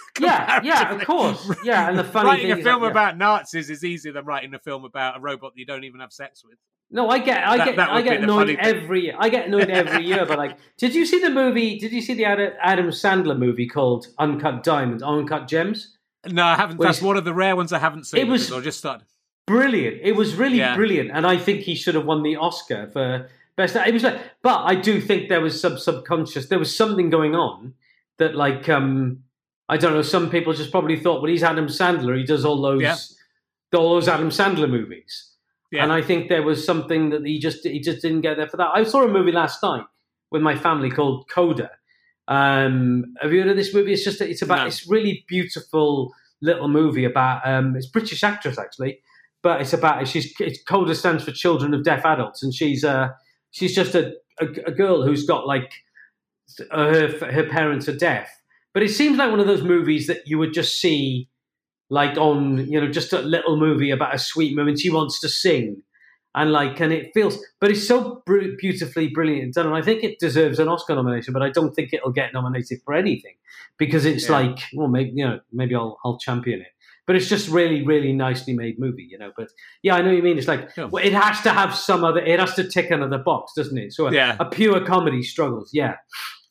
yeah, 0.20 0.62
yeah, 0.64 0.94
of 0.94 1.06
course. 1.06 1.50
Yeah, 1.64 1.90
and 1.90 1.98
the 1.98 2.04
funny 2.04 2.30
writing 2.30 2.46
thing 2.48 2.56
a 2.56 2.60
is 2.60 2.64
film 2.64 2.84
yeah. 2.84 2.90
about 2.90 3.18
Nazis 3.18 3.70
is 3.70 3.84
easier 3.84 4.12
than 4.14 4.26
writing 4.26 4.54
a 4.54 4.60
film 4.60 4.86
about 4.86 5.18
a 5.18 5.20
robot 5.20 5.54
that 5.54 5.60
you 5.60 5.66
don't 5.66 5.84
even 5.84 6.00
have 6.02 6.14
sex 6.14 6.44
with. 6.44 6.58
No, 6.92 7.10
I 7.10 7.18
get, 7.20 7.44
I 7.48 7.58
That- 7.58 7.66
get, 7.66 7.76
that 7.78 7.90
I 7.90 8.02
get 8.04 8.22
annoyed 8.22 8.48
funny 8.48 8.56
thing. 8.56 8.66
every 8.66 9.02
year. 9.06 9.16
I 9.18 9.30
get 9.30 9.48
annoyed 9.48 9.70
every 9.72 10.06
year. 10.06 10.26
But 10.28 10.38
like, 10.38 10.58
did 10.78 10.94
you 10.94 11.06
see 11.06 11.20
the 11.20 11.32
movie? 11.32 11.80
Did 11.80 11.92
you 11.92 12.02
see 12.02 12.14
the 12.14 12.26
Adam 12.26 12.90
Sandler 12.90 13.38
movie 13.38 13.68
called 13.68 14.08
Uncut 14.20 14.64
Diamonds, 14.64 15.02
Uncut 15.02 15.48
Gems? 15.48 15.98
No, 16.28 16.44
I 16.44 16.56
haven't. 16.56 16.80
That's 16.80 17.02
one 17.02 17.18
of 17.18 17.26
the 17.26 17.34
rare 17.34 17.56
ones 17.56 17.74
I 17.74 17.80
haven't 17.80 18.06
seen. 18.06 18.22
It 18.22 18.28
was- 18.30 18.52
I 18.52 18.60
just 18.60 18.78
started. 18.78 19.08
Brilliant. 19.48 20.02
It 20.04 20.16
was 20.16 20.36
really 20.36 20.60
Yeah. 20.60 20.76
brilliant, 20.76 21.12
and 21.12 21.26
I 21.28 21.38
think 21.38 21.62
he 21.62 21.76
should 21.76 21.96
have 21.96 22.06
won 22.06 22.24
the 22.24 22.36
Oscar 22.38 22.88
for 22.94 23.30
best. 23.58 23.76
It 23.76 23.94
was 23.94 24.04
like, 24.04 24.20
but 24.42 24.64
I 24.64 24.76
do 24.76 25.02
think 25.02 25.28
there 25.30 25.42
was 25.42 25.60
some 25.60 25.78
subconscious. 25.78 26.48
There 26.48 26.60
was 26.60 26.74
something 26.74 27.10
going 27.10 27.36
on 27.36 27.74
that, 28.20 28.36
like, 28.36 28.70
um, 28.70 29.24
I 29.70 29.78
don't 29.78 29.94
know. 29.94 30.02
Some 30.02 30.30
people 30.30 30.54
just 30.54 30.72
probably 30.72 30.98
thought, 31.00 31.22
well, 31.22 31.32
he's 31.32 31.44
Adam 31.44 31.68
Sandler. 31.68 32.18
He 32.18 32.24
does 32.26 32.44
all 32.46 32.62
those, 32.62 32.82
Yeah. 32.82 32.98
all 33.80 33.94
those 33.96 34.08
Adam 34.08 34.30
Sandler 34.30 34.70
movies. 34.70 35.32
Yeah. 35.72 35.84
And 35.84 35.92
I 35.92 36.02
think 36.02 36.30
there 36.30 36.44
was 36.44 36.64
something 36.66 37.10
that 37.10 37.26
he 37.26 37.40
just 37.40 37.64
he 37.66 37.80
just 37.80 38.02
didn't 38.02 38.22
get 38.22 38.38
there 38.38 38.48
for 38.48 38.58
that. 38.58 38.72
I 38.74 38.84
saw 38.84 39.04
a 39.04 39.08
movie 39.08 39.32
last 39.32 39.64
night 39.64 39.86
with 40.32 40.42
my 40.42 40.56
family 40.56 40.92
called 40.92 41.28
Coda. 41.30 41.72
Um, 42.28 43.16
have 43.22 43.34
you 43.34 43.42
heard 43.42 43.50
of 43.52 43.58
this 43.58 43.74
movie? 43.74 43.94
It's 43.94 44.04
just 44.04 44.22
it's 44.22 44.42
about 44.42 44.60
No. 44.60 44.66
it's 44.68 44.88
really 44.88 45.26
beautiful 45.28 46.14
little 46.42 46.68
movie 46.68 47.06
about 47.06 47.42
um, 47.48 47.76
it's 47.76 47.88
British 47.88 48.24
actress 48.24 48.60
actually, 48.60 49.00
but 49.42 49.62
it's 49.62 49.74
about 49.74 50.08
she's 50.08 50.34
it's 50.40 50.62
Coda 50.64 50.94
stands 50.96 51.24
for 51.24 51.32
Children 51.32 51.74
of 51.74 51.84
Deaf 51.84 52.06
Adults, 52.06 52.44
and 52.44 52.54
she's 52.54 52.84
uh 52.84 53.10
she's 53.52 53.74
just 53.76 53.96
a 53.96 54.14
a, 54.40 54.46
a 54.68 54.72
girl 54.72 55.04
who's 55.04 55.26
got 55.26 55.48
like 55.48 55.72
uh, 56.72 56.94
her 56.94 57.32
her 57.32 57.44
parents 57.50 57.90
are 57.90 57.96
deaf, 57.98 58.30
but 58.74 58.84
it 58.84 58.90
seems 58.90 59.18
like 59.18 59.30
one 59.32 59.40
of 59.40 59.48
those 59.48 59.64
movies 59.64 60.08
that 60.08 60.22
you 60.28 60.38
would 60.38 60.54
just 60.54 60.80
see 60.82 61.30
like 61.90 62.18
on 62.18 62.66
you 62.70 62.80
know 62.80 62.90
just 62.92 63.14
a 63.14 63.20
little 63.22 63.58
movie 63.58 63.92
about 63.92 64.16
a 64.16 64.20
sweet 64.20 64.56
moment 64.56 64.80
she 64.80 64.90
wants 64.90 65.20
to 65.20 65.30
sing 65.30 65.82
and 66.36 66.52
like 66.52 66.80
and 66.80 66.92
it 66.94 67.12
feels 67.14 67.38
but 67.60 67.70
it's 67.70 67.88
so 67.88 68.24
br- 68.26 68.56
beautifully 68.58 69.08
brilliant 69.10 69.54
done 69.54 69.68
and 69.68 69.76
i 69.76 69.82
think 69.82 70.04
it 70.04 70.18
deserves 70.20 70.60
an 70.60 70.68
oscar 70.68 70.96
nomination 70.96 71.34
but 71.34 71.44
i 71.44 71.50
don't 71.50 71.74
think 71.76 71.94
it'll 71.94 72.12
get 72.12 72.34
nominated 72.34 72.80
for 72.86 72.94
anything 72.94 73.36
because 73.78 74.06
it's 74.06 74.28
Yeah. 74.30 74.38
like 74.40 74.60
well 74.74 74.88
maybe 74.88 75.12
you 75.14 75.26
know 75.28 75.40
maybe 75.52 75.76
i'll 75.76 76.00
i'll 76.06 76.18
champion 76.18 76.62
it 76.62 76.68
but 77.06 77.16
it's 77.18 77.28
just 77.28 77.50
really 77.50 77.84
really 77.86 78.14
nicely 78.14 78.54
made 78.54 78.80
movie 78.80 79.08
you 79.08 79.18
know 79.20 79.32
but 79.38 79.50
yeah 79.84 79.96
i 79.96 80.02
know 80.02 80.08
what 80.08 80.16
you 80.18 80.24
mean 80.24 80.38
it's 80.38 80.48
like 80.48 80.70
Yeah. 80.78 80.86
well, 80.86 81.04
it 81.04 81.14
has 81.14 81.42
to 81.42 81.52
have 81.52 81.76
some 81.76 82.04
other 82.04 82.22
it 82.22 82.40
has 82.40 82.56
to 82.56 82.68
tick 82.68 82.90
another 82.90 83.18
box 83.20 83.52
doesn't 83.56 83.78
it 83.78 83.94
so 83.94 84.08
a, 84.08 84.14
Yeah. 84.14 84.38
a 84.40 84.46
pure 84.46 84.84
comedy 84.84 85.22
struggles 85.22 85.70
yeah 85.74 85.98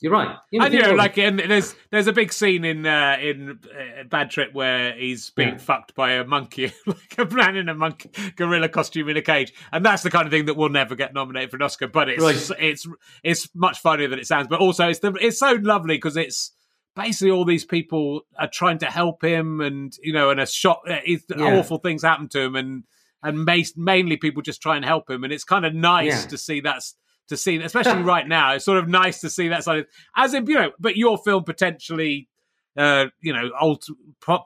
you're 0.02 0.12
right 0.12 0.36
You 0.50 0.60
And 0.62 0.74
you 0.74 0.80
know, 0.82 0.92
like, 0.94 1.16
and 1.16 1.38
there's 1.38 1.74
there's 1.90 2.06
a 2.08 2.12
big 2.12 2.32
scene 2.32 2.64
in 2.64 2.84
uh, 2.84 3.16
in 3.20 3.58
uh, 3.64 4.02
Bad 4.04 4.30
Trip 4.30 4.52
where 4.52 4.92
he's 4.94 5.30
being 5.30 5.50
Yeah. 5.50 5.56
fucked 5.58 5.94
by 5.94 6.12
a 6.12 6.24
monkey, 6.24 6.72
like 6.86 7.14
a 7.18 7.24
man 7.34 7.56
in 7.56 7.68
a 7.68 7.74
monkey 7.74 8.10
gorilla 8.36 8.68
costume 8.68 9.08
in 9.08 9.16
a 9.16 9.22
cage, 9.22 9.52
and 9.72 9.84
that's 9.84 10.02
the 10.02 10.10
kind 10.10 10.26
of 10.26 10.32
thing 10.32 10.46
that 10.46 10.56
will 10.56 10.68
never 10.68 10.94
get 10.94 11.14
nominated 11.14 11.50
for 11.50 11.56
an 11.56 11.62
Oscar. 11.62 11.86
But 11.88 12.08
it's 12.10 12.22
Right. 12.22 12.58
it's 12.60 12.86
it's 13.22 13.48
much 13.54 13.78
funnier 13.80 14.08
than 14.08 14.18
it 14.18 14.26
sounds. 14.26 14.48
But 14.48 14.60
also, 14.60 14.88
it's 14.88 14.98
the 15.00 15.12
it's 15.20 15.38
so 15.38 15.52
lovely 15.60 15.96
because 15.96 16.16
it's 16.16 16.52
basically 16.94 17.30
all 17.30 17.44
these 17.46 17.64
people 17.64 18.22
are 18.38 18.48
trying 18.52 18.78
to 18.78 18.86
help 18.86 19.24
him, 19.24 19.60
and 19.60 19.92
you 20.02 20.12
know, 20.12 20.30
and 20.30 20.40
a 20.40 20.46
shot, 20.46 20.80
uh, 20.88 20.96
Yeah. 21.06 21.58
awful 21.58 21.78
things 21.78 22.02
happen 22.02 22.28
to 22.30 22.40
him, 22.40 22.56
and 22.56 22.84
and 23.24 23.46
mainly 23.76 24.16
people 24.16 24.42
just 24.42 24.60
try 24.60 24.74
and 24.76 24.84
help 24.84 25.08
him, 25.08 25.22
and 25.22 25.32
it's 25.32 25.44
kind 25.44 25.64
of 25.64 25.72
nice 25.72 26.24
Yeah. 26.24 26.26
to 26.28 26.36
see 26.36 26.60
that's 26.60 26.96
to 27.28 27.36
see, 27.36 27.56
especially 27.56 28.02
right 28.14 28.26
now. 28.26 28.54
It's 28.54 28.64
sort 28.64 28.78
of 28.78 28.88
nice 28.88 29.20
to 29.20 29.30
see 29.30 29.48
that 29.48 29.64
side, 29.64 29.80
of, 29.80 29.86
as 30.16 30.34
in 30.34 30.46
you 30.46 30.54
know, 30.54 30.72
but 30.78 30.96
your 30.96 31.18
film 31.18 31.44
potentially. 31.44 32.28
Uh, 32.74 33.08
you 33.20 33.34
know, 33.34 33.50
alter, 33.60 33.92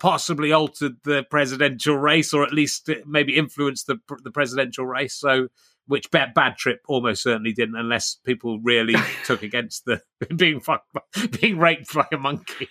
possibly 0.01 0.51
altered 0.51 0.97
the 1.05 1.23
presidential 1.31 1.97
race, 1.97 2.35
or 2.35 2.43
at 2.43 2.53
least 2.53 2.91
maybe 3.07 3.37
influenced 3.37 3.87
the 3.87 3.99
the 4.25 4.33
presidential 4.33 4.85
race. 4.85 5.15
So, 5.15 5.47
which 5.87 6.11
bad, 6.11 6.35
bad 6.35 6.57
trip 6.57 6.81
almost 6.89 7.23
certainly 7.23 7.53
didn't, 7.53 7.77
unless 7.77 8.17
people 8.17 8.59
really 8.61 8.97
took 9.25 9.45
against 9.45 9.85
the 9.85 10.03
being 10.37 10.61
fucked, 10.61 10.93
by, 10.93 11.03
being 11.41 11.59
raped 11.59 11.95
by 11.95 12.07
a 12.13 12.17
monkey. 12.17 12.69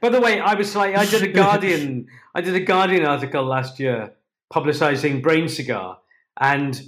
By 0.00 0.08
the 0.08 0.20
way, 0.20 0.40
I 0.40 0.54
was 0.54 0.74
like, 0.76 0.96
I 0.96 1.04
did 1.04 1.22
a 1.22 1.28
Guardian, 1.28 2.06
I 2.34 2.40
did 2.40 2.54
a 2.54 2.60
Guardian 2.60 3.04
article 3.04 3.44
last 3.44 3.80
year 3.80 4.14
publicising 4.52 5.22
Brain 5.22 5.48
Cigar, 5.48 5.98
and 6.38 6.80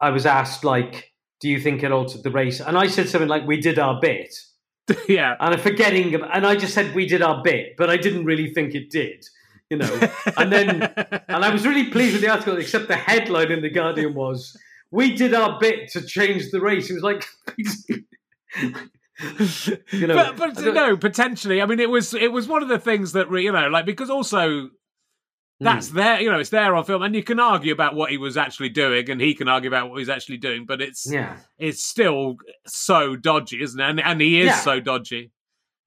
I 0.00 0.10
was 0.10 0.26
asked 0.26 0.64
like, 0.64 1.12
"Do 1.44 1.50
you 1.50 1.60
think 1.60 1.82
it 1.82 1.92
altered 1.92 2.22
the 2.22 2.30
race?" 2.30 2.58
And 2.58 2.78
I 2.78 2.86
said 2.86 3.06
something 3.06 3.28
like, 3.28 3.46
"We 3.46 3.60
did 3.60 3.78
our 3.78 4.00
bit," 4.00 4.34
yeah, 5.08 5.36
and 5.38 5.54
I'm 5.54 5.60
forgetting, 5.60 6.14
and 6.14 6.46
I 6.46 6.56
just 6.56 6.72
said 6.72 6.94
we 6.94 7.06
did 7.06 7.20
our 7.20 7.42
bit, 7.42 7.76
but 7.76 7.90
I 7.90 7.98
didn't 7.98 8.24
really 8.24 8.54
think 8.54 8.74
it 8.74 8.88
did, 8.88 9.26
you 9.68 9.76
know. 9.76 10.00
And 10.38 10.50
then, 10.50 10.80
and 11.28 11.44
I 11.44 11.50
was 11.50 11.66
really 11.66 11.90
pleased 11.90 12.14
with 12.14 12.22
the 12.22 12.30
article, 12.30 12.56
except 12.56 12.88
the 12.88 12.96
headline 12.96 13.52
in 13.52 13.60
the 13.60 13.68
Guardian 13.68 14.14
was, 14.14 14.56
"We 14.90 15.14
did 15.14 15.34
our 15.34 15.60
bit 15.60 15.90
to 15.92 16.00
change 16.00 16.50
the 16.50 16.62
race." 16.62 16.88
It 16.88 16.94
was 16.94 17.02
like. 17.02 17.26
You 19.92 20.08
know, 20.08 20.32
but, 20.36 20.56
but 20.56 20.74
no, 20.74 20.96
potentially. 20.96 21.62
I 21.62 21.66
mean, 21.66 21.78
it 21.78 21.88
was 21.88 22.14
it 22.14 22.32
was 22.32 22.48
one 22.48 22.64
of 22.64 22.68
the 22.68 22.80
things 22.80 23.12
that 23.12 23.30
you 23.30 23.52
know, 23.52 23.68
like 23.68 23.86
because 23.86 24.10
also 24.10 24.70
that's 25.64 25.88
Hmm. 25.90 25.96
there, 25.96 26.20
you 26.20 26.30
know, 26.30 26.38
it's 26.38 26.50
there 26.50 26.74
on 26.74 26.84
film, 26.84 27.02
and 27.02 27.14
you 27.14 27.22
can 27.22 27.40
argue 27.40 27.72
about 27.72 27.94
what 27.94 28.10
he 28.10 28.16
was 28.18 28.36
actually 28.36 28.68
doing, 28.68 29.10
and 29.10 29.20
he 29.20 29.34
can 29.34 29.48
argue 29.48 29.68
about 29.68 29.90
what 29.90 29.98
he's 29.98 30.08
actually 30.08 30.36
doing, 30.38 30.64
but 30.66 30.80
it's 30.80 31.10
yeah, 31.10 31.36
it's 31.58 31.82
still 31.84 32.36
so 32.66 33.16
dodgy, 33.16 33.62
isn't 33.62 33.80
it? 33.80 33.84
And, 33.88 34.00
and 34.00 34.20
he 34.20 34.40
is 34.40 34.46
Yeah. 34.46 34.56
so 34.60 34.80
dodgy. 34.80 35.30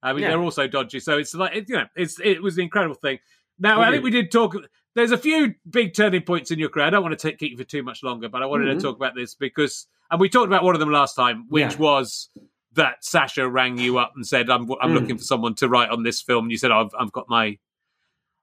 I 0.03 0.13
mean, 0.13 0.21
Yeah. 0.23 0.29
they're 0.29 0.41
also 0.41 0.67
dodgy, 0.67 0.99
so 0.99 1.17
it's 1.17 1.33
like 1.33 1.55
it, 1.55 1.69
you 1.69 1.75
know, 1.75 1.85
it's 1.95 2.19
it 2.19 2.41
was 2.43 2.57
an 2.57 2.63
incredible 2.63 2.95
thing. 2.95 3.19
Now, 3.59 3.81
I 3.81 3.87
I 3.87 3.91
think 3.91 4.03
we 4.03 4.11
did 4.11 4.31
talk. 4.31 4.55
There's 4.95 5.11
a 5.11 5.17
few 5.17 5.53
big 5.69 5.93
turning 5.95 6.21
points 6.23 6.49
in 6.51 6.57
your 6.59 6.69
career. 6.69 6.85
I 6.85 6.89
don't 6.89 7.03
want 7.03 7.17
to 7.17 7.27
take, 7.29 7.37
keep 7.39 7.51
you 7.51 7.57
for 7.57 7.63
too 7.63 7.83
much 7.83 8.01
longer, 8.03 8.29
but 8.29 8.41
I 8.41 8.45
wanted 8.47 8.67
Mhm. 8.67 8.79
to 8.79 8.81
talk 8.81 8.95
about 8.95 9.13
this 9.15 9.35
because, 9.35 9.87
and 10.11 10.19
we 10.19 10.27
talked 10.29 10.47
about 10.47 10.63
one 10.63 10.75
of 10.75 10.79
them 10.79 10.91
last 10.91 11.15
time, 11.15 11.45
which 11.49 11.77
was 11.79 12.29
that 12.73 13.03
Sacha 13.03 13.47
rang 13.49 13.77
you 13.79 13.97
up 13.97 14.13
and 14.15 14.25
said, 14.25 14.49
"I'm 14.49 14.69
I'm 14.81 14.91
Mm. 14.91 14.93
looking 14.93 15.17
for 15.17 15.23
someone 15.23 15.55
to 15.55 15.67
write 15.69 15.89
on 15.89 16.03
this 16.03 16.21
film." 16.21 16.45
And 16.45 16.51
you 16.51 16.57
said, 16.57 16.71
"I've 16.71 16.91
I've 16.99 17.11
got 17.11 17.27
my." 17.29 17.57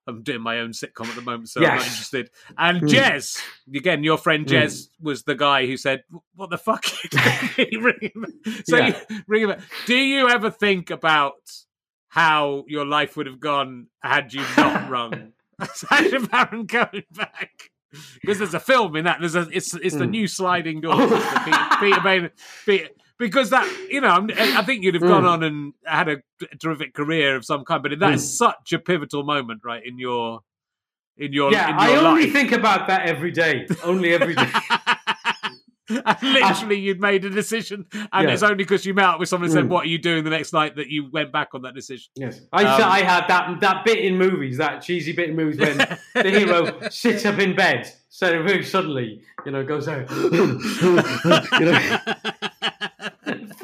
I'm 0.07 0.23
doing 0.23 0.41
my 0.43 0.59
own 0.61 0.71
sitcom 0.73 1.07
at 1.07 1.15
the 1.17 1.23
moment, 1.23 1.49
so 1.49 1.61
I'm 1.61 1.77
not 1.77 1.87
interested. 1.87 2.31
And 2.59 2.83
Mm. 2.83 2.89
Jez, 2.91 3.43
again, 3.75 4.05
your 4.05 4.19
friend 4.19 4.47
Mm. 4.47 4.51
Jez 4.51 4.89
was 5.01 5.23
the 5.23 5.35
guy 5.35 5.67
who 5.67 5.77
said, 5.77 6.05
"What 6.35 6.51
the 6.51 6.59
fuck?" 6.59 6.85
are 6.87 6.99
you 7.03 7.11
doing?" 7.57 7.69
You 7.73 7.81
ring 7.83 8.11
him. 8.15 8.27
So 8.67 8.77
Yeah. 8.77 9.01
you 9.09 9.23
ring 9.27 9.49
him. 9.49 9.61
Do 9.87 9.95
you 9.97 10.29
ever 10.29 10.51
think 10.51 10.91
about 10.91 11.35
how 12.09 12.65
your 12.69 12.85
life 12.87 13.17
would 13.17 13.27
have 13.27 13.41
gone 13.41 13.87
had 14.03 14.33
you 14.35 14.45
not 14.57 14.89
rung 14.91 15.33
Sacha 15.73 16.21
Baron 16.21 16.67
Cohen 16.67 17.05
back? 17.13 17.71
Because 18.21 18.39
there's 18.39 18.55
a 18.55 18.61
film 18.61 18.97
in 18.97 19.05
that. 19.05 19.21
There's 19.21 19.37
a. 19.37 19.49
It's 19.53 19.73
it's 19.75 19.95
the 19.95 20.05
Mm. 20.05 20.11
new 20.11 20.27
sliding 20.27 20.81
door. 20.81 20.97
Peter, 20.97 21.67
Peter 21.81 22.01
Bain. 22.01 22.31
Peter, 22.67 22.89
because 23.19 23.51
that 23.51 23.67
you 23.91 24.01
know, 24.01 24.09
I'm- 24.09 24.31
I 24.37 24.63
think 24.63 24.83
you'd 24.85 24.95
have 24.95 25.03
gone 25.03 25.23
Mm. 25.25 25.29
on 25.31 25.43
and 25.43 25.73
had 25.85 26.09
a 26.09 26.17
terrific 26.61 26.95
career 26.95 27.37
of 27.37 27.45
some 27.45 27.65
kind. 27.65 27.83
But 27.83 27.99
that 27.99 28.13
is 28.15 28.37
such 28.39 28.73
a 28.73 28.79
pivotal 28.79 29.23
moment, 29.25 29.63
right, 29.65 29.83
in 29.85 29.99
your 29.99 30.41
in 31.17 31.33
your 31.33 31.53
yeah. 31.53 31.71
in 31.71 31.75
I 31.77 31.91
your 31.93 32.05
only 32.07 32.25
life. 32.25 32.33
think 32.33 32.53
about 32.53 32.89
that 32.89 33.07
every 33.07 33.31
day, 33.31 33.67
only 33.85 34.13
every 34.15 34.35
day. 34.35 34.49
and 35.89 36.17
literally, 36.23 36.79
you'd 36.81 36.99
made 37.01 37.25
a 37.27 37.31
decision, 37.31 37.85
and 37.93 38.27
Yeah. 38.27 38.33
it's 38.33 38.43
only 38.43 38.57
because 38.57 38.87
you 38.87 38.95
met 38.95 39.05
up 39.05 39.21
with 39.21 39.29
someone 39.29 39.45
and 39.47 39.53
said, 39.53 39.65
Mm. 39.67 39.69
"What 39.69 39.85
are 39.85 39.89
you 39.89 39.99
doing 39.99 40.25
the 40.25 40.31
next 40.31 40.53
night?" 40.55 40.75
that 40.77 40.89
you 40.89 41.09
went 41.13 41.31
back 41.31 41.49
on 41.55 41.63
that 41.63 41.75
decision. 41.75 42.11
Yes, 42.17 42.41
I 42.53 42.65
Um, 42.65 42.83
I 42.83 43.03
had 43.03 43.29
that 43.29 43.61
that 43.61 43.85
bit 43.85 43.99
in 43.99 44.17
movies, 44.17 44.57
that 44.59 44.81
cheesy 44.83 45.13
bit 45.13 45.29
in 45.29 45.37
movies 45.37 45.61
when 45.61 45.77
the 46.15 46.31
hero 46.31 46.81
sits 46.91 47.25
up 47.27 47.39
in 47.39 47.55
bed, 47.55 47.87
so 48.09 48.43
very 48.43 48.65
suddenly, 48.65 49.21
you 49.45 49.53
know, 49.53 49.63
goes 49.63 49.87
out, 49.87 50.11
you 50.33 51.67
know, 51.67 51.99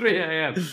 three 0.00 0.18
a.m. 0.18 0.54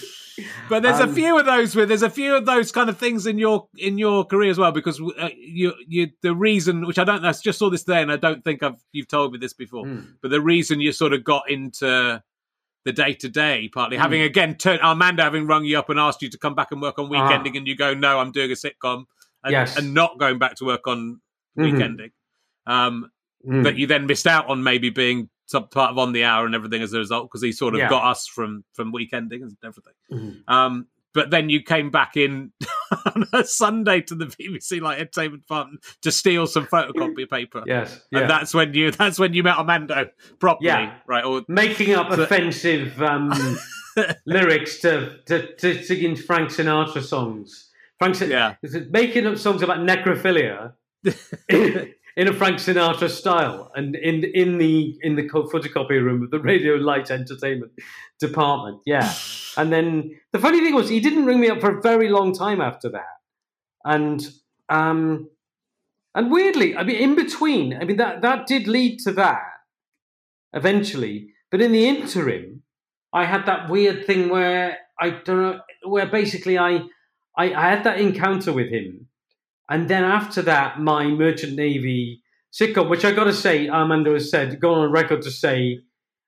But 0.70 0.84
there's 0.84 1.00
a 1.00 1.04
Um, 1.06 1.16
few 1.16 1.40
of 1.40 1.48
those 1.48 1.76
where 1.76 1.88
there's 1.88 2.04
a 2.04 2.12
few 2.12 2.36
of 2.36 2.46
those 2.46 2.72
kind 2.72 2.90
of 2.92 2.98
things 3.00 3.26
in 3.26 3.40
your 3.40 3.68
in 3.76 3.98
your 3.98 4.24
career 4.24 4.52
as 4.52 4.60
well 4.60 4.72
because 4.72 5.02
uh, 5.02 5.30
you 5.36 5.74
you 5.88 6.10
the 6.22 6.36
reason 6.36 6.86
which 6.86 7.00
I 7.00 7.04
don't 7.06 7.24
know 7.24 7.30
I 7.30 7.34
just 7.34 7.58
saw 7.58 7.72
this 7.72 7.84
today 7.84 8.04
and 8.04 8.12
I 8.12 8.18
don't 8.18 8.44
think 8.44 8.62
I've 8.62 8.78
you've 8.92 9.08
told 9.08 9.32
me 9.34 9.40
this 9.40 9.54
before 9.54 9.86
Mm. 9.86 10.06
but 10.22 10.30
the 10.30 10.40
reason 10.40 10.80
you 10.80 10.92
sort 10.92 11.14
of 11.14 11.24
got 11.24 11.50
into 11.50 12.22
the 12.86 12.94
Day 12.94 13.14
Today 13.16 13.68
partly 13.74 13.98
Mm. 13.98 14.02
having 14.02 14.22
again 14.22 14.54
turned 14.58 14.82
Armando 14.82 15.24
having 15.24 15.48
rung 15.48 15.66
you 15.66 15.80
up 15.80 15.90
and 15.90 16.00
asked 16.00 16.22
you 16.22 16.30
to 16.30 16.38
come 16.38 16.54
back 16.54 16.72
and 16.72 16.84
work 16.84 17.00
on 17.00 17.10
weekending 17.10 17.58
and 17.58 17.68
you 17.68 17.76
go 17.76 17.96
no 17.96 18.20
I'm 18.20 18.32
doing 18.32 18.52
a 18.52 18.56
sitcom 18.56 19.06
and, 19.44 19.56
Ah. 19.56 19.66
Yes. 19.66 19.76
and 19.76 19.96
not 19.96 20.20
going 20.20 20.38
back 20.38 20.54
to 20.58 20.66
work 20.66 20.86
on 20.88 21.20
Mhm. 21.58 21.64
weekending 21.66 22.12
um 22.68 23.10
Mm. 23.44 23.64
but 23.64 23.76
you 23.76 23.88
then 23.88 24.06
missed 24.06 24.28
out 24.28 24.46
on 24.50 24.62
maybe 24.62 24.92
being 24.92 25.30
some 25.48 25.68
part 25.70 25.90
of 25.92 25.98
on 25.98 26.12
the 26.12 26.24
hour 26.24 26.46
and 26.46 26.54
everything 26.54 26.82
as 26.84 26.94
a 26.94 27.00
result 27.00 27.28
because 27.28 27.42
he 27.42 27.52
sort 27.52 27.74
of 27.74 27.80
Yeah. 27.80 27.90
got 27.90 28.04
us 28.12 28.28
from 28.28 28.64
from 28.74 28.94
weekending 28.94 29.42
and 29.42 29.58
everything 29.64 29.94
Mhm. 30.12 30.44
um, 30.48 30.88
but 31.14 31.32
then 31.32 31.50
you 31.50 31.64
came 31.64 31.90
back 31.90 32.16
in 32.16 32.52
on 33.16 33.26
a 33.34 33.44
Sunday 33.44 34.02
to 34.02 34.14
the 34.14 34.26
BBC 34.28 34.80
like 34.80 35.00
entertainment 35.00 35.42
department 35.44 35.84
to 36.04 36.12
steal 36.12 36.46
some 36.46 36.68
photocopy 36.68 37.28
paper. 37.38 37.64
Yes. 37.66 38.00
And 38.12 38.30
that's 38.30 38.54
when 38.54 38.76
you 38.76 38.92
that's 39.02 39.18
when 39.18 39.34
you 39.34 39.42
met 39.42 39.58
Armando 39.58 40.10
properly, 40.40 40.68
Yeah. 40.68 40.94
right? 41.08 41.26
Or 41.26 41.44
making 41.48 41.96
up 41.96 42.12
offensive 42.12 43.02
um, 43.02 43.34
lyrics 44.28 44.80
to, 44.82 45.18
to, 45.26 45.56
to 45.56 45.82
singing 45.82 46.16
Frank 46.16 46.50
Sinatra 46.52 47.02
songs. 47.02 47.72
Frank 47.98 48.14
Sin- 48.16 48.30
yeah, 48.30 48.56
making 48.92 49.26
up 49.26 49.38
songs 49.40 49.64
about 49.64 49.80
necrophilia 49.80 50.74
in, 52.18 52.28
a 52.28 52.34
Frank 52.34 52.58
Sinatra 52.58 53.10
style, 53.10 53.72
and 53.76 53.96
in 53.96 54.26
in 54.26 54.58
the 54.58 55.00
in 55.02 55.16
the 55.16 55.24
photocopy 55.24 56.04
room 56.04 56.24
of 56.24 56.32
the 56.32 56.40
Radio 56.40 56.76
Light 56.76 57.10
Entertainment 57.10 57.72
department. 58.20 58.82
Yeah, 58.86 59.14
and 59.58 59.72
then 59.72 60.20
the 60.34 60.40
funny 60.40 60.60
thing 60.60 60.76
was 60.76 60.90
he 60.90 61.00
didn't 61.00 61.26
ring 61.26 61.40
me 61.40 61.50
up 61.50 61.62
for 61.62 61.78
a 61.78 61.82
very 61.82 62.10
long 62.10 62.34
time 62.34 62.60
after 62.60 62.90
that, 62.90 63.18
and 63.86 64.28
um, 64.68 65.30
and 66.14 66.32
weirdly, 66.32 66.76
I 66.76 66.84
mean, 66.84 66.98
in 66.98 67.16
between, 67.16 67.74
I 67.74 67.86
mean 67.86 67.98
that 67.98 68.22
that 68.24 68.48
did 68.48 68.68
lead 68.68 69.00
to 69.06 69.14
that 69.14 69.42
eventually, 70.54 71.30
but 71.52 71.62
in 71.62 71.72
the 71.72 71.88
interim. 71.88 72.64
I 73.14 73.26
had 73.26 73.46
that 73.46 73.70
weird 73.70 74.06
thing 74.06 74.30
where 74.30 74.78
I 75.00 75.10
don't 75.10 75.42
know, 75.42 75.60
where 75.86 76.08
basically 76.08 76.58
I, 76.58 76.82
I, 77.38 77.54
I 77.54 77.70
had 77.70 77.84
that 77.86 78.00
encounter 78.00 78.52
with 78.52 78.70
him, 78.70 79.08
and 79.70 79.88
then 79.90 80.04
after 80.04 80.42
that, 80.44 80.80
my 80.80 81.08
Merchant 81.08 81.54
Navy 81.56 82.22
sitcom, 82.54 82.90
which 82.90 83.06
I 83.06 83.12
got 83.12 83.26
to 83.26 83.34
say, 83.34 83.68
Armando 83.70 84.14
has 84.14 84.30
said, 84.30 84.60
gone 84.60 84.80
on 84.80 84.92
record 84.92 85.22
to 85.24 85.32
say, 85.32 85.80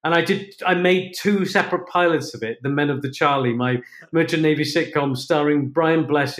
and 0.03 0.13
I 0.13 0.21
did, 0.21 0.53
I 0.65 0.75
made 0.75 1.13
two 1.17 1.45
separate 1.45 1.87
pilots 1.87 2.33
of 2.33 2.43
it, 2.43 2.59
The 2.63 2.69
Men 2.69 2.89
of 2.89 3.01
the 3.01 3.11
Charlie, 3.11 3.53
my 3.53 3.81
Merchant 4.11 4.41
Navy 4.43 4.63
sitcom 4.63 5.17
starring 5.17 5.69
Brian 5.69 6.05
Blessed 6.05 6.39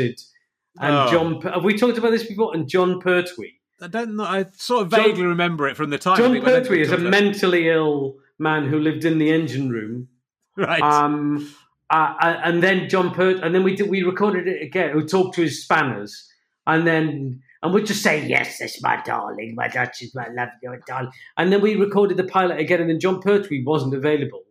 and 0.80 0.96
Oh. 0.96 1.12
John. 1.12 1.42
Have 1.42 1.64
we 1.64 1.78
talked 1.78 1.98
about 1.98 2.12
this 2.12 2.24
before? 2.26 2.54
And 2.56 2.68
Jon 2.70 3.02
Pertwee. 3.02 3.54
I 3.82 3.88
don't 3.88 4.16
know. 4.16 4.24
I 4.24 4.46
sort 4.58 4.84
of 4.86 4.92
John- 4.92 5.04
vaguely 5.04 5.26
remember 5.26 5.68
it 5.68 5.76
from 5.78 5.90
the 5.90 5.98
time. 5.98 6.18
John 6.18 6.32
think, 6.34 6.44
but 6.46 6.54
I 6.54 6.58
don't 6.60 6.64
Pertwee 6.68 6.82
is 6.82 6.92
a 6.92 6.98
mentally 6.98 7.70
ill 7.70 8.18
man 8.38 8.68
who 8.68 8.80
lived 8.80 9.04
in 9.06 9.18
the 9.18 9.32
engine 9.32 9.70
room. 9.70 10.08
right. 10.56 10.82
Um, 10.82 11.54
uh, 11.90 12.14
uh, 12.22 12.42
and 12.44 12.62
then 12.62 12.88
John 12.88 13.14
Pert, 13.14 13.38
and 13.42 13.54
then 13.56 13.64
we 13.64 13.76
did, 13.76 13.90
we 13.90 14.04
recorded 14.04 14.48
it 14.48 14.62
again. 14.62 14.96
We 14.96 15.04
talked 15.06 15.36
to 15.36 15.42
his 15.42 15.62
spanners, 15.66 16.30
and 16.74 16.88
then 16.88 17.42
and 17.62 17.74
we'd 17.74 17.86
just 17.86 18.02
say, 18.04 18.26
"Yes, 18.26 18.60
that's 18.60 18.82
my 18.82 19.02
darling, 19.06 19.56
my 19.56 19.68
Duchess, 19.68 20.16
my 20.16 20.28
love, 20.30 20.50
your 20.64 20.80
darling." 20.88 21.12
And 21.38 21.52
then 21.52 21.62
we 21.62 21.76
recorded 21.76 22.18
the 22.18 22.24
pilot 22.24 22.60
again, 22.60 22.80
and 22.82 22.90
then 22.90 23.00
Jon 23.00 23.22
Pertwee 23.22 23.64
wasn't 23.66 23.94
available. 23.94 24.44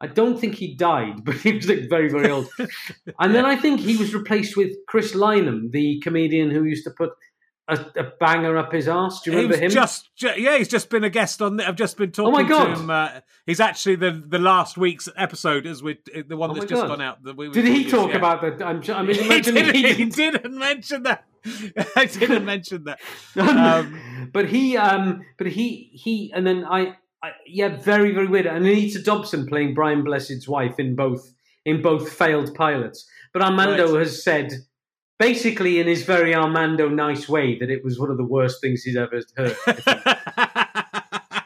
I 0.00 0.08
don't 0.08 0.38
think 0.38 0.56
he 0.56 0.74
died, 0.74 1.24
but 1.24 1.36
he 1.36 1.52
was 1.52 1.68
like 1.68 1.88
very, 1.88 2.08
very 2.10 2.30
old. 2.30 2.48
and 3.20 3.34
then 3.34 3.44
I 3.46 3.56
think 3.56 3.80
he 3.80 3.96
was 3.96 4.14
replaced 4.14 4.56
with 4.56 4.72
Chris 4.88 5.14
Lynam, 5.14 5.70
the 5.70 6.00
comedian 6.00 6.50
who 6.50 6.64
used 6.64 6.84
to 6.84 6.90
put 6.90 7.10
a, 7.68 7.78
a 7.96 8.04
banger 8.20 8.56
up 8.56 8.72
his 8.72 8.86
arse. 8.88 9.20
Do 9.22 9.30
you 9.30 9.36
remember 9.36 9.56
He's 9.56 9.64
him? 9.64 9.70
Just, 9.70 10.14
ju- 10.14 10.34
yeah, 10.36 10.56
he's 10.58 10.68
just 10.68 10.88
been 10.90 11.02
a 11.04 11.10
guest 11.10 11.40
on. 11.42 11.60
I've 11.60 11.76
just 11.76 11.96
been 11.96 12.12
talking 12.12 12.28
Oh 12.28 12.42
my 12.42 12.48
God. 12.48 12.74
to 12.74 12.80
him. 12.80 12.90
Uh, 12.90 13.08
he's 13.46 13.58
actually 13.60 13.96
the 13.96 14.22
the 14.26 14.38
last 14.38 14.76
week's 14.76 15.08
episode, 15.16 15.66
as 15.66 15.82
we 15.82 15.98
the 16.28 16.36
one 16.36 16.50
Oh 16.50 16.54
that's 16.54 16.66
just 16.66 16.82
God. 16.82 16.88
gone 16.88 17.00
out. 17.00 17.22
that 17.24 17.36
we- 17.36 17.50
Did 17.50 17.64
he 17.64 17.88
talk 17.90 18.10
yeah. 18.10 18.16
about 18.18 18.40
that? 18.42 18.64
I'm, 18.64 18.82
I 18.90 19.02
mean, 19.02 19.16
he, 19.20 19.24
imagine 19.26 19.54
didn't, 19.54 19.74
he 19.74 19.92
he 19.94 20.04
didn't 20.06 20.56
mention 20.58 21.02
that. 21.04 21.24
I 21.96 22.06
didn't 22.06 22.44
mention 22.44 22.84
that. 22.84 22.98
Um, 23.36 24.30
but 24.32 24.48
he, 24.48 24.76
um, 24.76 25.22
but 25.38 25.46
he, 25.46 25.90
he, 25.92 26.32
and 26.34 26.46
then 26.46 26.64
I, 26.64 26.96
I, 27.22 27.32
yeah, 27.46 27.76
very, 27.76 28.12
very 28.12 28.26
weird. 28.26 28.46
And 28.46 28.66
Anita 28.66 29.02
Dobson 29.02 29.46
playing 29.46 29.74
Brian 29.74 30.04
Blessed's 30.04 30.48
wife 30.48 30.78
in 30.78 30.96
both 30.96 31.32
in 31.64 31.82
both 31.82 32.12
failed 32.12 32.54
pilots. 32.54 33.08
But 33.32 33.42
Armando 33.42 33.92
Right. 33.92 34.00
has 34.00 34.22
said, 34.22 34.52
basically 35.18 35.80
in 35.80 35.86
his 35.86 36.04
very 36.04 36.34
Armando 36.34 36.88
nice 36.88 37.28
way, 37.28 37.58
that 37.58 37.70
it 37.70 37.84
was 37.84 37.98
one 37.98 38.10
of 38.10 38.16
the 38.16 38.24
worst 38.24 38.60
things 38.60 38.82
he's 38.82 38.96
ever 38.96 39.20
heard. 39.36 39.56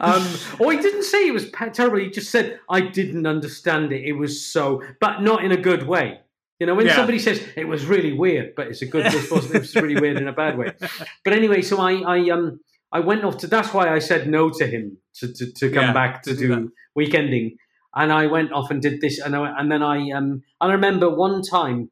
um, 0.00 0.26
or 0.58 0.72
he 0.72 0.78
didn't 0.78 1.04
say 1.04 1.26
it 1.26 1.32
was 1.32 1.50
terrible. 1.72 1.98
He 1.98 2.10
just 2.10 2.30
said, 2.30 2.60
"I 2.68 2.80
didn't 2.80 3.26
understand 3.26 3.92
it. 3.92 4.04
It 4.04 4.12
was 4.12 4.44
so," 4.44 4.82
but 5.00 5.22
not 5.22 5.44
in 5.44 5.52
a 5.52 5.56
good 5.56 5.86
way. 5.86 6.20
You 6.62 6.66
know, 6.66 6.76
when 6.76 6.86
Yeah. 6.86 6.94
somebody 6.94 7.18
says 7.18 7.42
it 7.56 7.66
was 7.66 7.86
really 7.86 8.12
weird, 8.12 8.54
but 8.54 8.68
it's 8.68 8.82
a 8.82 8.86
good 8.86 9.04
it 9.06 9.30
was 9.32 9.74
really 9.74 9.96
weird 9.96 10.16
in 10.16 10.28
a 10.28 10.32
bad 10.32 10.56
way. 10.56 10.70
But 11.24 11.32
anyway, 11.32 11.60
so 11.60 11.80
I, 11.80 11.92
I, 12.14 12.30
um, 12.30 12.60
I 12.92 13.00
went 13.00 13.24
off 13.24 13.38
to. 13.38 13.48
That's 13.48 13.74
why 13.74 13.92
I 13.92 13.98
said 13.98 14.28
no 14.28 14.48
to 14.50 14.64
him 14.64 14.98
to 15.16 15.32
to, 15.38 15.52
to 15.54 15.70
come 15.72 15.86
Yeah, 15.86 15.92
back 15.92 16.22
to, 16.22 16.30
to 16.30 16.36
do 16.36 16.48
do, 16.54 16.72
weekending, 16.96 17.56
and 17.96 18.12
I 18.12 18.28
went 18.28 18.52
off 18.52 18.70
and 18.70 18.80
did 18.80 19.00
this, 19.00 19.18
and 19.18 19.34
I, 19.34 19.58
and 19.58 19.72
then 19.72 19.82
I, 19.82 19.98
um, 20.12 20.42
I 20.60 20.70
remember 20.70 21.10
one 21.10 21.42
time 21.42 21.90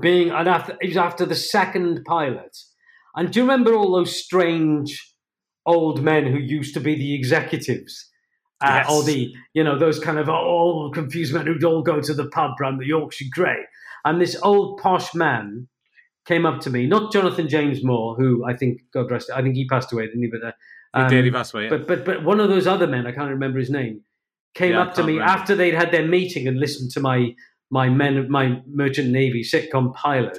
being, 0.00 0.30
and 0.30 0.48
after 0.48 0.76
it 0.80 0.86
was 0.86 0.96
after 0.96 1.26
the 1.26 1.34
second 1.34 2.04
pilot, 2.04 2.56
and 3.16 3.32
do 3.32 3.40
you 3.40 3.44
remember 3.44 3.74
all 3.74 3.90
those 3.90 4.14
strange 4.24 4.88
old 5.66 6.00
men 6.00 6.26
who 6.30 6.38
used 6.38 6.74
to 6.74 6.80
be 6.80 6.94
the 6.94 7.12
executives? 7.16 8.08
Uh, 8.64 8.74
Yes. 8.76 8.90
Or 8.90 9.02
the, 9.02 9.34
you 9.52 9.62
know, 9.64 9.78
those 9.78 9.98
kind 9.98 10.18
of 10.18 10.28
all 10.28 10.90
confused 10.92 11.34
men 11.34 11.46
who'd 11.46 11.64
all 11.64 11.82
go 11.82 12.00
to 12.00 12.14
the 12.14 12.26
pub 12.28 12.52
round 12.60 12.80
the 12.80 12.86
Yorkshire 12.86 13.26
Grey. 13.32 13.58
And 14.04 14.20
this 14.20 14.36
old 14.42 14.80
posh 14.80 15.14
man 15.14 15.68
came 16.26 16.46
up 16.46 16.60
to 16.62 16.70
me, 16.70 16.86
not 16.86 17.12
Jonathan 17.12 17.48
James 17.48 17.84
Moore, 17.84 18.14
who 18.16 18.44
I 18.44 18.56
think, 18.56 18.80
God 18.92 19.10
rest, 19.10 19.30
I 19.30 19.42
think 19.42 19.56
he 19.56 19.66
passed 19.66 19.92
away, 19.92 20.06
didn't 20.06 20.22
he? 20.22 20.28
But, 20.28 20.42
uh, 20.48 20.52
he 20.96 21.00
um, 21.02 21.10
did. 21.10 21.24
He 21.24 21.30
passed 21.30 21.52
away. 21.54 21.64
Yeah. 21.64 21.70
but 21.70 21.86
but 21.86 22.04
but 22.04 22.24
one 22.24 22.40
of 22.40 22.48
those 22.48 22.66
other 22.66 22.86
men, 22.86 23.06
I 23.06 23.12
can't 23.12 23.30
remember 23.30 23.58
his 23.58 23.70
name, 23.70 24.02
came 24.54 24.72
Yeah, 24.72 24.82
up 24.82 24.94
to 24.94 25.02
me 25.02 25.14
remember. 25.14 25.32
after 25.32 25.54
they'd 25.56 25.74
had 25.74 25.90
their 25.90 26.06
meeting 26.06 26.46
and 26.48 26.58
listened 26.58 26.90
to 26.92 27.00
my 27.00 27.34
my 27.70 27.88
men 27.88 28.30
my 28.30 28.62
merchant 28.68 29.10
navy 29.10 29.42
sitcom 29.42 29.92
pilot, 29.94 30.38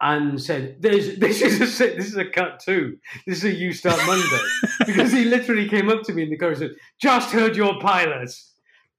and 0.00 0.40
said, 0.40 0.76
"There's 0.80 1.18
this 1.18 1.42
is 1.42 1.80
a 1.80 1.94
this 1.96 2.06
is 2.06 2.16
a 2.16 2.24
cut 2.26 2.60
too. 2.60 2.98
This 3.26 3.38
is 3.38 3.44
a 3.44 3.52
you 3.52 3.72
start 3.72 4.00
Monday." 4.06 4.42
because 4.86 5.12
he 5.12 5.24
literally 5.24 5.68
came 5.68 5.88
up 5.88 6.02
to 6.04 6.12
me 6.12 6.22
in 6.22 6.30
the 6.30 6.36
car 6.36 6.50
and 6.50 6.58
said, 6.58 6.74
"Just 7.00 7.30
heard 7.30 7.56
your 7.56 7.78
pilot." 7.80 8.30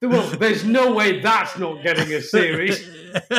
Well, 0.02 0.30
there's 0.38 0.64
no 0.64 0.94
way 0.94 1.20
that's 1.20 1.58
not 1.58 1.84
getting 1.84 2.14
a 2.14 2.22
series. 2.22 2.88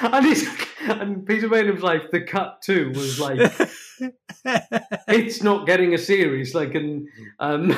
and, 0.00 0.26
he's, 0.26 0.48
and 0.80 1.24
Peter 1.24 1.48
Maynard's 1.48 1.84
like, 1.84 2.10
the 2.10 2.22
cut 2.22 2.60
two 2.60 2.88
was 2.90 3.20
like, 3.20 3.38
it's 5.06 5.44
not 5.44 5.64
getting 5.66 5.94
a 5.94 5.98
series. 5.98 6.56
Like, 6.56 6.74
and 6.74 7.06
um, 7.38 7.72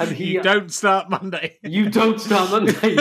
and 0.00 0.16
he, 0.16 0.32
you 0.32 0.42
don't 0.42 0.72
start 0.72 1.10
Monday. 1.10 1.58
you 1.62 1.88
don't 1.90 2.20
start 2.20 2.50
Monday. 2.50 2.96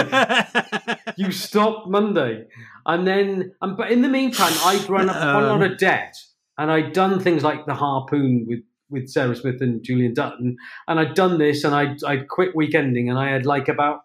you 1.18 1.32
stop 1.32 1.88
Monday, 1.88 2.46
and 2.86 3.08
then, 3.08 3.54
um, 3.62 3.76
but 3.76 3.92
in 3.92 4.02
the 4.02 4.10
meantime, 4.10 4.54
I'd 4.64 4.90
run 4.90 5.10
up 5.10 5.16
quite 5.16 5.44
a 5.44 5.48
lot 5.48 5.62
of 5.62 5.78
debt, 5.78 6.16
and 6.58 6.72
I'd 6.72 6.94
done 6.94 7.20
things 7.20 7.44
like 7.44 7.66
the 7.66 7.74
harpoon 7.74 8.46
with 8.48 8.60
with 8.90 9.08
Sarah 9.08 9.36
Smith 9.36 9.62
and 9.62 9.84
Julian 9.84 10.14
Dutton, 10.14 10.58
and 10.88 11.00
I'd 11.00 11.14
done 11.14 11.38
this, 11.38 11.64
and 11.64 11.76
I'd 11.76 12.04
I'd 12.04 12.28
quit 12.28 12.56
weekending, 12.56 13.10
and 13.10 13.18
I 13.18 13.30
had 13.30 13.46
like 13.46 13.68
about 13.68 14.02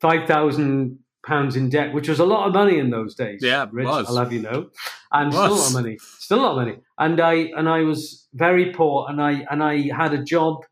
five 0.00 0.26
thousand 0.26 0.98
pounds 1.26 1.56
in 1.56 1.68
debt, 1.68 1.92
which 1.92 2.08
was 2.08 2.20
a 2.20 2.24
lot 2.24 2.46
of 2.46 2.54
money 2.54 2.78
in 2.78 2.90
those 2.90 3.14
days. 3.14 3.40
Yeah, 3.42 3.64
it 3.64 3.72
Rich, 3.72 3.86
was. 3.86 4.06
I'll 4.08 4.18
have 4.18 4.32
you 4.32 4.42
know, 4.42 4.70
and 5.12 5.32
still 5.32 5.46
a 5.46 5.48
lot 5.48 5.66
of 5.66 5.72
money, 5.72 5.98
still 6.18 6.38
a 6.38 6.42
lot 6.42 6.50
of 6.52 6.56
money, 6.56 6.78
and 6.98 7.20
I 7.20 7.32
and 7.56 7.68
I 7.68 7.82
was 7.82 8.28
very 8.34 8.72
poor, 8.72 9.06
and 9.08 9.20
I 9.20 9.44
and 9.50 9.62
I 9.62 9.88
had 9.94 10.14
a 10.14 10.22
job 10.22 10.64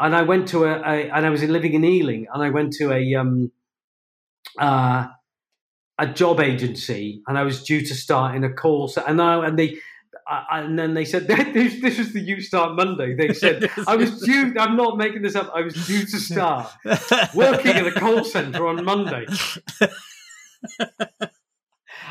and 0.00 0.16
I 0.16 0.22
went 0.22 0.48
to 0.48 0.64
a, 0.64 0.80
a 0.80 1.10
and 1.10 1.26
I 1.26 1.30
was 1.30 1.42
living 1.44 1.74
in 1.74 1.84
Ealing, 1.84 2.26
and 2.32 2.42
I 2.42 2.50
went 2.50 2.72
to 2.74 2.92
a 2.92 3.14
um 3.14 3.52
uh 4.58 5.06
a 5.98 6.06
job 6.06 6.40
agency, 6.40 7.22
and 7.28 7.36
I 7.36 7.42
was 7.42 7.62
due 7.62 7.82
to 7.82 7.94
start 7.94 8.34
in 8.34 8.42
a 8.42 8.52
call 8.52 8.88
center, 8.88 9.08
and 9.08 9.22
I, 9.22 9.46
and 9.46 9.58
they. 9.58 9.78
Uh, 10.28 10.44
and 10.52 10.78
then 10.78 10.94
they 10.94 11.04
said 11.04 11.26
this. 11.54 11.80
This 11.80 11.98
is 11.98 12.12
the 12.12 12.20
you 12.20 12.40
start 12.40 12.76
Monday. 12.76 13.14
They 13.14 13.32
said 13.34 13.68
I 13.88 13.96
was 13.96 14.20
due. 14.20 14.54
I'm 14.58 14.76
not 14.76 14.96
making 14.96 15.22
this 15.22 15.34
up. 15.34 15.50
I 15.54 15.62
was 15.62 15.74
due 15.86 16.04
to 16.06 16.18
start 16.18 16.70
working 17.34 17.72
at 17.72 17.86
a 17.86 17.92
call 17.92 18.24
center 18.24 18.66
on 18.68 18.84
Monday. 18.84 19.26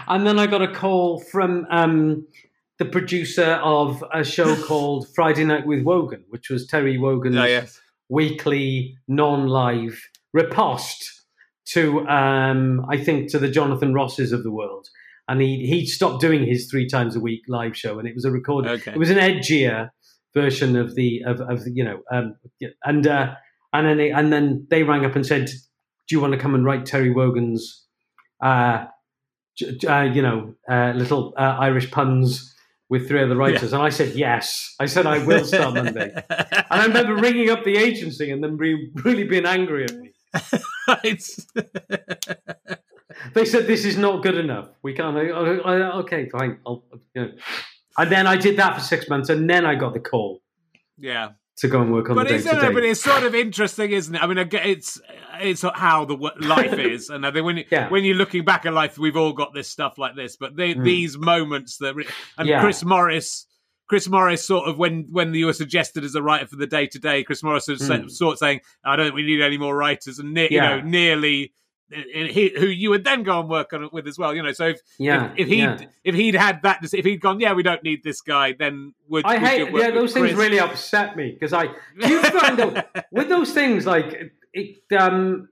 and 0.07 0.27
then 0.27 0.37
I 0.37 0.47
got 0.47 0.61
a 0.61 0.73
call 0.73 1.21
from 1.21 1.65
um, 1.69 2.27
the 2.79 2.85
producer 2.85 3.59
of 3.63 4.03
a 4.13 4.23
show 4.23 4.55
called 4.65 5.07
Friday 5.13 5.43
Night 5.43 5.67
with 5.67 5.83
Wogan, 5.83 6.23
which 6.29 6.49
was 6.49 6.65
Terry 6.65 6.97
Wogan's 6.97 7.35
Oh, 7.37 7.43
yes. 7.45 7.79
weekly 8.09 8.97
non-live 9.07 10.01
riposte 10.33 11.23
to, 11.65 12.07
um, 12.07 12.85
I 12.89 12.97
think, 12.97 13.29
to 13.31 13.39
the 13.39 13.49
Jonathan 13.49 13.93
Rosses 13.93 14.31
of 14.31 14.43
the 14.43 14.51
world. 14.51 14.87
And 15.27 15.41
he 15.41 15.67
he 15.67 15.85
stopped 15.85 16.21
doing 16.21 16.43
his 16.47 16.67
three 16.71 16.87
times 16.87 17.15
a 17.15 17.19
week 17.19 17.41
live 17.47 17.77
show, 17.77 17.99
and 17.99 18.07
it 18.07 18.15
was 18.15 18.25
a 18.25 18.31
recording. 18.31 18.71
Okay. 18.71 18.93
It 18.93 18.97
was 18.97 19.11
an 19.11 19.17
edgier 19.19 19.89
version 20.33 20.75
of 20.75 20.95
the 20.95 21.21
of, 21.23 21.39
of 21.41 21.67
you 21.67 21.83
know, 21.83 21.99
um, 22.11 22.35
and 22.83 23.05
uh, 23.05 23.35
and 23.71 23.87
then 23.87 23.97
they, 23.97 24.09
and 24.09 24.33
then 24.33 24.65
they 24.71 24.81
rang 24.81 25.05
up 25.05 25.15
and 25.15 25.23
said, 25.23 25.45
"Do 25.45 26.15
you 26.15 26.19
want 26.19 26.33
to 26.33 26.39
come 26.39 26.55
and 26.55 26.65
write 26.65 26.87
Terry 26.87 27.11
Wogan's, 27.11 27.85
uh, 28.43 28.85
uh, 29.87 30.01
you 30.01 30.23
know, 30.23 30.55
uh, 30.67 30.93
little 30.95 31.35
uh, 31.37 31.57
Irish 31.59 31.91
puns 31.91 32.55
with 32.89 33.07
three 33.07 33.21
other 33.23 33.35
writers?" 33.35 33.73
And 33.73 33.81
I 33.81 33.89
said, 33.89 34.15
"Yes." 34.15 34.75
I 34.79 34.85
said, 34.87 35.05
"I 35.05 35.19
will 35.25 35.45
start 35.45 35.73
Monday." 35.75 36.11
And 36.71 36.81
I 36.81 36.85
remember 36.85 37.15
ringing 37.15 37.49
up 37.49 37.63
the 37.63 37.77
agency 37.77 38.29
and 38.31 38.43
them 38.43 38.57
re- 38.57 38.91
really 39.03 39.23
being 39.23 39.45
angry 39.45 39.85
at 39.85 39.95
me. 39.95 40.11
They 43.33 43.45
said 43.45 43.67
this 43.67 43.85
is 43.85 43.97
not 43.97 44.23
good 44.23 44.37
enough. 44.37 44.69
We 44.81 44.93
can't. 44.93 45.17
I, 45.17 45.27
I, 45.29 45.77
I- 45.79 45.91
okay, 46.01 46.29
fine. 46.29 46.59
I'll, 46.65 46.83
you 47.15 47.21
know. 47.21 47.31
And 47.97 48.11
then 48.11 48.27
I 48.27 48.37
did 48.37 48.55
that 48.57 48.75
for 48.75 48.81
six 48.81 49.09
months, 49.09 49.29
and 49.29 49.49
then 49.49 49.65
I 49.65 49.75
got 49.75 49.93
the 49.93 49.99
call 49.99 50.41
yeah. 50.97 51.29
To 51.59 51.67
go 51.67 51.81
and 51.81 51.91
work 51.91 52.09
on 52.09 52.15
But 52.15 52.27
the 52.29 52.37
day 52.37 52.43
to 52.51 52.61
no, 52.61 52.71
but 52.73 52.83
it's 52.85 53.01
sort 53.01 53.23
of 53.23 53.35
interesting, 53.35 53.91
isn't 53.91 54.15
it? 54.15 54.23
I 54.23 54.27
mean, 54.27 54.37
it's 54.37 55.01
it's 55.41 55.61
how 55.61 56.05
the 56.05 56.15
life 56.39 56.73
is, 56.79 57.09
and 57.09 57.25
I 57.25 57.31
think 57.31 57.45
when 57.45 57.57
you, 57.57 57.65
Yeah. 57.69 57.89
when 57.89 58.03
you're 58.05 58.15
looking 58.15 58.45
back 58.45 58.65
at 58.65 58.73
life, 58.73 58.97
we've 58.97 59.17
all 59.17 59.33
got 59.33 59.53
this 59.53 59.67
stuff 59.69 59.97
like 59.97 60.15
this. 60.15 60.37
But 60.37 60.55
they, 60.55 60.73
Mm. 60.73 60.83
these 60.85 61.17
moments 61.17 61.77
that, 61.79 61.95
and 62.37 62.47
Yeah. 62.47 62.61
Chris 62.61 62.83
Morris, 62.85 63.45
Chris 63.89 64.07
Morris, 64.07 64.45
sort 64.45 64.69
of 64.69 64.77
when 64.77 65.07
when 65.11 65.33
you 65.33 65.47
were 65.47 65.53
suggested 65.53 66.03
as 66.05 66.15
a 66.15 66.21
writer 66.21 66.47
for 66.47 66.55
the 66.55 66.67
Day 66.67 66.87
Today, 66.87 67.23
Chris 67.23 67.43
Morris 67.43 67.67
was 67.67 67.81
Mm. 67.81 68.09
sort 68.09 68.33
of 68.33 68.39
saying, 68.39 68.61
"I 68.85 68.95
don't 68.95 69.07
think 69.07 69.15
we 69.15 69.23
need 69.25 69.41
any 69.41 69.57
more 69.57 69.75
writers," 69.75 70.19
and 70.19 70.33
ne- 70.33 70.47
Yeah. 70.49 70.75
you 70.77 70.81
know, 70.83 70.87
nearly 70.87 71.53
he, 71.91 72.53
who 72.57 72.67
you 72.67 72.89
would 72.91 73.03
then 73.03 73.23
go 73.23 73.39
and 73.39 73.49
work 73.49 73.73
on 73.73 73.83
it 73.83 73.93
with 73.93 74.07
as 74.07 74.17
well. 74.17 74.35
You 74.35 74.43
know, 74.43 74.51
so 74.51 74.67
if 74.67 74.81
Yeah, 74.97 75.31
if, 75.31 75.39
if 75.39 75.47
he 75.47 75.57
yeah. 75.59 75.77
if 76.03 76.15
he'd 76.15 76.35
had 76.35 76.61
that, 76.63 76.79
if 76.83 77.05
he'd 77.05 77.21
gone, 77.21 77.39
yeah, 77.39 77.53
we 77.53 77.63
don't 77.63 77.83
need 77.83 78.03
this 78.03 78.21
guy, 78.21 78.53
then 78.53 78.93
would 79.07 79.25
I 79.25 79.33
would 79.33 79.41
hate 79.41 79.71
yeah 79.73 79.91
those 79.91 80.13
things 80.13 80.27
Chris? 80.27 80.37
really 80.37 80.59
upset 80.59 81.15
me 81.15 81.31
because 81.31 81.53
I 81.53 81.69
you 81.95 82.21
find 82.23 82.57
though, 82.57 82.81
with 83.11 83.29
those 83.29 83.53
things 83.53 83.85
like 83.85 84.33
it 84.53 84.77
um 84.97 85.49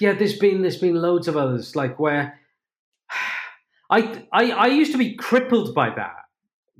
yeah 0.00 0.12
there's 0.12 0.38
been 0.38 0.62
there's 0.62 0.78
been 0.78 0.94
loads 0.94 1.28
of 1.28 1.36
others 1.36 1.74
like 1.74 1.98
where 1.98 2.38
I 3.90 4.24
I 4.32 4.50
I 4.50 4.66
used 4.66 4.92
to 4.92 4.98
be 4.98 5.14
crippled 5.14 5.74
by 5.74 5.90
that 5.90 6.16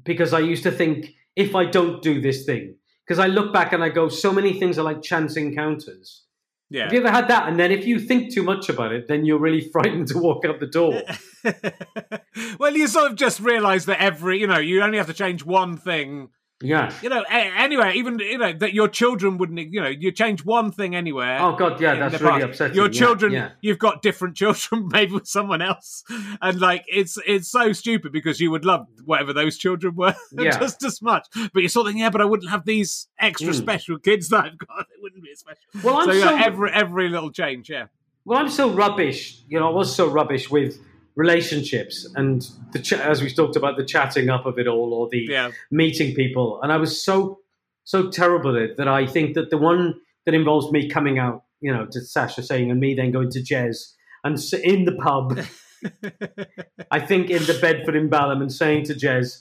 because 0.05 0.33
I 0.33 0.41
used 0.41 0.63
to 0.65 0.71
think 0.71 1.15
if 1.37 1.55
I 1.55 1.65
don't 1.65 2.03
do 2.03 2.21
this 2.21 2.45
thing 2.45 2.77
because 3.05 3.19
I 3.19 3.27
look 3.27 3.53
back 3.53 3.73
and 3.73 3.83
I 3.83 3.89
go 3.89 4.09
so 4.09 4.33
many 4.33 4.59
things 4.59 4.79
are 4.79 4.85
like 4.85 5.03
chance 5.03 5.37
encounters. 5.37 6.24
Yeah. 6.70 6.85
Have 6.85 6.93
you 6.93 7.01
ever 7.01 7.11
had 7.11 7.28
that? 7.28 7.49
And 7.49 7.59
then 7.59 7.70
if 7.70 7.86
you 7.86 7.99
think 7.99 8.32
too 8.32 8.43
much 8.43 8.69
about 8.69 8.93
it, 8.93 9.07
then 9.07 9.24
you're 9.24 9.39
really 9.39 9.61
frightened 9.73 10.09
to 10.09 10.19
walk 10.19 10.45
out 10.45 10.61
the 10.61 10.66
door. 10.66 11.03
well, 12.59 12.77
you 12.77 12.89
sort 12.89 13.11
of 13.11 13.16
just 13.16 13.41
realise 13.41 13.85
that 13.85 14.01
every, 14.01 14.41
you 14.41 14.47
know, 14.47 14.59
you 14.59 14.82
only 14.82 14.99
have 14.99 15.07
to 15.07 15.15
change 15.15 15.45
one 15.45 15.77
thing. 15.77 16.31
Yeah. 16.65 16.93
You 17.03 17.09
know, 17.11 17.23
anyway, 17.31 17.93
even 17.97 18.19
you 18.19 18.39
know 18.39 18.53
that 18.55 18.73
your 18.73 18.89
children 18.89 19.39
wouldn't. 19.39 19.59
You 19.73 19.81
know, 19.82 19.89
you 19.89 20.11
change 20.12 20.45
one 20.45 20.73
thing 20.73 20.95
anywhere. 20.97 21.39
Oh 21.41 21.55
God, 21.55 21.81
yeah, 21.81 21.95
that's 22.09 22.20
really 22.23 22.41
past. 22.41 22.45
upsetting. 22.51 22.77
Your 22.77 22.86
Yeah, 22.86 22.99
children, 22.99 23.32
yeah. 23.32 23.51
you've 23.61 23.78
got 23.78 24.03
different 24.03 24.36
children, 24.43 24.89
maybe 24.91 25.12
with 25.12 25.27
someone 25.28 25.62
else, 25.62 26.03
and 26.41 26.61
like 26.61 26.85
it's 26.89 27.19
it's 27.27 27.49
so 27.49 27.73
stupid 27.73 28.12
because 28.12 28.41
you 28.41 28.51
would 28.51 28.65
love 28.65 28.86
whatever 29.05 29.32
those 29.32 29.59
children 29.59 29.95
were 29.95 30.15
Yeah. 30.32 30.59
just 30.59 30.82
as 30.82 31.01
much. 31.03 31.27
But 31.53 31.61
you're 31.61 31.69
sort 31.69 31.89
of 31.89 31.97
yeah, 31.97 32.11
but 32.11 32.20
I 32.20 32.24
wouldn't 32.24 32.51
have 32.51 32.65
these 32.65 33.09
extra 33.19 33.53
Mm. 33.53 33.57
special 33.59 33.99
kids 33.99 34.28
that 34.31 34.45
I've 34.47 34.59
got. 34.59 34.86
It 34.95 35.03
wouldn't 35.03 35.23
be 35.23 35.31
as 35.32 35.41
special. 35.41 35.62
Well, 35.82 35.99
I'm 35.99 36.07
so 36.07 36.20
so 36.20 36.36
every 36.36 36.70
every 36.73 37.09
little 37.11 37.31
change, 37.31 37.69
yeah. 37.69 37.86
Well, 38.24 38.39
I'm 38.39 38.49
so 38.49 38.70
rubbish. 38.70 39.43
You 39.49 39.61
know, 39.61 39.69
I 39.69 39.70
was 39.73 39.95
so 39.95 40.09
rubbish 40.09 40.51
with 40.51 40.78
relationships 41.16 42.07
and 42.16 42.49
the 42.73 42.81
ch- 42.81 42.95
as 42.95 43.23
we 43.23 43.32
talked 43.32 43.57
about 43.57 43.77
the 43.77 43.85
chatting 43.85 44.31
up 44.31 44.47
of 44.47 44.59
it 44.59 44.66
all 44.66 44.93
or 44.93 45.09
the 45.09 45.27
Yeah, 45.28 45.53
meeting 45.70 46.15
people, 46.15 46.61
and 46.62 46.73
I 46.73 46.77
was 46.77 47.03
so 47.03 47.41
so 47.85 48.11
terrible 48.11 48.57
at 48.57 48.62
it 48.62 48.77
that 48.78 48.89
I 48.89 49.07
think 49.07 49.35
that 49.35 49.51
the 49.51 49.59
one 49.59 49.95
that 50.24 50.35
involves 50.35 50.73
me 50.73 50.89
coming 50.89 51.19
out, 51.19 51.45
you 51.61 51.73
know, 51.73 51.86
to 51.86 52.01
Sacha 52.01 52.43
saying 52.43 52.70
and 52.70 52.81
me 52.81 52.95
then 52.95 53.11
going 53.12 53.31
to 53.31 53.41
Jez 53.41 53.93
and 54.24 54.39
in 54.65 54.86
the 54.86 54.93
pub, 54.93 55.39
I 56.91 56.99
think 56.99 57.31
in 57.31 57.45
the 57.45 57.59
Bedford 57.61 57.95
in 57.95 58.09
Balham 58.09 58.41
and 58.41 58.51
saying 58.51 58.85
to 58.85 58.95
Jez, 58.95 59.39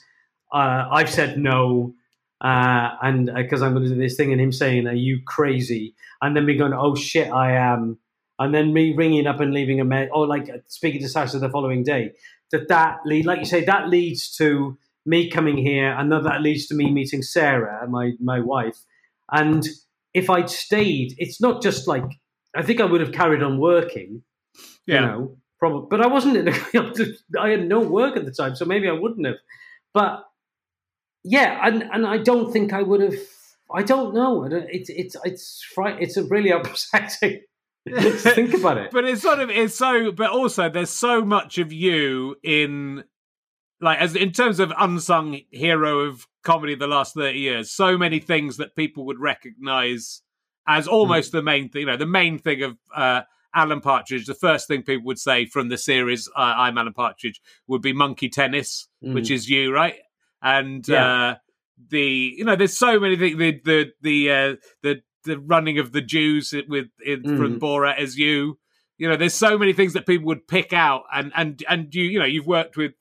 uh, 0.52 0.86
I've 0.92 1.10
said 1.10 1.38
no. 1.38 1.94
Uh, 2.40 2.90
and 3.02 3.30
because 3.34 3.62
I'm 3.62 3.72
going 3.72 3.84
to 3.84 3.94
do 3.94 3.98
this 3.98 4.16
thing, 4.16 4.30
and 4.30 4.40
him 4.40 4.52
saying, 4.52 4.86
"Are 4.86 4.92
you 4.92 5.20
crazy?" 5.26 5.94
And 6.20 6.36
then 6.36 6.44
me 6.44 6.56
going, 6.56 6.74
"Oh 6.74 6.94
shit, 6.94 7.32
I 7.32 7.52
am." 7.52 7.98
And 8.38 8.54
then 8.54 8.72
me 8.72 8.94
ringing 8.96 9.26
up 9.26 9.40
and 9.40 9.52
leaving 9.52 9.80
a 9.80 9.84
message, 9.84 10.10
or 10.12 10.26
like 10.26 10.50
uh, 10.50 10.58
speaking 10.66 11.00
to 11.02 11.08
Sacha 11.08 11.38
the 11.38 11.48
following 11.48 11.84
day. 11.84 12.12
That 12.50 12.68
that 12.68 12.98
lead, 13.04 13.26
like 13.26 13.40
you 13.40 13.46
say, 13.46 13.64
that 13.64 13.88
leads 13.88 14.36
to 14.36 14.76
me 15.06 15.30
coming 15.30 15.56
here, 15.56 15.90
and 15.92 16.10
then 16.10 16.22
that 16.24 16.42
leads 16.42 16.66
to 16.66 16.74
me 16.74 16.90
meeting 16.90 17.22
Sarah, 17.22 17.86
my 17.88 18.12
my 18.20 18.40
wife. 18.40 18.78
And 19.30 19.66
if 20.12 20.30
I'd 20.30 20.50
stayed, 20.50 21.14
it's 21.18 21.40
not 21.40 21.62
just 21.62 21.88
like 21.88 22.04
I 22.54 22.62
think 22.62 22.80
I 22.80 22.84
would 22.84 23.00
have 23.00 23.12
carried 23.12 23.42
on 23.42 23.58
working 23.58 24.22
yeah. 24.86 24.94
you 24.94 25.06
know, 25.06 25.36
probably. 25.58 25.86
But 25.90 26.00
I 26.00 26.06
wasn't 26.06 26.36
in 26.36 26.48
a, 26.48 26.52
I 27.40 27.50
had 27.50 27.66
no 27.68 27.80
work 27.80 28.16
at 28.16 28.24
the 28.24 28.32
time, 28.32 28.54
so 28.54 28.64
maybe 28.64 28.88
I 28.88 28.92
wouldn't 28.92 29.26
have. 29.26 29.36
But 29.92 30.24
yeah, 31.22 31.60
and 31.62 31.82
and 31.92 32.06
I 32.06 32.18
don't 32.18 32.52
think 32.52 32.72
I 32.72 32.82
would 32.82 33.00
have. 33.00 33.18
I 33.72 33.82
don't 33.82 34.14
know. 34.14 34.44
It's 34.44 34.90
it's 34.90 35.16
it's 35.24 35.62
fright. 35.62 35.96
It's 36.00 36.16
a 36.16 36.24
really 36.24 36.50
upsetting. 36.58 37.42
Think 37.90 38.54
about 38.58 38.78
it. 38.78 38.90
but 38.92 39.04
it's 39.04 39.22
sort 39.22 39.40
of 39.40 39.50
it's 39.50 39.74
so 39.74 40.10
but 40.12 40.30
also 40.30 40.68
there's 40.68 40.90
so 40.90 41.24
much 41.24 41.58
of 41.58 41.72
you 41.72 42.36
in 42.42 43.04
like 43.80 43.98
as 43.98 44.14
in 44.16 44.32
terms 44.32 44.60
of 44.60 44.72
unsung 44.78 45.40
hero 45.50 46.00
of 46.00 46.26
comedy 46.42 46.74
the 46.74 46.86
last 46.86 47.14
30 47.14 47.38
years 47.38 47.70
so 47.70 47.98
many 47.98 48.18
things 48.18 48.56
that 48.56 48.74
people 48.76 49.04
would 49.06 49.18
recognize 49.18 50.22
as 50.66 50.88
almost 50.88 51.32
the 51.32 51.42
main 51.42 51.68
thing 51.68 51.80
you 51.82 51.86
know 51.86 51.96
the 51.96 52.06
main 52.06 52.38
thing 52.38 52.62
of 52.62 52.76
uh 52.94 53.22
Alan 53.56 53.80
Partridge, 53.80 54.26
the 54.26 54.34
first 54.34 54.66
thing 54.66 54.82
people 54.82 55.04
would 55.06 55.18
say 55.20 55.46
from 55.46 55.68
the 55.68 55.78
series 55.78 56.28
uh, 56.36 56.40
I'm 56.56 56.76
Alan 56.76 56.92
Partridge 56.92 57.40
would 57.68 57.82
be 57.82 57.92
monkey 57.92 58.28
tennis, 58.28 58.88
which 59.00 59.30
is 59.30 59.48
you, 59.48 59.72
right? 59.72 59.94
And 60.42 60.84
Yeah. 60.88 61.04
uh, 61.06 61.34
the 61.88 62.34
you 62.36 62.44
know, 62.44 62.56
there's 62.56 62.76
so 62.76 62.98
many 62.98 63.16
things. 63.16 63.38
The 63.38 63.60
the 63.64 63.92
the 64.00 64.30
uh, 64.32 64.56
the 64.82 65.02
the 65.24 65.38
running 65.38 65.78
of 65.78 65.92
the 65.92 66.00
Jews 66.00 66.54
with 66.68 66.88
in, 67.04 67.22
from 67.22 67.54
Mhm. 67.56 67.58
Borat 67.60 67.98
as 67.98 68.18
you. 68.18 68.58
You 68.98 69.08
know, 69.08 69.16
there's 69.16 69.34
so 69.34 69.58
many 69.58 69.72
things 69.72 69.92
that 69.94 70.06
people 70.06 70.26
would 70.26 70.46
pick 70.46 70.72
out, 70.72 71.02
and 71.12 71.32
and 71.34 71.62
and 71.68 71.92
you 71.94 72.04
you 72.04 72.18
know 72.18 72.24
you've 72.24 72.46
worked 72.46 72.76
with, 72.76 72.92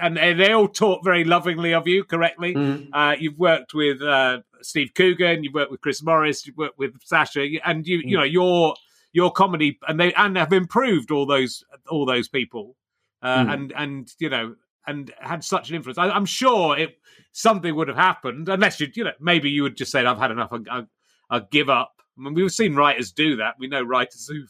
and, 0.00 0.16
they 0.16 0.52
all 0.52 0.66
talk 0.68 1.04
very 1.04 1.24
lovingly 1.24 1.72
of 1.74 1.86
you, 1.86 2.02
correctly. 2.04 2.54
Mm. 2.54 2.88
Uh, 2.92 3.14
you've 3.18 3.38
worked 3.38 3.72
with 3.74 4.02
uh, 4.02 4.40
Steve 4.62 4.90
Coogan, 4.94 5.44
you've 5.44 5.54
worked 5.54 5.70
with 5.70 5.80
Chris 5.80 6.02
Morris, 6.02 6.44
you've 6.46 6.56
worked 6.56 6.78
with 6.78 6.94
Sacha, 7.04 7.40
and 7.64 7.86
you 7.86 7.98
you 7.98 8.16
Mm. 8.16 8.20
know 8.20 8.24
your 8.24 8.74
your 9.12 9.30
comedy 9.30 9.78
and 9.86 9.98
they 10.00 10.12
and 10.14 10.36
have 10.36 10.52
improved 10.52 11.10
all 11.10 11.24
those 11.26 11.62
all 11.88 12.04
those 12.04 12.28
people, 12.28 12.76
uh, 13.22 13.44
Mm. 13.44 13.52
and 13.54 13.72
and 13.76 14.14
you 14.18 14.28
know 14.30 14.56
and 14.88 15.12
had 15.20 15.44
such 15.44 15.68
an 15.70 15.76
influence. 15.76 15.98
I, 15.98 16.08
I'm 16.10 16.26
sure 16.26 16.76
it 16.76 16.98
something 17.32 17.74
would 17.76 17.88
have 17.88 17.96
happened 17.96 18.48
unless 18.48 18.80
you 18.80 18.88
you 18.94 19.04
know 19.04 19.12
maybe 19.20 19.48
you 19.50 19.62
would 19.62 19.76
just 19.76 19.92
say 19.92 20.04
I've 20.04 20.18
had 20.18 20.32
enough, 20.32 20.50
I, 20.52 20.82
I, 21.30 21.36
I 21.36 21.40
give 21.50 21.68
up. 21.68 21.92
I 22.18 22.22
mean, 22.22 22.34
we've 22.34 22.50
seen 22.52 22.74
writers 22.74 23.12
do 23.12 23.36
that. 23.36 23.54
We 23.58 23.68
know 23.68 23.82
writers 23.82 24.28
who 24.30 24.44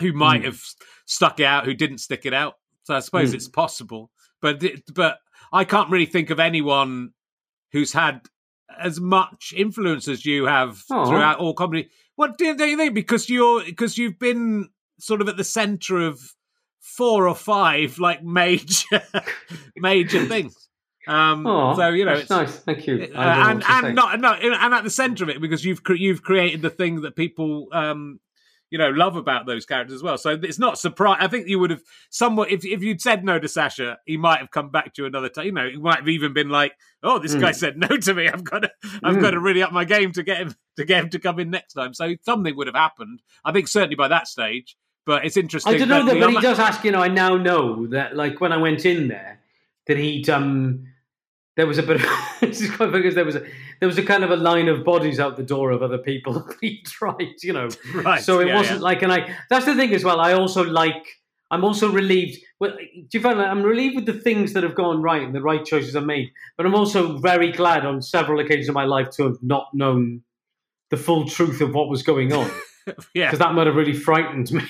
who 0.00 0.12
might 0.12 0.42
Mm. 0.42 0.46
have 0.46 0.62
stuck 1.06 1.40
it 1.40 1.44
out, 1.46 1.64
who 1.64 1.74
didn't 1.74 1.98
stick 1.98 2.24
it 2.24 2.32
out. 2.34 2.54
So 2.84 2.94
I 2.94 3.00
suppose 3.00 3.32
Mm. 3.32 3.34
it's 3.34 3.48
possible, 3.48 4.10
but 4.40 4.62
but 4.94 5.18
I 5.52 5.64
can't 5.64 5.90
really 5.90 6.06
think 6.06 6.30
of 6.30 6.38
anyone 6.40 7.10
who's 7.72 7.92
had 7.92 8.26
as 8.78 9.00
much 9.00 9.52
influence 9.56 10.06
as 10.08 10.24
you 10.24 10.44
have 10.46 10.82
Aw. 10.90 11.06
throughout 11.06 11.38
all 11.38 11.54
comedy. 11.54 11.88
What 12.16 12.36
do 12.38 12.46
you, 12.46 12.56
do 12.56 12.64
you 12.66 12.76
think? 12.76 12.94
Because 12.94 13.28
you're 13.28 13.64
because 13.64 13.98
you've 13.98 14.18
been 14.18 14.68
sort 15.00 15.20
of 15.20 15.28
at 15.28 15.36
the 15.36 15.44
centre 15.44 15.98
of 15.98 16.20
four 16.80 17.26
or 17.28 17.34
five 17.34 17.98
like 17.98 18.22
major 18.22 19.02
major 19.76 20.24
things. 20.26 20.67
Um, 21.08 21.44
so 21.76 21.88
you 21.88 22.04
know, 22.04 22.12
it's, 22.12 22.30
nice. 22.30 22.56
Thank 22.56 22.86
you. 22.86 23.08
Uh, 23.14 23.18
and 23.18 23.62
say. 23.62 23.68
and 23.70 23.94
not, 23.94 24.20
not 24.20 24.44
and 24.44 24.74
at 24.74 24.84
the 24.84 24.90
centre 24.90 25.24
of 25.24 25.30
it 25.30 25.40
because 25.40 25.64
you've 25.64 25.82
cre- 25.82 25.94
you've 25.94 26.22
created 26.22 26.62
the 26.62 26.70
thing 26.70 27.00
that 27.02 27.16
people 27.16 27.68
um 27.72 28.20
you 28.70 28.76
know 28.76 28.90
love 28.90 29.16
about 29.16 29.46
those 29.46 29.64
characters 29.64 29.94
as 29.94 30.02
well. 30.02 30.18
So 30.18 30.38
it's 30.42 30.58
not 30.58 30.78
surprise. 30.78 31.16
I 31.20 31.28
think 31.28 31.48
you 31.48 31.58
would 31.58 31.70
have 31.70 31.80
somewhat 32.10 32.50
if 32.50 32.64
if 32.66 32.82
you'd 32.82 33.00
said 33.00 33.24
no 33.24 33.38
to 33.38 33.48
Sacha, 33.48 33.98
he 34.04 34.18
might 34.18 34.40
have 34.40 34.50
come 34.50 34.68
back 34.70 34.92
to 34.94 35.02
you 35.02 35.06
another 35.06 35.30
time. 35.30 35.46
You 35.46 35.52
know, 35.52 35.68
he 35.70 35.76
might 35.78 36.00
have 36.00 36.08
even 36.08 36.34
been 36.34 36.50
like, 36.50 36.74
"Oh, 37.02 37.18
this 37.18 37.34
guy 37.34 37.52
Mm. 37.52 37.54
said 37.54 37.78
no 37.78 37.88
to 37.88 38.12
me. 38.14 38.28
I've 38.28 38.44
got 38.44 38.60
to 38.60 38.70
I've 39.02 39.16
Mm. 39.16 39.22
got 39.22 39.30
to 39.30 39.40
really 39.40 39.62
up 39.62 39.72
my 39.72 39.84
game 39.84 40.12
to 40.12 40.22
get 40.22 40.36
him 40.38 40.54
to 40.76 40.84
get 40.84 41.04
him 41.04 41.10
to 41.10 41.18
come 41.18 41.38
in 41.38 41.48
next 41.50 41.72
time." 41.72 41.94
So 41.94 42.14
something 42.26 42.54
would 42.56 42.66
have 42.66 42.76
happened. 42.76 43.22
I 43.44 43.52
think 43.52 43.68
certainly 43.68 43.96
by 43.96 44.08
that 44.08 44.28
stage. 44.28 44.76
But 45.06 45.24
it's 45.24 45.38
interesting. 45.38 45.74
I 45.74 45.78
don't 45.78 45.88
know 45.88 46.04
that, 46.04 46.12
the 46.12 46.20
but 46.20 46.30
he 46.32 46.40
does 46.40 46.58
ask. 46.58 46.84
You 46.84 46.90
know, 46.90 47.00
I 47.00 47.08
now 47.08 47.38
know 47.38 47.86
that, 47.86 48.14
like, 48.14 48.42
when 48.42 48.52
I 48.52 48.58
went 48.58 48.84
in 48.84 49.08
there, 49.08 49.40
that 49.86 49.96
he'd 49.96 50.28
um, 50.28 50.84
there 51.58 51.66
was 51.66 51.76
a 51.76 51.82
bit. 51.82 51.96
Of, 51.96 52.08
this 52.40 52.60
is 52.60 52.70
quite 52.70 52.92
because 52.92 53.16
there 53.16 53.24
was 53.24 53.34
a 53.34 53.42
there 53.80 53.88
was 53.88 53.98
a 53.98 54.02
kind 54.02 54.22
of 54.22 54.30
a 54.30 54.36
line 54.36 54.68
of 54.68 54.84
bodies 54.84 55.18
out 55.18 55.36
the 55.36 55.42
door 55.42 55.72
of 55.72 55.82
other 55.82 55.98
people. 55.98 56.48
he 56.60 56.80
tried, 56.82 57.42
you 57.42 57.52
know, 57.52 57.68
right. 57.94 58.22
so 58.22 58.38
it 58.40 58.46
yeah, 58.46 58.54
wasn't 58.54 58.78
yeah. 58.78 58.84
like, 58.84 59.02
and 59.02 59.12
I. 59.12 59.34
That's 59.50 59.66
the 59.66 59.74
thing 59.74 59.92
as 59.92 60.04
well. 60.04 60.20
I 60.20 60.32
also 60.32 60.64
like. 60.64 61.04
I'm 61.50 61.64
also 61.64 61.90
relieved. 61.90 62.38
Well, 62.60 62.76
do 62.76 63.08
you 63.10 63.20
find 63.20 63.40
that 63.40 63.48
I'm 63.48 63.62
relieved 63.62 63.96
with 63.96 64.06
the 64.06 64.12
things 64.12 64.52
that 64.52 64.62
have 64.62 64.74
gone 64.74 65.00
right 65.02 65.22
and 65.22 65.34
the 65.34 65.40
right 65.40 65.64
choices 65.64 65.96
are 65.96 66.02
made, 66.02 66.30
but 66.56 66.66
I'm 66.66 66.74
also 66.74 67.16
very 67.16 67.50
glad 67.50 67.86
on 67.86 68.02
several 68.02 68.38
occasions 68.38 68.68
in 68.68 68.74
my 68.74 68.84
life 68.84 69.08
to 69.12 69.24
have 69.24 69.38
not 69.42 69.68
known 69.72 70.22
the 70.90 70.98
full 70.98 71.26
truth 71.26 71.62
of 71.62 71.74
what 71.74 71.88
was 71.88 72.02
going 72.02 72.34
on 72.34 72.50
yeah. 73.14 73.26
because 73.26 73.38
that 73.38 73.54
might 73.54 73.66
have 73.66 73.76
really 73.76 73.94
frightened 73.94 74.52
me. 74.52 74.62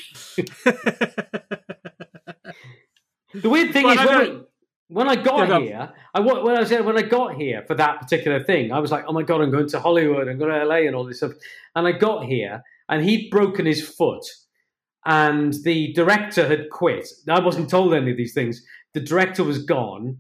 The 3.35 3.51
weird 3.51 3.73
thing 3.73 3.85
Well, 3.85 4.21
is 4.21 4.41
when, 4.89 5.09
I, 5.09 5.17
got 5.17 5.49
Yeah, 5.49 5.59
here, 5.59 5.93
I 6.15 6.21
when 6.21 6.57
I 6.57 6.65
said 6.65 6.85
when 6.85 6.97
I 6.97 7.03
got 7.03 7.37
here 7.37 7.63
for 7.67 7.75
that 7.75 8.01
particular 8.01 8.43
thing, 8.43 8.73
I 8.73 8.79
was 8.79 8.91
like, 8.91 9.05
oh 9.07 9.13
my 9.13 9.23
god, 9.23 9.43
I'm 9.43 9.51
going 9.51 9.69
to 9.69 9.81
Hollywood, 9.81 10.29
I'm 10.29 10.39
going 10.39 10.51
to 10.51 10.65
LA, 10.65 10.87
and 10.87 10.95
all 10.97 11.05
this 11.05 11.19
stuff. 11.19 11.33
And 11.75 11.87
I 11.87 11.93
got 11.93 12.25
here, 12.25 12.63
and 12.89 13.05
he'd 13.05 13.31
broken 13.31 13.67
his 13.67 13.87
foot, 13.87 14.25
and 15.05 15.55
the 15.65 15.93
director 15.93 16.49
had 16.49 16.71
quit. 16.71 17.07
I 17.29 17.41
wasn't 17.41 17.69
told 17.69 17.93
any 17.93 18.11
of 18.11 18.17
these 18.17 18.33
things. 18.33 18.65
The 18.95 19.01
director 19.01 19.45
was 19.45 19.63
gone, 19.63 20.19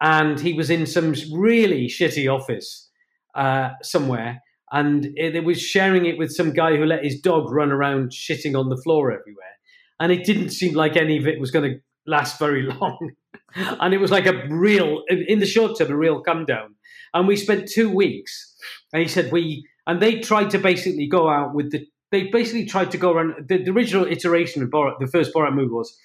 and 0.00 0.40
he 0.40 0.52
was 0.52 0.68
in 0.68 0.84
some 0.86 1.14
really 1.32 1.86
shitty 1.86 2.32
office 2.32 2.90
uh, 3.36 3.70
somewhere, 3.82 4.42
and 4.72 5.06
it, 5.16 5.36
it 5.36 5.44
was 5.44 5.62
sharing 5.62 6.06
it 6.06 6.18
with 6.18 6.32
some 6.32 6.52
guy 6.52 6.76
who 6.76 6.84
let 6.84 7.04
his 7.04 7.20
dog 7.20 7.52
run 7.52 7.70
around 7.70 8.10
shitting 8.10 8.58
on 8.58 8.68
the 8.68 8.76
floor 8.82 9.12
everywhere, 9.12 9.58
and 10.00 10.10
it 10.10 10.24
didn't 10.24 10.50
seem 10.50 10.74
like 10.74 10.96
any 10.96 11.18
of 11.18 11.28
it 11.28 11.38
was 11.38 11.52
going 11.52 11.70
to 11.70 11.80
last 12.04 12.38
very 12.38 12.62
long. 12.80 13.12
And 13.54 13.94
it 13.94 13.98
was 13.98 14.10
like 14.10 14.26
a 14.26 14.46
real, 14.48 15.02
in 15.08 15.38
the 15.38 15.46
short 15.46 15.78
term, 15.78 15.90
a 15.90 15.96
real 15.96 16.20
come 16.20 16.44
down. 16.44 16.74
And 17.14 17.26
we 17.26 17.36
spent 17.36 17.68
two 17.68 17.90
weeks. 17.90 18.56
And 18.92 19.02
he 19.02 19.08
said 19.08 19.32
we, 19.32 19.66
and 19.86 20.00
they 20.00 20.20
tried 20.20 20.50
to 20.50 20.58
basically 20.58 21.06
go 21.06 21.28
out 21.28 21.54
with 21.54 21.72
the 21.72 21.86
they 22.10 22.24
basically 22.24 22.64
tried 22.64 22.90
to 22.92 22.98
go 22.98 23.12
around 23.12 23.48
the, 23.48 23.62
the 23.62 23.70
original 23.70 24.06
iteration 24.06 24.62
of 24.62 24.70
Borat. 24.70 24.98
The 24.98 25.06
first 25.06 25.34
Borat 25.34 25.54
movie 25.54 25.72
was 25.72 25.96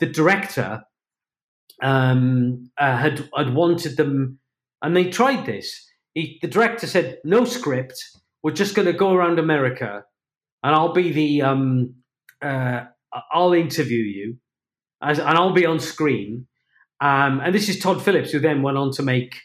the 0.00 0.06
director 0.06 0.82
um, 1.82 2.70
uh, 2.78 2.96
had 2.96 3.28
had 3.36 3.54
wanted 3.54 3.96
them, 3.96 4.38
and 4.82 4.96
they 4.96 5.10
tried 5.10 5.46
this. 5.46 5.88
He, 6.14 6.38
the 6.42 6.48
director 6.48 6.86
said, 6.86 7.18
"No 7.24 7.44
script. 7.44 8.02
We're 8.42 8.52
just 8.52 8.74
going 8.74 8.86
to 8.86 8.92
go 8.92 9.12
around 9.12 9.38
America, 9.38 10.04
and 10.62 10.74
I'll 10.74 10.92
be 10.92 11.12
the 11.12 11.42
um, 11.42 11.94
uh, 12.42 12.84
I'll 13.32 13.52
interview 13.52 14.02
you, 14.02 14.38
as, 15.02 15.18
and 15.18 15.38
I'll 15.38 15.52
be 15.52 15.66
on 15.66 15.78
screen." 15.78 16.46
Um, 17.00 17.40
and 17.44 17.54
this 17.54 17.68
is 17.68 17.78
Todd 17.78 18.02
Phillips, 18.02 18.30
who 18.30 18.38
then 18.38 18.62
went 18.62 18.78
on 18.78 18.90
to 18.92 19.02
make 19.02 19.36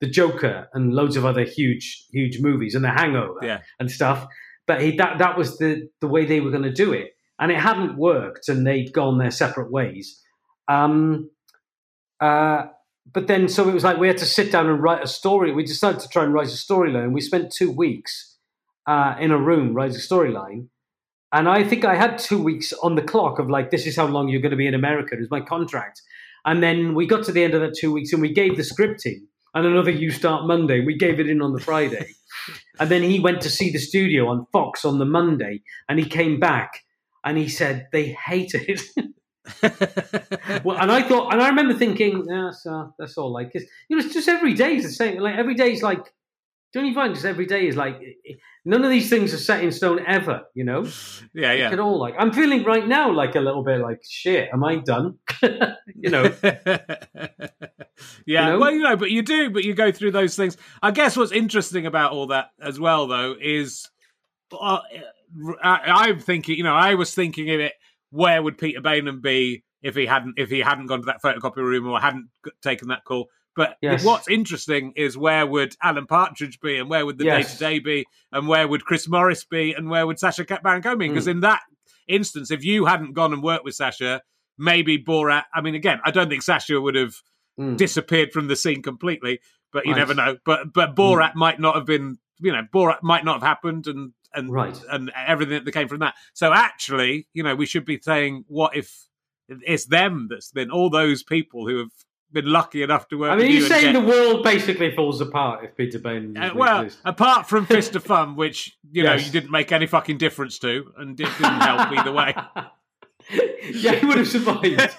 The 0.00 0.08
Joker 0.08 0.68
and 0.72 0.94
loads 0.94 1.16
of 1.16 1.24
other 1.24 1.44
huge, 1.44 2.06
huge 2.10 2.40
movies, 2.40 2.74
and 2.74 2.84
The 2.84 2.90
Hangover 2.90 3.40
Yeah. 3.42 3.60
and 3.78 3.90
stuff. 3.90 4.26
But 4.66 4.80
he, 4.80 4.96
that 4.96 5.18
that 5.18 5.36
was 5.36 5.58
the 5.58 5.88
the 6.00 6.08
way 6.08 6.24
they 6.24 6.40
were 6.40 6.50
going 6.50 6.62
to 6.62 6.72
do 6.72 6.92
it, 6.92 7.10
and 7.38 7.52
it 7.52 7.58
hadn't 7.58 7.98
worked, 7.98 8.48
and 8.48 8.66
they'd 8.66 8.92
gone 8.92 9.18
their 9.18 9.30
separate 9.30 9.70
ways. 9.70 10.22
Um, 10.68 11.30
uh, 12.20 12.66
but 13.12 13.26
then, 13.26 13.48
so 13.48 13.68
it 13.68 13.74
was 13.74 13.84
like 13.84 13.98
we 13.98 14.08
had 14.08 14.16
to 14.18 14.26
sit 14.26 14.50
down 14.50 14.66
and 14.66 14.82
write 14.82 15.04
a 15.04 15.06
story. 15.06 15.52
We 15.52 15.64
decided 15.64 16.00
to 16.00 16.08
try 16.08 16.24
and 16.24 16.32
write 16.32 16.46
a 16.46 16.50
storyline. 16.50 17.04
And 17.04 17.14
we 17.14 17.20
spent 17.20 17.52
two 17.52 17.70
weeks 17.70 18.38
uh, 18.86 19.14
in 19.20 19.30
a 19.30 19.38
room 19.38 19.74
writing 19.74 19.96
a 19.96 19.98
storyline. 19.98 20.68
And 21.32 21.48
I 21.48 21.64
think 21.64 21.84
I 21.84 21.96
had 21.96 22.18
two 22.18 22.42
weeks 22.42 22.72
on 22.72 22.94
the 22.94 23.02
clock 23.02 23.38
of 23.38 23.50
like, 23.50 23.70
this 23.70 23.86
is 23.86 23.96
how 23.96 24.06
long 24.06 24.28
you're 24.28 24.40
going 24.40 24.52
to 24.52 24.56
be 24.56 24.66
in 24.68 24.74
America. 24.74 25.14
It 25.14 25.20
was 25.20 25.30
my 25.30 25.40
contract. 25.40 26.00
And 26.44 26.62
then 26.62 26.94
we 26.94 27.06
got 27.06 27.24
to 27.24 27.32
the 27.32 27.42
end 27.42 27.54
of 27.54 27.60
that 27.62 27.74
two 27.78 27.92
weeks 27.92 28.12
and 28.12 28.20
we 28.20 28.32
gave 28.32 28.56
the 28.56 28.62
scripting 28.62 29.20
and 29.54 29.66
another 29.66 29.90
you 29.90 30.10
start 30.10 30.46
Monday. 30.46 30.84
We 30.84 30.96
gave 30.96 31.20
it 31.20 31.28
in 31.28 31.40
on 31.40 31.52
the 31.52 31.60
Friday. 31.60 32.06
and 32.80 32.90
then 32.90 33.02
he 33.02 33.20
went 33.20 33.40
to 33.42 33.50
see 33.50 33.70
the 33.70 33.78
studio 33.78 34.28
on 34.28 34.46
Fox 34.52 34.84
on 34.84 34.98
the 34.98 35.04
Monday 35.04 35.62
and 35.88 35.98
he 35.98 36.04
came 36.04 36.38
back 36.38 36.80
and 37.24 37.38
he 37.38 37.48
said 37.48 37.88
they 37.92 38.16
hate 38.26 38.52
it. 38.54 38.82
well, 40.64 40.78
and 40.78 40.90
I 40.90 41.02
thought, 41.02 41.32
and 41.32 41.42
I 41.42 41.48
remember 41.48 41.74
thinking, 41.74 42.24
yeah, 42.28 42.50
so 42.50 42.92
that's 42.98 43.16
all 43.16 43.32
like, 43.32 43.52
'cause, 43.52 43.64
you 43.88 43.96
know, 43.96 44.04
it's 44.04 44.14
just 44.14 44.28
every 44.28 44.54
day 44.54 44.76
is 44.76 44.84
the 44.84 44.92
same. 44.92 45.18
Like 45.18 45.36
every 45.36 45.54
day 45.54 45.72
is 45.72 45.82
like, 45.82 46.12
don't 46.74 46.86
you 46.86 46.92
find 46.92 47.14
just 47.14 47.24
every 47.24 47.46
day 47.46 47.68
is 47.68 47.76
like, 47.76 48.00
none 48.64 48.84
of 48.84 48.90
these 48.90 49.08
things 49.08 49.32
are 49.32 49.38
set 49.38 49.62
in 49.62 49.70
stone 49.70 50.00
ever. 50.06 50.42
You 50.54 50.64
know, 50.64 50.82
yeah, 51.34 51.52
yeah. 51.52 51.70
at 51.70 51.78
all 51.78 52.00
like 52.00 52.14
I'm 52.18 52.32
feeling 52.32 52.64
right 52.64 52.86
now 52.86 53.12
like 53.12 53.36
a 53.36 53.40
little 53.40 53.62
bit 53.62 53.80
like 53.80 54.02
shit. 54.08 54.48
Am 54.52 54.64
I 54.64 54.76
done? 54.76 55.18
you 55.42 56.10
know, 56.10 56.34
yeah, 56.42 56.76
You 58.26 58.38
know? 58.38 58.58
well, 58.58 58.72
you 58.72 58.82
know, 58.82 58.96
but 58.96 59.12
you 59.12 59.22
do, 59.22 59.50
but 59.50 59.62
you 59.62 59.72
go 59.72 59.92
through 59.92 60.10
those 60.10 60.34
things. 60.34 60.56
I 60.82 60.90
guess 60.90 61.16
what's 61.16 61.30
interesting 61.30 61.86
about 61.86 62.10
all 62.10 62.26
that 62.26 62.50
as 62.60 62.80
well, 62.80 63.06
though, 63.06 63.36
is 63.40 63.88
uh, 64.52 64.80
I, 65.62 65.80
I'm 65.86 66.18
thinking, 66.18 66.56
you 66.56 66.64
know, 66.64 66.74
I 66.74 66.94
was 66.94 67.14
thinking 67.14 67.50
of 67.50 67.60
it. 67.60 67.74
Where 68.10 68.42
would 68.42 68.58
Peter 68.58 68.80
Baynham 68.80 69.22
be 69.22 69.62
if 69.80 69.94
he 69.94 70.06
hadn't 70.06 70.34
if 70.38 70.50
he 70.50 70.58
hadn't 70.58 70.86
gone 70.86 71.02
to 71.02 71.06
that 71.06 71.22
photocopy 71.22 71.56
room 71.56 71.88
or 71.88 72.00
hadn't 72.00 72.30
taken 72.62 72.88
that 72.88 73.04
call? 73.04 73.28
But 73.56 73.76
Yes. 73.80 74.02
what's 74.04 74.28
interesting 74.28 74.92
is 74.96 75.16
where 75.16 75.46
would 75.46 75.76
Alan 75.82 76.06
Partridge 76.06 76.60
be, 76.60 76.76
and 76.76 76.88
where 76.90 77.06
would 77.06 77.18
the 77.18 77.24
Day 77.24 77.42
Today 77.42 77.78
be, 77.78 78.06
and 78.32 78.48
where 78.48 78.66
would 78.66 78.84
Chris 78.84 79.08
Morris 79.08 79.44
be, 79.44 79.72
and 79.72 79.88
where 79.88 80.06
would 80.06 80.18
Sacha 80.18 80.44
Baron 80.62 80.82
Cohen 80.82 80.98
be? 80.98 81.08
Because 81.08 81.26
Mm. 81.26 81.30
in 81.30 81.40
that 81.40 81.60
instance, 82.08 82.50
if 82.50 82.64
you 82.64 82.84
hadn't 82.84 83.12
gone 83.12 83.32
and 83.32 83.42
worked 83.42 83.64
with 83.64 83.74
Sacha, 83.74 84.22
maybe 84.58 84.98
Borat. 85.02 85.44
I 85.54 85.60
mean, 85.60 85.74
again, 85.74 86.00
I 86.04 86.10
don't 86.10 86.28
think 86.28 86.42
Sacha 86.42 86.80
would 86.80 86.94
have 86.94 87.14
Mm. 87.58 87.76
disappeared 87.76 88.32
from 88.32 88.48
the 88.48 88.56
scene 88.56 88.82
completely, 88.82 89.40
but 89.72 89.84
you 89.86 89.92
Right. 89.92 89.98
never 89.98 90.14
know. 90.14 90.36
But 90.44 90.72
but 90.72 90.96
Borat 90.96 91.34
might 91.36 91.60
not 91.60 91.76
have 91.76 91.86
been, 91.86 92.18
you 92.40 92.52
know, 92.52 92.66
Borat 92.72 93.02
might 93.02 93.24
not 93.24 93.34
have 93.34 93.42
happened, 93.48 93.86
and 93.86 94.12
and 94.32 94.50
Right. 94.50 94.76
and 94.90 95.12
everything 95.14 95.62
that 95.64 95.72
came 95.72 95.86
from 95.86 96.00
that. 96.00 96.16
So 96.32 96.52
actually, 96.52 97.28
you 97.32 97.44
know, 97.44 97.54
we 97.54 97.66
should 97.66 97.84
be 97.84 98.00
saying, 98.00 98.44
what 98.48 98.74
if 98.76 99.06
it's 99.48 99.86
them 99.86 100.26
that's 100.28 100.50
been 100.50 100.70
all 100.72 100.90
those 100.90 101.22
people 101.22 101.68
who 101.68 101.78
have 101.78 101.92
been 102.34 102.46
lucky 102.52 102.82
enough 102.82 103.08
to 103.08 103.16
work. 103.16 103.30
I 103.30 103.36
mean, 103.36 103.50
you 103.50 103.60
you're 103.60 103.68
saying 103.68 103.92
get- 103.94 104.00
the 104.02 104.06
world 104.06 104.42
basically 104.44 104.94
falls 104.94 105.20
apart 105.22 105.64
if 105.64 105.74
Peter 105.76 105.98
Bain. 105.98 106.36
uh, 106.36 106.50
well, 106.54 106.82
exist. 106.82 107.00
apart 107.06 107.48
from 107.48 107.64
Fist 107.74 107.96
of 107.96 108.04
Fun, 108.04 108.36
which 108.36 108.76
you 108.92 109.02
know 109.04 109.14
you 109.14 109.30
didn't 109.30 109.50
make 109.50 109.72
any 109.72 109.86
fucking 109.86 110.18
difference 110.18 110.58
to, 110.58 110.92
and 110.98 111.18
it 111.18 111.24
didn't 111.24 111.60
help 111.60 111.90
either 111.92 112.12
way. 112.12 112.34
yeah, 113.72 113.92
he 113.94 114.04
would 114.06 114.18
have 114.18 114.28
survived. 114.28 114.98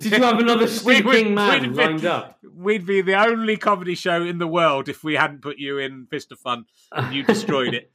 Did 0.00 0.12
you 0.12 0.22
have 0.22 0.38
another 0.38 0.66
We 0.84 1.00
would- 1.00 1.12
stinking 1.14 1.34
man 1.34 1.62
we'd 1.62 1.76
lined 1.76 2.04
up? 2.04 2.38
We'd 2.54 2.84
be 2.84 3.00
the 3.00 3.14
only 3.14 3.56
comedy 3.56 3.94
show 3.94 4.22
in 4.22 4.36
the 4.38 4.46
world 4.46 4.88
if 4.90 5.02
we 5.02 5.14
hadn't 5.14 5.40
put 5.40 5.56
you 5.58 5.78
in 5.78 6.06
Fist 6.10 6.30
of 6.32 6.38
Fun 6.40 6.66
and 6.92 7.14
you 7.14 7.22
destroyed 7.22 7.72
it. 7.72 7.90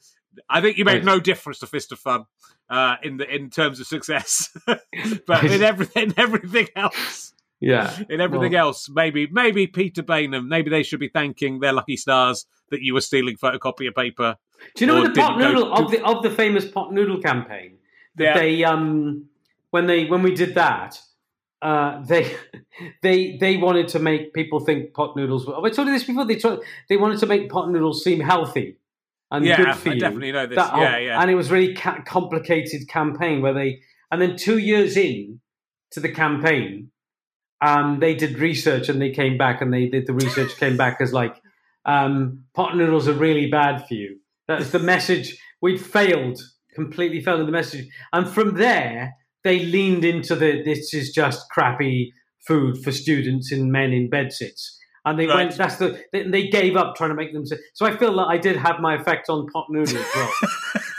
I 0.49 0.61
think 0.61 0.77
you 0.79 0.85
made 0.85 1.05
no 1.05 1.19
difference 1.19 1.59
to 1.59 1.67
Fist 1.67 1.91
of 1.91 1.99
Fun 1.99 2.25
uh, 2.67 2.95
in 3.03 3.17
the 3.17 3.27
in 3.31 3.51
terms 3.51 3.79
of 3.79 3.85
success, 3.85 4.49
but 4.65 5.43
in 5.43 5.61
everything, 5.61 6.13
everything 6.17 6.69
else, 6.75 7.32
Yeah. 7.63 7.97
in 8.09 8.21
everything 8.21 8.53
Well- 8.53 8.67
else, 8.67 8.89
maybe 8.89 9.27
maybe 9.31 9.67
Peter 9.67 10.03
Baynham, 10.03 10.47
maybe 10.47 10.69
they 10.69 10.83
should 10.83 10.99
be 10.99 11.09
thanking 11.09 11.59
their 11.59 11.73
lucky 11.73 11.97
stars 11.97 12.45
that 12.69 12.81
you 12.81 12.93
were 12.93 13.01
stealing 13.01 13.37
photocopier 13.37 13.93
paper. 13.95 14.37
Do 14.75 14.85
you 14.85 14.87
know 14.87 15.03
the 15.03 15.09
pot 15.13 15.37
go 15.39 15.47
noodle 15.47 15.73
of 15.73 15.91
the 15.91 16.03
of 16.03 16.23
the 16.23 16.29
famous 16.29 16.69
pot 16.69 16.93
noodle 16.93 17.21
campaign? 17.21 17.77
Yeah. 18.17 18.33
They 18.37 18.63
um 18.63 19.25
when 19.71 19.87
they 19.87 20.05
when 20.05 20.21
we 20.23 20.33
did 20.35 20.55
that, 20.55 20.99
uh, 21.61 22.03
they 22.05 22.35
they 23.01 23.37
they 23.37 23.57
wanted 23.57 23.87
to 23.89 23.99
make 23.99 24.33
people 24.33 24.59
think 24.59 24.93
pot 24.93 25.15
noodles. 25.15 25.45
Were, 25.47 25.55
have 25.55 25.63
I 25.63 25.69
told 25.69 25.87
you 25.87 25.93
this 25.93 26.03
before? 26.03 26.25
They 26.25 26.35
tried, 26.35 26.59
they 26.89 26.97
wanted 26.97 27.19
to 27.19 27.25
make 27.25 27.49
pot 27.49 27.69
noodles 27.71 28.03
seem 28.03 28.19
healthy 28.19 28.77
and 29.33 29.43
yeah, 29.45 29.57
good 29.57 29.75
for 29.75 29.89
I 29.89 29.93
you. 29.93 29.99
definitely 29.99 30.31
know 30.31 30.45
this. 30.45 30.55
That- 30.57 30.77
yeah, 30.77 30.97
yeah. 30.99 31.21
And 31.21 31.29
it 31.29 31.35
was 31.35 31.49
really 31.51 31.73
ca- 31.73 32.03
complicated 32.05 32.87
campaign 32.87 33.41
where 33.41 33.53
they 33.53 33.81
and 34.11 34.21
then 34.21 34.37
two 34.37 34.59
years 34.59 34.95
in 34.95 35.41
to 35.91 35.99
the 35.99 36.09
campaign, 36.09 36.91
um, 37.65 37.99
they 37.99 38.13
did 38.15 38.37
research 38.39 38.89
and 38.89 39.01
they 39.01 39.11
came 39.11 39.37
back 39.37 39.61
and 39.61 39.73
they 39.73 39.87
did 39.87 40.05
the 40.07 40.13
research 40.13 40.55
came 40.57 40.75
back 40.77 40.97
as 40.99 41.13
like 41.13 41.35
um, 41.85 42.43
pot 42.53 42.75
noodles 42.77 43.07
are 43.07 43.13
really 43.13 43.47
bad 43.49 43.87
for 43.87 43.93
you. 43.93 44.17
That's 44.47 44.71
the 44.71 44.79
message. 44.79 45.37
We'd 45.61 45.79
failed 45.81 46.39
completely 46.75 47.21
failed 47.21 47.39
in 47.39 47.45
the 47.45 47.51
message, 47.51 47.85
and 48.11 48.27
from 48.27 48.55
there 48.55 49.13
they 49.43 49.59
leaned 49.59 50.03
into 50.03 50.35
the 50.35 50.61
this 50.63 50.93
is 50.93 51.11
just 51.11 51.49
crappy 51.51 52.13
food 52.47 52.83
for 52.83 52.91
students 52.91 53.51
and 53.51 53.71
men 53.71 53.91
in 53.93 54.09
bedsits. 54.09 54.61
And 55.05 55.19
they 55.19 55.27
Right. 55.27 55.35
went. 55.47 55.57
That's 55.57 55.77
the. 55.77 56.01
They, 56.13 56.23
they 56.23 56.47
gave 56.47 56.75
up 56.77 56.95
trying 56.95 57.09
to 57.09 57.15
make 57.15 57.33
them. 57.33 57.45
So 57.45 57.85
I 57.85 57.95
feel 57.97 58.15
that 58.17 58.27
I 58.35 58.37
did 58.37 58.55
have 58.55 58.79
my 58.79 58.95
effect 58.95 59.29
on 59.29 59.47
pot 59.53 59.65
noodles. 59.69 60.05
well. 60.15 60.31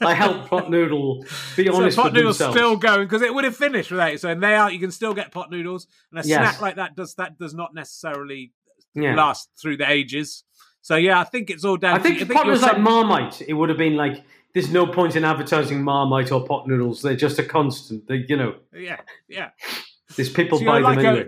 I 0.00 0.14
helped 0.14 0.48
pot 0.50 0.70
noodle 0.70 1.24
be 1.56 1.66
So 1.66 1.74
honest 1.76 1.96
pot 1.96 2.12
noodles 2.12 2.38
themselves. 2.38 2.56
still 2.56 2.76
going 2.76 3.06
because 3.06 3.22
it 3.22 3.32
would 3.34 3.44
have 3.44 3.56
finished 3.56 3.90
without 3.90 4.12
it. 4.12 4.20
So 4.20 4.28
and 4.30 4.42
they 4.42 4.54
are 4.54 4.70
you 4.70 4.78
can 4.80 4.90
still 4.90 5.14
get 5.14 5.30
pot 5.32 5.50
noodles, 5.50 5.86
and 6.10 6.20
a 6.24 6.26
Yes. 6.26 6.38
snack 6.38 6.60
like 6.60 6.76
that 6.76 6.94
does 6.96 7.14
that 7.16 7.38
does 7.38 7.54
not 7.54 7.74
necessarily 7.74 8.52
yeah. 8.94 9.14
last 9.14 9.50
through 9.60 9.76
the 9.78 9.90
ages. 9.90 10.44
So 10.82 10.96
yeah, 10.96 11.18
I 11.20 11.24
think 11.24 11.50
it's 11.50 11.64
all 11.64 11.76
down. 11.76 11.98
I 11.98 12.02
think 12.02 12.18
to, 12.18 12.24
if 12.24 12.30
pot 12.30 12.46
was 12.46 12.62
like 12.62 12.78
Marmite, 12.78 13.42
it 13.42 13.54
would 13.54 13.68
have 13.68 13.78
been 13.78 13.96
like. 13.96 14.22
There's 14.54 14.70
no 14.70 14.86
point 14.86 15.16
in 15.16 15.24
advertising 15.24 15.82
Marmite 15.82 16.30
or 16.30 16.46
pot 16.46 16.68
noodles. 16.68 17.02
They're 17.02 17.16
just 17.16 17.40
a 17.40 17.42
constant. 17.42 18.06
They, 18.06 18.24
you 18.28 18.36
know, 18.36 18.54
yeah, 18.72 19.00
yeah. 19.28 19.50
there's 20.14 20.28
people 20.30 20.58
So 20.60 20.64
buy 20.64 20.74
them 20.74 20.82
like 20.84 20.98
anyway. 20.98 21.22
a 21.22 21.24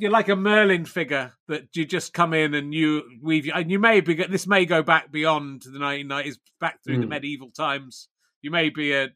you're 0.00 0.10
like 0.10 0.28
a 0.28 0.36
Merlin 0.36 0.84
figure 0.84 1.32
that 1.48 1.68
you 1.76 1.84
just 1.84 2.12
come 2.12 2.34
in 2.34 2.54
and 2.54 2.72
you 2.74 3.02
weave 3.22 3.50
and 3.54 3.70
you 3.70 3.78
may 3.78 4.00
be 4.00 4.14
this 4.14 4.46
may 4.46 4.64
go 4.66 4.82
back 4.82 5.12
beyond 5.12 5.62
the 5.62 5.78
1990s, 5.78 6.38
back 6.60 6.82
through 6.82 6.98
the 6.98 7.06
Mm. 7.06 7.10
medieval 7.10 7.50
times. 7.50 8.08
You 8.42 8.50
may 8.50 8.70
be 8.70 8.92
a 8.92 9.10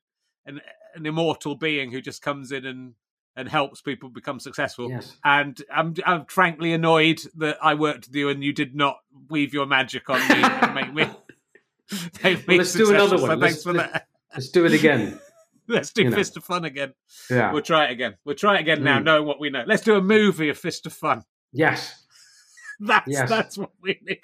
an, 0.47 0.61
an 0.95 1.07
immortal 1.07 1.55
being 1.55 1.91
who 1.91 2.01
just 2.01 2.23
comes 2.23 2.53
in 2.53 2.67
and 2.67 2.95
and 3.37 3.49
helps 3.49 3.81
people 3.83 4.09
become 4.11 4.39
successful. 4.39 4.91
Yes. 4.91 5.17
And 5.25 5.61
I'm 5.75 5.95
I'm 6.07 6.27
frankly 6.27 6.73
annoyed 6.73 7.21
that 7.37 7.59
I 7.63 7.75
worked 7.75 8.07
with 8.09 8.15
you 8.17 8.29
and 8.29 8.45
you 8.45 8.53
did 8.53 8.75
not 8.77 8.99
weave 9.29 9.53
your 9.55 9.67
magic 9.67 10.09
on 10.11 10.21
me 10.29 10.35
and 10.37 10.75
make 10.75 10.95
me. 10.95 11.05
Well, 12.23 12.41
let's 12.59 12.73
do 12.75 12.91
another 12.91 13.17
one. 13.19 13.31
So 13.31 13.35
Let's- 13.35 13.41
thanks 13.41 13.63
for 13.65 13.73
let's- 13.73 13.93
that. 13.93 14.07
Let's 14.35 14.49
do 14.51 14.65
it 14.67 14.73
again. 14.73 15.19
Let's 15.69 15.93
do 15.93 16.03
you 16.03 16.11
know. 16.11 16.17
Fist 16.17 16.37
of 16.37 16.45
Fun 16.45 16.65
again. 16.65 16.93
Yeah. 17.31 17.53
We'll 17.53 17.63
try 17.63 17.87
it 17.87 17.91
again. 17.93 18.15
We'll 18.25 18.35
try 18.37 18.57
it 18.57 18.61
again 18.61 18.83
now, 18.85 18.99
Mm. 18.99 19.05
knowing 19.05 19.27
what 19.27 19.41
we 19.41 19.51
know. 19.51 19.65
Let's 19.67 19.83
do 19.83 19.97
a 19.97 20.03
movie 20.03 20.49
of 20.51 20.59
Fist 20.59 20.87
of 20.87 20.93
Fun. 20.93 21.23
Yes. 21.53 22.03
That's 22.81 23.07
Yes. 23.09 23.29
that's 23.31 23.57
what 23.57 23.71
we 23.81 24.01
need. 24.05 24.19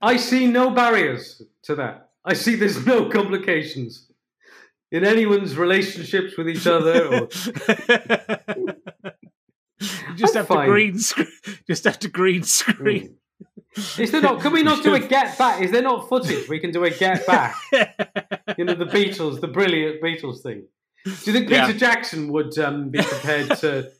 I 0.00 0.16
see 0.16 0.46
no 0.46 0.70
barriers 0.70 1.42
to 1.64 1.74
that. 1.74 2.10
I 2.24 2.34
see 2.34 2.54
there's 2.54 2.86
no 2.86 3.08
complications 3.08 4.10
in 4.92 5.04
anyone's 5.04 5.56
relationships 5.56 6.36
with 6.38 6.48
each 6.48 6.66
other. 6.68 7.06
Or, 7.08 7.28
you 9.80 10.14
just 10.14 10.34
I'm 10.36 10.40
have 10.40 10.48
fine. 10.48 10.66
to 10.66 10.72
green 10.72 10.98
screen. 11.00 11.26
Just 11.66 11.84
have 11.84 11.98
to 12.00 12.08
green 12.08 12.44
screen. 12.44 13.16
is 13.98 14.10
there 14.12 14.22
not? 14.22 14.40
Can 14.40 14.52
we 14.52 14.62
not 14.62 14.82
do 14.84 14.94
a 14.94 15.00
get 15.00 15.36
back? 15.36 15.60
Is 15.60 15.70
there 15.72 15.82
not 15.82 16.08
footage 16.08 16.48
we 16.48 16.60
can 16.60 16.70
do 16.70 16.84
a 16.84 16.90
get 16.90 17.26
back? 17.26 17.54
You 18.56 18.64
know, 18.64 18.74
the 18.74 18.86
Beatles, 18.86 19.40
the 19.40 19.48
brilliant 19.48 20.00
Beatles 20.00 20.42
thing. 20.42 20.64
Do 21.06 21.10
you 21.24 21.32
think 21.32 21.48
Peter 21.48 21.68
Yeah. 21.68 21.72
Jackson 21.72 22.32
would 22.32 22.58
um, 22.58 22.90
be 22.90 23.00
prepared 23.00 23.50
to 23.60 23.90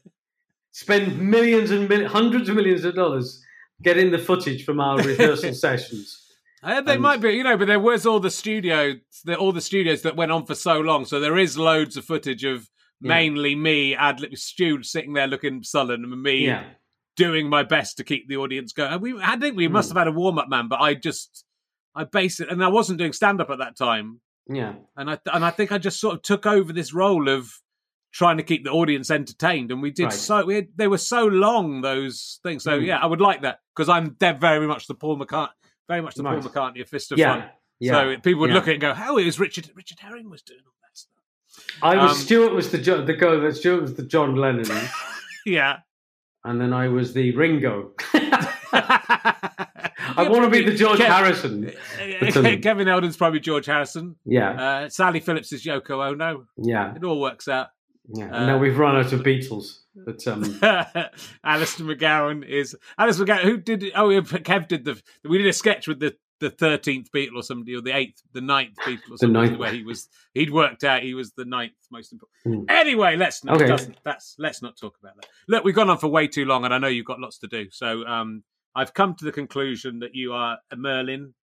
spend 0.72 1.18
millions 1.18 1.70
and 1.70 1.88
mil- 1.88 2.08
hundreds 2.08 2.48
of 2.48 2.56
millions 2.56 2.84
of 2.84 2.94
dollars 2.94 3.42
getting 3.82 4.10
the 4.10 4.18
footage 4.18 4.64
from 4.64 4.80
our 4.80 4.98
rehearsal 4.98 5.54
sessions? 5.66 6.22
Uh, 6.62 6.80
they 6.80 6.94
And- 6.94 7.02
might 7.02 7.20
be, 7.20 7.30
you 7.32 7.44
know, 7.44 7.56
but 7.56 7.66
there 7.68 7.78
was 7.80 8.06
all 8.06 8.18
the 8.20 8.30
studios, 8.30 8.96
the, 9.24 9.36
all 9.36 9.52
the 9.52 9.60
studios 9.60 10.02
that 10.02 10.16
went 10.16 10.32
on 10.32 10.46
for 10.46 10.54
so 10.54 10.80
long. 10.80 11.04
So 11.04 11.20
there 11.20 11.38
is 11.38 11.56
loads 11.56 11.96
of 11.96 12.04
footage 12.04 12.44
of 12.44 12.68
Yeah. 13.00 13.08
mainly 13.08 13.54
me, 13.54 13.94
ad 13.94 14.20
lib, 14.20 14.36
Stu 14.36 14.82
sitting 14.82 15.12
there 15.12 15.28
looking 15.28 15.62
sullen, 15.62 16.02
and 16.04 16.22
me 16.22 16.46
Yeah. 16.46 16.64
doing 17.16 17.48
my 17.48 17.62
best 17.62 17.98
to 17.98 18.04
keep 18.04 18.26
the 18.28 18.36
audience 18.38 18.72
going. 18.72 18.92
And 18.92 19.00
We, 19.02 19.20
I 19.22 19.36
think 19.36 19.56
we 19.56 19.68
must 19.68 19.90
Hmm. 19.92 19.96
have 19.98 20.06
had 20.06 20.14
a 20.14 20.18
warm 20.18 20.38
up 20.38 20.48
man, 20.48 20.66
but 20.68 20.80
I 20.80 20.94
just, 20.94 21.44
I 21.94 22.04
base 22.04 22.40
it, 22.40 22.48
and 22.50 22.64
I 22.64 22.68
wasn't 22.68 22.98
doing 22.98 23.12
stand 23.12 23.40
up 23.40 23.50
at 23.50 23.58
that 23.58 23.76
time, 23.76 24.20
Yeah. 24.48 24.74
and 24.96 25.10
I 25.10 25.18
and 25.32 25.44
I 25.44 25.50
think 25.50 25.72
I 25.72 25.78
just 25.78 25.98
sort 26.00 26.14
of 26.14 26.22
took 26.22 26.46
over 26.46 26.72
this 26.72 26.92
role 26.94 27.28
of 27.28 27.50
trying 28.12 28.36
to 28.38 28.42
keep 28.42 28.64
the 28.64 28.70
audience 28.70 29.10
entertained, 29.10 29.70
and 29.70 29.82
we 29.82 29.90
did 29.90 30.04
Right. 30.04 30.12
so. 30.12 30.44
We 30.46 30.54
had, 30.54 30.68
they 30.76 30.88
were 30.88 30.98
so 30.98 31.26
long 31.26 31.80
those 31.82 32.38
things. 32.42 32.62
So 32.64 32.78
Hmm. 32.78 32.84
yeah, 32.84 32.98
I 32.98 33.06
would 33.06 33.20
like 33.20 33.42
that 33.42 33.58
because 33.74 33.88
I'm 33.88 34.16
they're 34.20 34.32
very 34.32 34.66
much 34.66 34.86
the 34.86 34.94
Paul 34.94 35.18
McCartney, 35.18 35.50
very 35.88 36.00
much 36.00 36.14
the 36.14 36.22
Right. 36.22 36.40
Paul 36.40 36.50
McCartney 36.50 36.80
of 36.80 36.88
Fist 36.88 37.12
of 37.12 37.18
Yeah. 37.18 37.40
Fun. 37.40 37.50
Yeah. 37.80 37.92
So 37.92 38.16
people 38.20 38.40
would 38.40 38.50
yeah. 38.50 38.54
look 38.56 38.64
at 38.64 38.70
it 38.70 38.74
and 38.74 38.80
go, 38.80 38.94
"Oh, 38.96 39.18
it 39.18 39.26
was 39.26 39.38
Richard 39.38 39.70
Richard 39.74 39.98
Herring 40.00 40.30
was 40.30 40.40
doing 40.42 40.60
all 40.66 40.72
that 40.82 40.96
stuff." 40.96 41.78
I 41.82 41.96
was 41.96 42.12
um, 42.12 42.16
Stuart 42.18 42.52
was 42.54 42.70
the 42.70 42.78
the 42.78 43.12
go 43.14 43.40
that 43.40 43.56
Stuart 43.56 43.82
was 43.82 43.94
the 43.94 44.02
John 44.04 44.36
Lennon, 44.36 44.66
Yeah. 45.44 45.80
and 46.44 46.58
then 46.60 46.72
I 46.72 46.88
was 46.88 47.12
the 47.12 47.32
Ringo. 47.36 47.92
I 50.16 50.28
want 50.28 50.44
to 50.44 50.50
be 50.50 50.64
the 50.64 50.76
George 50.76 50.98
Harrison. 50.98 51.72
But, 52.20 52.36
um, 52.36 52.60
Kevin 52.60 52.88
Eldon's 52.88 53.16
probably 53.16 53.40
George 53.40 53.66
Harrison. 53.66 54.16
Yeah, 54.24 54.50
Uh, 54.84 54.88
Sally 54.88 55.20
Phillips 55.20 55.52
is 55.52 55.64
Yoko 55.64 56.06
Ono. 56.10 56.46
yeah, 56.56 56.94
It 56.94 57.04
all 57.04 57.20
works 57.20 57.48
out. 57.48 57.68
yeah. 58.08 58.26
uh, 58.34 58.46
now 58.46 58.58
we've 58.58 58.78
run 58.78 58.96
out 58.96 59.12
of 59.12 59.20
Beatles. 59.20 59.78
But 59.94 60.26
um, 60.26 60.42
Alistair 61.44 61.86
McGowan 61.86 62.46
is 62.46 62.76
Alistair 62.98 63.26
McGowan. 63.26 63.42
Who 63.42 63.56
did? 63.56 63.84
Oh, 63.94 64.08
Kev 64.08 64.68
did 64.68 64.84
the. 64.84 65.00
We 65.24 65.38
did 65.38 65.46
a 65.46 65.52
sketch 65.52 65.88
with 65.88 66.00
the 66.00 66.14
the 66.38 66.50
thirteenth 66.50 67.10
Beatle 67.12 67.36
or 67.36 67.42
somebody, 67.42 67.74
or 67.74 67.80
the 67.80 67.96
eighth, 67.96 68.20
the 68.34 68.42
ninth 68.42 68.76
Beatle 68.84 69.12
or 69.12 69.16
something. 69.16 69.32
ninth. 69.32 69.58
Where 69.58 69.72
he 69.72 69.82
was, 69.84 70.08
he'd 70.34 70.50
worked 70.50 70.84
out 70.84 71.02
he 71.02 71.14
was 71.14 71.32
the 71.32 71.46
ninth 71.46 71.72
most 71.90 72.12
important. 72.12 72.68
Hmm. 72.68 72.76
Anyway, 72.76 73.16
let's 73.16 73.42
not. 73.42 73.60
Okay. 73.62 73.94
That's 74.04 74.36
let's 74.38 74.60
not 74.60 74.76
talk 74.76 74.96
about 75.02 75.16
that. 75.16 75.26
Look, 75.48 75.64
we've 75.64 75.74
gone 75.74 75.88
on 75.88 75.96
for 75.98 76.08
way 76.08 76.28
too 76.28 76.44
long, 76.44 76.64
and 76.66 76.74
I 76.74 76.78
know 76.78 76.88
you've 76.88 77.06
got 77.06 77.20
lots 77.20 77.38
to 77.38 77.46
do. 77.46 77.68
So, 77.70 78.06
um, 78.06 78.42
I've 78.76 78.94
come 78.94 79.14
to 79.16 79.24
the 79.24 79.32
conclusion 79.32 79.98
that 80.00 80.14
you 80.14 80.32
are 80.34 80.58
a 80.70 80.76
Merlin 80.76 81.34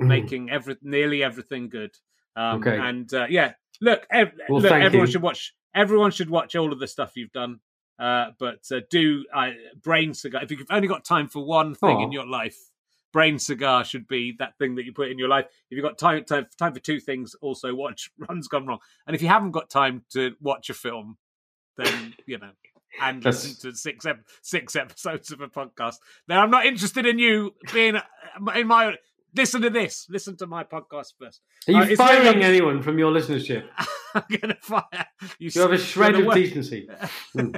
making 0.00 0.50
every 0.50 0.76
nearly 0.82 1.22
everything 1.22 1.68
good. 1.68 1.90
Um, 2.34 2.60
Okay. 2.60 2.78
And 2.78 3.12
uh, 3.14 3.26
yeah, 3.28 3.52
look, 3.80 4.06
ev- 4.10 4.32
Well, 4.48 4.60
look, 4.62 4.72
everyone 4.72 5.06
you. 5.06 5.12
should 5.12 5.22
watch. 5.22 5.54
Everyone 5.74 6.10
should 6.10 6.30
watch 6.30 6.56
all 6.56 6.72
of 6.72 6.78
the 6.80 6.86
stuff 6.88 7.12
you've 7.14 7.32
done. 7.32 7.60
Uh, 7.98 8.30
but 8.38 8.60
uh, 8.72 8.80
do 8.90 9.24
uh, 9.34 9.50
Brain 9.82 10.14
Cigar. 10.14 10.42
If 10.42 10.50
you've 10.50 10.64
only 10.70 10.88
got 10.88 11.04
time 11.04 11.28
for 11.28 11.44
one 11.44 11.74
thing 11.74 12.00
in 12.00 12.12
your 12.12 12.26
life, 12.26 12.56
Brain 13.12 13.38
Cigar 13.40 13.84
should 13.84 14.06
be 14.06 14.34
that 14.38 14.56
thing 14.58 14.76
that 14.76 14.84
you 14.84 14.92
put 14.92 15.10
in 15.10 15.18
your 15.18 15.28
life. 15.28 15.46
If 15.70 15.76
you've 15.76 15.82
got 15.84 15.98
time, 15.98 16.24
time, 16.24 16.46
time 16.58 16.72
for 16.74 16.80
two 16.80 17.00
things, 17.00 17.34
also 17.40 17.74
watch 17.74 18.10
Ron's 18.18 18.46
Gone 18.48 18.66
Wrong. 18.66 18.78
And 19.06 19.16
if 19.16 19.22
you 19.22 19.28
haven't 19.28 19.50
got 19.50 19.68
time 19.68 20.04
to 20.12 20.34
watch 20.40 20.70
a 20.70 20.74
film, 20.74 21.18
then 21.76 22.14
you 22.26 22.38
know. 22.38 22.50
And 23.00 23.22
That's- 23.22 23.44
listen 23.44 23.70
to 23.70 23.76
six 23.76 24.06
ep- 24.06 24.24
six 24.42 24.76
episodes 24.76 25.30
of 25.32 25.40
a 25.40 25.48
podcast. 25.48 25.96
Now, 26.28 26.42
I'm 26.42 26.50
not 26.50 26.66
interested 26.66 27.06
in 27.06 27.18
you 27.18 27.54
being 27.72 27.96
uh, 27.96 28.02
in 28.54 28.66
my. 28.66 28.94
Listen 29.36 29.60
to 29.60 29.68
this. 29.70 30.06
Listen 30.08 30.36
to 30.38 30.46
my 30.46 30.64
podcast 30.64 31.12
first. 31.20 31.42
Are 31.68 31.72
you 31.72 31.92
Uh, 31.92 31.96
firing 31.96 32.42
anyone 32.42 32.82
from 32.82 32.98
your 32.98 33.12
listenership? 33.12 33.64
I'm 34.14 34.22
gonna 34.40 34.56
fire 34.60 34.82
you. 35.38 35.50
You 35.52 35.60
have 35.60 35.72
a 35.72 35.78
shred 35.78 36.14
of 36.14 36.24
work- 36.26 36.34
decency? 36.34 36.88
Hmm. 37.34 37.50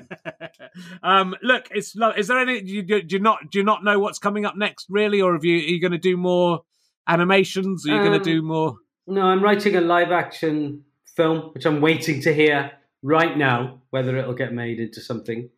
um, 1.03 1.37
look, 1.43 1.69
it's 1.71 1.95
lo- 1.95 2.11
is 2.17 2.27
there 2.29 2.39
any? 2.39 2.61
Do 2.61 2.73
you, 2.73 2.83
do 2.83 3.03
you 3.09 3.19
not 3.21 3.51
do 3.51 3.59
you 3.61 3.65
not 3.65 3.85
know 3.85 3.99
what's 4.01 4.19
coming 4.19 4.45
up 4.45 4.57
next, 4.57 4.87
really, 4.91 5.21
or 5.21 5.35
have 5.35 5.45
you 5.45 5.57
are 5.57 5.61
you 5.75 5.81
going 5.81 5.93
to 5.93 5.99
do 5.99 6.17
more 6.17 6.62
animations? 7.07 7.87
Are 7.87 7.93
you 7.93 7.99
going 7.99 8.15
Um, 8.15 8.19
to 8.19 8.25
do 8.25 8.43
more? 8.43 8.77
No, 9.07 9.23
I'm 9.23 9.43
writing 9.43 9.77
a 9.77 9.81
live 9.81 10.11
action 10.11 10.85
film, 11.17 11.51
which 11.55 11.67
I'm 11.67 11.81
waiting 11.81 12.21
to 12.23 12.35
hear 12.35 12.73
right 13.02 13.36
now 13.36 13.82
whether 13.90 14.16
it'll 14.16 14.35
get 14.35 14.52
made 14.52 14.78
into 14.78 15.01
something. 15.01 15.48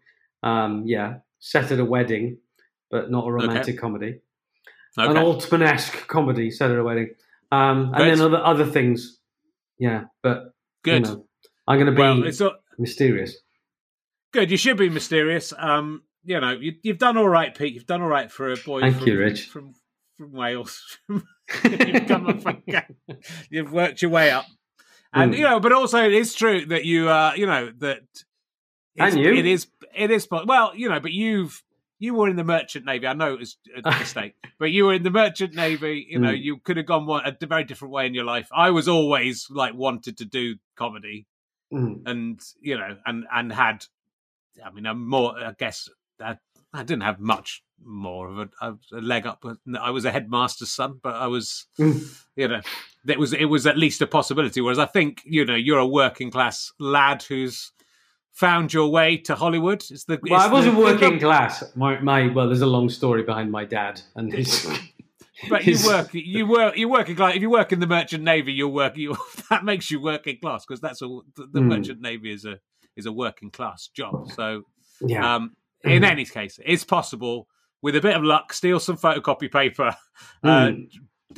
Um, 0.43 0.85
yeah, 0.87 1.17
set 1.39 1.71
at 1.71 1.79
a 1.79 1.85
wedding, 1.85 2.39
but 2.91 3.11
not 3.11 3.27
a 3.27 3.33
romantic 3.33 3.79
comedy. 3.79 4.21
An 4.97 5.11
Okay, 5.11 5.21
Altman 5.21 5.63
esque 5.63 6.07
comedy 6.07 6.51
set 6.51 6.71
at 6.71 6.79
a 6.79 6.85
wedding. 6.85 7.11
Um, 7.51 7.93
and 7.95 8.11
then 8.11 8.21
other 8.21 8.39
other 8.45 8.67
things. 8.67 9.19
Yeah, 9.79 10.05
but 10.23 10.55
you 10.85 10.93
good. 10.93 11.03
know, 11.05 11.27
I'm 11.67 11.79
going 11.79 11.87
to 11.87 11.93
be 11.93 12.01
well, 12.01 12.25
it's 12.25 12.41
all, 12.41 12.57
mysterious. 12.79 13.37
good. 14.33 14.51
You 14.51 14.57
should 14.57 14.77
be 14.77 14.89
mysterious. 14.89 15.53
Um, 15.57 16.03
you 16.25 16.41
know, 16.41 16.53
you, 16.53 16.75
you've 16.83 16.99
done 16.99 17.17
all 17.17 17.29
right, 17.29 17.55
Pete. 17.55 17.75
You've 17.75 17.87
done 17.87 18.03
all 18.03 18.09
right 18.09 18.31
for 18.31 18.53
a 18.53 18.57
boy. 18.57 18.81
Thank 18.81 18.99
from, 18.99 19.09
you, 19.09 19.19
Rich. 19.19 19.47
From 19.47 19.75
from 20.23 20.33
Wales. 20.33 20.99
you've 21.09 22.07
come 22.07 22.29
up. 22.29 22.57
You've 23.51 23.73
worked 23.73 24.03
your 24.03 24.11
way 24.11 24.31
up, 24.31 24.47
and 25.13 25.33
Hmm. 25.33 25.39
you 25.39 25.45
know, 25.45 25.61
but 25.61 25.73
also 25.73 26.03
it 26.05 26.13
is 26.15 26.35
true 26.35 26.65
that 26.67 26.85
you, 26.85 27.09
uh, 27.09 27.33
you 27.37 27.47
know, 27.47 27.71
that 27.79 28.03
And 28.99 29.19
you. 29.19 29.33
it 29.33 29.47
is, 29.47 29.67
it 29.95 30.11
is. 30.11 30.27
Well, 30.31 30.73
you 30.77 30.89
know, 30.89 31.01
but 31.01 31.13
you've 31.13 31.63
you 31.99 32.15
were 32.15 32.29
in 32.29 32.35
the 32.37 32.43
merchant 32.45 32.85
navy. 32.85 33.07
I 33.07 33.13
know 33.13 33.35
it 33.35 33.39
was 33.39 33.57
a 33.85 33.91
mistake, 33.99 34.35
but 34.59 34.73
you 34.73 34.87
were 34.87 34.95
in 34.95 35.05
the 35.05 35.11
merchant 35.11 35.55
navy. 35.55 36.05
You 36.09 36.19
know, 36.19 36.31
Hmm. 36.31 36.37
you 36.37 36.59
could 36.59 36.77
have 36.77 36.87
gone 36.87 37.07
one 37.07 37.25
a 37.25 37.47
very 37.47 37.65
different 37.65 37.93
way 37.93 38.07
in 38.07 38.15
your 38.15 38.25
life. 38.25 38.49
I 38.53 38.71
was 38.71 38.89
always 38.89 39.47
like 39.51 39.75
wanted 39.75 40.19
to 40.19 40.25
do 40.25 40.57
comedy, 40.77 41.27
Mm. 41.73 42.03
and 42.07 42.41
you 42.61 42.77
know, 42.77 42.97
and 43.07 43.25
and 43.33 43.53
had. 43.53 43.87
I 44.65 44.71
mean, 44.71 44.85
I'm 44.87 45.09
more. 45.09 45.39
I 45.39 45.53
guess 45.59 45.89
I, 46.21 46.37
I 46.75 46.83
didn't 46.83 47.03
have 47.03 47.21
much 47.21 47.63
more 47.85 48.29
of 48.29 48.39
a, 48.39 48.49
of 48.61 48.79
a 48.93 49.01
leg 49.01 49.27
up. 49.27 49.45
I 49.81 49.91
was 49.91 50.05
a 50.05 50.13
headmaster's 50.13 50.71
son, 50.71 51.01
but 51.03 51.15
I 51.15 51.27
was, 51.27 51.67
Mm. 51.79 52.17
you 52.37 52.49
know, 52.49 52.61
it 53.07 53.19
was 53.19 53.33
it 53.33 53.47
was 53.47 53.67
at 53.67 53.77
least 53.77 54.01
a 54.03 54.07
possibility. 54.07 54.61
Whereas 54.61 54.79
I 54.79 54.87
think 54.87 55.23
you 55.25 55.45
know 55.45 55.55
you're 55.57 55.79
a 55.79 55.87
working 55.87 56.31
class 56.31 56.73
lad 56.79 57.23
who's 57.25 57.73
found 58.33 58.73
your 58.73 58.89
way 58.91 59.17
to 59.19 59.35
Hollywood. 59.35 59.83
It's 59.91 60.05
the 60.05 60.19
Well, 60.23 60.41
I 60.41 60.51
wasn't 60.51 60.77
the- 60.77 60.83
working 60.83 61.19
class. 61.19 61.63
My, 61.77 62.01
my 62.01 62.29
well, 62.29 62.47
there's 62.47 62.63
a 62.63 62.67
long 62.67 62.89
story 62.89 63.23
behind 63.23 63.51
my 63.51 63.65
dad 63.65 64.01
and 64.17 64.33
his. 64.33 64.67
But 65.49 65.67
you 65.67 65.77
work, 65.85 66.11
you 66.13 66.47
work, 66.47 66.77
you 66.77 66.89
working 66.89 67.17
class. 67.17 67.35
If 67.35 67.43
you 67.43 67.51
work 67.51 67.73
in 67.73 67.81
the 67.81 67.87
merchant 67.89 68.23
navy, 68.23 68.53
you 68.53 68.69
work. 68.69 68.97
You 68.97 69.17
that 69.51 69.65
makes 69.65 69.91
you 69.91 70.01
working 70.01 70.39
class 70.41 70.65
because 70.65 70.81
that's 70.81 71.03
a 71.03 71.07
the, 71.35 71.49
the 71.53 71.61
Hmm. 71.61 71.69
merchant 71.69 72.01
navy 72.01 72.33
is 72.33 72.45
a 72.45 72.61
is 72.97 73.07
a 73.07 73.13
working 73.13 73.51
class 73.51 73.89
job. 73.89 74.31
So, 74.31 74.63
Yeah. 75.01 75.35
um, 75.37 75.57
in 75.85 76.03
Mhm. 76.03 76.11
any 76.11 76.25
case, 76.25 76.59
it's 76.65 76.85
possible 76.85 77.49
with 77.83 77.97
a 77.97 78.01
bit 78.01 78.17
of 78.17 78.23
luck. 78.23 78.53
Steal 78.53 78.79
some 78.81 78.97
photocopy 78.97 79.51
paper. 79.51 79.95
Uh, 80.45 80.69
Mm. 80.69 80.89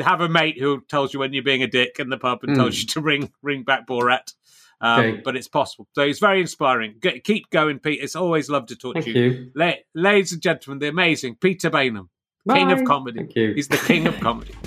have 0.01 0.21
a 0.21 0.29
mate 0.29 0.59
who 0.59 0.83
tells 0.89 1.15
you 1.15 1.21
when 1.21 1.33
you're 1.33 1.43
being 1.43 1.63
a 1.63 1.67
dick 1.69 1.97
in 1.99 2.11
the 2.11 2.19
pub 2.19 2.41
and 2.43 2.53
Mm. 2.53 2.57
tells 2.57 2.79
you 2.81 2.87
to 2.89 3.01
ring 3.01 3.33
ring 3.43 3.63
back 3.63 3.87
Borat. 3.87 4.35
Um, 4.81 5.01
Okay. 5.01 5.21
But 5.25 5.37
it's 5.37 5.49
possible. 5.49 5.89
So 5.95 6.03
it's 6.03 6.19
very 6.19 6.41
inspiring. 6.41 6.97
G- 7.03 7.21
keep 7.21 7.49
going, 7.51 7.79
Pete. 7.79 8.01
It's 8.03 8.17
always 8.17 8.51
love 8.51 8.67
to 8.67 8.77
talk 8.77 8.95
Thank 8.95 9.07
to 9.07 9.13
you. 9.13 9.23
you. 9.31 9.51
La- 9.55 9.73
ladies 9.95 10.33
and 10.33 10.43
gentlemen, 10.43 10.81
the 10.81 10.89
amazing 10.89 11.37
Peter 11.37 11.71
Baynham, 11.71 12.09
king 12.53 12.73
of 12.73 12.85
comedy. 12.85 13.21
Thank 13.21 13.37
you. 13.37 13.55
He's 13.55 13.69
the 13.69 13.79
king 13.79 14.07
of 14.07 14.19
comedy. 14.21 14.55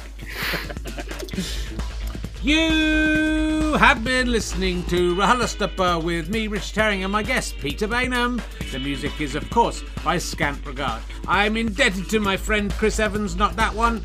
you 2.41 3.36
have 3.73 4.03
been 4.03 4.31
listening 4.31 4.83
to 4.85 5.15
RHLSTP 5.15 6.03
with 6.03 6.29
me, 6.29 6.47
Rich 6.47 6.71
Herring, 6.71 7.03
and 7.03 7.11
my 7.11 7.23
guest, 7.23 7.57
Peter 7.57 7.87
Baynham. 7.87 8.41
The 8.71 8.79
music 8.79 9.19
is, 9.19 9.35
of 9.35 9.49
course, 9.49 9.83
by 10.03 10.17
Scant 10.17 10.65
Regard. 10.65 11.01
I'm 11.27 11.57
indebted 11.57 12.09
to 12.09 12.19
my 12.19 12.37
friend 12.37 12.71
Chris 12.73 12.99
Evans, 12.99 13.35
not 13.35 13.55
that 13.55 13.73
one, 13.73 14.01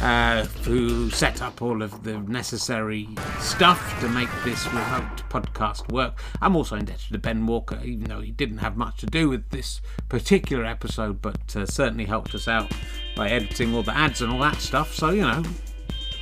uh, 0.00 0.44
who 0.64 1.10
set 1.10 1.42
up 1.42 1.62
all 1.62 1.82
of 1.82 2.02
the 2.02 2.18
necessary 2.18 3.08
stuff 3.40 4.00
to 4.00 4.08
make 4.08 4.28
this 4.44 4.66
remote 4.68 5.22
podcast 5.28 5.90
work. 5.92 6.18
I'm 6.40 6.56
also 6.56 6.76
indebted 6.76 7.12
to 7.12 7.18
Ben 7.18 7.46
Walker, 7.46 7.80
even 7.84 8.04
though 8.04 8.20
he 8.20 8.30
didn't 8.30 8.58
have 8.58 8.76
much 8.76 8.98
to 8.98 9.06
do 9.06 9.28
with 9.28 9.50
this 9.50 9.80
particular 10.08 10.64
episode, 10.64 11.20
but 11.22 11.54
uh, 11.56 11.66
certainly 11.66 12.04
helped 12.06 12.34
us 12.34 12.48
out 12.48 12.72
by 13.16 13.28
editing 13.28 13.74
all 13.74 13.82
the 13.82 13.96
ads 13.96 14.22
and 14.22 14.32
all 14.32 14.40
that 14.40 14.56
stuff. 14.56 14.94
So, 14.94 15.10
you 15.10 15.22
know, 15.22 15.42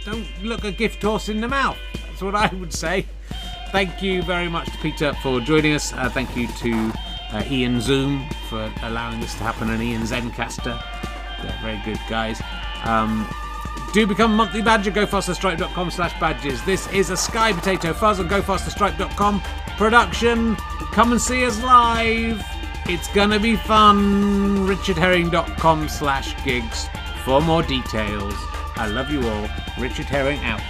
don't 0.04 0.26
look 0.42 0.64
a 0.64 0.72
gift 0.72 1.02
horse 1.02 1.28
in 1.28 1.40
the 1.40 1.48
mouth. 1.48 1.78
What 2.22 2.34
I 2.34 2.48
would 2.54 2.72
say. 2.72 3.06
Thank 3.72 4.02
you 4.02 4.22
very 4.22 4.48
much 4.48 4.70
to 4.70 4.78
Peter 4.78 5.12
for 5.14 5.40
joining 5.40 5.74
us. 5.74 5.92
Uh, 5.92 6.08
thank 6.08 6.36
you 6.36 6.46
to 6.46 6.92
uh, 7.32 7.42
Ian 7.50 7.80
Zoom 7.80 8.28
for 8.48 8.70
allowing 8.82 9.20
this 9.20 9.34
to 9.34 9.42
happen 9.42 9.70
and 9.70 9.82
Ian 9.82 10.02
Zencastr. 10.02 10.80
They're 11.42 11.58
very 11.62 11.80
good 11.84 12.00
guys. 12.08 12.40
Um, 12.84 13.26
do 13.92 14.06
become 14.06 14.32
a 14.32 14.36
monthly 14.36 14.62
badger. 14.62 14.90
GoFasterStripe.com 14.90 15.90
slash 15.90 16.18
badges. 16.20 16.62
This 16.64 16.90
is 16.92 17.10
a 17.10 17.16
Sky 17.16 17.52
Potato 17.52 17.92
Fuzz 17.92 18.20
on 18.20 18.28
GoFasterStripe.com 18.28 19.42
production. 19.76 20.56
Come 20.92 21.12
and 21.12 21.20
see 21.20 21.44
us 21.44 21.62
live. 21.62 22.44
It's 22.86 23.08
gonna 23.08 23.38
be 23.38 23.56
fun. 23.56 24.66
RichardHerring.com 24.66 25.88
slash 25.88 26.44
gigs 26.44 26.88
for 27.24 27.40
more 27.40 27.62
details. 27.62 28.34
I 28.76 28.86
love 28.86 29.10
you 29.10 29.26
all. 29.28 29.48
Richard 29.78 30.06
Herring 30.06 30.40
out. 30.40 30.60